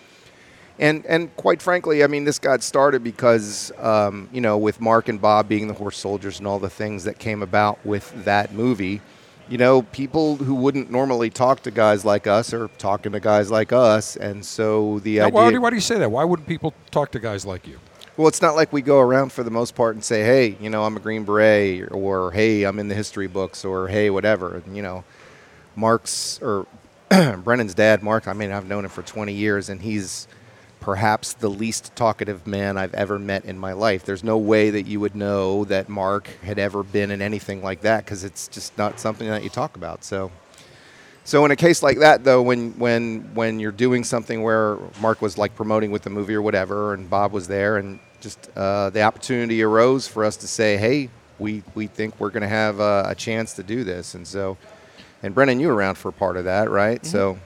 And, 0.80 1.06
and 1.06 1.36
quite 1.36 1.62
frankly, 1.62 2.04
I 2.04 2.08
mean, 2.08 2.24
this 2.24 2.40
got 2.40 2.64
started 2.64 3.04
because, 3.04 3.72
um, 3.78 4.28
you 4.32 4.42
know, 4.42 4.58
with 4.58 4.82
Mark 4.82 5.08
and 5.08 5.22
Bob 5.22 5.48
being 5.48 5.68
the 5.68 5.74
horse 5.74 5.98
soldiers 5.98 6.40
and 6.40 6.48
all 6.48 6.60
the 6.60 6.70
things 6.70 7.04
that 7.04 7.20
came 7.20 7.44
about 7.44 7.84
with 7.86 8.26
that 8.26 8.54
movie, 8.54 9.02
you 9.50 9.58
know, 9.58 9.82
people 9.84 10.36
who 10.38 10.56
wouldn't 10.56 10.92
normally 10.92 11.30
talk 11.30 11.64
to 11.64 11.72
guys 11.72 12.04
like 12.06 12.28
us 12.28 12.54
are 12.54 12.68
talking 12.78 13.12
to 13.14 13.20
guys 13.20 13.50
like 13.52 13.72
us. 13.72 14.16
And 14.16 14.46
so 14.46 15.00
the 15.00 15.18
Now, 15.18 15.26
idea. 15.28 15.34
why, 15.36 15.52
do, 15.52 15.62
why 15.62 15.70
do 15.70 15.76
you 15.76 15.82
say 15.82 15.98
that? 16.00 16.12
Why 16.12 16.24
wouldn't 16.24 16.48
people 16.48 16.74
talk 16.92 17.12
to 17.12 17.20
guys 17.20 17.46
like 17.46 17.68
you? 17.68 17.80
Well, 18.18 18.28
it's 18.28 18.42
not 18.42 18.56
like 18.56 18.74
we 18.74 18.82
go 18.82 19.00
around 19.00 19.32
for 19.32 19.44
the 19.44 19.52
most 19.52 19.76
part 19.76 19.94
and 19.96 20.04
say, 20.04 20.24
"Hey, 20.24 20.58
you 20.60 20.72
know, 20.72 20.84
I'm 20.86 20.98
a 20.98 21.00
Green 21.00 21.24
Beret," 21.24 21.92
or 21.92 22.32
"Hey, 22.32 22.64
I'm 22.64 22.80
in 22.80 22.88
the 22.88 22.96
history 22.96 23.28
books," 23.28 23.64
or 23.64 23.88
"Hey, 23.90 24.10
whatever." 24.10 24.56
And, 24.56 24.76
you 24.76 24.82
know, 24.82 25.04
Mark's 25.76 26.40
or 26.42 26.66
Brennan's 27.10 27.76
dad, 27.76 28.02
Mark. 28.02 28.28
I 28.28 28.34
mean, 28.34 28.52
I've 28.52 28.68
known 28.68 28.86
him 28.86 28.90
for 28.90 29.04
20 29.04 29.34
years, 29.34 29.70
and 29.70 29.82
he's 29.84 30.28
perhaps 30.88 31.34
the 31.34 31.50
least 31.50 31.94
talkative 31.98 32.48
man 32.48 32.78
I've 32.78 32.94
ever 32.94 33.20
met 33.20 33.44
in 33.44 33.60
my 33.60 33.74
life. 33.74 34.06
There's 34.06 34.24
no 34.24 34.38
way 34.38 34.70
that 34.70 34.88
you 34.88 35.02
would 35.02 35.16
know 35.16 35.66
that 35.66 35.90
Mark 35.90 36.30
had 36.42 36.58
ever 36.58 36.82
been 36.82 37.12
in 37.12 37.22
anything 37.22 37.62
like 37.62 37.82
that 37.82 38.06
because 38.06 38.24
it's 38.24 38.48
just 38.48 38.78
not 38.78 38.98
something 38.98 39.28
that 39.28 39.44
you 39.44 39.50
talk 39.50 39.76
about. 39.76 40.06
So. 40.06 40.32
So 41.26 41.44
in 41.44 41.52
a 41.52 41.58
case 41.58 41.84
like 41.84 42.00
that, 42.00 42.24
though, 42.24 42.42
when 42.42 42.72
when 42.80 43.30
when 43.34 43.60
you're 43.60 43.74
doing 43.74 44.06
something 44.06 44.44
where 44.44 44.78
Mark 45.02 45.22
was 45.22 45.38
like 45.38 45.58
promoting 45.58 45.92
with 45.92 46.04
the 46.04 46.10
movie 46.10 46.36
or 46.36 46.42
whatever, 46.42 46.94
and 46.94 47.10
Bob 47.10 47.34
was 47.34 47.50
there, 47.50 47.76
and 47.76 48.00
just 48.22 48.50
uh, 48.56 48.90
the 48.90 49.02
opportunity 49.02 49.62
arose 49.62 50.08
for 50.08 50.24
us 50.24 50.38
to 50.38 50.48
say, 50.48 50.78
"Hey, 50.78 51.10
we 51.38 51.64
we 51.76 51.88
think 51.88 52.18
we're 52.18 52.30
going 52.30 52.44
to 52.44 52.48
have 52.48 52.80
a, 52.80 53.08
a 53.10 53.16
chance 53.16 53.52
to 53.56 53.64
do 53.64 53.84
this," 53.84 54.16
and 54.16 54.26
so, 54.26 54.56
and 55.22 55.36
Brennan, 55.36 55.60
you 55.60 55.68
were 55.68 55.76
around 55.76 55.96
for 55.96 56.08
a 56.08 56.14
part 56.14 56.38
of 56.38 56.46
that, 56.46 56.70
right? 56.70 57.06
So, 57.06 57.38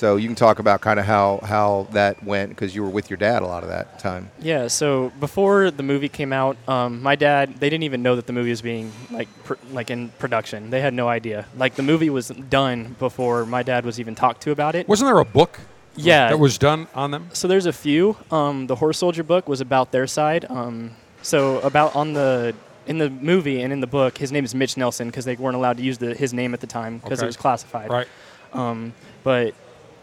so 0.00 0.16
you 0.16 0.26
can 0.26 0.34
talk 0.34 0.58
about 0.60 0.80
kind 0.80 0.98
of 0.98 1.04
how 1.04 1.40
how 1.44 1.86
that 1.92 2.24
went 2.24 2.48
because 2.50 2.74
you 2.74 2.82
were 2.82 2.88
with 2.88 3.10
your 3.10 3.18
dad 3.18 3.42
a 3.42 3.46
lot 3.46 3.62
of 3.62 3.68
that 3.68 3.98
time. 3.98 4.30
Yeah, 4.40 4.66
so 4.68 5.12
before 5.20 5.70
the 5.70 5.82
movie 5.82 6.08
came 6.08 6.32
out, 6.32 6.56
um, 6.66 7.02
my 7.02 7.16
dad 7.16 7.56
they 7.60 7.68
didn't 7.68 7.82
even 7.84 8.02
know 8.02 8.16
that 8.16 8.26
the 8.26 8.32
movie 8.32 8.48
was 8.50 8.62
being 8.62 8.90
like 9.10 9.28
pr- 9.44 9.60
like 9.72 9.90
in 9.90 10.08
production. 10.18 10.70
They 10.70 10.80
had 10.80 10.94
no 10.94 11.06
idea. 11.08 11.44
Like 11.54 11.74
the 11.74 11.82
movie 11.82 12.08
was 12.08 12.28
done 12.28 12.96
before 12.98 13.44
my 13.44 13.62
dad 13.62 13.84
was 13.84 14.00
even 14.00 14.14
talked 14.14 14.40
to 14.44 14.50
about 14.52 14.74
it. 14.74 14.88
Wasn't 14.88 15.06
there 15.06 15.18
a 15.18 15.24
book 15.24 15.60
Yeah. 15.96 16.28
that 16.30 16.38
was 16.38 16.56
done 16.56 16.86
on 16.94 17.10
them. 17.10 17.28
So 17.34 17.46
there's 17.46 17.66
a 17.66 17.72
few. 17.72 18.16
Um, 18.30 18.66
the 18.68 18.76
Horse 18.76 18.96
Soldier 18.98 19.22
book 19.22 19.48
was 19.48 19.60
about 19.60 19.92
their 19.92 20.06
side. 20.06 20.46
Um, 20.48 20.92
so 21.20 21.58
about 21.60 21.94
on 21.94 22.14
the 22.14 22.54
in 22.86 22.96
the 22.96 23.10
movie 23.10 23.60
and 23.60 23.70
in 23.70 23.80
the 23.80 23.86
book, 23.86 24.16
his 24.16 24.32
name 24.32 24.44
is 24.46 24.54
Mitch 24.54 24.78
Nelson 24.78 25.08
because 25.08 25.26
they 25.26 25.36
weren't 25.36 25.56
allowed 25.56 25.76
to 25.76 25.82
use 25.82 25.98
the, 25.98 26.14
his 26.14 26.32
name 26.32 26.54
at 26.54 26.60
the 26.60 26.66
time 26.66 26.96
because 26.98 27.18
Okay. 27.18 27.26
it 27.26 27.32
was 27.34 27.36
classified. 27.36 27.90
Right. 27.90 28.08
Um, 28.54 28.94
but 29.22 29.52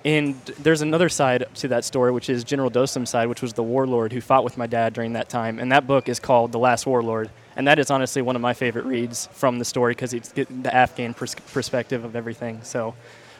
and 0.08 0.36
there's 0.60 0.82
another 0.82 1.10
side 1.10 1.44
to 1.56 1.68
that 1.68 1.84
story, 1.84 2.14
which 2.14 2.30
is 2.30 2.46
General 2.46 2.72
Dostum's 2.72 3.10
side, 3.10 3.28
which 3.28 3.42
was 3.42 3.52
the 3.52 3.62
warlord 3.62 4.14
who 4.14 4.22
fought 4.22 4.46
with 4.46 4.58
my 4.58 4.66
dad 4.66 4.94
during 4.94 5.12
that 5.14 5.28
time. 5.28 5.60
And 5.60 5.70
that 5.74 5.86
book 5.86 6.08
is 6.08 6.18
called 6.18 6.54
The 6.54 6.60
Last 6.60 6.86
Warlord. 6.86 7.30
And 7.58 7.68
that 7.68 7.78
is 7.78 7.92
honestly 7.92 8.22
one 8.22 8.38
of 8.38 8.42
my 8.42 8.54
favorite 8.54 8.86
reads 8.86 9.28
from 9.34 9.60
the 9.60 9.66
story 9.66 9.92
because 9.92 10.14
it's 10.14 10.30
the 10.30 10.74
Afghan 10.74 11.14
pers- 11.14 11.36
perspective 11.36 12.06
of 12.06 12.16
everything. 12.16 12.62
So, 12.64 12.96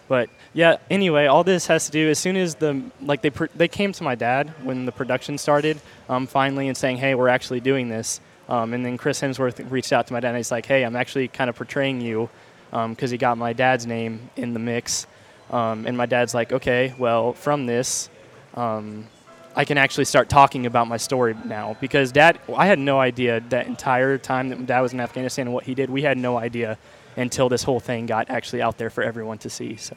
but 0.10 0.30
yeah. 0.54 0.76
Anyway, 0.90 1.28
all 1.28 1.46
this 1.46 1.68
has 1.68 1.86
to 1.86 1.92
do 1.94 2.10
as 2.10 2.20
soon 2.20 2.36
as 2.36 2.56
the 2.56 2.82
like 3.02 3.22
they 3.22 3.30
pr- 3.30 3.46
they 3.56 3.70
came 3.70 3.94
to 3.94 4.04
my 4.04 4.16
dad 4.16 4.54
when 4.62 4.86
the 4.86 4.92
production 4.92 5.38
started, 5.38 5.80
um, 6.10 6.28
finally, 6.28 6.68
and 6.68 6.76
saying, 6.76 6.98
"Hey, 6.98 7.16
we're 7.16 7.30
actually 7.30 7.62
doing 7.62 7.88
this." 7.88 8.20
Um, 8.50 8.74
and 8.74 8.86
then 8.86 8.98
Chris 8.98 9.22
Hemsworth 9.22 9.72
reached 9.72 9.94
out 9.94 10.08
to 10.08 10.14
my 10.14 10.20
dad 10.20 10.30
and 10.30 10.38
he's 10.38 10.52
like, 10.52 10.66
"Hey, 10.66 10.84
I'm 10.84 10.98
actually 10.98 11.30
kind 11.30 11.50
of 11.50 11.56
portraying 11.56 12.02
you," 12.02 12.30
because 12.72 13.10
he 13.10 13.18
got 13.18 13.38
my 13.38 13.54
dad's 13.54 13.86
name 13.86 14.30
in 14.36 14.54
the 14.54 14.60
mix. 14.60 15.08
Um, 15.52 15.86
and 15.86 15.98
my 15.98 16.06
dad's 16.06 16.34
like, 16.34 16.52
"Okay, 16.52 16.94
well, 16.98 17.34
from 17.34 17.66
this." 17.66 18.10
Um, 18.56 19.08
I 19.56 19.66
can 19.66 19.80
actually 19.80 20.06
start 20.06 20.30
talking 20.30 20.68
about 20.68 20.88
my 20.88 20.98
story 20.98 21.36
now 21.46 21.78
because 21.82 22.12
dad, 22.12 22.40
I 22.56 22.68
had 22.68 22.78
no 22.78 23.00
idea 23.00 23.40
that 23.50 23.66
entire 23.66 24.20
time 24.20 24.50
that 24.50 24.64
dad 24.68 24.82
was 24.82 24.94
in 24.94 25.00
Afghanistan 25.00 25.48
and 25.48 25.54
what 25.54 25.64
he 25.64 25.74
did. 25.74 25.90
We 25.90 26.04
had 26.04 26.18
no 26.20 26.38
idea 26.38 26.78
until 27.16 27.50
this 27.50 27.64
whole 27.64 27.80
thing 27.80 28.06
got 28.06 28.30
actually 28.30 28.62
out 28.62 28.78
there 28.78 28.92
for 28.92 29.04
everyone 29.04 29.40
to 29.40 29.50
see. 29.50 29.76
So, 29.76 29.96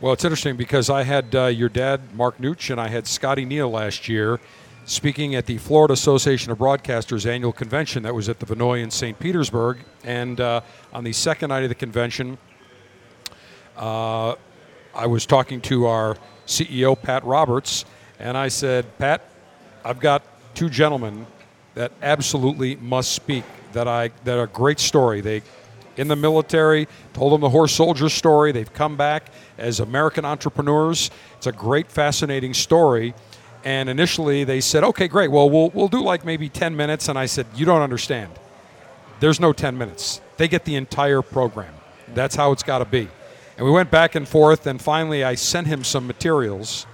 Well, 0.00 0.14
it's 0.14 0.24
interesting 0.24 0.56
because 0.56 0.88
I 0.88 1.02
had 1.02 1.34
uh, 1.34 1.46
your 1.46 1.68
dad, 1.68 2.14
Mark 2.14 2.38
Nutsch, 2.38 2.70
and 2.70 2.80
I 2.80 2.88
had 2.88 3.06
Scotty 3.06 3.44
Neal 3.44 3.70
last 3.70 4.08
year 4.08 4.40
speaking 4.86 5.34
at 5.34 5.44
the 5.44 5.58
Florida 5.58 5.92
Association 5.92 6.50
of 6.50 6.58
Broadcasters 6.58 7.26
annual 7.26 7.52
convention 7.52 8.02
that 8.02 8.14
was 8.14 8.30
at 8.30 8.40
the 8.40 8.46
Vinoy 8.46 8.82
in 8.82 8.90
St. 8.90 9.18
Petersburg. 9.18 9.78
And 10.04 10.40
uh, 10.40 10.62
on 10.92 11.04
the 11.04 11.12
second 11.12 11.50
night 11.50 11.64
of 11.64 11.68
the 11.68 11.74
convention, 11.74 12.38
uh, 13.76 14.36
I 14.94 15.06
was 15.06 15.26
talking 15.26 15.60
to 15.62 15.86
our 15.86 16.16
CEO, 16.46 17.00
Pat 17.00 17.24
Roberts, 17.24 17.84
and 18.18 18.36
I 18.36 18.48
said, 18.48 18.86
Pat, 18.98 19.24
I've 19.84 20.00
got 20.00 20.22
two 20.54 20.68
gentlemen 20.68 21.26
that 21.74 21.92
absolutely 22.02 22.76
must 22.76 23.12
speak 23.12 23.44
that 23.72 23.86
I 23.86 24.10
that 24.24 24.38
are 24.38 24.46
great 24.46 24.80
story. 24.80 25.20
They 25.20 25.42
in 25.96 26.08
the 26.08 26.16
military, 26.16 26.88
told 27.12 27.32
them 27.32 27.40
the 27.40 27.50
horse 27.50 27.72
soldier 27.72 28.08
story. 28.08 28.52
They've 28.52 28.72
come 28.72 28.96
back 28.96 29.30
as 29.58 29.80
American 29.80 30.24
entrepreneurs. 30.24 31.10
It's 31.36 31.46
a 31.46 31.52
great, 31.52 31.90
fascinating 31.90 32.54
story. 32.54 33.12
And 33.64 33.88
initially 33.90 34.44
they 34.44 34.60
said, 34.60 34.82
okay, 34.84 35.08
great. 35.08 35.30
Well, 35.30 35.50
we'll, 35.50 35.68
we'll 35.70 35.88
do 35.88 36.02
like 36.02 36.24
maybe 36.24 36.48
10 36.48 36.74
minutes. 36.74 37.08
And 37.08 37.18
I 37.18 37.26
said, 37.26 37.46
you 37.54 37.66
don't 37.66 37.82
understand. 37.82 38.32
There's 39.18 39.40
no 39.40 39.52
10 39.52 39.76
minutes. 39.76 40.22
They 40.38 40.48
get 40.48 40.64
the 40.64 40.76
entire 40.76 41.20
program. 41.20 41.74
That's 42.14 42.34
how 42.34 42.52
it's 42.52 42.62
got 42.62 42.78
to 42.78 42.86
be. 42.86 43.08
And 43.60 43.66
we 43.66 43.72
went 43.74 43.90
back 43.90 44.14
and 44.14 44.26
forth. 44.26 44.66
And 44.66 44.80
finally, 44.80 45.22
I 45.22 45.34
sent 45.34 45.66
him 45.66 45.84
some 45.84 46.06
materials 46.06 46.86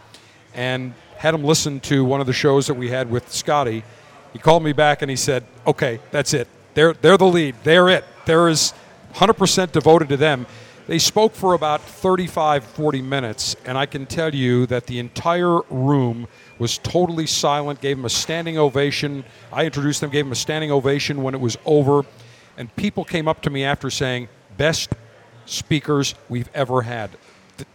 and 0.52 0.94
had 1.16 1.32
him 1.32 1.44
listen 1.44 1.78
to 1.82 2.04
one 2.04 2.20
of 2.20 2.26
the 2.26 2.32
shows 2.32 2.66
that 2.66 2.74
we 2.74 2.90
had 2.90 3.08
with 3.08 3.32
Scotty. 3.32 3.84
He 4.32 4.40
called 4.40 4.64
me 4.64 4.72
back 4.72 5.00
and 5.00 5.08
he 5.08 5.14
said, 5.14 5.44
okay, 5.64 6.00
that's 6.10 6.34
it. 6.34 6.48
They're, 6.74 6.92
they're 6.92 7.16
the 7.16 7.28
lead. 7.28 7.54
They're 7.62 7.88
it. 7.88 8.04
There 8.24 8.48
is 8.48 8.74
100% 9.14 9.70
devoted 9.70 10.08
to 10.08 10.16
them. 10.16 10.44
They 10.88 10.98
spoke 10.98 11.34
for 11.34 11.54
about 11.54 11.82
35, 11.82 12.64
40 12.64 13.00
minutes, 13.00 13.54
and 13.64 13.78
I 13.78 13.86
can 13.86 14.04
tell 14.04 14.34
you 14.34 14.66
that 14.66 14.86
the 14.86 14.98
entire 14.98 15.60
room 15.70 16.26
was 16.58 16.78
totally 16.78 17.26
silent, 17.26 17.80
gave 17.80 17.96
them 17.96 18.06
a 18.06 18.10
standing 18.10 18.58
ovation. 18.58 19.24
I 19.52 19.66
introduced 19.66 20.00
them, 20.00 20.10
gave 20.10 20.24
them 20.24 20.32
a 20.32 20.36
standing 20.36 20.72
ovation 20.72 21.22
when 21.22 21.34
it 21.34 21.40
was 21.40 21.56
over, 21.64 22.02
and 22.56 22.74
people 22.74 23.04
came 23.04 23.28
up 23.28 23.40
to 23.42 23.50
me 23.50 23.62
after 23.62 23.88
saying, 23.88 24.28
best 24.56 24.90
speakers 25.46 26.14
we've 26.28 26.50
ever 26.54 26.82
had. 26.82 27.10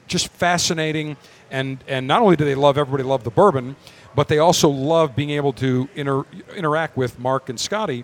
Just 0.07 0.27
fascinating, 0.29 1.17
and, 1.49 1.83
and 1.87 2.07
not 2.07 2.21
only 2.21 2.35
do 2.35 2.45
they 2.45 2.55
love, 2.55 2.77
everybody 2.77 3.03
love 3.03 3.23
the 3.23 3.31
bourbon, 3.31 3.75
but 4.15 4.27
they 4.27 4.37
also 4.37 4.69
love 4.69 5.15
being 5.15 5.31
able 5.31 5.53
to 5.53 5.89
inter- 5.95 6.25
interact 6.55 6.97
with 6.97 7.17
Mark 7.17 7.49
and 7.49 7.59
Scotty 7.59 8.03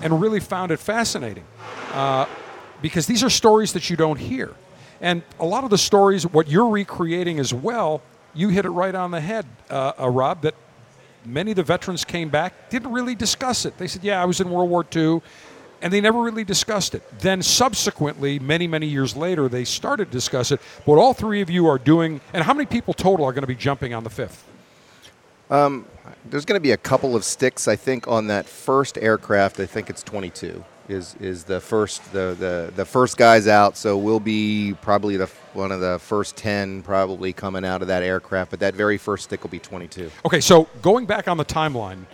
and 0.00 0.20
really 0.20 0.40
found 0.40 0.70
it 0.70 0.78
fascinating. 0.78 1.44
Uh, 1.92 2.26
because 2.80 3.06
these 3.06 3.24
are 3.24 3.30
stories 3.30 3.72
that 3.72 3.90
you 3.90 3.96
don't 3.96 4.18
hear. 4.18 4.54
And 5.00 5.22
a 5.38 5.44
lot 5.44 5.64
of 5.64 5.70
the 5.70 5.78
stories, 5.78 6.26
what 6.26 6.48
you're 6.48 6.68
recreating 6.68 7.38
as 7.38 7.52
well, 7.52 8.02
you 8.34 8.48
hit 8.48 8.64
it 8.64 8.70
right 8.70 8.94
on 8.94 9.10
the 9.10 9.20
head, 9.20 9.46
uh, 9.70 9.92
uh, 10.00 10.08
Rob, 10.08 10.42
that 10.42 10.54
many 11.24 11.52
of 11.52 11.56
the 11.56 11.62
veterans 11.62 12.04
came 12.04 12.28
back, 12.28 12.70
didn't 12.70 12.92
really 12.92 13.14
discuss 13.14 13.64
it. 13.64 13.76
They 13.78 13.86
said, 13.86 14.04
Yeah, 14.04 14.22
I 14.22 14.24
was 14.24 14.40
in 14.40 14.50
World 14.50 14.70
War 14.70 14.84
II, 14.94 15.20
and 15.82 15.92
they 15.92 16.00
never 16.00 16.20
really 16.20 16.44
discussed 16.44 16.94
it. 16.94 17.02
Then, 17.20 17.42
subsequently, 17.42 18.38
many, 18.38 18.66
many 18.66 18.86
years 18.86 19.16
later, 19.16 19.48
they 19.48 19.64
started 19.64 20.06
to 20.06 20.10
discuss 20.10 20.52
it. 20.52 20.60
But 20.86 20.94
all 20.94 21.14
three 21.14 21.40
of 21.40 21.50
you 21.50 21.66
are 21.66 21.78
doing, 21.78 22.20
and 22.32 22.44
how 22.44 22.54
many 22.54 22.66
people 22.66 22.94
total 22.94 23.24
are 23.26 23.32
going 23.32 23.42
to 23.42 23.48
be 23.48 23.54
jumping 23.54 23.94
on 23.94 24.04
the 24.04 24.10
fifth? 24.10 24.44
Um, 25.50 25.86
there's 26.28 26.44
going 26.44 26.58
to 26.58 26.62
be 26.62 26.72
a 26.72 26.76
couple 26.76 27.16
of 27.16 27.24
sticks, 27.24 27.68
I 27.68 27.76
think, 27.76 28.06
on 28.06 28.26
that 28.26 28.46
first 28.46 28.98
aircraft. 28.98 29.60
I 29.60 29.66
think 29.66 29.88
it's 29.88 30.02
22 30.02 30.64
is 30.88 31.14
is 31.20 31.44
the 31.44 31.60
first 31.60 32.12
the, 32.12 32.34
the, 32.38 32.72
the 32.74 32.84
first 32.84 33.16
guys 33.16 33.46
out. 33.46 33.76
So 33.76 33.96
we'll 33.96 34.20
be 34.20 34.74
probably 34.80 35.16
the 35.16 35.26
one 35.52 35.70
of 35.70 35.80
the 35.80 35.98
first 35.98 36.36
10 36.36 36.82
probably 36.82 37.32
coming 37.32 37.64
out 37.64 37.82
of 37.82 37.88
that 37.88 38.02
aircraft. 38.02 38.50
But 38.50 38.60
that 38.60 38.74
very 38.74 38.98
first 38.98 39.24
stick 39.24 39.42
will 39.42 39.50
be 39.50 39.58
22. 39.58 40.10
Okay, 40.24 40.40
so 40.40 40.68
going 40.82 41.06
back 41.06 41.28
on 41.28 41.36
the 41.36 41.44
timeline, 41.44 42.04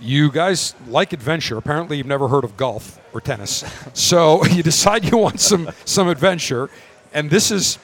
you 0.00 0.30
guys 0.30 0.74
like 0.88 1.12
adventure. 1.12 1.56
Apparently, 1.56 1.98
you've 1.98 2.06
never 2.06 2.28
heard 2.28 2.44
of 2.44 2.56
golf 2.56 2.98
or 3.12 3.20
tennis. 3.20 3.64
so 3.92 4.44
you 4.46 4.62
decide 4.62 5.04
you 5.04 5.18
want 5.18 5.40
some 5.40 5.70
some 5.84 6.08
adventure, 6.08 6.70
and 7.12 7.30
this 7.30 7.50
is. 7.50 7.78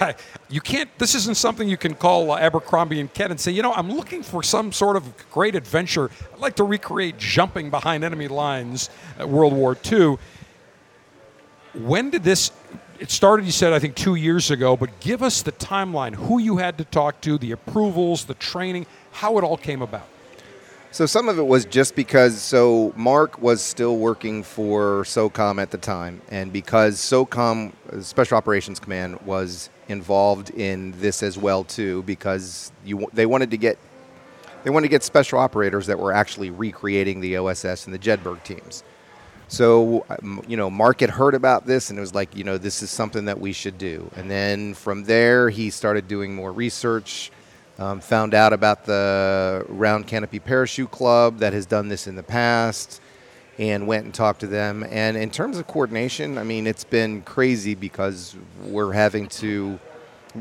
You 0.48 0.60
can't. 0.60 0.90
This 0.98 1.14
isn't 1.14 1.38
something 1.38 1.66
you 1.66 1.78
can 1.78 1.94
call 1.94 2.30
uh, 2.30 2.38
Abercrombie 2.38 3.00
and 3.00 3.12
Kent 3.14 3.30
and 3.30 3.40
say, 3.40 3.52
you 3.52 3.62
know, 3.62 3.72
I'm 3.72 3.90
looking 3.90 4.22
for 4.22 4.42
some 4.42 4.70
sort 4.70 4.96
of 4.96 5.30
great 5.30 5.54
adventure. 5.54 6.10
I'd 6.34 6.40
like 6.40 6.56
to 6.56 6.64
recreate 6.64 7.16
jumping 7.16 7.70
behind 7.70 8.04
enemy 8.04 8.28
lines 8.28 8.90
at 9.18 9.26
World 9.26 9.54
War 9.54 9.78
II. 9.90 10.18
When 11.72 12.10
did 12.10 12.22
this? 12.22 12.52
It 13.00 13.10
started, 13.10 13.46
you 13.46 13.50
said, 13.52 13.72
I 13.72 13.78
think 13.78 13.96
two 13.96 14.14
years 14.14 14.50
ago. 14.50 14.76
But 14.76 15.00
give 15.00 15.22
us 15.22 15.40
the 15.40 15.52
timeline. 15.52 16.16
Who 16.16 16.38
you 16.38 16.58
had 16.58 16.76
to 16.76 16.84
talk 16.84 17.22
to, 17.22 17.38
the 17.38 17.52
approvals, 17.52 18.26
the 18.26 18.34
training, 18.34 18.84
how 19.12 19.38
it 19.38 19.44
all 19.44 19.56
came 19.56 19.80
about. 19.80 20.06
So 20.92 21.06
some 21.06 21.30
of 21.30 21.38
it 21.38 21.46
was 21.46 21.64
just 21.64 21.96
because 21.96 22.40
so 22.40 22.92
Mark 22.96 23.40
was 23.40 23.62
still 23.62 23.96
working 23.96 24.42
for 24.42 25.04
SOCOM 25.04 25.60
at 25.60 25.70
the 25.70 25.78
time, 25.78 26.20
and 26.28 26.52
because 26.52 26.98
SOCOM 26.98 27.72
uh, 27.90 28.02
Special 28.02 28.36
Operations 28.36 28.78
Command 28.78 29.18
was 29.22 29.70
involved 29.88 30.50
in 30.50 30.92
this 31.00 31.22
as 31.22 31.38
well 31.38 31.64
too, 31.64 32.02
because 32.02 32.72
you 32.84 33.08
they 33.14 33.24
wanted 33.24 33.50
to 33.52 33.56
get 33.56 33.78
they 34.64 34.70
wanted 34.70 34.88
to 34.88 34.90
get 34.90 35.02
special 35.02 35.38
operators 35.38 35.86
that 35.86 35.98
were 35.98 36.12
actually 36.12 36.50
recreating 36.50 37.22
the 37.22 37.38
OSS 37.38 37.86
and 37.86 37.94
the 37.94 37.98
Jedburgh 37.98 38.42
teams. 38.44 38.84
So, 39.48 40.04
um, 40.10 40.42
you 40.46 40.58
know, 40.58 40.70
Mark 40.70 41.00
had 41.00 41.10
heard 41.10 41.34
about 41.34 41.66
this 41.66 41.90
and 41.90 41.98
it 41.98 42.00
was 42.02 42.14
like, 42.14 42.36
you 42.36 42.44
know, 42.44 42.58
this 42.58 42.82
is 42.82 42.90
something 42.90 43.24
that 43.26 43.40
we 43.40 43.52
should 43.52 43.76
do. 43.76 44.10
And 44.16 44.30
then 44.30 44.74
from 44.74 45.04
there, 45.04 45.50
he 45.50 45.70
started 45.70 46.06
doing 46.06 46.34
more 46.34 46.52
research, 46.52 47.30
um, 47.82 48.00
found 48.00 48.32
out 48.34 48.52
about 48.52 48.84
the 48.84 49.64
Round 49.68 50.06
Canopy 50.06 50.38
Parachute 50.38 50.90
Club 50.90 51.38
that 51.38 51.52
has 51.52 51.66
done 51.66 51.88
this 51.88 52.06
in 52.06 52.14
the 52.14 52.22
past, 52.22 53.00
and 53.58 53.86
went 53.86 54.04
and 54.04 54.14
talked 54.14 54.40
to 54.40 54.46
them. 54.46 54.84
And 54.90 55.16
in 55.16 55.30
terms 55.30 55.58
of 55.58 55.66
coordination, 55.66 56.38
I 56.38 56.44
mean, 56.44 56.66
it's 56.66 56.84
been 56.84 57.22
crazy 57.22 57.74
because 57.74 58.36
we're 58.64 58.92
having 58.92 59.28
to 59.28 59.78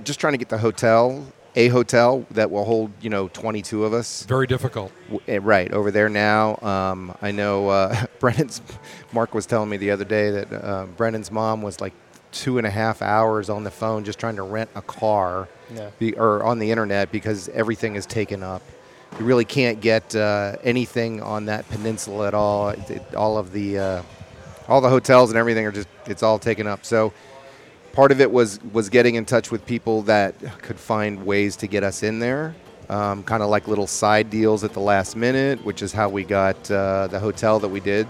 just 0.03 0.19
trying 0.19 0.33
to 0.33 0.37
get 0.37 0.49
the 0.49 0.57
hotel, 0.57 1.25
a 1.55 1.67
hotel 1.67 2.25
that 2.31 2.49
will 2.49 2.63
hold, 2.63 2.91
you 3.01 3.09
know, 3.09 3.27
22 3.27 3.83
of 3.83 3.93
us. 3.93 4.23
Very 4.23 4.47
difficult. 4.47 4.91
Eh, 5.27 5.39
Right 5.41 5.71
over 5.73 5.91
there 5.91 6.07
now. 6.09 6.57
Um, 6.61 7.15
I 7.21 7.31
know 7.31 7.67
uh, 7.69 8.05
Brennan's. 8.19 8.61
Mark 9.11 9.33
was 9.33 9.45
telling 9.45 9.69
me 9.69 9.77
the 9.77 9.91
other 9.91 10.05
day 10.05 10.29
that 10.31 10.53
uh, 10.53 10.85
Brennan's 10.95 11.31
mom 11.31 11.61
was 11.61 11.81
like 11.81 11.93
two 12.31 12.57
and 12.57 12.65
a 12.65 12.69
half 12.69 13.01
hours 13.01 13.49
on 13.49 13.63
the 13.63 13.71
phone 13.71 14.03
just 14.03 14.19
trying 14.19 14.35
to 14.37 14.43
rent 14.43 14.69
a 14.75 14.81
car, 14.81 15.47
Yeah. 15.73 15.89
be, 15.99 16.13
or 16.15 16.43
on 16.43 16.59
the 16.59 16.71
internet 16.71 17.11
because 17.11 17.49
everything 17.49 17.95
is 17.95 18.05
taken 18.05 18.43
up. 18.43 18.61
You 19.19 19.25
really 19.25 19.45
can't 19.45 19.81
get 19.81 20.15
uh, 20.15 20.55
anything 20.63 21.21
on 21.21 21.45
that 21.45 21.67
peninsula 21.69 22.27
at 22.27 22.33
all. 22.33 22.69
It, 22.69 22.89
it- 22.89 23.15
all 23.15 23.37
of 23.37 23.51
the 23.51 23.77
uh, 23.79 24.01
all 24.67 24.79
the 24.81 24.89
hotels 24.89 25.29
and 25.31 25.37
everything 25.37 25.65
are 25.65 25.71
just 25.71 25.87
it's 26.05 26.23
all 26.23 26.39
taken 26.39 26.65
up. 26.67 26.85
So 26.85 27.11
part 27.93 28.11
of 28.13 28.21
it 28.21 28.31
was 28.31 28.59
was 28.71 28.89
getting 28.89 29.15
in 29.15 29.25
touch 29.25 29.51
with 29.51 29.65
people 29.65 30.03
that 30.03 30.33
could 30.61 30.79
find 30.79 31.25
ways 31.25 31.57
to 31.57 31.67
get 31.67 31.83
us 31.83 32.03
in 32.03 32.19
there 32.19 32.55
um, 32.89 33.21
kind 33.23 33.43
of 33.43 33.49
like 33.49 33.67
little 33.67 33.87
side 33.87 34.29
deals 34.29 34.63
at 34.63 34.71
the 34.71 34.79
last 34.79 35.17
minute 35.17 35.61
which 35.65 35.81
is 35.81 35.91
how 35.91 36.07
we 36.07 36.23
got 36.23 36.55
uh, 36.71 37.07
the 37.07 37.19
hotel 37.19 37.59
that 37.59 37.67
we 37.67 37.81
did 37.81 38.07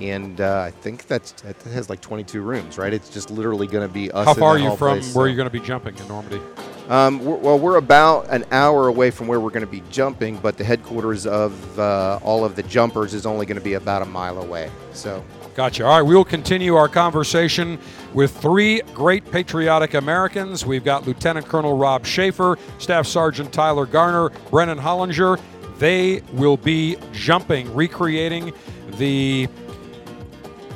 and 0.00 0.40
uh, 0.40 0.62
i 0.66 0.70
think 0.70 1.06
that's 1.06 1.34
it 1.44 1.56
has 1.62 1.90
like 1.90 2.00
22 2.00 2.40
rooms 2.40 2.78
right 2.78 2.92
it's 2.92 3.08
just 3.08 3.30
literally 3.30 3.66
going 3.66 3.86
to 3.86 3.92
be 3.92 4.10
us 4.12 4.26
How 4.26 4.34
far 4.34 4.50
are 4.50 4.58
you 4.58 4.76
from 4.76 4.98
place, 4.98 5.14
where 5.14 5.24
so- 5.24 5.26
you're 5.26 5.36
going 5.36 5.50
to 5.50 5.58
be 5.58 5.64
jumping 5.64 5.96
in 5.96 6.08
Normandy? 6.08 6.40
Um, 6.88 7.24
we're, 7.24 7.36
well, 7.36 7.58
we're 7.58 7.76
about 7.76 8.28
an 8.28 8.44
hour 8.50 8.88
away 8.88 9.10
from 9.12 9.28
where 9.28 9.38
we're 9.40 9.50
going 9.50 9.64
to 9.64 9.70
be 9.70 9.82
jumping, 9.90 10.36
but 10.38 10.58
the 10.58 10.64
headquarters 10.64 11.26
of 11.26 11.78
uh, 11.78 12.18
all 12.22 12.44
of 12.44 12.56
the 12.56 12.64
jumpers 12.64 13.14
is 13.14 13.24
only 13.24 13.46
going 13.46 13.56
to 13.56 13.62
be 13.64 13.74
about 13.74 14.02
a 14.02 14.04
mile 14.04 14.42
away. 14.42 14.70
So, 14.92 15.24
Gotcha. 15.54 15.84
All 15.84 15.98
right, 15.98 16.02
we 16.02 16.14
will 16.14 16.24
continue 16.24 16.74
our 16.76 16.88
conversation 16.88 17.78
with 18.14 18.36
three 18.36 18.80
great 18.94 19.30
patriotic 19.30 19.94
Americans. 19.94 20.66
We've 20.66 20.84
got 20.84 21.06
Lieutenant 21.06 21.46
Colonel 21.46 21.76
Rob 21.76 22.04
Schaefer, 22.04 22.58
Staff 22.78 23.06
Sergeant 23.06 23.52
Tyler 23.52 23.86
Garner, 23.86 24.30
Brennan 24.50 24.78
Hollinger. 24.78 25.40
They 25.78 26.20
will 26.32 26.56
be 26.56 26.96
jumping, 27.12 27.72
recreating 27.74 28.52
the 28.98 29.48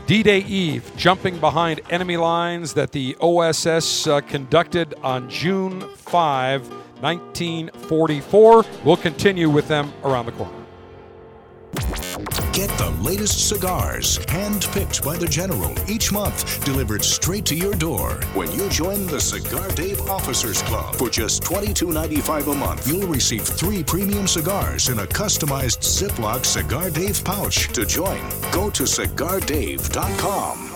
D 0.06 0.22
Day 0.22 0.38
Eve, 0.38 0.92
jumping 0.96 1.38
behind 1.40 1.80
enemy 1.90 2.16
lines 2.16 2.74
that 2.74 2.92
the 2.92 3.16
OSS 3.20 4.06
uh, 4.06 4.20
conducted 4.20 4.94
on 5.02 5.28
June 5.28 5.80
5, 5.96 6.68
1944. 7.00 8.64
We'll 8.84 8.96
continue 8.96 9.50
with 9.50 9.66
them 9.66 9.92
around 10.04 10.26
the 10.26 10.32
corner. 10.32 10.54
Get 12.56 12.70
the 12.78 12.88
latest 13.02 13.50
cigars, 13.50 14.16
hand-picked 14.30 15.04
by 15.04 15.18
the 15.18 15.26
General 15.26 15.74
each 15.90 16.10
month, 16.10 16.64
delivered 16.64 17.04
straight 17.04 17.44
to 17.44 17.54
your 17.54 17.74
door. 17.74 18.14
When 18.32 18.50
you 18.52 18.70
join 18.70 19.06
the 19.06 19.20
Cigar 19.20 19.68
Dave 19.72 20.00
Officers 20.08 20.62
Club 20.62 20.94
for 20.96 21.10
just 21.10 21.42
$22.95 21.42 22.52
a 22.52 22.54
month, 22.54 22.88
you'll 22.88 23.08
receive 23.08 23.42
three 23.42 23.84
premium 23.84 24.26
cigars 24.26 24.88
in 24.88 25.00
a 25.00 25.06
customized 25.06 25.80
Ziploc 25.80 26.46
Cigar 26.46 26.88
Dave 26.88 27.22
pouch. 27.24 27.68
To 27.74 27.84
join, 27.84 28.22
go 28.52 28.70
to 28.70 28.84
cigardave.com. 28.84 30.75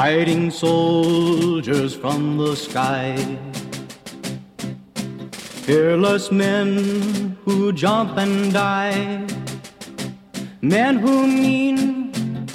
Fighting 0.00 0.50
soldiers 0.50 1.94
from 1.94 2.38
the 2.38 2.56
sky. 2.56 3.14
Fearless 5.66 6.32
men 6.32 7.36
who 7.44 7.70
jump 7.74 8.16
and 8.16 8.50
die. 8.50 9.26
Men 10.62 10.96
who 10.96 11.26
mean 11.26 12.46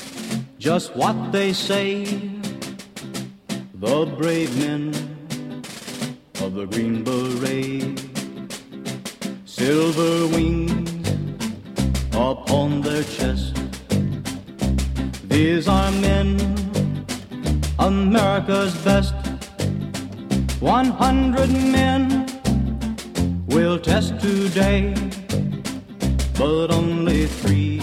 just 0.57 0.95
what 0.95 1.31
they 1.31 1.53
say. 1.53 2.05
The 3.75 4.07
brave 4.17 4.51
men 4.57 4.89
of 6.41 6.55
the 6.55 6.65
Green 6.65 7.03
Beret. 7.03 8.01
Silver 9.45 10.25
wings 10.33 11.09
upon 12.11 12.81
their 12.81 13.03
chest. 13.03 13.55
These 15.29 15.67
are 15.67 15.91
men, 15.91 16.55
America's 17.79 18.75
best. 18.83 19.13
100 20.61 21.49
men 21.51 22.25
will 23.47 23.77
test 23.79 24.19
today, 24.19 24.93
but 26.37 26.71
only 26.71 27.27
three 27.27 27.79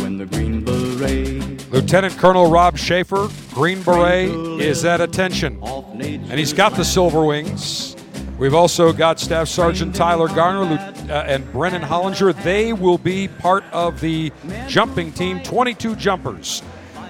when 0.00 0.18
the 0.18 0.26
Green 0.26 0.64
Beret. 0.64 1.70
Lieutenant 1.72 2.16
Colonel 2.18 2.50
Rob 2.50 2.76
Schaefer, 2.76 3.28
Green 3.52 3.82
Beret, 3.82 4.30
is 4.60 4.84
at 4.84 5.00
attention. 5.00 5.58
And 5.62 6.32
he's 6.38 6.52
got 6.52 6.74
the 6.74 6.84
Silver 6.84 7.24
Wings. 7.24 7.96
We've 8.38 8.54
also 8.54 8.92
got 8.92 9.20
Staff 9.20 9.48
Sergeant 9.48 9.94
Tyler 9.94 10.28
Garner 10.28 10.74
uh, 11.08 11.24
and 11.26 11.50
Brennan 11.52 11.82
Hollinger. 11.82 12.34
They 12.42 12.72
will 12.72 12.98
be 12.98 13.28
part 13.28 13.64
of 13.72 14.00
the 14.00 14.32
jumping 14.66 15.12
team, 15.12 15.40
22 15.42 15.96
jumpers, 15.96 16.62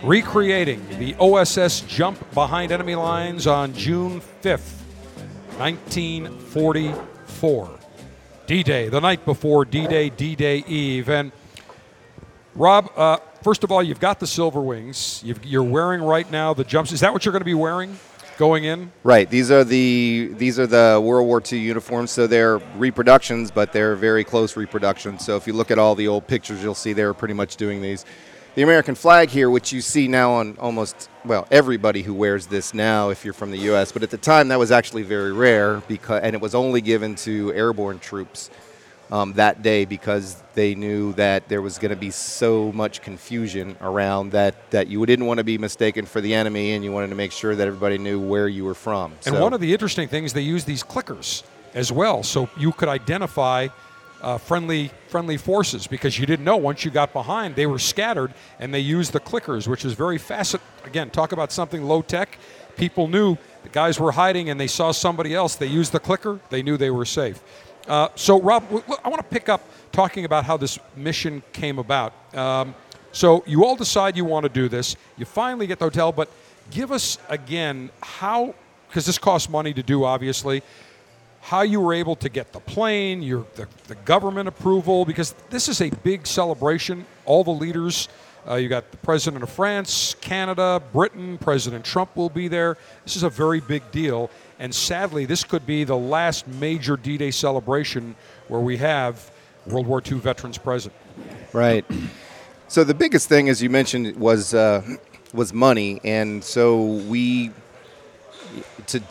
recreating 0.03 0.87
the 0.99 1.15
OSS 1.19 1.81
jump 1.83 2.33
behind 2.35 2.73
enemy 2.73 2.95
lines 2.95 3.47
on 3.47 3.75
June 3.75 4.21
5th, 4.43 4.81
1944. 5.59 7.79
D 8.45 8.63
Day, 8.63 8.89
the 8.89 9.01
night 9.01 9.25
before 9.25 9.65
D 9.65 9.87
Day, 9.87 10.11
D 10.11 10.35
Day 10.35 10.65
Eve. 10.67 11.09
And 11.09 11.33
Rob, 12.55 12.91
uh, 12.97 13.19
first 13.43 13.65
of 13.65 13.71
all, 13.71 13.83
you've 13.83 14.01
got 14.01 14.21
the 14.21 14.27
Silver 14.27 14.61
Wings. 14.61 15.23
You've, 15.25 15.45
you're 15.45 15.63
wearing 15.63 16.03
right 16.03 16.31
now 16.31 16.53
the 16.53 16.65
jumps. 16.65 16.93
Is 16.93 17.01
that 17.01 17.13
what 17.13 17.25
you're 17.25 17.33
going 17.33 17.41
to 17.41 17.47
be 17.47 17.55
wearing 17.55 17.97
going 18.39 18.65
in? 18.65 18.91
Right. 19.05 19.31
These 19.31 19.51
are 19.51 19.63
the 19.63 20.33
these 20.37 20.59
are 20.59 20.67
the 20.67 21.01
World 21.03 21.29
War 21.29 21.41
II 21.41 21.61
uniforms. 21.61 22.11
So 22.11 22.27
they're 22.27 22.59
reproductions, 22.77 23.53
but 23.53 23.73
they're 23.73 23.95
very 23.95 24.25
close 24.25 24.57
reproductions. 24.57 25.25
So 25.25 25.37
if 25.37 25.47
you 25.47 25.53
look 25.53 25.71
at 25.71 25.79
all 25.79 25.95
the 25.95 26.09
old 26.09 26.27
pictures, 26.27 26.63
you'll 26.63 26.75
see 26.75 26.93
they're 26.93 27.15
pretty 27.15 27.35
much 27.35 27.57
doing 27.57 27.81
these. 27.81 28.05
The 28.55 28.63
American 28.63 28.95
flag 28.95 29.31
here, 29.31 29.49
which 29.49 29.73
you 29.73 29.81
see 29.81 30.09
now 30.09 30.33
on 30.33 30.59
almost 30.59 31.09
well 31.25 31.47
everybody 31.51 32.03
who 32.03 32.13
wears 32.13 32.47
this 32.47 32.75
now, 32.75 33.09
if 33.09 33.25
you're 33.25 33.33
from 33.33 33.51
the 33.51 33.57
U.S. 33.61 33.93
But 33.93 34.03
at 34.03 34.11
the 34.11 34.19
time, 34.19 34.49
that 34.49 34.59
was 34.59 34.71
actually 34.71 35.05
very 35.05 35.33
rare 35.33 35.79
because 35.89 36.23
and 36.23 36.35
it 36.35 36.43
was 36.43 36.55
only 36.55 36.83
given 36.83 37.15
to 37.17 37.51
airborne 37.55 37.99
troops 37.99 38.51
um, 39.11 39.33
that 39.35 39.63
day 39.63 39.87
because 39.87 40.43
they 40.53 40.75
knew 40.75 41.15
that 41.15 41.49
there 41.49 41.63
was 41.63 41.79
going 41.79 41.93
to 41.93 41.97
be 41.97 42.11
so 42.11 42.71
much 42.73 43.01
confusion 43.01 43.75
around 43.81 44.33
that 44.33 44.71
that 44.71 44.87
you 44.87 45.05
didn't 45.07 45.25
want 45.25 45.39
to 45.39 45.45
be 45.45 45.57
mistaken 45.57 46.05
for 46.05 46.21
the 46.21 46.35
enemy, 46.35 46.73
and 46.75 46.85
you 46.85 46.93
wanted 46.93 47.09
to 47.09 47.15
make 47.17 47.33
sure 47.33 47.57
that 47.57 47.67
everybody 47.67 47.97
knew 47.97 48.21
where 48.21 48.49
you 48.49 48.67
were 48.67 48.75
from. 48.75 49.13
And 49.25 49.35
So- 49.35 49.41
one 49.43 49.55
of 49.55 49.63
the 49.63 49.73
interesting 49.73 50.09
things, 50.09 50.35
they 50.35 50.43
use 50.43 50.65
these 50.65 50.83
clickers 50.83 51.43
as 51.73 51.91
well, 51.91 52.23
so 52.23 52.51
you 52.59 52.73
could 52.73 52.91
identify 52.91 53.69
uh, 54.23 54.39
friendly 54.39 54.91
friendly 55.09 55.37
forces 55.37 55.87
because 55.87 56.19
you 56.19 56.25
didn't 56.25 56.45
know 56.45 56.57
once 56.57 56.85
you 56.85 56.91
got 56.91 57.13
behind 57.13 57.55
they 57.57 57.67
were 57.67 57.79
scattered, 57.79 58.33
and 58.59 58.73
they 58.73 58.81
used 58.81 59.13
the 59.13 59.21
clickers, 59.21 59.69
which 59.69 59.85
is 59.85 59.93
very 59.93 60.19
facet. 60.19 60.61
Again, 60.85 61.11
talk 61.11 61.33
about 61.33 61.53
something 61.53 61.83
low 61.83 62.03
tech. 62.03 62.39
People 62.77 63.09
knew 63.09 63.37
the 63.63 63.69
guys 63.69 64.01
were 64.01 64.13
hiding, 64.13 64.49
and 64.49 64.59
they 64.59 64.67
saw 64.67 64.93
somebody 64.93 65.35
else. 65.35 65.57
They 65.57 65.67
used 65.67 65.93
the 65.93 66.01
clicker. 66.01 66.41
They 66.51 66.63
knew 66.63 66.77
they 66.77 66.91
were 66.91 67.05
safe. 67.05 67.43
Uh, 67.87 68.09
so, 68.15 68.41
Rob, 68.41 68.65
I 69.05 69.09
want 69.09 69.19
to 69.19 69.29
pick 69.29 69.49
up 69.49 69.63
talking 69.91 70.25
about 70.25 70.45
how 70.45 70.57
this 70.57 70.79
mission 70.97 71.43
came 71.53 71.79
about. 71.79 72.13
Um, 72.35 72.75
so, 73.11 73.43
you 73.47 73.65
all 73.65 73.77
decide 73.77 74.17
you 74.17 74.25
want 74.25 74.45
to 74.45 74.49
do 74.49 74.69
this. 74.69 74.97
You 75.17 75.25
finally 75.27 75.67
get 75.67 75.79
the 75.79 75.87
hotel, 75.87 76.13
but 76.13 76.31
give 76.71 76.93
us 76.93 77.19
again 77.29 77.91
how, 78.03 78.55
because 78.89 79.05
this 79.05 79.19
costs 79.19 79.49
money 79.49 79.75
to 79.75 79.83
do, 79.83 80.05
obviously, 80.05 80.63
how 81.43 81.63
you 81.63 81.81
were 81.81 81.93
able 81.93 82.15
to 82.15 82.29
get 82.29 82.53
the 82.53 82.61
plane, 82.61 83.21
your 83.21 83.45
the, 83.57 83.67
the 83.89 83.97
government 83.97 84.47
approval, 84.47 85.05
because 85.05 85.35
this 85.51 85.69
is 85.69 85.81
a 85.81 85.91
big 85.91 86.25
celebration. 86.25 87.05
All 87.25 87.43
the 87.43 87.51
leaders, 87.51 88.09
uh, 88.49 88.55
you 88.55 88.69
got 88.69 88.93
the 88.93 88.97
president 88.99 89.43
of 89.43 89.51
France, 89.51 90.15
Canada, 90.21 90.81
Britain, 90.93 91.39
President 91.39 91.85
Trump 91.85 92.15
will 92.15 92.31
be 92.31 92.47
there. 92.47 92.79
This 93.05 93.17
is 93.17 93.25
a 93.25 93.29
very 93.29 93.61
big 93.61 93.83
deal, 93.91 94.31
and 94.61 94.73
sadly, 94.73 95.27
this 95.27 95.43
could 95.43 95.67
be 95.67 95.83
the 95.83 95.97
last 95.97 96.47
major 96.47 96.97
D-Day 96.97 97.33
celebration 97.33 98.15
where 98.47 98.61
we 98.61 98.77
have 98.77 99.29
World 99.67 99.89
War 99.89 100.01
II 100.01 100.19
veterans 100.19 100.59
present. 100.59 100.95
Right. 101.53 101.85
So 102.69 102.85
the 102.85 102.95
biggest 102.95 103.29
thing, 103.29 103.49
as 103.49 103.61
you 103.61 103.69
mentioned, 103.69 104.17
was 104.17 104.55
uh, 104.55 104.83
was 105.35 105.53
money, 105.53 106.01
and 106.05 106.43
so 106.43 106.85
we 106.85 107.51
to 108.87 109.03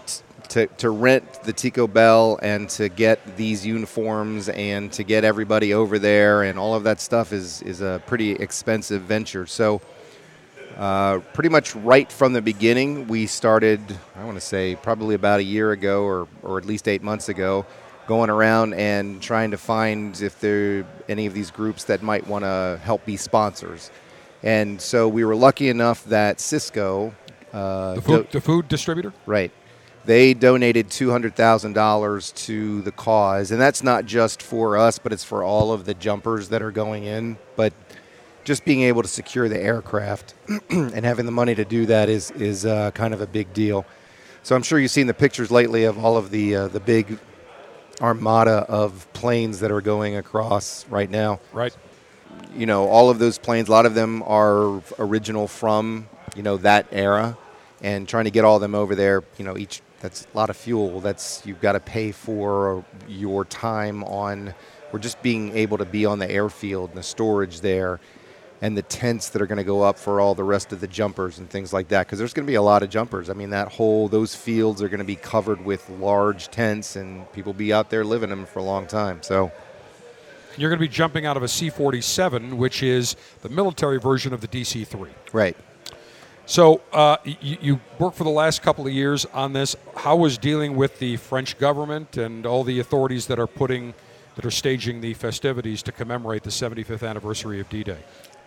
to 0.52 0.68
to 0.68 0.90
rent 0.90 1.44
the 1.44 1.54
Tico 1.54 1.88
Belle 1.88 2.40
and 2.42 2.70
to 2.70 2.88
get 2.90 3.20
these 3.38 3.66
uniforms 3.66 4.50
and 4.50 4.92
to 4.94 5.04
get 5.04 5.24
everybody 5.24 5.74
over 5.74 5.98
there 6.00 6.44
and 6.44 6.58
all 6.60 6.76
of 6.76 6.84
that 6.84 7.02
stuff 7.02 7.34
is 7.34 7.62
is 7.64 7.82
a 7.82 8.02
pretty 8.08 8.32
expensive 8.34 9.02
venture. 9.04 9.46
So. 9.46 9.82
Uh, 10.78 11.20
pretty 11.34 11.50
much 11.50 11.76
right 11.76 12.10
from 12.10 12.32
the 12.32 12.42
beginning, 12.42 13.06
we 13.10 13.28
started, 13.28 13.82
I 14.16 14.24
want 14.24 14.38
to 14.38 14.42
say 14.42 14.76
probably 14.76 15.16
about 15.16 15.42
a 15.42 15.44
year 15.44 15.74
ago 15.74 16.04
or, 16.04 16.28
or 16.44 16.58
at 16.58 16.66
least 16.66 16.88
eight 16.88 17.04
months 17.04 17.28
ago, 17.28 17.66
going 18.08 18.30
around 18.30 18.74
and 18.76 19.22
trying 19.22 19.52
to 19.52 19.58
find 19.58 20.20
if 20.22 20.40
there 20.40 20.80
are 20.80 20.86
any 21.10 21.26
of 21.26 21.34
these 21.34 21.52
groups 21.52 21.84
that 21.84 22.02
might 22.02 22.26
want 22.26 22.46
to 22.46 22.80
help 22.84 23.06
be 23.06 23.18
sponsors. 23.18 23.92
And 24.44 24.82
so 24.82 25.10
we 25.10 25.26
were 25.26 25.36
lucky 25.36 25.68
enough 25.68 26.06
that 26.06 26.38
Sysco, 26.38 27.14
uh, 27.54 27.96
The 27.96 28.02
food, 28.02 28.32
do- 28.32 28.40
the 28.40 28.42
food 28.42 28.68
distributor? 28.70 29.12
Right. 29.26 29.52
They 30.06 30.34
donated 30.34 30.90
$200,000 30.90 32.36
to 32.46 32.82
the 32.82 32.92
cause. 32.92 33.52
And 33.52 33.62
that's 33.62 33.84
not 33.84 34.06
just 34.06 34.42
for 34.42 34.78
us, 34.78 34.98
but 34.98 35.14
it's 35.14 35.24
for 35.24 35.44
all 35.44 35.72
of 35.72 35.86
the 35.86 35.94
jumpers 35.94 36.50
that 36.50 36.62
are 36.62 36.72
going 36.72 37.04
in. 37.04 37.38
But 37.56 37.74
just 38.44 38.66
being 38.66 38.82
able 38.82 39.04
to 39.04 39.08
secure 39.08 39.48
the 39.48 39.62
aircraft 39.62 40.34
and 40.70 41.06
having 41.06 41.26
the 41.26 41.32
money 41.32 41.54
to 41.54 41.66
do 41.66 41.86
that 41.86 42.10
is, 42.10 42.32
is 42.32 42.66
uh, 42.66 42.92
kind 42.92 43.14
of 43.14 43.22
a 43.22 43.28
big 43.28 43.54
deal. 43.54 43.86
So 44.44 44.56
I'm 44.56 44.64
sure 44.64 44.80
you've 44.80 44.92
seen 44.92 45.06
the 45.06 45.14
pictures 45.14 45.52
lately 45.52 45.84
of 45.84 46.04
all 46.04 46.18
of 46.18 46.32
the, 46.32 46.56
uh, 46.56 46.68
the 46.70 46.80
big 46.80 47.20
armada 48.02 48.66
of 48.68 49.08
planes 49.14 49.60
that 49.60 49.72
are 49.72 49.82
going 49.82 50.16
across 50.16 50.88
right 50.88 51.10
now. 51.10 51.40
Right. 51.54 51.76
You 52.56 52.66
know, 52.66 52.88
all 52.88 53.12
of 53.12 53.20
those 53.20 53.38
planes, 53.38 53.68
a 53.68 53.72
lot 53.72 53.86
of 53.86 53.94
them 53.94 54.24
are 54.24 54.82
original 54.98 55.48
from, 55.48 56.10
you 56.36 56.42
know, 56.42 56.58
that 56.58 56.88
era. 56.92 57.38
And 57.84 58.08
trying 58.08 58.26
to 58.26 58.32
get 58.32 58.46
all 58.46 58.56
of 58.56 58.62
them 58.62 58.76
over 58.76 58.96
there, 58.96 59.24
you 59.38 59.46
know, 59.46 59.58
each, 59.58 59.82
that's 60.02 60.28
a 60.34 60.38
lot 60.38 60.50
of 60.50 60.58
fuel. 60.58 61.00
That's, 61.00 61.42
you've 61.46 61.62
got 61.62 61.74
to 61.74 61.80
pay 61.80 62.12
for 62.12 62.84
your 63.08 63.46
time 63.46 64.04
on, 64.04 64.54
or 64.92 65.00
just 65.00 65.22
being 65.22 65.56
able 65.56 65.78
to 65.78 65.86
be 65.86 66.06
on 66.06 66.20
the 66.20 66.30
airfield 66.30 66.90
and 66.90 67.00
the 67.00 67.04
storage 67.04 67.62
there 67.62 68.00
and 68.62 68.78
the 68.78 68.84
tents 68.84 69.30
that 69.30 69.42
are 69.42 69.48
going 69.48 69.58
to 69.58 69.64
go 69.64 69.82
up 69.82 69.98
for 69.98 70.22
all 70.22 70.36
the 70.36 70.44
rest 70.44 70.72
of 70.72 70.80
the 70.82 70.88
jumpers 70.88 71.40
and 71.40 71.50
things 71.50 71.74
like 71.74 71.88
that 71.88 72.06
because 72.06 72.20
there's 72.20 72.34
going 72.34 72.46
to 72.46 72.52
be 72.52 72.56
a 72.56 72.62
lot 72.62 72.84
of 72.84 72.90
jumpers 72.90 73.30
i 73.30 73.34
mean 73.34 73.50
that 73.50 73.68
whole 73.68 74.08
those 74.08 74.36
fields 74.36 74.82
are 74.82 74.88
going 74.90 75.00
to 75.00 75.04
be 75.04 75.16
covered 75.16 75.64
with 75.66 75.90
large 75.90 76.50
tents 76.50 76.96
and 76.96 77.30
people 77.34 77.54
be 77.54 77.74
out 77.74 77.90
there 77.90 78.06
living 78.06 78.30
them 78.30 78.46
for 78.46 78.60
a 78.60 78.64
long 78.64 78.86
time 78.86 79.22
so 79.24 79.52
You're 80.58 80.70
going 80.70 80.80
to 80.80 80.86
be 80.86 80.94
jumping 80.94 81.26
out 81.26 81.38
of 81.38 81.44
a 81.44 81.48
C 81.48 81.70
47, 81.70 82.58
which 82.58 82.84
is 82.84 83.16
the 83.42 83.50
military 83.50 84.00
version 84.00 84.34
of 84.34 84.42
the 84.42 84.48
DC 84.48 84.86
3. 84.86 85.10
right 85.34 85.58
So 86.46 86.82
uh, 86.92 87.18
y- 87.26 87.38
you 87.42 87.80
worked 88.00 88.18
for 88.18 88.24
the 88.24 88.30
last 88.30 88.62
couple 88.62 88.86
of 88.86 88.94
years 88.94 89.26
on 89.34 89.54
this. 89.54 89.76
How 89.96 90.16
was 90.16 90.38
dealing 90.38 90.76
with 90.76 91.00
the 91.00 91.18
French 91.18 91.58
government 91.58 92.18
and 92.18 92.46
all 92.46 92.64
the 92.64 92.80
authorities 92.80 93.28
that 93.28 93.40
are 93.40 93.48
putting, 93.48 93.94
that 94.36 94.46
are 94.46 94.52
staging 94.52 95.02
the 95.02 95.14
festivities 95.14 95.82
to 95.84 95.92
commemorate 95.92 96.44
the 96.44 96.50
75th 96.50 97.08
anniversary 97.08 97.60
of 97.60 97.70
D-Day? 97.70 98.00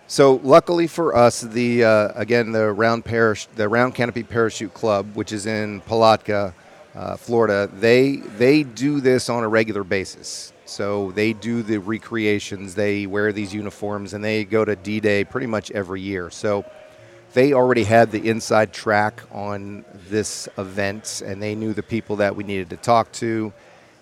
So 0.07 0.39
luckily 0.43 0.87
for 0.87 1.17
us, 1.17 1.41
the 1.41 1.85
uh, 1.85 2.09
again 2.15 2.53
the 2.53 2.71
round 2.73 3.07
parish, 3.07 3.47
the 3.57 3.69
round 3.69 3.95
canopy 3.95 4.23
parachute 4.23 4.75
club, 4.75 5.15
which 5.15 5.33
is 5.33 5.47
in 5.47 5.81
Palatka, 5.81 6.55
uh, 6.95 7.17
Florida, 7.17 7.71
they 7.73 8.17
they 8.17 8.65
do 8.65 9.01
this 9.01 9.31
on 9.31 9.45
a 9.45 9.49
regular 9.49 9.83
basis. 9.83 10.53
So 10.67 11.11
they 11.13 11.33
do 11.33 11.63
the 11.63 11.79
recreations, 11.79 12.75
they 12.75 13.07
wear 13.07 13.33
these 13.33 13.55
uniforms, 13.55 14.13
and 14.13 14.23
they 14.23 14.45
go 14.45 14.65
to 14.65 14.77
D-Day 14.77 15.25
pretty 15.25 15.47
much 15.47 15.71
every 15.71 16.01
year. 16.01 16.31
So 16.31 16.65
they 17.35 17.53
already 17.53 17.85
had 17.85 18.11
the 18.11 18.29
inside 18.29 18.73
track 18.73 19.23
on 19.31 19.85
this 20.09 20.49
event, 20.57 21.23
and 21.25 21.43
they 21.43 21.55
knew 21.55 21.75
the 21.75 21.83
people 21.83 22.17
that 22.17 22.35
we 22.35 22.45
needed 22.45 22.71
to 22.71 22.77
talk 22.77 23.13
to, 23.13 23.53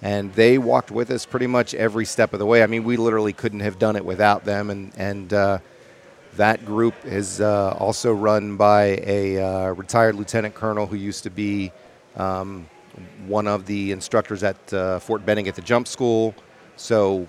and 0.01 0.33
they 0.35 0.59
walked 0.59 0.91
with 0.91 1.11
us 1.11 1.27
pretty 1.27 1.47
much 1.47 1.75
every 1.75 2.05
step 2.05 2.33
of 2.33 2.39
the 2.39 2.47
way. 2.47 2.63
I 2.63 2.67
mean, 2.67 2.85
we 2.85 2.97
literally 2.97 3.33
couldn't 3.33 3.61
have 3.61 3.79
done 3.79 3.97
it 3.97 4.05
without 4.05 4.45
them, 4.45 4.71
and 4.71 4.93
and. 4.97 5.33
Uh, 5.33 5.59
that 6.37 6.65
group 6.65 6.95
is 7.05 7.43
uh, 7.43 7.77
also 7.79 8.11
run 8.11 8.57
by 8.57 8.99
a 9.05 9.39
uh, 9.39 9.73
retired 9.73 10.15
lieutenant 10.15 10.55
colonel 10.55 10.87
who 10.87 10.97
used 10.97 11.25
to 11.25 11.31
be 11.31 11.71
um, 12.17 12.67
one 13.27 13.47
of 13.47 13.67
the 13.67 13.93
instructors 13.93 14.43
at 14.43 14.73
uh, 14.73 14.99
Fort 14.99 15.27
Benning 15.27 15.47
at 15.49 15.55
the 15.55 15.61
jump 15.63 15.87
school. 15.87 16.35
So 16.77 17.27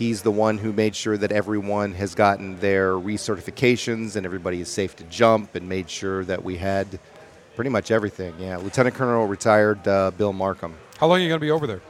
he's 0.00 0.22
the 0.22 0.30
one 0.30 0.56
who 0.56 0.72
made 0.72 0.96
sure 0.96 1.18
that 1.18 1.30
everyone 1.30 1.92
has 1.92 2.14
gotten 2.14 2.58
their 2.58 2.94
recertifications 2.94 4.16
and 4.16 4.24
everybody 4.24 4.58
is 4.58 4.68
safe 4.70 4.96
to 4.96 5.04
jump 5.04 5.54
and 5.54 5.68
made 5.68 5.90
sure 5.90 6.24
that 6.24 6.42
we 6.42 6.56
had 6.56 6.98
pretty 7.54 7.68
much 7.68 7.90
everything. 7.90 8.34
Yeah, 8.38 8.56
Lieutenant 8.56 8.96
Colonel 8.96 9.26
retired 9.26 9.86
uh, 9.86 10.10
Bill 10.12 10.32
Markham. 10.32 10.74
How 10.96 11.06
long 11.06 11.18
are 11.18 11.20
you 11.20 11.28
going 11.28 11.38
to 11.38 11.44
be 11.44 11.50
over 11.50 11.66
there? 11.66 11.82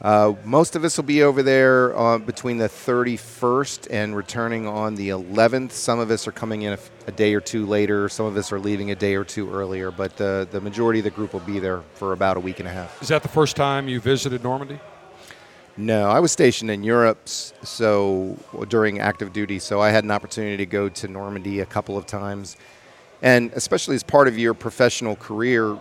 Uh, 0.00 0.32
most 0.42 0.74
of 0.74 0.84
us 0.84 0.96
will 0.96 1.04
be 1.04 1.22
over 1.22 1.42
there 1.42 1.94
uh, 1.98 2.16
between 2.16 2.56
the 2.56 2.68
31st 2.68 3.88
and 3.90 4.16
returning 4.16 4.66
on 4.66 4.94
the 4.94 5.10
11th. 5.10 5.72
Some 5.72 5.98
of 5.98 6.10
us 6.10 6.26
are 6.26 6.32
coming 6.32 6.62
in 6.62 6.78
a 7.06 7.12
day 7.12 7.34
or 7.34 7.42
two 7.42 7.66
later. 7.66 8.08
Some 8.08 8.24
of 8.24 8.38
us 8.38 8.52
are 8.52 8.58
leaving 8.58 8.90
a 8.90 8.96
day 8.96 9.16
or 9.16 9.24
two 9.24 9.52
earlier. 9.52 9.90
But 9.90 10.16
the, 10.16 10.48
the 10.50 10.62
majority 10.62 11.00
of 11.00 11.04
the 11.04 11.10
group 11.10 11.34
will 11.34 11.40
be 11.40 11.58
there 11.58 11.82
for 11.92 12.14
about 12.14 12.38
a 12.38 12.40
week 12.40 12.58
and 12.58 12.66
a 12.66 12.72
half. 12.72 13.02
Is 13.02 13.08
that 13.08 13.22
the 13.22 13.28
first 13.28 13.54
time 13.54 13.86
you 13.86 14.00
visited 14.00 14.42
Normandy? 14.42 14.80
No, 15.78 16.10
I 16.10 16.20
was 16.20 16.32
stationed 16.32 16.70
in 16.70 16.82
Europe, 16.82 17.26
so 17.26 18.36
during 18.68 18.98
active 18.98 19.32
duty, 19.32 19.58
so 19.58 19.80
I 19.80 19.88
had 19.88 20.04
an 20.04 20.10
opportunity 20.10 20.58
to 20.58 20.66
go 20.66 20.90
to 20.90 21.08
Normandy 21.08 21.60
a 21.60 21.66
couple 21.66 21.96
of 21.96 22.04
times, 22.04 22.58
and 23.22 23.50
especially 23.54 23.94
as 23.94 24.02
part 24.02 24.28
of 24.28 24.38
your 24.38 24.52
professional 24.52 25.16
career, 25.16 25.72
uh, 25.72 25.78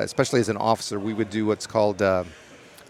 especially 0.00 0.40
as 0.40 0.50
an 0.50 0.58
officer, 0.58 1.00
we 1.00 1.14
would 1.14 1.30
do 1.30 1.46
what's 1.46 1.66
called 1.66 2.02
uh, 2.02 2.24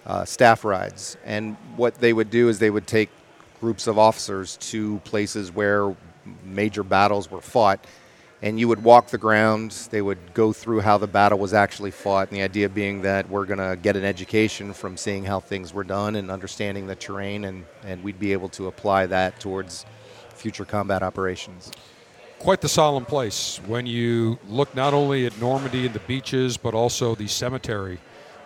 uh, 0.06 0.24
staff 0.24 0.64
rides, 0.64 1.16
and 1.24 1.56
what 1.76 1.94
they 2.00 2.12
would 2.12 2.30
do 2.30 2.48
is 2.48 2.58
they 2.58 2.70
would 2.70 2.88
take 2.88 3.10
groups 3.60 3.86
of 3.86 3.96
officers 3.96 4.56
to 4.56 4.98
places 5.04 5.52
where 5.52 5.94
major 6.42 6.82
battles 6.82 7.30
were 7.30 7.40
fought, 7.40 7.86
and 8.42 8.58
you 8.58 8.68
would 8.68 8.82
walk 8.82 9.08
the 9.08 9.18
ground. 9.18 9.72
They 9.90 10.02
would 10.02 10.34
go 10.34 10.52
through 10.52 10.80
how 10.80 10.98
the 10.98 11.06
battle 11.06 11.38
was 11.38 11.52
actually 11.52 11.90
fought, 11.90 12.28
and 12.28 12.36
the 12.36 12.42
idea 12.42 12.68
being 12.68 13.02
that 13.02 13.28
we're 13.28 13.44
going 13.44 13.58
to 13.58 13.76
get 13.80 13.96
an 13.96 14.04
education 14.04 14.72
from 14.72 14.96
seeing 14.96 15.24
how 15.24 15.40
things 15.40 15.74
were 15.74 15.84
done 15.84 16.16
and 16.16 16.30
understanding 16.30 16.86
the 16.86 16.94
terrain, 16.94 17.44
and, 17.44 17.66
and 17.84 18.02
we'd 18.02 18.18
be 18.18 18.32
able 18.32 18.48
to 18.50 18.66
apply 18.66 19.06
that 19.06 19.38
towards 19.40 19.84
future 20.34 20.64
combat 20.64 21.02
operations. 21.02 21.70
Quite 22.38 22.62
the 22.62 22.68
solemn 22.68 23.04
place 23.04 23.60
when 23.66 23.84
you 23.84 24.38
look 24.48 24.74
not 24.74 24.94
only 24.94 25.26
at 25.26 25.38
Normandy 25.38 25.84
and 25.84 25.94
the 25.94 26.00
beaches, 26.00 26.56
but 26.56 26.72
also 26.72 27.14
the 27.14 27.28
cemetery, 27.28 27.98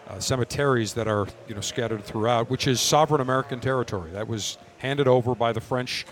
uh, 0.08 0.18
cemeteries 0.18 0.94
that 0.94 1.06
are 1.06 1.28
you 1.46 1.54
know 1.54 1.60
scattered 1.60 2.02
throughout, 2.02 2.50
which 2.50 2.66
is 2.66 2.80
sovereign 2.80 3.20
American 3.20 3.60
territory 3.60 4.10
that 4.10 4.26
was 4.26 4.58
handed 4.78 5.06
over 5.06 5.36
by 5.36 5.52
the 5.52 5.60
French 5.60 6.04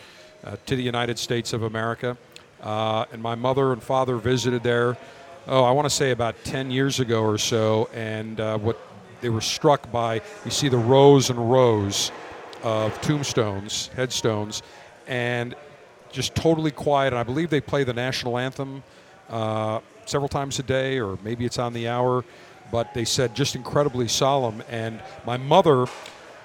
uh, 0.45 0.57
to 0.67 0.77
the 0.77 0.83
United 0.83 1.19
States 1.19 1.53
of 1.53 1.65
America. 1.65 2.17
Uh, 2.63 3.05
and 3.13 3.21
my 3.21 3.35
mother 3.35 3.73
and 3.73 3.83
father 3.83 4.17
visited 4.17 4.63
there. 4.63 4.97
Oh, 5.49 5.65
I 5.65 5.73
want 5.73 5.87
to 5.87 5.91
say 5.91 6.13
about 6.13 6.37
10 6.45 6.71
years 6.71 7.01
ago 7.01 7.23
or 7.23 7.37
so, 7.37 7.89
and 7.93 8.39
uh, 8.39 8.59
what 8.59 8.79
they 9.21 9.29
were 9.29 9.41
struck 9.41 9.91
by, 9.91 10.21
you 10.45 10.51
see 10.51 10.69
the 10.69 10.79
rows 10.79 11.31
and 11.31 11.51
rows 11.51 12.13
of 12.63 13.01
tombstones, 13.01 13.89
headstones, 13.97 14.63
and 15.07 15.55
just 16.13 16.35
totally 16.35 16.71
quiet. 16.71 17.13
And 17.13 17.19
I 17.19 17.23
believe 17.23 17.51
they 17.51 17.61
play 17.61 17.85
the 17.85 17.93
national 17.93 18.39
anthem 18.39 18.83
uh, 19.29 19.81
several 20.07 20.29
times 20.29 20.59
a 20.59 20.63
day, 20.63 21.01
or 21.01 21.19
maybe 21.25 21.45
it's 21.45 21.59
on 21.59 21.73
the 21.73 21.89
hour. 21.89 22.25
But 22.71 22.95
they 22.95 23.05
said 23.05 23.35
just 23.35 23.55
incredibly 23.55 24.09
solemn. 24.09 24.63
And 24.69 25.01
my 25.27 25.37
mother, 25.37 25.87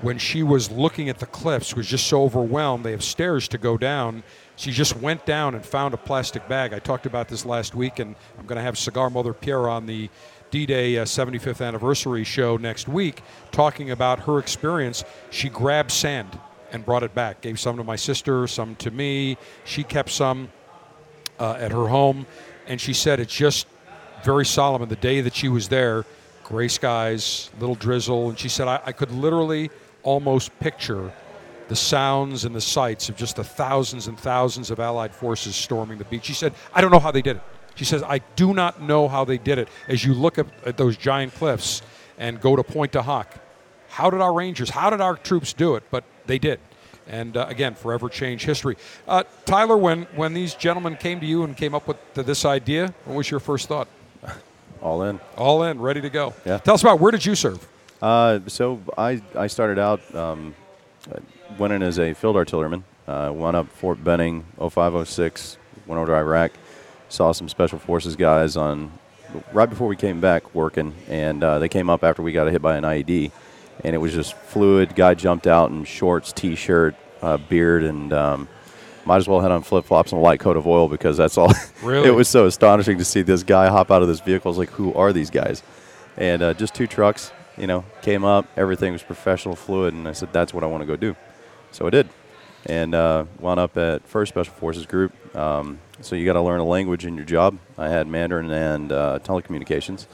when 0.02 0.18
she 0.18 0.44
was 0.44 0.72
looking 0.72 1.10
at 1.10 1.19
the 1.19 1.26
cliffs, 1.26 1.76
was 1.76 1.88
just 1.88 2.07
so 2.07 2.23
overwhelmed. 2.23 2.84
They 2.84 2.91
have 2.91 3.03
stairs 3.03 3.48
to 3.49 3.57
go 3.57 3.77
down. 3.77 4.23
She 4.57 4.71
just 4.71 4.97
went 4.97 5.23
down 5.27 5.53
and 5.53 5.63
found 5.63 5.93
a 5.93 5.97
plastic 5.97 6.47
bag. 6.47 6.73
I 6.73 6.79
talked 6.79 7.05
about 7.05 7.29
this 7.29 7.45
last 7.45 7.75
week, 7.75 7.99
and 7.99 8.15
I'm 8.39 8.47
going 8.47 8.57
to 8.57 8.63
have 8.63 8.75
Cigar 8.75 9.11
Mother 9.11 9.31
Pierre 9.31 9.69
on 9.69 9.85
the 9.85 10.09
D-Day 10.49 10.97
uh, 10.97 11.05
75th 11.05 11.63
anniversary 11.65 12.23
show 12.23 12.57
next 12.57 12.88
week, 12.88 13.21
talking 13.51 13.91
about 13.91 14.21
her 14.21 14.39
experience. 14.39 15.03
She 15.29 15.47
grabbed 15.47 15.91
sand 15.91 16.39
and 16.71 16.84
brought 16.84 17.03
it 17.03 17.13
back. 17.13 17.41
Gave 17.41 17.59
some 17.59 17.77
to 17.77 17.84
my 17.84 17.95
sister, 17.95 18.47
some 18.47 18.75
to 18.77 18.89
me. 18.89 19.38
She 19.63 19.84
kept 19.84 20.09
some 20.09 20.49
uh, 21.39 21.57
at 21.59 21.71
her 21.71 21.88
home, 21.88 22.25
and 22.65 22.81
she 22.81 22.93
said 22.93 23.19
it's 23.19 23.35
just 23.35 23.67
very 24.23 24.45
solemn. 24.45 24.81
And 24.81 24.89
the 24.89 24.95
day 24.95 25.21
that 25.21 25.35
she 25.35 25.49
was 25.49 25.67
there, 25.67 26.03
gray 26.43 26.67
skies, 26.67 27.51
little 27.59 27.75
drizzle, 27.75 28.29
and 28.29 28.39
she 28.39 28.49
said 28.49 28.67
I, 28.67 28.81
I 28.88 28.91
could 28.91 29.11
literally 29.11 29.69
almost 30.01 30.57
picture 30.59 31.13
the 31.68 31.76
sounds 31.76 32.45
and 32.45 32.56
the 32.56 32.61
sights 32.61 33.10
of 33.10 33.15
just 33.18 33.35
the 33.35 33.44
thousands 33.44 34.07
and 34.07 34.18
thousands 34.19 34.72
of 34.72 34.80
Allied 34.80 35.14
forces 35.14 35.56
storming 35.56 35.98
the 35.98 36.06
beach. 36.06 36.26
She 36.26 36.34
said, 36.34 36.53
I 36.73 36.81
don't 36.81 36.91
know 36.91 36.99
how 36.99 37.11
they 37.11 37.22
did 37.22 37.38
it. 37.38 37.44
She 37.76 37.85
says, 37.85 38.02
I 38.03 38.19
do 38.35 38.53
not 38.53 38.81
know 38.81 39.07
how 39.07 39.26
they 39.26 39.38
did 39.38 39.57
it. 39.57 39.68
As 39.88 40.03
you 40.03 40.14
look 40.14 40.39
at, 40.39 40.48
at 40.65 40.77
those 40.77 40.98
giant 40.98 41.34
cliffs 41.35 41.81
and 42.18 42.41
go 42.41 42.56
to 42.56 42.64
Pointe 42.64 42.91
du 42.94 43.02
Hoc, 43.02 43.34
how 43.89 44.10
did 44.10 44.22
our 44.22 44.34
Rangers, 44.34 44.69
how 44.69 44.89
did 44.89 45.02
our 45.02 45.15
troops 45.15 45.53
do 45.53 45.76
it? 45.76 45.84
But 45.91 46.03
they 46.26 46.39
did. 46.39 46.60
and 47.07 47.38
uh, 47.38 47.45
again, 47.49 47.73
forever 47.76 48.10
change 48.10 48.44
history. 48.45 48.76
Uh, 49.07 49.23
Tyler, 49.45 49.77
when 49.77 50.03
when 50.15 50.34
these 50.34 50.53
gentlemen 50.56 50.95
came 50.98 51.19
to 51.19 51.26
you 51.26 51.44
and 51.44 51.56
came 51.56 51.73
up 51.73 51.88
with 51.88 51.98
th- 52.14 52.27
this 52.27 52.45
idea, 52.45 52.94
what 53.06 53.15
was 53.15 53.31
your 53.31 53.39
first 53.39 53.68
thought? 53.68 53.88
All 54.81 55.03
in. 55.03 55.19
All 55.38 55.64
in, 55.64 55.80
ready 55.80 56.02
to 56.02 56.10
go. 56.10 56.34
Yeah. 56.45 56.60
Tell 56.60 56.76
us 56.76 56.81
about 56.81 56.99
where 56.99 57.11
did 57.11 57.26
you 57.26 57.34
serve? 57.35 57.65
Uh, 58.02 58.39
so 58.48 58.80
I, 58.98 59.22
I 59.35 59.48
started 59.48 59.80
out, 59.80 60.02
um, 60.14 60.53
went 61.57 61.73
in 61.73 61.81
as 61.83 61.99
a 61.99 62.13
field 62.13 62.35
artilleryman, 62.35 62.83
uh, 63.07 63.31
went 63.33 63.55
up 63.55 63.69
Fort 63.69 64.03
Benning, 64.03 64.45
0506, 64.57 65.57
went 65.85 65.99
over 65.99 66.07
to 66.07 66.15
Iraq, 66.15 66.51
saw 67.09 67.31
some 67.31 67.49
special 67.49 67.79
forces 67.79 68.15
guys 68.15 68.57
on, 68.57 68.91
right 69.53 69.69
before 69.69 69.87
we 69.87 69.95
came 69.95 70.19
back 70.19 70.53
working, 70.53 70.93
and 71.09 71.43
uh, 71.43 71.59
they 71.59 71.69
came 71.69 71.89
up 71.89 72.03
after 72.03 72.21
we 72.21 72.31
got 72.31 72.47
hit 72.47 72.61
by 72.61 72.77
an 72.77 72.83
IED, 72.83 73.31
and 73.83 73.95
it 73.95 73.99
was 73.99 74.13
just 74.13 74.33
fluid. 74.33 74.95
Guy 74.95 75.13
jumped 75.13 75.47
out 75.47 75.71
in 75.71 75.83
shorts, 75.83 76.33
t-shirt, 76.33 76.95
uh, 77.21 77.37
beard, 77.37 77.83
and 77.83 78.11
um, 78.13 78.47
might 79.05 79.17
as 79.17 79.27
well 79.27 79.39
had 79.39 79.51
on 79.51 79.63
flip-flops 79.63 80.11
and 80.11 80.19
a 80.19 80.23
light 80.23 80.39
coat 80.39 80.57
of 80.57 80.67
oil 80.67 80.87
because 80.89 81.17
that's 81.17 81.37
all. 81.37 81.51
Really? 81.83 82.09
it 82.09 82.11
was 82.11 82.27
so 82.27 82.47
astonishing 82.47 82.97
to 82.97 83.05
see 83.05 83.21
this 83.21 83.43
guy 83.43 83.67
hop 83.69 83.91
out 83.91 84.01
of 84.01 84.07
this 84.07 84.19
vehicle. 84.19 84.49
I 84.49 84.51
was 84.51 84.57
like, 84.57 84.71
who 84.71 84.93
are 84.95 85.13
these 85.13 85.29
guys? 85.29 85.61
And 86.17 86.41
uh, 86.41 86.53
just 86.55 86.73
two 86.73 86.87
trucks, 86.87 87.31
you 87.55 87.67
know, 87.67 87.85
came 88.01 88.25
up. 88.25 88.47
Everything 88.57 88.93
was 88.93 89.03
professional, 89.03 89.55
fluid, 89.55 89.93
and 89.93 90.07
I 90.07 90.13
said, 90.13 90.33
that's 90.33 90.55
what 90.55 90.63
I 90.63 90.67
want 90.67 90.81
to 90.81 90.87
go 90.87 90.95
do. 90.95 91.15
So 91.72 91.88
I 91.88 91.89
did, 91.89 92.10
and 92.65 92.95
uh, 92.95 93.26
wound 93.39 93.60
up 93.60 93.77
at 93.77 94.07
First 94.07 94.30
Special 94.30 94.53
Forces 94.53 94.85
Group. 94.85 95.14
Um, 95.35 95.80
so 96.02 96.15
you 96.15 96.26
got 96.26 96.34
to 96.34 96.41
learn 96.41 96.60
a 96.60 96.65
language 96.65 97.06
in 97.06 97.15
your 97.15 97.26
job. 97.26 97.57
I 97.77 97.89
had 97.89 98.07
Mandarin 98.07 98.49
and 98.52 98.91
uh, 98.91 99.19
telecommunications. 99.23 100.07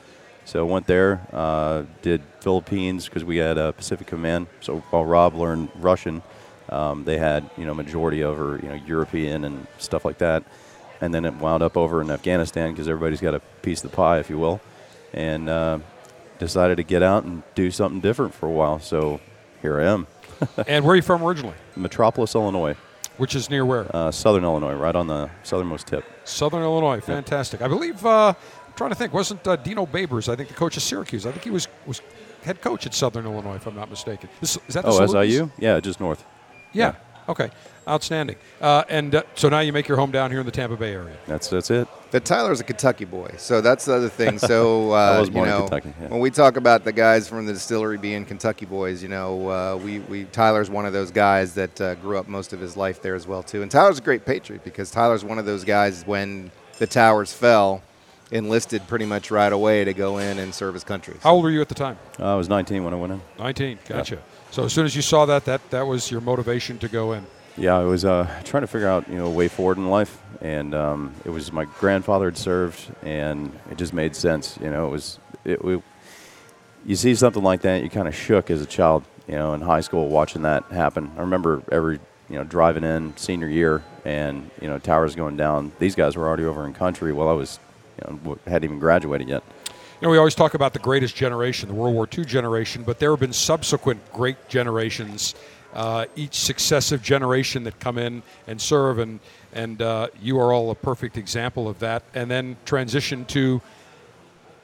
So 0.46 0.66
went 0.66 0.88
there, 0.88 1.26
uh, 1.32 1.84
did 2.02 2.22
Philippines 2.42 3.06
because 3.06 3.24
we 3.24 3.38
had 3.38 3.58
a 3.58 3.72
Pacific 3.72 4.08
Command. 4.08 4.48
So 4.60 4.80
while 4.90 5.06
Rob 5.06 5.36
learned 5.36 5.70
Russian, 5.76 6.22
um, 6.70 7.06
they 7.06 7.18
had 7.18 7.50
you 7.58 7.66
know 7.66 7.74
majority 7.74 8.24
over 8.24 8.60
you 8.62 8.70
know 8.70 8.76
European 8.76 9.46
and 9.46 9.68
stuff 9.78 10.04
like 10.04 10.18
that. 10.18 10.44
And 11.02 11.14
then 11.14 11.26
it 11.26 11.36
wound 11.36 11.64
up 11.64 11.76
over 11.76 12.02
in 12.02 12.10
Afghanistan 12.10 12.72
because 12.72 12.88
everybody's 12.88 13.22
got 13.22 13.34
a 13.34 13.40
piece 13.62 13.84
of 13.84 13.92
the 13.92 13.96
pie, 13.96 14.20
if 14.20 14.30
you 14.30 14.38
will. 14.38 14.62
And 15.14 15.50
uh, 15.50 15.80
decided 16.40 16.78
to 16.78 16.84
get 16.84 17.04
out 17.04 17.24
and 17.24 17.44
do 17.56 17.72
something 17.72 18.02
different 18.02 18.34
for 18.34 18.48
a 18.48 18.52
while. 18.52 18.80
So 18.80 19.20
here 19.62 19.80
I 19.80 19.86
am. 19.86 20.08
and 20.68 20.84
where 20.86 20.94
are 20.94 20.96
you 20.96 21.02
from 21.02 21.24
originally? 21.24 21.56
Metropolis, 21.76 22.36
Illinois. 22.36 22.76
Which 23.18 23.36
is 23.36 23.50
near 23.50 23.66
where? 23.66 23.96
Uh, 23.96 24.12
Southern 24.12 24.44
Illinois, 24.44 24.74
right 24.74 24.96
on 24.96 25.06
the 25.06 25.30
southernmost 25.44 25.86
tip. 25.88 26.04
Southern 26.24 26.64
Illinois, 26.64 27.00
fantastic. 27.00 27.62
I 27.62 27.68
believe. 27.68 28.04
Uh, 28.04 28.30
I'm 28.30 28.74
trying 28.76 28.90
to 28.90 28.96
think. 28.96 29.14
Wasn't 29.14 29.46
uh, 29.48 29.56
Dino 29.56 29.86
Babers? 29.86 30.30
I 30.30 30.36
think 30.36 30.50
the 30.50 30.56
coach 30.56 30.78
of 30.78 30.84
Syracuse. 30.84 31.28
I 31.28 31.32
think 31.32 31.44
he 31.44 31.52
was 31.52 31.68
was 31.86 32.02
head 32.44 32.62
coach 32.62 32.88
at 32.88 32.94
Southern 32.96 33.26
Illinois, 33.26 33.56
if 33.56 33.68
I'm 33.68 33.76
not 33.76 33.90
mistaken. 33.90 34.30
Is, 34.42 34.58
is 34.68 34.74
that 34.74 34.84
the 34.84 34.90
oh? 34.90 35.06
SIU? 35.06 35.52
Yeah, 35.60 35.80
just 35.80 36.00
north. 36.00 36.26
Yeah. 36.72 36.96
Okay. 37.30 37.50
Outstanding. 37.88 38.38
Uh, 38.62 38.84
and 38.88 39.16
uh, 39.16 39.24
so 39.36 39.50
now 39.50 39.60
you 39.60 39.74
make 39.74 39.88
your 39.88 39.98
home 39.98 40.12
down 40.12 40.32
here 40.32 40.40
in 40.40 40.46
the 40.46 40.52
Tampa 40.52 40.78
Bay 40.78 40.94
area. 40.94 41.16
That's 41.28 41.50
that's 41.50 41.70
it. 41.70 41.88
But 42.12 42.24
Tyler's 42.24 42.60
a 42.62 42.64
Kentucky 42.64 43.06
boy, 43.06 43.34
so 43.38 43.60
that's 43.60 43.86
the 43.86 43.94
other 43.96 44.08
thing. 44.08 44.40
So 44.40 44.92
I 44.94 45.16
uh, 45.16 45.20
was 45.20 45.30
you 45.30 45.34
born 45.34 45.50
in 45.50 45.54
know, 45.54 45.62
Kentucky, 45.62 45.94
yeah. 46.00 46.08
when 46.08 46.20
we 46.20 46.30
talk 46.30 46.56
about 46.56 46.84
the 46.86 46.94
guys 46.94 47.28
from 47.28 47.46
the 47.46 47.54
distillery 47.54 47.98
being 47.98 48.26
Kentucky 48.26 48.66
boys, 48.66 49.04
you 49.04 49.10
know, 49.10 49.50
uh, 49.50 49.76
we, 49.76 50.00
we 50.00 50.24
Tyler's 50.26 50.70
one 50.70 50.86
of 50.86 50.94
those 50.94 51.12
guys 51.12 51.56
that 51.56 51.82
uh, 51.82 51.96
grew 51.96 52.18
up 52.18 52.28
most 52.28 52.54
of 52.54 52.60
his 52.60 52.78
life 52.78 53.02
there 53.02 53.16
as 53.16 53.28
well 53.28 53.44
too. 53.44 53.62
And 53.62 53.72
Tyler's 53.72 54.00
a 54.00 54.02
great 54.02 54.26
patriot 54.26 54.64
because 54.64 54.90
Tyler's 54.92 55.26
one 55.26 55.40
of 55.40 55.46
those 55.46 55.64
guys 55.66 56.06
when 56.06 56.52
the 56.80 56.88
towers 56.88 57.34
fell, 57.34 57.82
enlisted 58.32 58.88
pretty 58.88 59.06
much 59.06 59.30
right 59.30 59.52
away 59.52 59.84
to 59.84 59.94
go 59.94 60.18
in 60.18 60.40
and 60.40 60.54
serve 60.54 60.74
his 60.74 60.84
country. 60.84 61.16
How 61.22 61.34
old 61.34 61.44
were 61.44 61.52
you 61.52 61.62
at 61.62 61.70
the 61.70 61.76
time? 61.76 61.98
I 62.18 62.36
was 62.36 62.50
19 62.50 62.84
when 62.84 62.94
I 62.94 62.98
went 62.98 63.14
in. 63.14 63.22
19. 63.40 63.80
Gotcha. 63.88 64.20
So 64.54 64.66
as 64.66 64.72
soon 64.72 64.86
as 64.86 64.96
you 64.96 65.02
saw 65.02 65.26
that, 65.26 65.46
that 65.46 65.68
that 65.72 65.88
was 65.88 66.12
your 66.12 66.22
motivation 66.22 66.78
to 66.78 66.88
go 66.88 67.14
in. 67.14 67.26
Yeah, 67.58 67.76
I 67.76 67.86
was 67.86 68.06
uh, 68.06 68.30
trying 68.44 68.62
to 68.62 68.68
figure 68.68 68.88
out 68.88 69.10
you 69.10 69.16
know 69.16 69.26
a 69.26 69.32
way 69.32 69.48
forward 69.48 69.78
in 69.78 69.90
life, 69.90 70.22
and 70.42 70.76
um, 70.76 71.16
it 71.26 71.32
was 71.32 71.52
my 71.52 71.66
grandfather 71.66 72.26
had 72.26 72.38
served, 72.38 72.80
and 73.02 73.52
it 73.72 73.80
just 73.80 73.94
made 73.94 74.16
sense. 74.16 74.60
You 74.62 74.70
know, 74.70 74.86
it 74.86 74.92
was 74.92 75.18
it. 75.44 75.66
We, 75.66 75.82
you 76.86 76.96
see 76.96 77.16
something 77.16 77.42
like 77.42 77.62
that, 77.62 77.82
you 77.82 77.90
kind 77.90 78.08
of 78.08 78.14
shook 78.14 78.52
as 78.52 78.62
a 78.62 78.68
child. 78.68 79.04
You 79.28 79.38
know, 79.38 79.56
in 79.56 79.62
high 79.62 79.82
school, 79.82 80.08
watching 80.10 80.44
that 80.44 80.66
happen. 80.66 81.12
I 81.18 81.22
remember 81.22 81.64
every 81.72 82.00
you 82.30 82.36
know 82.36 82.44
driving 82.44 82.84
in 82.84 83.18
senior 83.18 83.48
year, 83.50 83.84
and 84.06 84.52
you 84.62 84.70
know 84.70 84.78
towers 84.78 85.16
going 85.16 85.36
down. 85.36 85.72
These 85.80 85.96
guys 85.96 86.16
were 86.16 86.28
already 86.28 86.46
over 86.46 86.64
in 86.68 86.74
country 86.76 87.12
while 87.12 87.28
I 87.28 87.34
was 87.34 87.60
you 88.00 88.20
know 88.24 88.38
hadn't 88.46 88.66
even 88.66 88.78
graduated 88.78 89.30
yet. 89.30 89.44
You 90.04 90.08
know, 90.08 90.12
we 90.12 90.18
always 90.18 90.36
talk 90.36 90.54
about 90.54 90.74
the 90.74 90.80
greatest 90.80 91.16
generation, 91.16 91.70
the 91.70 91.76
World 91.76 91.96
War 91.96 92.10
II 92.14 92.26
generation, 92.26 92.84
but 92.84 93.00
there 93.00 93.12
have 93.12 93.22
been 93.22 93.32
subsequent 93.32 94.02
great 94.12 94.50
generations, 94.50 95.34
uh, 95.74 96.08
each 96.18 96.36
successive 96.36 97.02
generation 97.02 97.64
that 97.64 97.80
come 97.80 97.98
in 97.98 98.22
and 98.46 98.60
serve, 98.60 99.00
and 99.00 99.22
and 99.54 99.82
uh, 99.82 100.10
you 100.22 100.38
are 100.42 100.52
all 100.52 100.72
a 100.72 100.76
perfect 100.76 101.16
example 101.16 101.70
of 101.70 101.80
that. 101.80 102.04
And 102.14 102.30
then 102.30 102.58
transition 102.66 103.24
to 103.28 103.62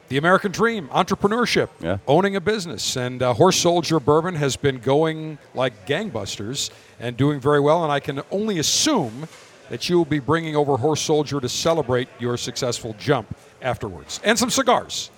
the 0.09 0.17
American 0.17 0.51
dream, 0.51 0.89
entrepreneurship, 0.89 1.69
Yeah. 1.79 1.99
owning 2.05 2.35
a 2.35 2.41
business, 2.41 2.97
and 2.97 3.23
uh, 3.23 3.33
Horse 3.33 3.55
Soldier 3.55 4.01
Bourbon 4.01 4.35
has 4.35 4.57
been 4.57 4.79
going 4.79 5.37
like 5.53 5.87
gangbusters 5.87 6.69
and 6.99 7.15
doing 7.15 7.39
very 7.39 7.61
well. 7.61 7.85
And 7.85 7.93
I 7.93 8.01
can 8.01 8.23
only 8.29 8.59
assume 8.59 9.29
that 9.69 9.87
you 9.87 9.95
will 9.97 10.03
be 10.03 10.19
bringing 10.19 10.57
over 10.57 10.75
Horse 10.75 10.99
Soldier 10.99 11.39
to 11.39 11.47
celebrate 11.47 12.09
your 12.19 12.35
successful 12.35 12.93
jump 12.99 13.33
afterwards, 13.61 14.19
and 14.25 14.37
some 14.37 14.49
cigars. 14.49 15.11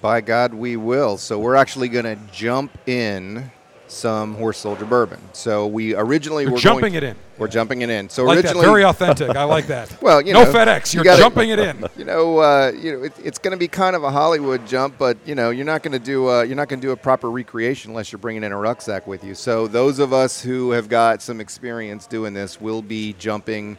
By 0.00 0.20
God, 0.20 0.54
we 0.54 0.76
will. 0.76 1.16
So 1.16 1.38
we're 1.38 1.56
actually 1.56 1.88
going 1.88 2.04
to 2.04 2.16
jump 2.32 2.76
in 2.88 3.50
some 3.88 4.34
horse 4.34 4.58
soldier 4.58 4.84
bourbon. 4.84 5.20
So 5.32 5.66
we 5.68 5.94
originally 5.94 6.42
You're 6.42 6.52
were 6.54 6.58
jumping 6.58 6.80
going, 6.92 6.94
it 6.94 7.02
in. 7.04 7.16
We're 7.38 7.46
jumping 7.48 7.82
it 7.82 7.90
in. 7.90 8.08
So 8.08 8.24
Like 8.24 8.38
that. 8.38 8.44
originally, 8.46 8.66
Very 8.66 8.84
authentic. 8.84 9.30
I 9.36 9.44
like 9.44 9.68
that. 9.68 9.96
well, 10.02 10.20
you 10.20 10.32
No 10.32 10.42
know, 10.44 10.52
FedEx. 10.52 10.92
you 10.92 10.98
You're 10.98 11.04
gotta- 11.04 11.22
jumping 11.22 11.50
it 11.50 11.58
in. 11.60 11.84
You 11.96 12.04
know, 12.04 12.38
uh, 12.38 12.72
you 12.76 12.92
know, 12.92 13.02
it, 13.04 13.12
it's 13.22 13.38
going 13.38 13.52
to 13.52 13.56
be 13.56 13.68
kind 13.68 13.94
of 13.96 14.02
a 14.02 14.10
Hollywood 14.10 14.66
jump, 14.66 14.96
but 14.98 15.16
you 15.24 15.34
know, 15.36 15.50
you're 15.50 15.64
not 15.64 15.82
going 15.84 15.92
to 15.92 16.04
do 16.04 16.28
uh, 16.28 16.42
you're 16.42 16.56
not 16.56 16.68
going 16.68 16.80
to 16.80 16.86
do 16.86 16.92
a 16.92 16.96
proper 16.96 17.30
recreation 17.30 17.92
unless 17.92 18.10
you're 18.12 18.18
bringing 18.18 18.42
in 18.44 18.50
a 18.52 18.56
rucksack 18.58 19.06
with 19.06 19.22
you. 19.24 19.34
So 19.34 19.66
those 19.68 19.98
of 20.00 20.12
us 20.12 20.42
who 20.42 20.72
have 20.72 20.88
got 20.88 21.22
some 21.22 21.40
experience 21.40 22.06
doing 22.06 22.34
this 22.34 22.60
will 22.60 22.82
be 22.82 23.12
jumping. 23.14 23.78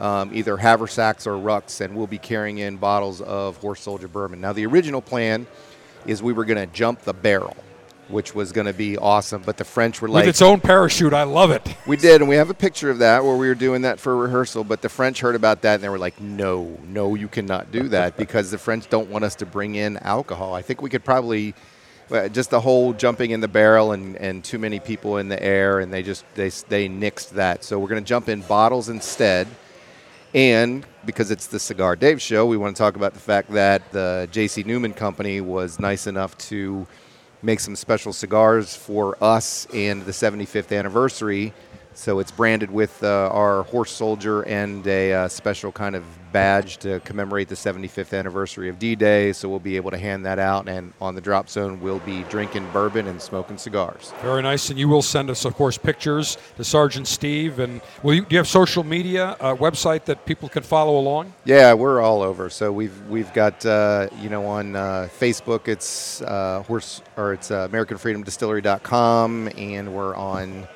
Um, 0.00 0.30
either 0.34 0.56
haversacks 0.56 1.24
or 1.24 1.34
rucks, 1.34 1.80
and 1.80 1.94
we'll 1.94 2.08
be 2.08 2.18
carrying 2.18 2.58
in 2.58 2.78
bottles 2.78 3.20
of 3.20 3.56
Horse 3.58 3.80
Soldier 3.80 4.08
bourbon. 4.08 4.40
Now, 4.40 4.52
the 4.52 4.66
original 4.66 5.00
plan 5.00 5.46
is 6.04 6.20
we 6.20 6.32
were 6.32 6.44
going 6.44 6.58
to 6.58 6.72
jump 6.74 7.02
the 7.02 7.12
barrel, 7.12 7.56
which 8.08 8.34
was 8.34 8.50
going 8.50 8.66
to 8.66 8.72
be 8.72 8.98
awesome, 8.98 9.42
but 9.46 9.56
the 9.56 9.64
French 9.64 10.02
were 10.02 10.08
like, 10.08 10.22
With 10.22 10.30
its 10.30 10.42
own 10.42 10.60
parachute. 10.60 11.12
I 11.14 11.22
love 11.22 11.52
it. 11.52 11.62
we 11.86 11.96
did, 11.96 12.20
and 12.20 12.28
we 12.28 12.34
have 12.36 12.50
a 12.50 12.54
picture 12.54 12.90
of 12.90 12.98
that 12.98 13.24
where 13.24 13.36
we 13.36 13.46
were 13.46 13.54
doing 13.54 13.82
that 13.82 14.00
for 14.00 14.16
rehearsal. 14.16 14.64
But 14.64 14.82
the 14.82 14.88
French 14.88 15.20
heard 15.20 15.36
about 15.36 15.62
that 15.62 15.76
and 15.76 15.84
they 15.84 15.88
were 15.88 15.98
like, 15.98 16.20
"No, 16.20 16.76
no, 16.88 17.14
you 17.14 17.28
cannot 17.28 17.70
do 17.70 17.88
that 17.90 18.16
because 18.18 18.50
the 18.50 18.58
French 18.58 18.88
don't 18.90 19.08
want 19.10 19.24
us 19.24 19.36
to 19.36 19.46
bring 19.46 19.76
in 19.76 19.96
alcohol." 19.98 20.54
I 20.54 20.62
think 20.62 20.82
we 20.82 20.90
could 20.90 21.04
probably 21.04 21.54
uh, 22.10 22.28
just 22.28 22.50
the 22.50 22.60
whole 22.60 22.92
jumping 22.92 23.30
in 23.30 23.40
the 23.40 23.48
barrel 23.48 23.92
and, 23.92 24.16
and 24.16 24.44
too 24.44 24.58
many 24.58 24.80
people 24.80 25.18
in 25.18 25.28
the 25.28 25.40
air, 25.42 25.78
and 25.78 25.92
they 25.92 26.02
just 26.02 26.24
they 26.34 26.48
they 26.68 26.88
nixed 26.88 27.30
that. 27.30 27.64
So 27.64 27.78
we're 27.78 27.88
going 27.88 28.02
to 28.02 28.08
jump 28.08 28.28
in 28.28 28.40
bottles 28.42 28.88
instead. 28.88 29.46
And 30.34 30.84
because 31.06 31.30
it's 31.30 31.46
the 31.46 31.60
Cigar 31.60 31.94
Dave 31.94 32.20
show, 32.20 32.44
we 32.44 32.56
want 32.56 32.74
to 32.74 32.82
talk 32.82 32.96
about 32.96 33.14
the 33.14 33.20
fact 33.20 33.52
that 33.52 33.92
the 33.92 34.28
J.C. 34.32 34.64
Newman 34.64 34.92
Company 34.92 35.40
was 35.40 35.78
nice 35.78 36.08
enough 36.08 36.36
to 36.38 36.88
make 37.40 37.60
some 37.60 37.76
special 37.76 38.12
cigars 38.12 38.74
for 38.74 39.16
us 39.22 39.68
and 39.72 40.04
the 40.04 40.10
75th 40.10 40.76
anniversary. 40.76 41.52
So 41.94 42.18
it's 42.18 42.30
branded 42.30 42.70
with 42.70 43.02
uh, 43.02 43.30
our 43.32 43.62
horse 43.64 43.92
soldier 43.92 44.42
and 44.42 44.86
a 44.86 45.12
uh, 45.12 45.28
special 45.28 45.72
kind 45.72 45.94
of 45.94 46.04
badge 46.32 46.78
to 46.78 46.98
commemorate 47.00 47.48
the 47.48 47.54
75th 47.54 48.18
anniversary 48.18 48.68
of 48.68 48.80
D-Day. 48.80 49.32
So 49.32 49.48
we'll 49.48 49.60
be 49.60 49.76
able 49.76 49.92
to 49.92 49.96
hand 49.98 50.26
that 50.26 50.40
out, 50.40 50.68
and 50.68 50.92
on 51.00 51.14
the 51.14 51.20
drop 51.20 51.48
zone, 51.48 51.80
we'll 51.80 52.00
be 52.00 52.24
drinking 52.24 52.68
bourbon 52.72 53.06
and 53.06 53.22
smoking 53.22 53.56
cigars. 53.56 54.12
Very 54.20 54.42
nice. 54.42 54.68
And 54.68 54.78
you 54.78 54.88
will 54.88 55.02
send 55.02 55.30
us, 55.30 55.44
of 55.44 55.54
course, 55.54 55.78
pictures 55.78 56.36
to 56.56 56.64
Sergeant 56.64 57.06
Steve. 57.06 57.60
And 57.60 57.80
will 58.02 58.14
you, 58.14 58.22
do 58.22 58.34
you 58.34 58.38
have 58.38 58.48
social 58.48 58.82
media, 58.82 59.36
a 59.38 59.54
website 59.54 60.04
that 60.06 60.26
people 60.26 60.48
can 60.48 60.64
follow 60.64 60.98
along? 60.98 61.32
Yeah, 61.44 61.72
we're 61.74 62.00
all 62.00 62.22
over. 62.22 62.50
So 62.50 62.72
we've 62.72 62.98
we've 63.08 63.32
got 63.32 63.64
uh, 63.64 64.08
you 64.20 64.28
know 64.28 64.44
on 64.46 64.74
uh, 64.74 65.08
Facebook 65.20 65.68
it's 65.68 66.20
uh, 66.22 66.64
horse 66.66 67.00
or 67.16 67.32
it's 67.34 67.50
uh, 67.52 67.68
AmericanFreedomDistillery.com, 67.68 69.50
and 69.56 69.94
we're 69.94 70.16
on. 70.16 70.66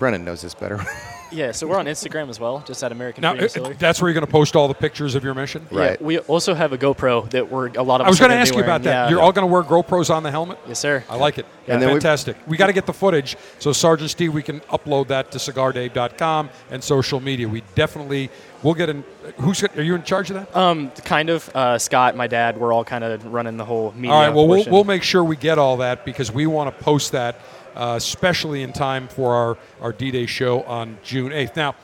Brennan 0.00 0.24
knows 0.24 0.40
this 0.42 0.54
better. 0.54 0.84
Yeah, 1.32 1.52
so 1.52 1.68
we're 1.68 1.78
on 1.78 1.86
Instagram 1.86 2.28
as 2.28 2.40
well, 2.40 2.58
just 2.66 2.82
at 2.82 2.90
American 2.90 3.22
Now, 3.22 3.30
Freedom 3.30 3.44
Distillery. 3.46 3.76
that's 3.78 4.02
where 4.02 4.08
you're 4.08 4.14
going 4.14 4.26
to 4.26 4.32
post 4.32 4.56
all 4.56 4.66
the 4.66 4.74
pictures 4.74 5.14
of 5.14 5.22
your 5.22 5.32
mission? 5.32 5.64
Yeah, 5.70 5.96
we 6.00 6.18
also 6.18 6.54
have 6.54 6.72
a 6.72 6.76
GoPro 6.76 7.30
that 7.30 7.48
we're 7.48 7.68
a 7.68 7.84
lot 7.84 8.00
of. 8.00 8.08
I 8.08 8.10
was 8.10 8.18
going 8.18 8.32
to 8.32 8.36
ask 8.36 8.52
you 8.52 8.60
about 8.60 8.82
that. 8.82 9.10
You're 9.10 9.20
all 9.20 9.30
going 9.30 9.46
to 9.46 9.52
wear 9.52 9.62
GoPros 9.62 10.12
on 10.12 10.24
the 10.24 10.30
helmet? 10.32 10.58
Yes, 10.66 10.80
sir. 10.80 11.04
I 11.08 11.16
like 11.16 11.38
it. 11.38 11.46
Yeah. 11.66 11.74
And 11.74 11.82
And 11.82 11.82
then 11.82 11.90
fantastic. 12.00 12.36
We 12.48 12.56
got 12.56 12.66
to 12.66 12.72
get 12.72 12.86
the 12.86 12.92
footage. 12.92 13.36
So 13.60 13.72
Sergeant 13.72 14.10
Steve, 14.10 14.34
we 14.34 14.42
can 14.42 14.58
upload 14.62 15.06
that 15.08 15.30
to 15.30 15.38
cigardave.com 15.38 16.50
and 16.72 16.82
social 16.82 17.20
media. 17.20 17.48
We 17.48 17.62
definitely 17.76 18.28
we'll 18.64 18.74
get 18.74 18.88
in. 18.88 19.04
Who's 19.36 19.62
are 19.62 19.82
you 19.82 19.94
in 19.94 20.02
charge 20.02 20.30
of 20.30 20.34
that? 20.34 20.56
Um, 20.56 20.90
kind 21.04 21.30
of. 21.30 21.48
Uh, 21.54 21.78
Scott, 21.78 22.16
my 22.16 22.26
dad, 22.26 22.58
we're 22.58 22.72
all 22.72 22.84
kind 22.84 23.04
of 23.04 23.24
running 23.32 23.56
the 23.56 23.64
whole 23.64 23.92
media. 23.92 24.10
all 24.10 24.20
right. 24.20 24.34
Well, 24.34 24.48
we'll, 24.48 24.64
we'll 24.68 24.84
make 24.84 25.04
sure 25.04 25.22
we 25.22 25.36
get 25.36 25.58
all 25.58 25.76
that 25.76 26.04
because 26.04 26.32
we 26.32 26.46
want 26.46 26.76
to 26.76 26.84
post 26.84 27.12
that 27.12 27.40
uh, 27.74 27.94
especially 27.96 28.62
in 28.62 28.72
time 28.72 29.08
for 29.08 29.34
our, 29.34 29.58
our 29.80 29.92
D 29.92 30.10
Day 30.10 30.26
show 30.26 30.62
on 30.62 30.98
June 31.02 31.32
8th. 31.32 31.56
Now, 31.56 31.74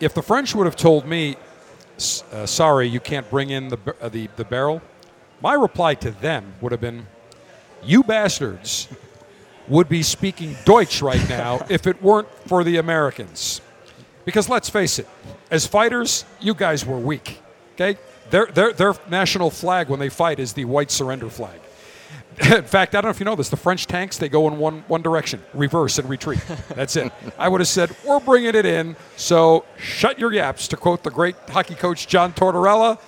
if 0.00 0.14
the 0.14 0.22
French 0.22 0.54
would 0.54 0.66
have 0.66 0.76
told 0.76 1.06
me, 1.06 1.36
uh, 2.32 2.46
sorry, 2.46 2.88
you 2.88 3.00
can't 3.00 3.28
bring 3.30 3.50
in 3.50 3.68
the, 3.68 3.78
uh, 4.00 4.08
the, 4.08 4.28
the 4.36 4.44
barrel, 4.44 4.82
my 5.40 5.54
reply 5.54 5.94
to 5.94 6.10
them 6.10 6.54
would 6.60 6.72
have 6.72 6.80
been, 6.80 7.06
you 7.84 8.02
bastards 8.02 8.88
would 9.68 9.88
be 9.88 10.02
speaking 10.02 10.56
Deutsch 10.64 11.02
right 11.02 11.28
now 11.28 11.64
if 11.70 11.86
it 11.86 12.02
weren't 12.02 12.28
for 12.46 12.64
the 12.64 12.76
Americans. 12.78 13.60
Because 14.24 14.48
let's 14.48 14.68
face 14.68 14.98
it, 14.98 15.08
as 15.50 15.66
fighters, 15.66 16.24
you 16.40 16.54
guys 16.54 16.84
were 16.86 16.98
weak. 16.98 17.40
Okay? 17.74 17.98
Their, 18.30 18.46
their, 18.46 18.72
their 18.72 18.94
national 19.10 19.50
flag 19.50 19.88
when 19.88 20.00
they 20.00 20.08
fight 20.08 20.38
is 20.38 20.52
the 20.52 20.64
white 20.64 20.90
surrender 20.90 21.28
flag. 21.28 21.60
In 22.56 22.64
fact, 22.64 22.94
I 22.94 23.00
don't 23.00 23.04
know 23.04 23.10
if 23.10 23.20
you 23.20 23.24
know 23.24 23.36
this. 23.36 23.50
The 23.50 23.56
French 23.56 23.86
tanks 23.86 24.18
they 24.18 24.28
go 24.28 24.48
in 24.48 24.58
one 24.58 24.84
one 24.88 25.02
direction, 25.02 25.42
reverse 25.54 25.98
and 25.98 26.08
retreat. 26.08 26.40
That's 26.74 26.96
it. 26.96 27.12
I 27.38 27.48
would 27.48 27.60
have 27.60 27.68
said 27.68 27.94
we're 28.06 28.20
bringing 28.20 28.54
it 28.54 28.66
in. 28.66 28.96
So 29.16 29.64
shut 29.78 30.18
your 30.18 30.32
yaps. 30.32 30.66
To 30.68 30.76
quote 30.76 31.02
the 31.02 31.10
great 31.10 31.36
hockey 31.48 31.74
coach 31.74 32.08
John 32.08 32.32
Tortorella, 32.32 32.98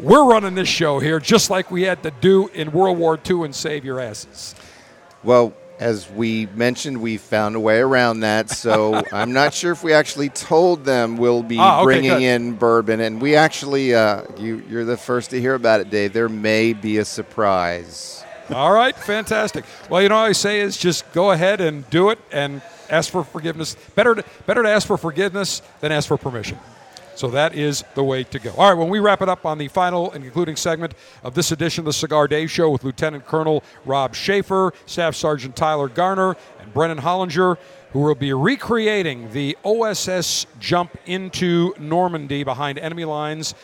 we're 0.00 0.24
running 0.24 0.54
this 0.54 0.68
show 0.68 1.00
here 1.00 1.20
just 1.20 1.50
like 1.50 1.70
we 1.70 1.82
had 1.82 2.02
to 2.04 2.10
do 2.20 2.48
in 2.54 2.72
World 2.72 2.98
War 2.98 3.18
II 3.28 3.44
and 3.44 3.54
save 3.54 3.84
your 3.84 4.00
asses. 4.00 4.54
Well, 5.22 5.52
as 5.80 6.10
we 6.10 6.46
mentioned, 6.54 7.00
we 7.00 7.18
found 7.18 7.56
a 7.56 7.60
way 7.60 7.78
around 7.78 8.20
that. 8.20 8.50
So 8.50 9.02
I'm 9.12 9.32
not 9.32 9.52
sure 9.54 9.70
if 9.72 9.84
we 9.84 9.92
actually 9.92 10.28
told 10.30 10.84
them 10.84 11.16
we'll 11.18 11.42
be 11.42 11.58
Ah, 11.58 11.78
okay, 11.80 11.84
bringing 11.84 12.10
good. 12.10 12.22
in 12.22 12.52
bourbon, 12.54 13.00
and 13.00 13.20
we 13.20 13.36
actually, 13.36 13.94
uh, 13.94 14.22
you, 14.38 14.62
you're 14.68 14.84
the 14.84 14.96
first 14.96 15.30
to 15.30 15.40
hear 15.40 15.54
about 15.54 15.80
it, 15.80 15.90
Dave. 15.90 16.12
There 16.12 16.28
may 16.28 16.72
be 16.72 16.98
a 16.98 17.04
surprise. 17.04 18.24
All 18.50 18.72
right, 18.72 18.96
fantastic. 18.96 19.66
Well, 19.90 20.00
you 20.00 20.08
know, 20.08 20.16
what 20.16 20.28
I 20.28 20.32
say 20.32 20.60
is 20.60 20.78
just 20.78 21.10
go 21.12 21.32
ahead 21.32 21.60
and 21.60 21.88
do 21.90 22.08
it 22.08 22.18
and 22.32 22.62
ask 22.88 23.10
for 23.10 23.22
forgiveness. 23.22 23.76
Better 23.94 24.14
to, 24.14 24.24
better 24.46 24.62
to 24.62 24.68
ask 24.70 24.86
for 24.86 24.96
forgiveness 24.96 25.60
than 25.80 25.92
ask 25.92 26.08
for 26.08 26.16
permission. 26.16 26.58
So 27.14 27.28
that 27.28 27.54
is 27.54 27.84
the 27.94 28.04
way 28.04 28.24
to 28.24 28.38
go. 28.38 28.52
All 28.56 28.70
right, 28.70 28.78
when 28.78 28.88
we 28.88 29.00
wrap 29.00 29.20
it 29.20 29.28
up 29.28 29.44
on 29.44 29.58
the 29.58 29.68
final 29.68 30.12
and 30.12 30.22
concluding 30.24 30.56
segment 30.56 30.94
of 31.22 31.34
this 31.34 31.52
edition 31.52 31.82
of 31.82 31.86
the 31.86 31.92
Cigar 31.92 32.26
Dave 32.26 32.50
Show 32.50 32.70
with 32.70 32.84
Lieutenant 32.84 33.26
Colonel 33.26 33.62
Rob 33.84 34.14
Schaefer, 34.14 34.72
Staff 34.86 35.14
Sergeant 35.14 35.54
Tyler 35.54 35.88
Garner, 35.88 36.36
and 36.60 36.72
Brennan 36.72 36.98
Hollinger, 36.98 37.58
who 37.90 38.00
will 38.00 38.14
be 38.14 38.32
recreating 38.32 39.30
the 39.32 39.58
OSS 39.64 40.46
jump 40.58 40.96
into 41.06 41.74
Normandy 41.78 42.44
behind 42.44 42.78
enemy 42.78 43.04
lines 43.04 43.54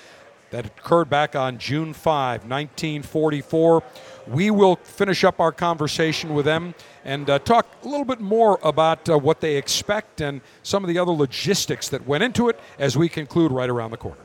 that 0.51 0.67
occurred 0.67 1.11
back 1.11 1.35
on 1.35 1.59
June 1.59 1.93
5, 1.93 2.43
1944. 2.43 3.83
We 4.27 4.51
will 4.51 4.77
finish 4.77 5.25
up 5.25 5.41
our 5.41 5.53
conversation 5.53 6.35
with 6.35 6.45
them 6.45 6.75
and 7.05 7.29
uh, 7.29 7.39
talk 7.39 7.67
a 7.83 7.89
little 7.89 8.05
bit 8.05 8.21
more 8.21 8.59
about 8.63 9.09
uh, 9.09 9.19
what 9.19 9.41
they 9.41 9.57
expect 9.57 10.21
and 10.21 10.41
some 10.63 10.85
of 10.85 10.89
the 10.89 10.99
other 10.99 11.13
logistics 11.13 11.89
that 11.91 12.07
went 12.07 12.25
into 12.25 12.49
it 12.49 12.59
as 12.79 12.97
we 12.97 13.09
conclude 13.09 13.53
right 13.53 13.69
around 13.69 13.91
the 13.91 13.97
corner. 13.97 14.25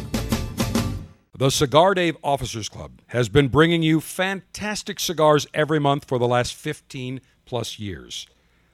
The 1.41 1.49
Cigar 1.49 1.95
Dave 1.95 2.17
Officers 2.23 2.69
Club 2.69 3.01
has 3.07 3.27
been 3.27 3.47
bringing 3.47 3.81
you 3.81 3.99
fantastic 3.99 4.99
cigars 4.99 5.47
every 5.55 5.79
month 5.79 6.05
for 6.05 6.19
the 6.19 6.27
last 6.27 6.53
15 6.53 7.19
plus 7.45 7.79
years. 7.79 8.27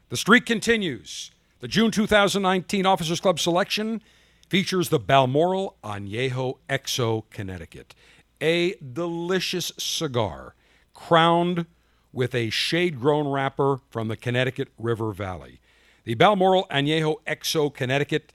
The 0.10 0.18
streak 0.18 0.46
continues. 0.46 1.32
The 1.62 1.70
June 1.70 1.92
2019 1.92 2.86
Officers 2.86 3.22
Club 3.22 3.40
selection 3.40 4.02
features 4.50 4.90
the 4.90 5.00
Balmoral 5.00 5.78
Añejo 5.82 6.58
XO 6.70 7.24
Connecticut, 7.30 7.96
a 8.42 8.74
delicious 8.74 9.72
cigar 9.78 10.54
crowned 10.94 11.68
with 12.12 12.36
a 12.36 12.50
shade 12.50 13.00
grown 13.00 13.30
wrapper 13.30 13.80
from 13.90 14.10
the 14.10 14.18
Connecticut 14.18 14.68
River 14.78 15.14
Valley. 15.14 15.62
The 16.04 16.16
Balmoral 16.16 16.68
Añejo 16.70 17.24
XO 17.26 17.74
Connecticut 17.74 18.34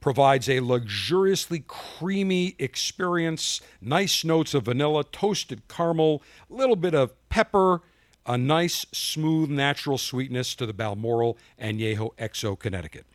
provides 0.00 0.48
a 0.48 0.60
luxuriously 0.60 1.62
creamy 1.66 2.56
experience, 2.58 3.60
nice 3.80 4.24
notes 4.24 4.54
of 4.54 4.64
vanilla, 4.64 5.04
toasted 5.04 5.68
caramel, 5.68 6.22
a 6.50 6.54
little 6.54 6.76
bit 6.76 6.94
of 6.94 7.12
pepper, 7.28 7.82
a 8.26 8.36
nice, 8.36 8.86
smooth, 8.92 9.50
natural 9.50 9.98
sweetness 9.98 10.54
to 10.54 10.66
the 10.66 10.72
Balmoral 10.72 11.36
Añejo 11.60 12.14
XO 12.16 12.58
Connecticut. 12.58 13.06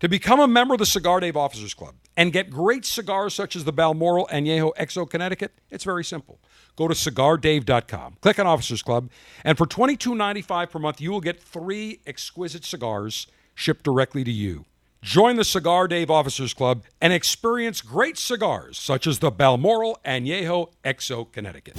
To 0.00 0.08
become 0.08 0.40
a 0.40 0.48
member 0.48 0.74
of 0.74 0.78
the 0.78 0.86
Cigar 0.86 1.20
Dave 1.20 1.36
Officers 1.36 1.72
Club 1.72 1.94
and 2.16 2.32
get 2.32 2.50
great 2.50 2.84
cigars 2.84 3.34
such 3.34 3.56
as 3.56 3.64
the 3.64 3.72
Balmoral 3.72 4.28
Añejo 4.32 4.74
XO 4.76 5.08
Connecticut, 5.08 5.52
it's 5.70 5.84
very 5.84 6.04
simple. 6.04 6.40
Go 6.76 6.88
to 6.88 6.94
cigardave.com, 6.94 8.16
click 8.20 8.38
on 8.38 8.46
Officers 8.46 8.82
Club, 8.82 9.10
and 9.44 9.56
for 9.56 9.66
$22.95 9.66 10.70
per 10.70 10.78
month, 10.78 11.00
you 11.00 11.10
will 11.10 11.20
get 11.20 11.40
three 11.40 12.00
exquisite 12.06 12.64
cigars 12.64 13.26
shipped 13.54 13.84
directly 13.84 14.24
to 14.24 14.32
you. 14.32 14.64
Join 15.04 15.36
the 15.36 15.44
Cigar 15.44 15.86
Dave 15.86 16.10
Officers 16.10 16.54
Club 16.54 16.82
and 16.98 17.12
experience 17.12 17.82
great 17.82 18.16
cigars 18.16 18.78
such 18.78 19.06
as 19.06 19.18
the 19.18 19.30
Balmoral 19.30 20.00
Añejo 20.02 20.70
XO 20.82 21.30
Connecticut. 21.30 21.76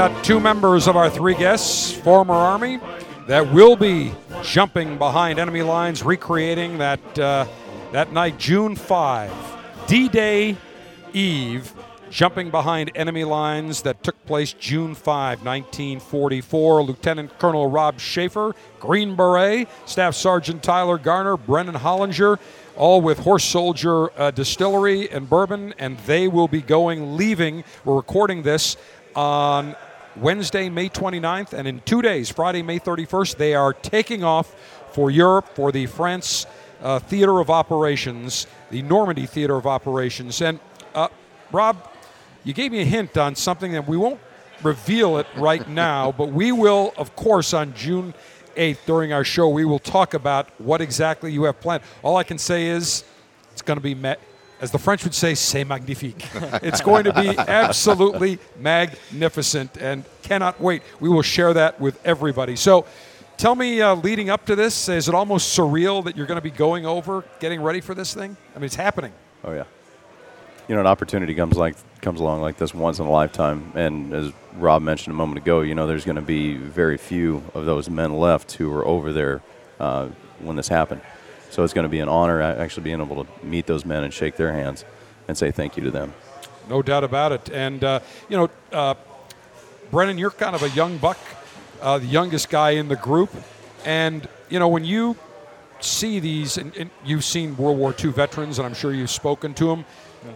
Got 0.00 0.24
two 0.24 0.40
members 0.40 0.88
of 0.88 0.96
our 0.96 1.10
three 1.10 1.34
guests, 1.34 1.92
former 1.92 2.32
Army, 2.32 2.80
that 3.26 3.52
will 3.52 3.76
be 3.76 4.12
jumping 4.42 4.96
behind 4.96 5.38
enemy 5.38 5.60
lines, 5.60 6.02
recreating 6.02 6.78
that 6.78 7.18
uh, 7.18 7.46
that 7.92 8.10
night, 8.10 8.38
June 8.38 8.76
5, 8.76 9.30
D-Day 9.86 10.56
Eve, 11.12 11.74
jumping 12.08 12.50
behind 12.50 12.90
enemy 12.94 13.24
lines 13.24 13.82
that 13.82 14.02
took 14.02 14.16
place 14.24 14.54
June 14.54 14.94
5, 14.94 15.44
1944. 15.44 16.82
Lieutenant 16.82 17.38
Colonel 17.38 17.68
Rob 17.68 18.00
Schaefer, 18.00 18.54
Green 18.78 19.14
Beret, 19.14 19.68
Staff 19.84 20.14
Sergeant 20.14 20.62
Tyler 20.62 20.96
Garner, 20.96 21.36
Brennan 21.36 21.74
Hollinger, 21.74 22.38
all 22.74 23.02
with 23.02 23.18
Horse 23.18 23.44
Soldier 23.44 24.18
uh, 24.18 24.30
Distillery 24.30 25.10
and 25.10 25.28
Bourbon, 25.28 25.74
and 25.78 25.98
they 26.06 26.26
will 26.26 26.48
be 26.48 26.62
going, 26.62 27.18
leaving. 27.18 27.64
We're 27.84 27.96
recording 27.96 28.44
this 28.44 28.78
on 29.14 29.76
Wednesday, 30.16 30.68
May 30.68 30.88
29th, 30.88 31.52
and 31.52 31.68
in 31.68 31.80
two 31.80 32.02
days, 32.02 32.30
Friday, 32.30 32.62
May 32.62 32.78
31st, 32.78 33.36
they 33.36 33.54
are 33.54 33.72
taking 33.72 34.24
off 34.24 34.54
for 34.92 35.10
Europe 35.10 35.48
for 35.54 35.70
the 35.70 35.86
France 35.86 36.46
uh, 36.82 36.98
Theater 36.98 37.38
of 37.38 37.50
Operations, 37.50 38.46
the 38.70 38.82
Normandy 38.82 39.26
Theater 39.26 39.56
of 39.56 39.66
Operations. 39.66 40.40
And 40.40 40.58
uh, 40.94 41.08
Rob, 41.52 41.88
you 42.44 42.52
gave 42.52 42.72
me 42.72 42.80
a 42.80 42.84
hint 42.84 43.16
on 43.16 43.34
something 43.34 43.72
that 43.72 43.86
we 43.86 43.96
won't 43.96 44.20
reveal 44.62 45.18
it 45.18 45.26
right 45.36 45.68
now, 45.86 46.12
but 46.12 46.30
we 46.30 46.52
will, 46.52 46.92
of 46.96 47.14
course, 47.16 47.54
on 47.54 47.74
June 47.74 48.14
8th 48.56 48.84
during 48.86 49.12
our 49.12 49.24
show, 49.24 49.48
we 49.48 49.64
will 49.64 49.78
talk 49.78 50.14
about 50.14 50.48
what 50.60 50.80
exactly 50.80 51.32
you 51.32 51.44
have 51.44 51.60
planned. 51.60 51.82
All 52.02 52.16
I 52.16 52.24
can 52.24 52.38
say 52.38 52.66
is 52.66 53.04
it's 53.52 53.62
going 53.62 53.78
to 53.78 53.82
be 53.82 53.94
met. 53.94 54.20
As 54.60 54.70
the 54.70 54.78
French 54.78 55.04
would 55.04 55.14
say, 55.14 55.34
c'est 55.34 55.64
magnifique. 55.64 56.26
it's 56.62 56.82
going 56.82 57.04
to 57.04 57.14
be 57.14 57.28
absolutely 57.38 58.38
magnificent 58.58 59.76
and 59.78 60.04
cannot 60.22 60.60
wait. 60.60 60.82
We 61.00 61.08
will 61.08 61.22
share 61.22 61.54
that 61.54 61.80
with 61.80 61.98
everybody. 62.04 62.56
So, 62.56 62.84
tell 63.38 63.54
me, 63.54 63.80
uh, 63.80 63.94
leading 63.94 64.28
up 64.28 64.44
to 64.46 64.54
this, 64.54 64.90
is 64.90 65.08
it 65.08 65.14
almost 65.14 65.56
surreal 65.56 66.04
that 66.04 66.14
you're 66.14 66.26
going 66.26 66.36
to 66.36 66.42
be 66.42 66.50
going 66.50 66.84
over, 66.84 67.24
getting 67.40 67.62
ready 67.62 67.80
for 67.80 67.94
this 67.94 68.12
thing? 68.12 68.36
I 68.54 68.58
mean, 68.58 68.66
it's 68.66 68.74
happening. 68.74 69.12
Oh 69.44 69.52
yeah. 69.52 69.64
You 70.68 70.74
know, 70.74 70.82
an 70.82 70.86
opportunity 70.86 71.34
comes 71.34 71.56
like 71.56 71.74
comes 72.02 72.20
along 72.20 72.42
like 72.42 72.58
this 72.58 72.74
once 72.74 72.98
in 72.98 73.06
a 73.06 73.10
lifetime, 73.10 73.72
and 73.74 74.12
as 74.12 74.32
Rob 74.56 74.82
mentioned 74.82 75.14
a 75.14 75.16
moment 75.16 75.38
ago, 75.38 75.62
you 75.62 75.74
know, 75.74 75.86
there's 75.86 76.04
going 76.04 76.16
to 76.16 76.22
be 76.22 76.56
very 76.56 76.96
few 76.96 77.42
of 77.54 77.64
those 77.64 77.90
men 77.90 78.18
left 78.18 78.52
who 78.52 78.70
were 78.70 78.86
over 78.86 79.12
there 79.12 79.42
uh, 79.80 80.08
when 80.38 80.56
this 80.56 80.68
happened. 80.68 81.00
So 81.50 81.64
it's 81.64 81.74
going 81.74 81.84
to 81.84 81.90
be 81.90 82.00
an 82.00 82.08
honor 82.08 82.40
actually 82.40 82.84
being 82.84 83.00
able 83.00 83.24
to 83.24 83.30
meet 83.44 83.66
those 83.66 83.84
men 83.84 84.04
and 84.04 84.14
shake 84.14 84.36
their 84.36 84.52
hands 84.52 84.84
and 85.28 85.36
say 85.36 85.50
thank 85.50 85.76
you 85.76 85.84
to 85.84 85.90
them. 85.90 86.14
No 86.68 86.82
doubt 86.82 87.04
about 87.04 87.32
it. 87.32 87.50
And, 87.50 87.82
uh, 87.82 88.00
you 88.28 88.36
know, 88.36 88.50
uh, 88.72 88.94
Brennan, 89.90 90.18
you're 90.18 90.30
kind 90.30 90.54
of 90.54 90.62
a 90.62 90.70
young 90.70 90.98
buck, 90.98 91.18
uh, 91.82 91.98
the 91.98 92.06
youngest 92.06 92.48
guy 92.48 92.70
in 92.70 92.88
the 92.88 92.96
group. 92.96 93.30
And, 93.84 94.28
you 94.48 94.58
know, 94.60 94.68
when 94.68 94.84
you 94.84 95.16
see 95.80 96.20
these, 96.20 96.56
and, 96.56 96.76
and 96.76 96.90
you've 97.04 97.24
seen 97.24 97.56
World 97.56 97.78
War 97.78 97.94
II 97.98 98.12
veterans, 98.12 98.58
and 98.58 98.66
I'm 98.66 98.74
sure 98.74 98.92
you've 98.92 99.10
spoken 99.10 99.54
to 99.54 99.66
them, 99.66 99.84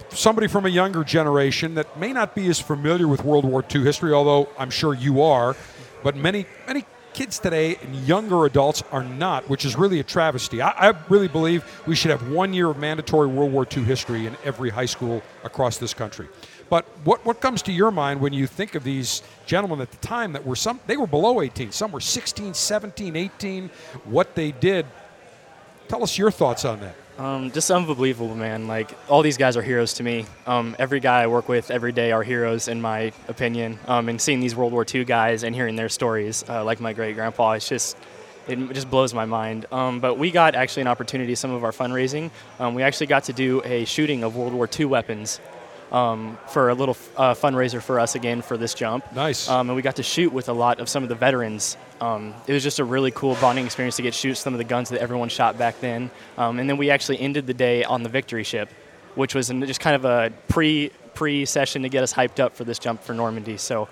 somebody 0.08 0.46
from 0.48 0.66
a 0.66 0.68
younger 0.68 1.04
generation 1.04 1.74
that 1.74 1.98
may 1.98 2.12
not 2.12 2.34
be 2.34 2.48
as 2.48 2.58
familiar 2.58 3.06
with 3.06 3.24
World 3.24 3.44
War 3.44 3.64
II 3.72 3.82
history, 3.82 4.12
although 4.12 4.48
I'm 4.58 4.70
sure 4.70 4.94
you 4.94 5.22
are, 5.22 5.54
but 6.02 6.16
many, 6.16 6.46
many 6.66 6.84
kids 7.14 7.38
today 7.38 7.76
and 7.76 7.94
younger 8.06 8.44
adults 8.44 8.82
are 8.92 9.04
not, 9.04 9.48
which 9.48 9.64
is 9.64 9.76
really 9.76 10.00
a 10.00 10.02
travesty. 10.02 10.60
I, 10.60 10.90
I 10.90 10.94
really 11.08 11.28
believe 11.28 11.64
we 11.86 11.94
should 11.94 12.10
have 12.10 12.28
one 12.28 12.52
year 12.52 12.68
of 12.68 12.76
mandatory 12.76 13.28
World 13.28 13.52
War 13.52 13.66
II 13.70 13.84
history 13.84 14.26
in 14.26 14.36
every 14.44 14.68
high 14.68 14.86
school 14.86 15.22
across 15.44 15.78
this 15.78 15.94
country. 15.94 16.28
But 16.68 16.84
what, 17.04 17.24
what 17.24 17.40
comes 17.40 17.62
to 17.62 17.72
your 17.72 17.90
mind 17.90 18.20
when 18.20 18.32
you 18.32 18.46
think 18.46 18.74
of 18.74 18.84
these 18.84 19.22
gentlemen 19.46 19.80
at 19.80 19.90
the 19.90 19.96
time 19.98 20.32
that 20.32 20.44
were 20.44 20.56
some, 20.56 20.80
they 20.86 20.96
were 20.96 21.06
below 21.06 21.40
18, 21.40 21.72
some 21.72 21.92
were 21.92 22.00
16, 22.00 22.52
17, 22.52 23.16
18, 23.16 23.70
what 24.04 24.34
they 24.34 24.50
did? 24.50 24.84
Tell 25.88 26.02
us 26.02 26.18
your 26.18 26.30
thoughts 26.30 26.64
on 26.64 26.80
that. 26.80 26.96
Um, 27.16 27.52
just 27.52 27.70
unbelievable, 27.70 28.34
man. 28.34 28.66
Like 28.66 28.96
all 29.08 29.22
these 29.22 29.36
guys 29.36 29.56
are 29.56 29.62
heroes 29.62 29.94
to 29.94 30.02
me. 30.02 30.26
Um, 30.46 30.74
every 30.78 30.98
guy 30.98 31.22
I 31.22 31.26
work 31.28 31.48
with 31.48 31.70
every 31.70 31.92
day 31.92 32.10
are 32.10 32.24
heroes, 32.24 32.66
in 32.66 32.80
my 32.82 33.12
opinion. 33.28 33.78
Um, 33.86 34.08
and 34.08 34.20
seeing 34.20 34.40
these 34.40 34.56
World 34.56 34.72
War 34.72 34.84
II 34.92 35.04
guys 35.04 35.44
and 35.44 35.54
hearing 35.54 35.76
their 35.76 35.88
stories, 35.88 36.44
uh, 36.48 36.64
like 36.64 36.80
my 36.80 36.92
great 36.92 37.14
grandpa, 37.14 37.52
it's 37.52 37.68
just 37.68 37.96
it 38.48 38.56
just 38.74 38.90
blows 38.90 39.14
my 39.14 39.24
mind. 39.24 39.66
Um, 39.72 40.00
but 40.00 40.18
we 40.18 40.30
got 40.30 40.54
actually 40.54 40.82
an 40.82 40.88
opportunity. 40.88 41.34
Some 41.34 41.52
of 41.52 41.64
our 41.64 41.72
fundraising, 41.72 42.30
um, 42.58 42.74
we 42.74 42.82
actually 42.82 43.06
got 43.06 43.24
to 43.24 43.32
do 43.32 43.62
a 43.64 43.84
shooting 43.84 44.24
of 44.24 44.36
World 44.36 44.52
War 44.52 44.68
II 44.68 44.86
weapons. 44.86 45.40
Um, 45.94 46.38
for 46.48 46.70
a 46.70 46.74
little 46.74 46.96
uh, 47.16 47.34
fundraiser 47.34 47.80
for 47.80 48.00
us 48.00 48.16
again 48.16 48.42
for 48.42 48.56
this 48.56 48.74
jump. 48.74 49.04
Nice. 49.12 49.48
Um, 49.48 49.68
and 49.70 49.76
we 49.76 49.82
got 49.82 49.94
to 49.96 50.02
shoot 50.02 50.32
with 50.32 50.48
a 50.48 50.52
lot 50.52 50.80
of 50.80 50.88
some 50.88 51.04
of 51.04 51.08
the 51.08 51.14
veterans. 51.14 51.76
Um, 52.00 52.34
it 52.48 52.52
was 52.52 52.64
just 52.64 52.80
a 52.80 52.84
really 52.84 53.12
cool 53.12 53.36
bonding 53.40 53.64
experience 53.64 53.94
to 53.96 54.02
get 54.02 54.12
to 54.12 54.18
shoot 54.18 54.34
some 54.34 54.54
of 54.54 54.58
the 54.58 54.64
guns 54.64 54.88
that 54.88 55.00
everyone 55.00 55.28
shot 55.28 55.56
back 55.56 55.78
then. 55.80 56.10
Um, 56.36 56.58
and 56.58 56.68
then 56.68 56.78
we 56.78 56.90
actually 56.90 57.20
ended 57.20 57.46
the 57.46 57.54
day 57.54 57.84
on 57.84 58.02
the 58.02 58.08
victory 58.08 58.42
ship, 58.42 58.70
which 59.14 59.36
was 59.36 59.50
an- 59.50 59.64
just 59.64 59.78
kind 59.78 59.94
of 59.94 60.04
a 60.04 60.32
pre 60.48 60.90
pre 61.14 61.44
session 61.44 61.82
to 61.82 61.88
get 61.88 62.02
us 62.02 62.12
hyped 62.12 62.40
up 62.40 62.56
for 62.56 62.64
this 62.64 62.80
jump 62.80 63.00
for 63.00 63.14
Normandy. 63.14 63.56
So 63.56 63.88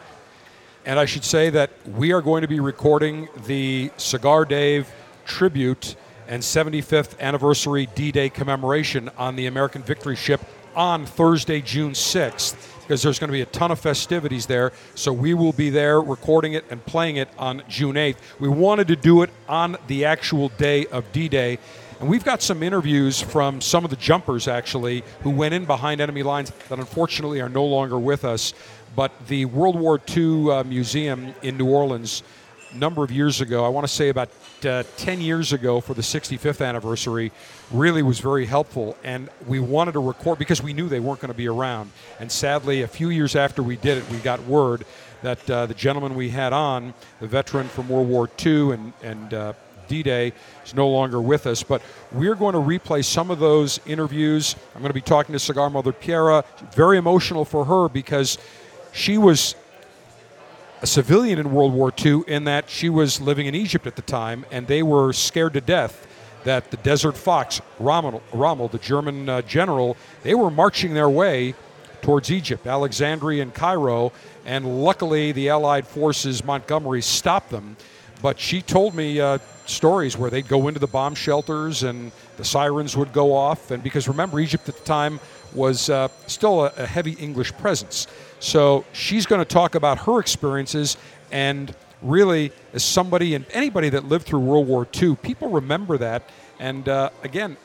And 0.84 0.98
I 0.98 1.04
should 1.04 1.22
say 1.22 1.50
that 1.50 1.70
we 1.86 2.12
are 2.12 2.20
going 2.20 2.42
to 2.42 2.48
be 2.48 2.58
recording 2.58 3.28
the 3.46 3.92
Cigar 3.96 4.44
Dave 4.44 4.90
tribute 5.24 5.94
and 6.26 6.42
75th 6.42 7.16
anniversary 7.20 7.86
D 7.94 8.10
Day 8.10 8.28
commemoration 8.28 9.08
on 9.16 9.36
the 9.36 9.46
American 9.46 9.84
Victory 9.84 10.16
Ship 10.16 10.40
on 10.74 11.07
Thursday, 11.07 11.61
June 11.61 11.93
6th, 11.93 12.81
because 12.81 13.03
there's 13.03 13.19
going 13.19 13.28
to 13.28 13.32
be 13.32 13.43
a 13.43 13.47
ton 13.47 13.70
of 13.70 13.78
festivities 13.78 14.47
there. 14.47 14.73
So 14.94 15.12
we 15.12 15.35
will 15.35 15.53
be 15.53 15.70
there 15.70 16.01
recording 16.01 16.55
it 16.55 16.65
and 16.70 16.85
playing 16.85 17.16
it 17.16 17.28
on 17.39 17.62
June 17.69 17.97
8th. 17.97 18.16
We 18.39 18.49
wanted 18.49 18.89
to 18.89 18.97
do 18.97 19.23
it 19.23 19.31
on 19.49 19.77
the 19.86 20.05
actual 20.05 20.49
day 20.51 20.86
of 20.86 21.11
D 21.12 21.28
Day. 21.28 21.59
And 22.01 22.11
we've 22.11 22.24
got 22.24 22.43
some 22.43 22.65
interviews 22.65 23.20
from 23.20 23.61
some 23.61 23.85
of 23.85 23.90
the 23.90 23.97
jumpers 23.97 24.49
actually 24.49 25.05
who 25.23 25.31
went 25.31 25.55
in 25.55 25.66
behind 25.66 26.01
enemy 26.01 26.24
lines 26.24 26.51
that 26.69 26.81
unfortunately 26.81 27.40
are 27.40 27.49
no 27.49 27.65
longer 27.65 27.97
with 27.97 28.24
us. 28.24 28.55
But 28.97 29.12
the 29.28 29.44
World 29.44 29.78
War 29.78 30.01
II 30.15 30.51
uh, 30.51 30.65
Museum 30.65 31.32
in 31.43 31.57
New 31.57 31.69
Orleans, 31.69 32.24
a 32.73 32.77
number 32.77 33.05
of 33.05 33.12
years 33.12 33.40
ago, 33.40 33.65
I 33.65 33.69
want 33.69 33.86
to 33.86 33.93
say 33.93 34.09
about 34.09 34.31
uh, 34.64 34.84
10 34.97 35.20
years 35.20 35.52
ago 35.52 35.80
for 35.80 35.94
the 35.94 36.02
65th 36.02 36.66
anniversary, 36.66 37.32
really 37.70 38.02
was 38.02 38.20
very 38.20 38.47
helpful. 38.47 38.97
And 39.05 39.28
we 39.47 39.60
wanted 39.60 39.93
to 39.93 40.01
record 40.01 40.39
because 40.39 40.62
we 40.62 40.72
knew 40.72 40.89
they 40.89 41.01
weren't 41.01 41.20
going 41.20 41.32
to 41.32 41.36
be 41.36 41.48
around. 41.48 41.90
And 42.20 42.30
sadly, 42.30 42.82
a 42.82 42.89
few 42.89 43.10
years 43.10 43.36
after 43.36 43.62
we 43.62 43.76
did 43.76 43.98
it, 43.98 44.09
we 44.10 44.18
got 44.18 44.43
word 44.44 44.84
that 45.22 45.51
uh, 45.51 45.66
the 45.66 45.74
gentleman 45.74 46.14
we 46.14 46.30
had 46.30 46.52
on, 46.52 46.94
the 47.20 47.26
veteran 47.26 47.68
from 47.68 47.89
World 47.89 48.09
War 48.09 48.28
II 48.44 48.72
and, 48.72 48.93
and 49.02 49.34
uh, 49.34 49.52
D 49.89 50.02
Day 50.02 50.32
is 50.64 50.74
no 50.74 50.89
longer 50.89 51.20
with 51.20 51.47
us, 51.47 51.62
but 51.62 51.82
we're 52.12 52.34
going 52.34 52.55
to 52.55 52.60
replay 52.60 53.05
some 53.05 53.30
of 53.30 53.39
those 53.39 53.78
interviews. 53.86 54.56
I'm 54.74 54.80
going 54.80 54.90
to 54.90 54.94
be 54.94 55.01
talking 55.01 55.32
to 55.32 55.39
Cigar 55.39 55.70
Mother 55.70 55.93
Piera. 55.93 56.44
Very 56.74 56.98
emotional 56.98 57.44
for 57.44 57.64
her 57.64 57.89
because 57.89 58.39
she 58.93 59.18
was 59.18 59.55
a 60.82 60.86
civilian 60.86 61.38
in 61.38 61.52
World 61.52 61.72
War 61.72 61.92
II 62.04 62.22
in 62.26 62.42
that 62.44 62.68
she 62.68 62.88
was 62.88 63.20
living 63.20 63.46
in 63.46 63.54
Egypt 63.54 63.86
at 63.86 63.94
the 63.94 64.02
time, 64.02 64.44
and 64.50 64.66
they 64.66 64.82
were 64.82 65.12
scared 65.12 65.52
to 65.52 65.60
death 65.60 66.09
that 66.42 66.72
the 66.72 66.76
Desert 66.78 67.16
Fox, 67.16 67.62
Rommel, 67.78 68.20
Rommel 68.32 68.66
the 68.66 68.78
German 68.78 69.28
uh, 69.28 69.42
general, 69.42 69.96
they 70.24 70.34
were 70.34 70.50
marching 70.50 70.92
their 70.92 71.09
way 71.09 71.54
towards 72.00 72.32
Egypt, 72.32 72.66
Alexandria 72.66 73.42
and 73.42 73.54
Cairo, 73.54 74.10
and 74.44 74.82
luckily 74.82 75.30
the 75.30 75.50
Allied 75.50 75.86
forces, 75.86 76.42
Montgomery, 76.42 77.00
stopped 77.00 77.50
them. 77.50 77.76
But 78.20 78.40
she 78.40 78.60
told 78.60 78.96
me 78.96 79.20
uh, 79.20 79.38
stories 79.66 80.18
where 80.18 80.30
they'd 80.30 80.48
go 80.48 80.66
into 80.66 80.80
the 80.80 80.88
bomb 80.88 81.14
shelters 81.14 81.84
and 81.84 82.10
the 82.36 82.44
sirens 82.44 82.96
would 82.96 83.12
go 83.12 83.34
off. 83.34 83.70
And 83.70 83.84
because 83.84 84.09
remember, 84.09 84.40
Egypt 84.40 84.68
at 84.68 84.76
the 84.76 84.84
time 84.84 85.20
was 85.54 85.90
uh, 85.90 86.09
still 86.26 86.64
a, 86.64 86.72
a 86.76 86.86
heavy 86.86 87.12
English 87.12 87.52
presence. 87.52 88.09
So 88.43 88.85
she's 88.93 89.24
going 89.24 89.40
to 89.40 89.44
talk 89.44 89.77
about 89.77 89.98
her 90.01 90.19
experiences 90.19 90.97
and 91.31 91.74
really, 92.02 92.51
as 92.74 92.82
somebody 92.82 93.36
and 93.36 93.47
anybody 93.52 93.89
that 93.90 94.05
lived 94.05 94.27
through 94.27 94.40
World 94.40 94.66
War 94.66 94.86
II, 95.01 95.14
people 95.14 95.48
remember 95.48 95.97
that. 95.98 96.28
And 96.59 96.89
uh, 96.89 97.10
again, 97.23 97.56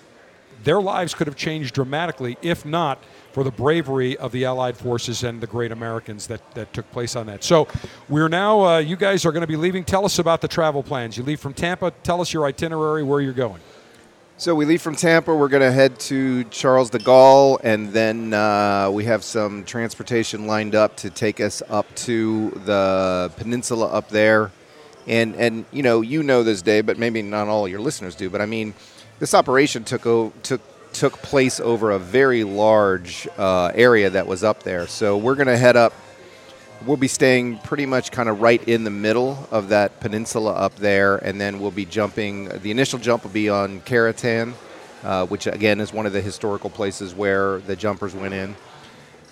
their 0.64 0.80
lives 0.80 1.16
could 1.16 1.26
have 1.26 1.36
changed 1.36 1.74
dramatically 1.74 2.38
if 2.44 2.64
not 2.64 3.04
for 3.32 3.44
the 3.44 3.52
bravery 3.52 4.18
of 4.18 4.32
the 4.32 4.46
Allied 4.46 4.78
forces 4.78 5.24
and 5.24 5.42
the 5.42 5.48
great 5.48 5.72
Americans 5.72 6.28
that, 6.28 6.42
that 6.54 6.72
took 6.74 6.90
place 6.92 7.16
on 7.16 7.26
that. 7.26 7.44
So 7.44 7.68
we're 8.08 8.30
now, 8.30 8.62
uh, 8.62 8.78
you 8.78 8.96
guys 8.98 9.26
are 9.26 9.32
going 9.32 9.42
to 9.42 9.48
be 9.48 9.56
leaving. 9.56 9.84
Tell 9.84 10.06
us 10.06 10.20
about 10.20 10.42
the 10.42 10.48
travel 10.48 10.84
plans. 10.84 11.18
You 11.18 11.24
leave 11.24 11.40
from 11.40 11.56
Tampa. 11.56 11.92
Tell 12.04 12.22
us 12.22 12.32
your 12.32 12.46
itinerary, 12.46 13.04
where 13.04 13.20
you're 13.20 13.34
going. 13.34 13.62
So 14.40 14.54
we 14.54 14.66
leave 14.66 14.84
from 14.84 14.96
Tampa. 14.96 15.34
We're 15.36 15.48
going 15.48 15.64
to 15.64 15.72
head 15.72 16.00
to 16.02 16.44
Charles 16.46 16.92
de 16.92 17.00
Gaulle, 17.00 17.60
and 17.64 17.92
then 17.92 18.36
uh, 18.36 18.88
we 18.94 19.06
have 19.06 19.24
some 19.24 19.66
transportation 19.66 20.46
lined 20.46 20.76
up 20.76 20.96
to 20.98 21.10
take 21.10 21.42
us 21.42 21.64
up 21.70 21.88
to 22.06 22.52
the 22.52 23.32
peninsula 23.38 23.88
up 23.88 24.10
there. 24.10 24.52
And 25.08 25.36
and 25.38 25.66
you 25.72 25.82
know 25.82 26.02
you 26.02 26.22
know 26.22 26.44
this 26.44 26.62
day, 26.62 26.82
but 26.82 27.00
maybe 27.00 27.24
not 27.24 27.48
all 27.48 27.68
your 27.68 27.80
listeners 27.80 28.14
do. 28.14 28.30
But 28.30 28.42
I 28.42 28.46
mean, 28.46 28.76
this 29.18 29.34
operation 29.34 29.84
took 29.84 30.06
o- 30.06 30.32
took 30.44 30.62
took 30.94 31.14
place 31.14 31.60
over 31.60 31.90
a 31.90 31.98
very 31.98 32.44
large 32.44 33.28
uh, 33.40 33.72
area 33.74 34.12
that 34.12 34.28
was 34.28 34.44
up 34.44 34.62
there. 34.62 34.86
So 34.86 35.18
we're 35.18 35.36
going 35.36 35.48
to 35.48 35.58
head 35.58 35.76
up. 35.76 35.94
We'll 36.86 36.96
be 36.96 37.08
staying 37.08 37.58
pretty 37.60 37.88
much 37.88 38.12
kind 38.12 38.30
of 38.30 38.42
right 38.42 38.66
in 38.68 38.84
the 38.84 38.92
middle 38.92 39.48
of 39.50 39.70
that 39.70 40.00
peninsula 40.00 40.54
up 40.54 40.76
there, 40.76 41.18
and 41.18 41.42
then 41.42 41.60
we'll 41.60 41.72
be 41.72 41.86
jumping. 41.86 42.50
The 42.60 42.70
initial 42.70 43.00
jump 43.00 43.24
will 43.24 43.32
be 43.32 43.50
on 43.50 43.82
Carentan, 43.82 44.54
uh, 45.04 45.26
which 45.26 45.48
again 45.48 45.82
is 45.82 45.92
one 45.92 46.06
of 46.06 46.14
the 46.14 46.22
historical 46.22 46.70
places 46.70 47.16
where 47.16 47.60
the 47.62 47.76
jumpers 47.76 48.14
went 48.14 48.36
in. 48.36 48.56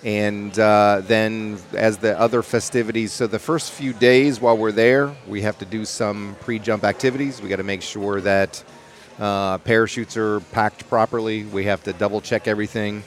And 0.04 0.58
uh, 0.58 1.02
then, 1.04 1.58
as 1.72 1.98
the 1.98 2.18
other 2.18 2.42
festivities, 2.42 3.12
so 3.12 3.26
the 3.26 3.38
first 3.38 3.72
few 3.72 3.92
days 3.92 4.40
while 4.40 4.56
we're 4.56 4.72
there, 4.72 5.14
we 5.26 5.42
have 5.42 5.56
to 5.58 5.64
do 5.64 5.84
some 5.84 6.36
pre 6.40 6.58
jump 6.58 6.82
activities. 6.84 7.40
We 7.40 7.48
got 7.48 7.56
to 7.56 7.62
make 7.62 7.82
sure 7.82 8.20
that 8.22 8.62
uh, 9.18 9.58
parachutes 9.58 10.16
are 10.16 10.40
packed 10.40 10.88
properly. 10.88 11.44
We 11.44 11.64
have 11.64 11.82
to 11.84 11.92
double 11.92 12.20
check 12.20 12.48
everything. 12.48 13.04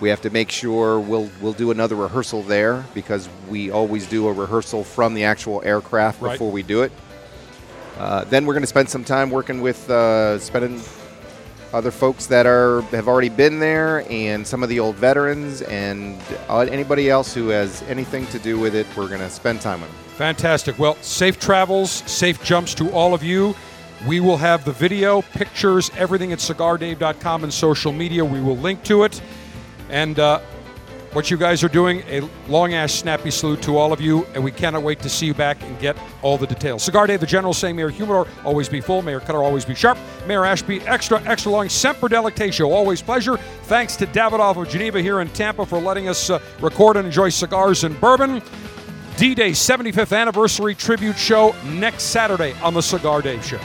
We 0.00 0.08
have 0.08 0.20
to 0.22 0.30
make 0.30 0.50
sure 0.50 0.98
we'll 0.98 1.30
we'll 1.40 1.52
do 1.52 1.70
another 1.70 1.94
rehearsal 1.96 2.42
there 2.42 2.84
because 2.94 3.28
we 3.48 3.70
always 3.70 4.06
do 4.06 4.28
a 4.28 4.32
rehearsal 4.32 4.82
from 4.84 5.14
the 5.14 5.24
actual 5.24 5.60
aircraft 5.64 6.22
Right. 6.22 6.32
before 6.32 6.50
we 6.50 6.62
do 6.62 6.82
it. 6.82 6.92
Uh, 7.98 8.24
then 8.24 8.46
we're 8.46 8.54
going 8.54 8.62
to 8.62 8.66
spend 8.66 8.88
some 8.88 9.04
time 9.04 9.30
working 9.30 9.60
with 9.60 9.88
uh, 9.90 10.38
spending 10.38 10.80
other 11.74 11.90
folks 11.90 12.26
that 12.26 12.46
are 12.46 12.80
have 12.92 13.08
already 13.08 13.28
been 13.28 13.58
there 13.60 14.04
and 14.10 14.46
some 14.46 14.62
of 14.62 14.68
the 14.70 14.80
old 14.80 14.96
veterans 14.96 15.62
and 15.62 16.18
uh, 16.48 16.60
anybody 16.60 17.10
else 17.10 17.34
who 17.34 17.48
has 17.48 17.82
anything 17.82 18.26
to 18.28 18.38
do 18.38 18.58
with 18.58 18.74
it. 18.74 18.86
We're 18.96 19.06
going 19.08 19.20
to 19.20 19.30
spend 19.30 19.60
time 19.60 19.82
with 19.82 19.90
them. 19.90 19.98
Fantastic. 20.16 20.78
Well, 20.78 20.96
safe 21.02 21.38
travels, 21.38 21.90
safe 22.10 22.42
jumps 22.42 22.74
to 22.74 22.90
all 22.90 23.12
of 23.14 23.22
you. 23.22 23.54
We 24.06 24.18
will 24.20 24.38
have 24.38 24.64
the 24.64 24.72
video, 24.72 25.20
pictures, 25.22 25.90
everything 25.96 26.32
at 26.32 26.38
cigardave.com 26.38 27.44
and 27.44 27.52
social 27.52 27.92
media. 27.92 28.24
We 28.24 28.40
will 28.40 28.56
link 28.56 28.82
to 28.84 29.04
it. 29.04 29.20
And 29.90 30.18
uh, 30.18 30.40
what 31.12 31.30
you 31.30 31.36
guys 31.36 31.64
are 31.64 31.68
doing, 31.68 32.02
a 32.08 32.20
long 32.48 32.74
ass 32.74 32.92
snappy 32.92 33.30
salute 33.30 33.60
to 33.62 33.76
all 33.76 33.92
of 33.92 34.00
you. 34.00 34.24
And 34.34 34.44
we 34.44 34.52
cannot 34.52 34.82
wait 34.82 35.00
to 35.00 35.08
see 35.08 35.26
you 35.26 35.34
back 35.34 35.60
and 35.62 35.78
get 35.80 35.96
all 36.22 36.38
the 36.38 36.46
details. 36.46 36.84
Cigar 36.84 37.06
Dave, 37.06 37.20
the 37.20 37.26
General 37.26 37.52
saying, 37.52 37.74
Mayor 37.74 37.90
Humidor, 37.90 38.28
always 38.44 38.68
be 38.68 38.80
full. 38.80 39.02
Mayor 39.02 39.20
Cutter, 39.20 39.42
always 39.42 39.64
be 39.64 39.74
sharp. 39.74 39.98
Mayor 40.26 40.44
Ashby, 40.44 40.80
extra, 40.82 41.20
extra 41.24 41.50
long. 41.50 41.68
Semper 41.68 42.08
Delectatio, 42.08 42.70
always 42.70 43.02
pleasure. 43.02 43.36
Thanks 43.64 43.96
to 43.96 44.06
Davidoff 44.06 44.60
of 44.60 44.68
Geneva 44.68 45.02
here 45.02 45.20
in 45.20 45.28
Tampa 45.30 45.66
for 45.66 45.80
letting 45.80 46.08
us 46.08 46.30
uh, 46.30 46.40
record 46.60 46.96
and 46.96 47.06
enjoy 47.06 47.28
cigars 47.28 47.84
and 47.84 48.00
bourbon. 48.00 48.40
D 49.16 49.34
Day 49.34 49.50
75th 49.50 50.16
Anniversary 50.16 50.74
Tribute 50.74 51.18
Show 51.18 51.54
next 51.64 52.04
Saturday 52.04 52.54
on 52.62 52.72
The 52.72 52.80
Cigar 52.80 53.20
Dave 53.20 53.44
Show. 53.44 53.60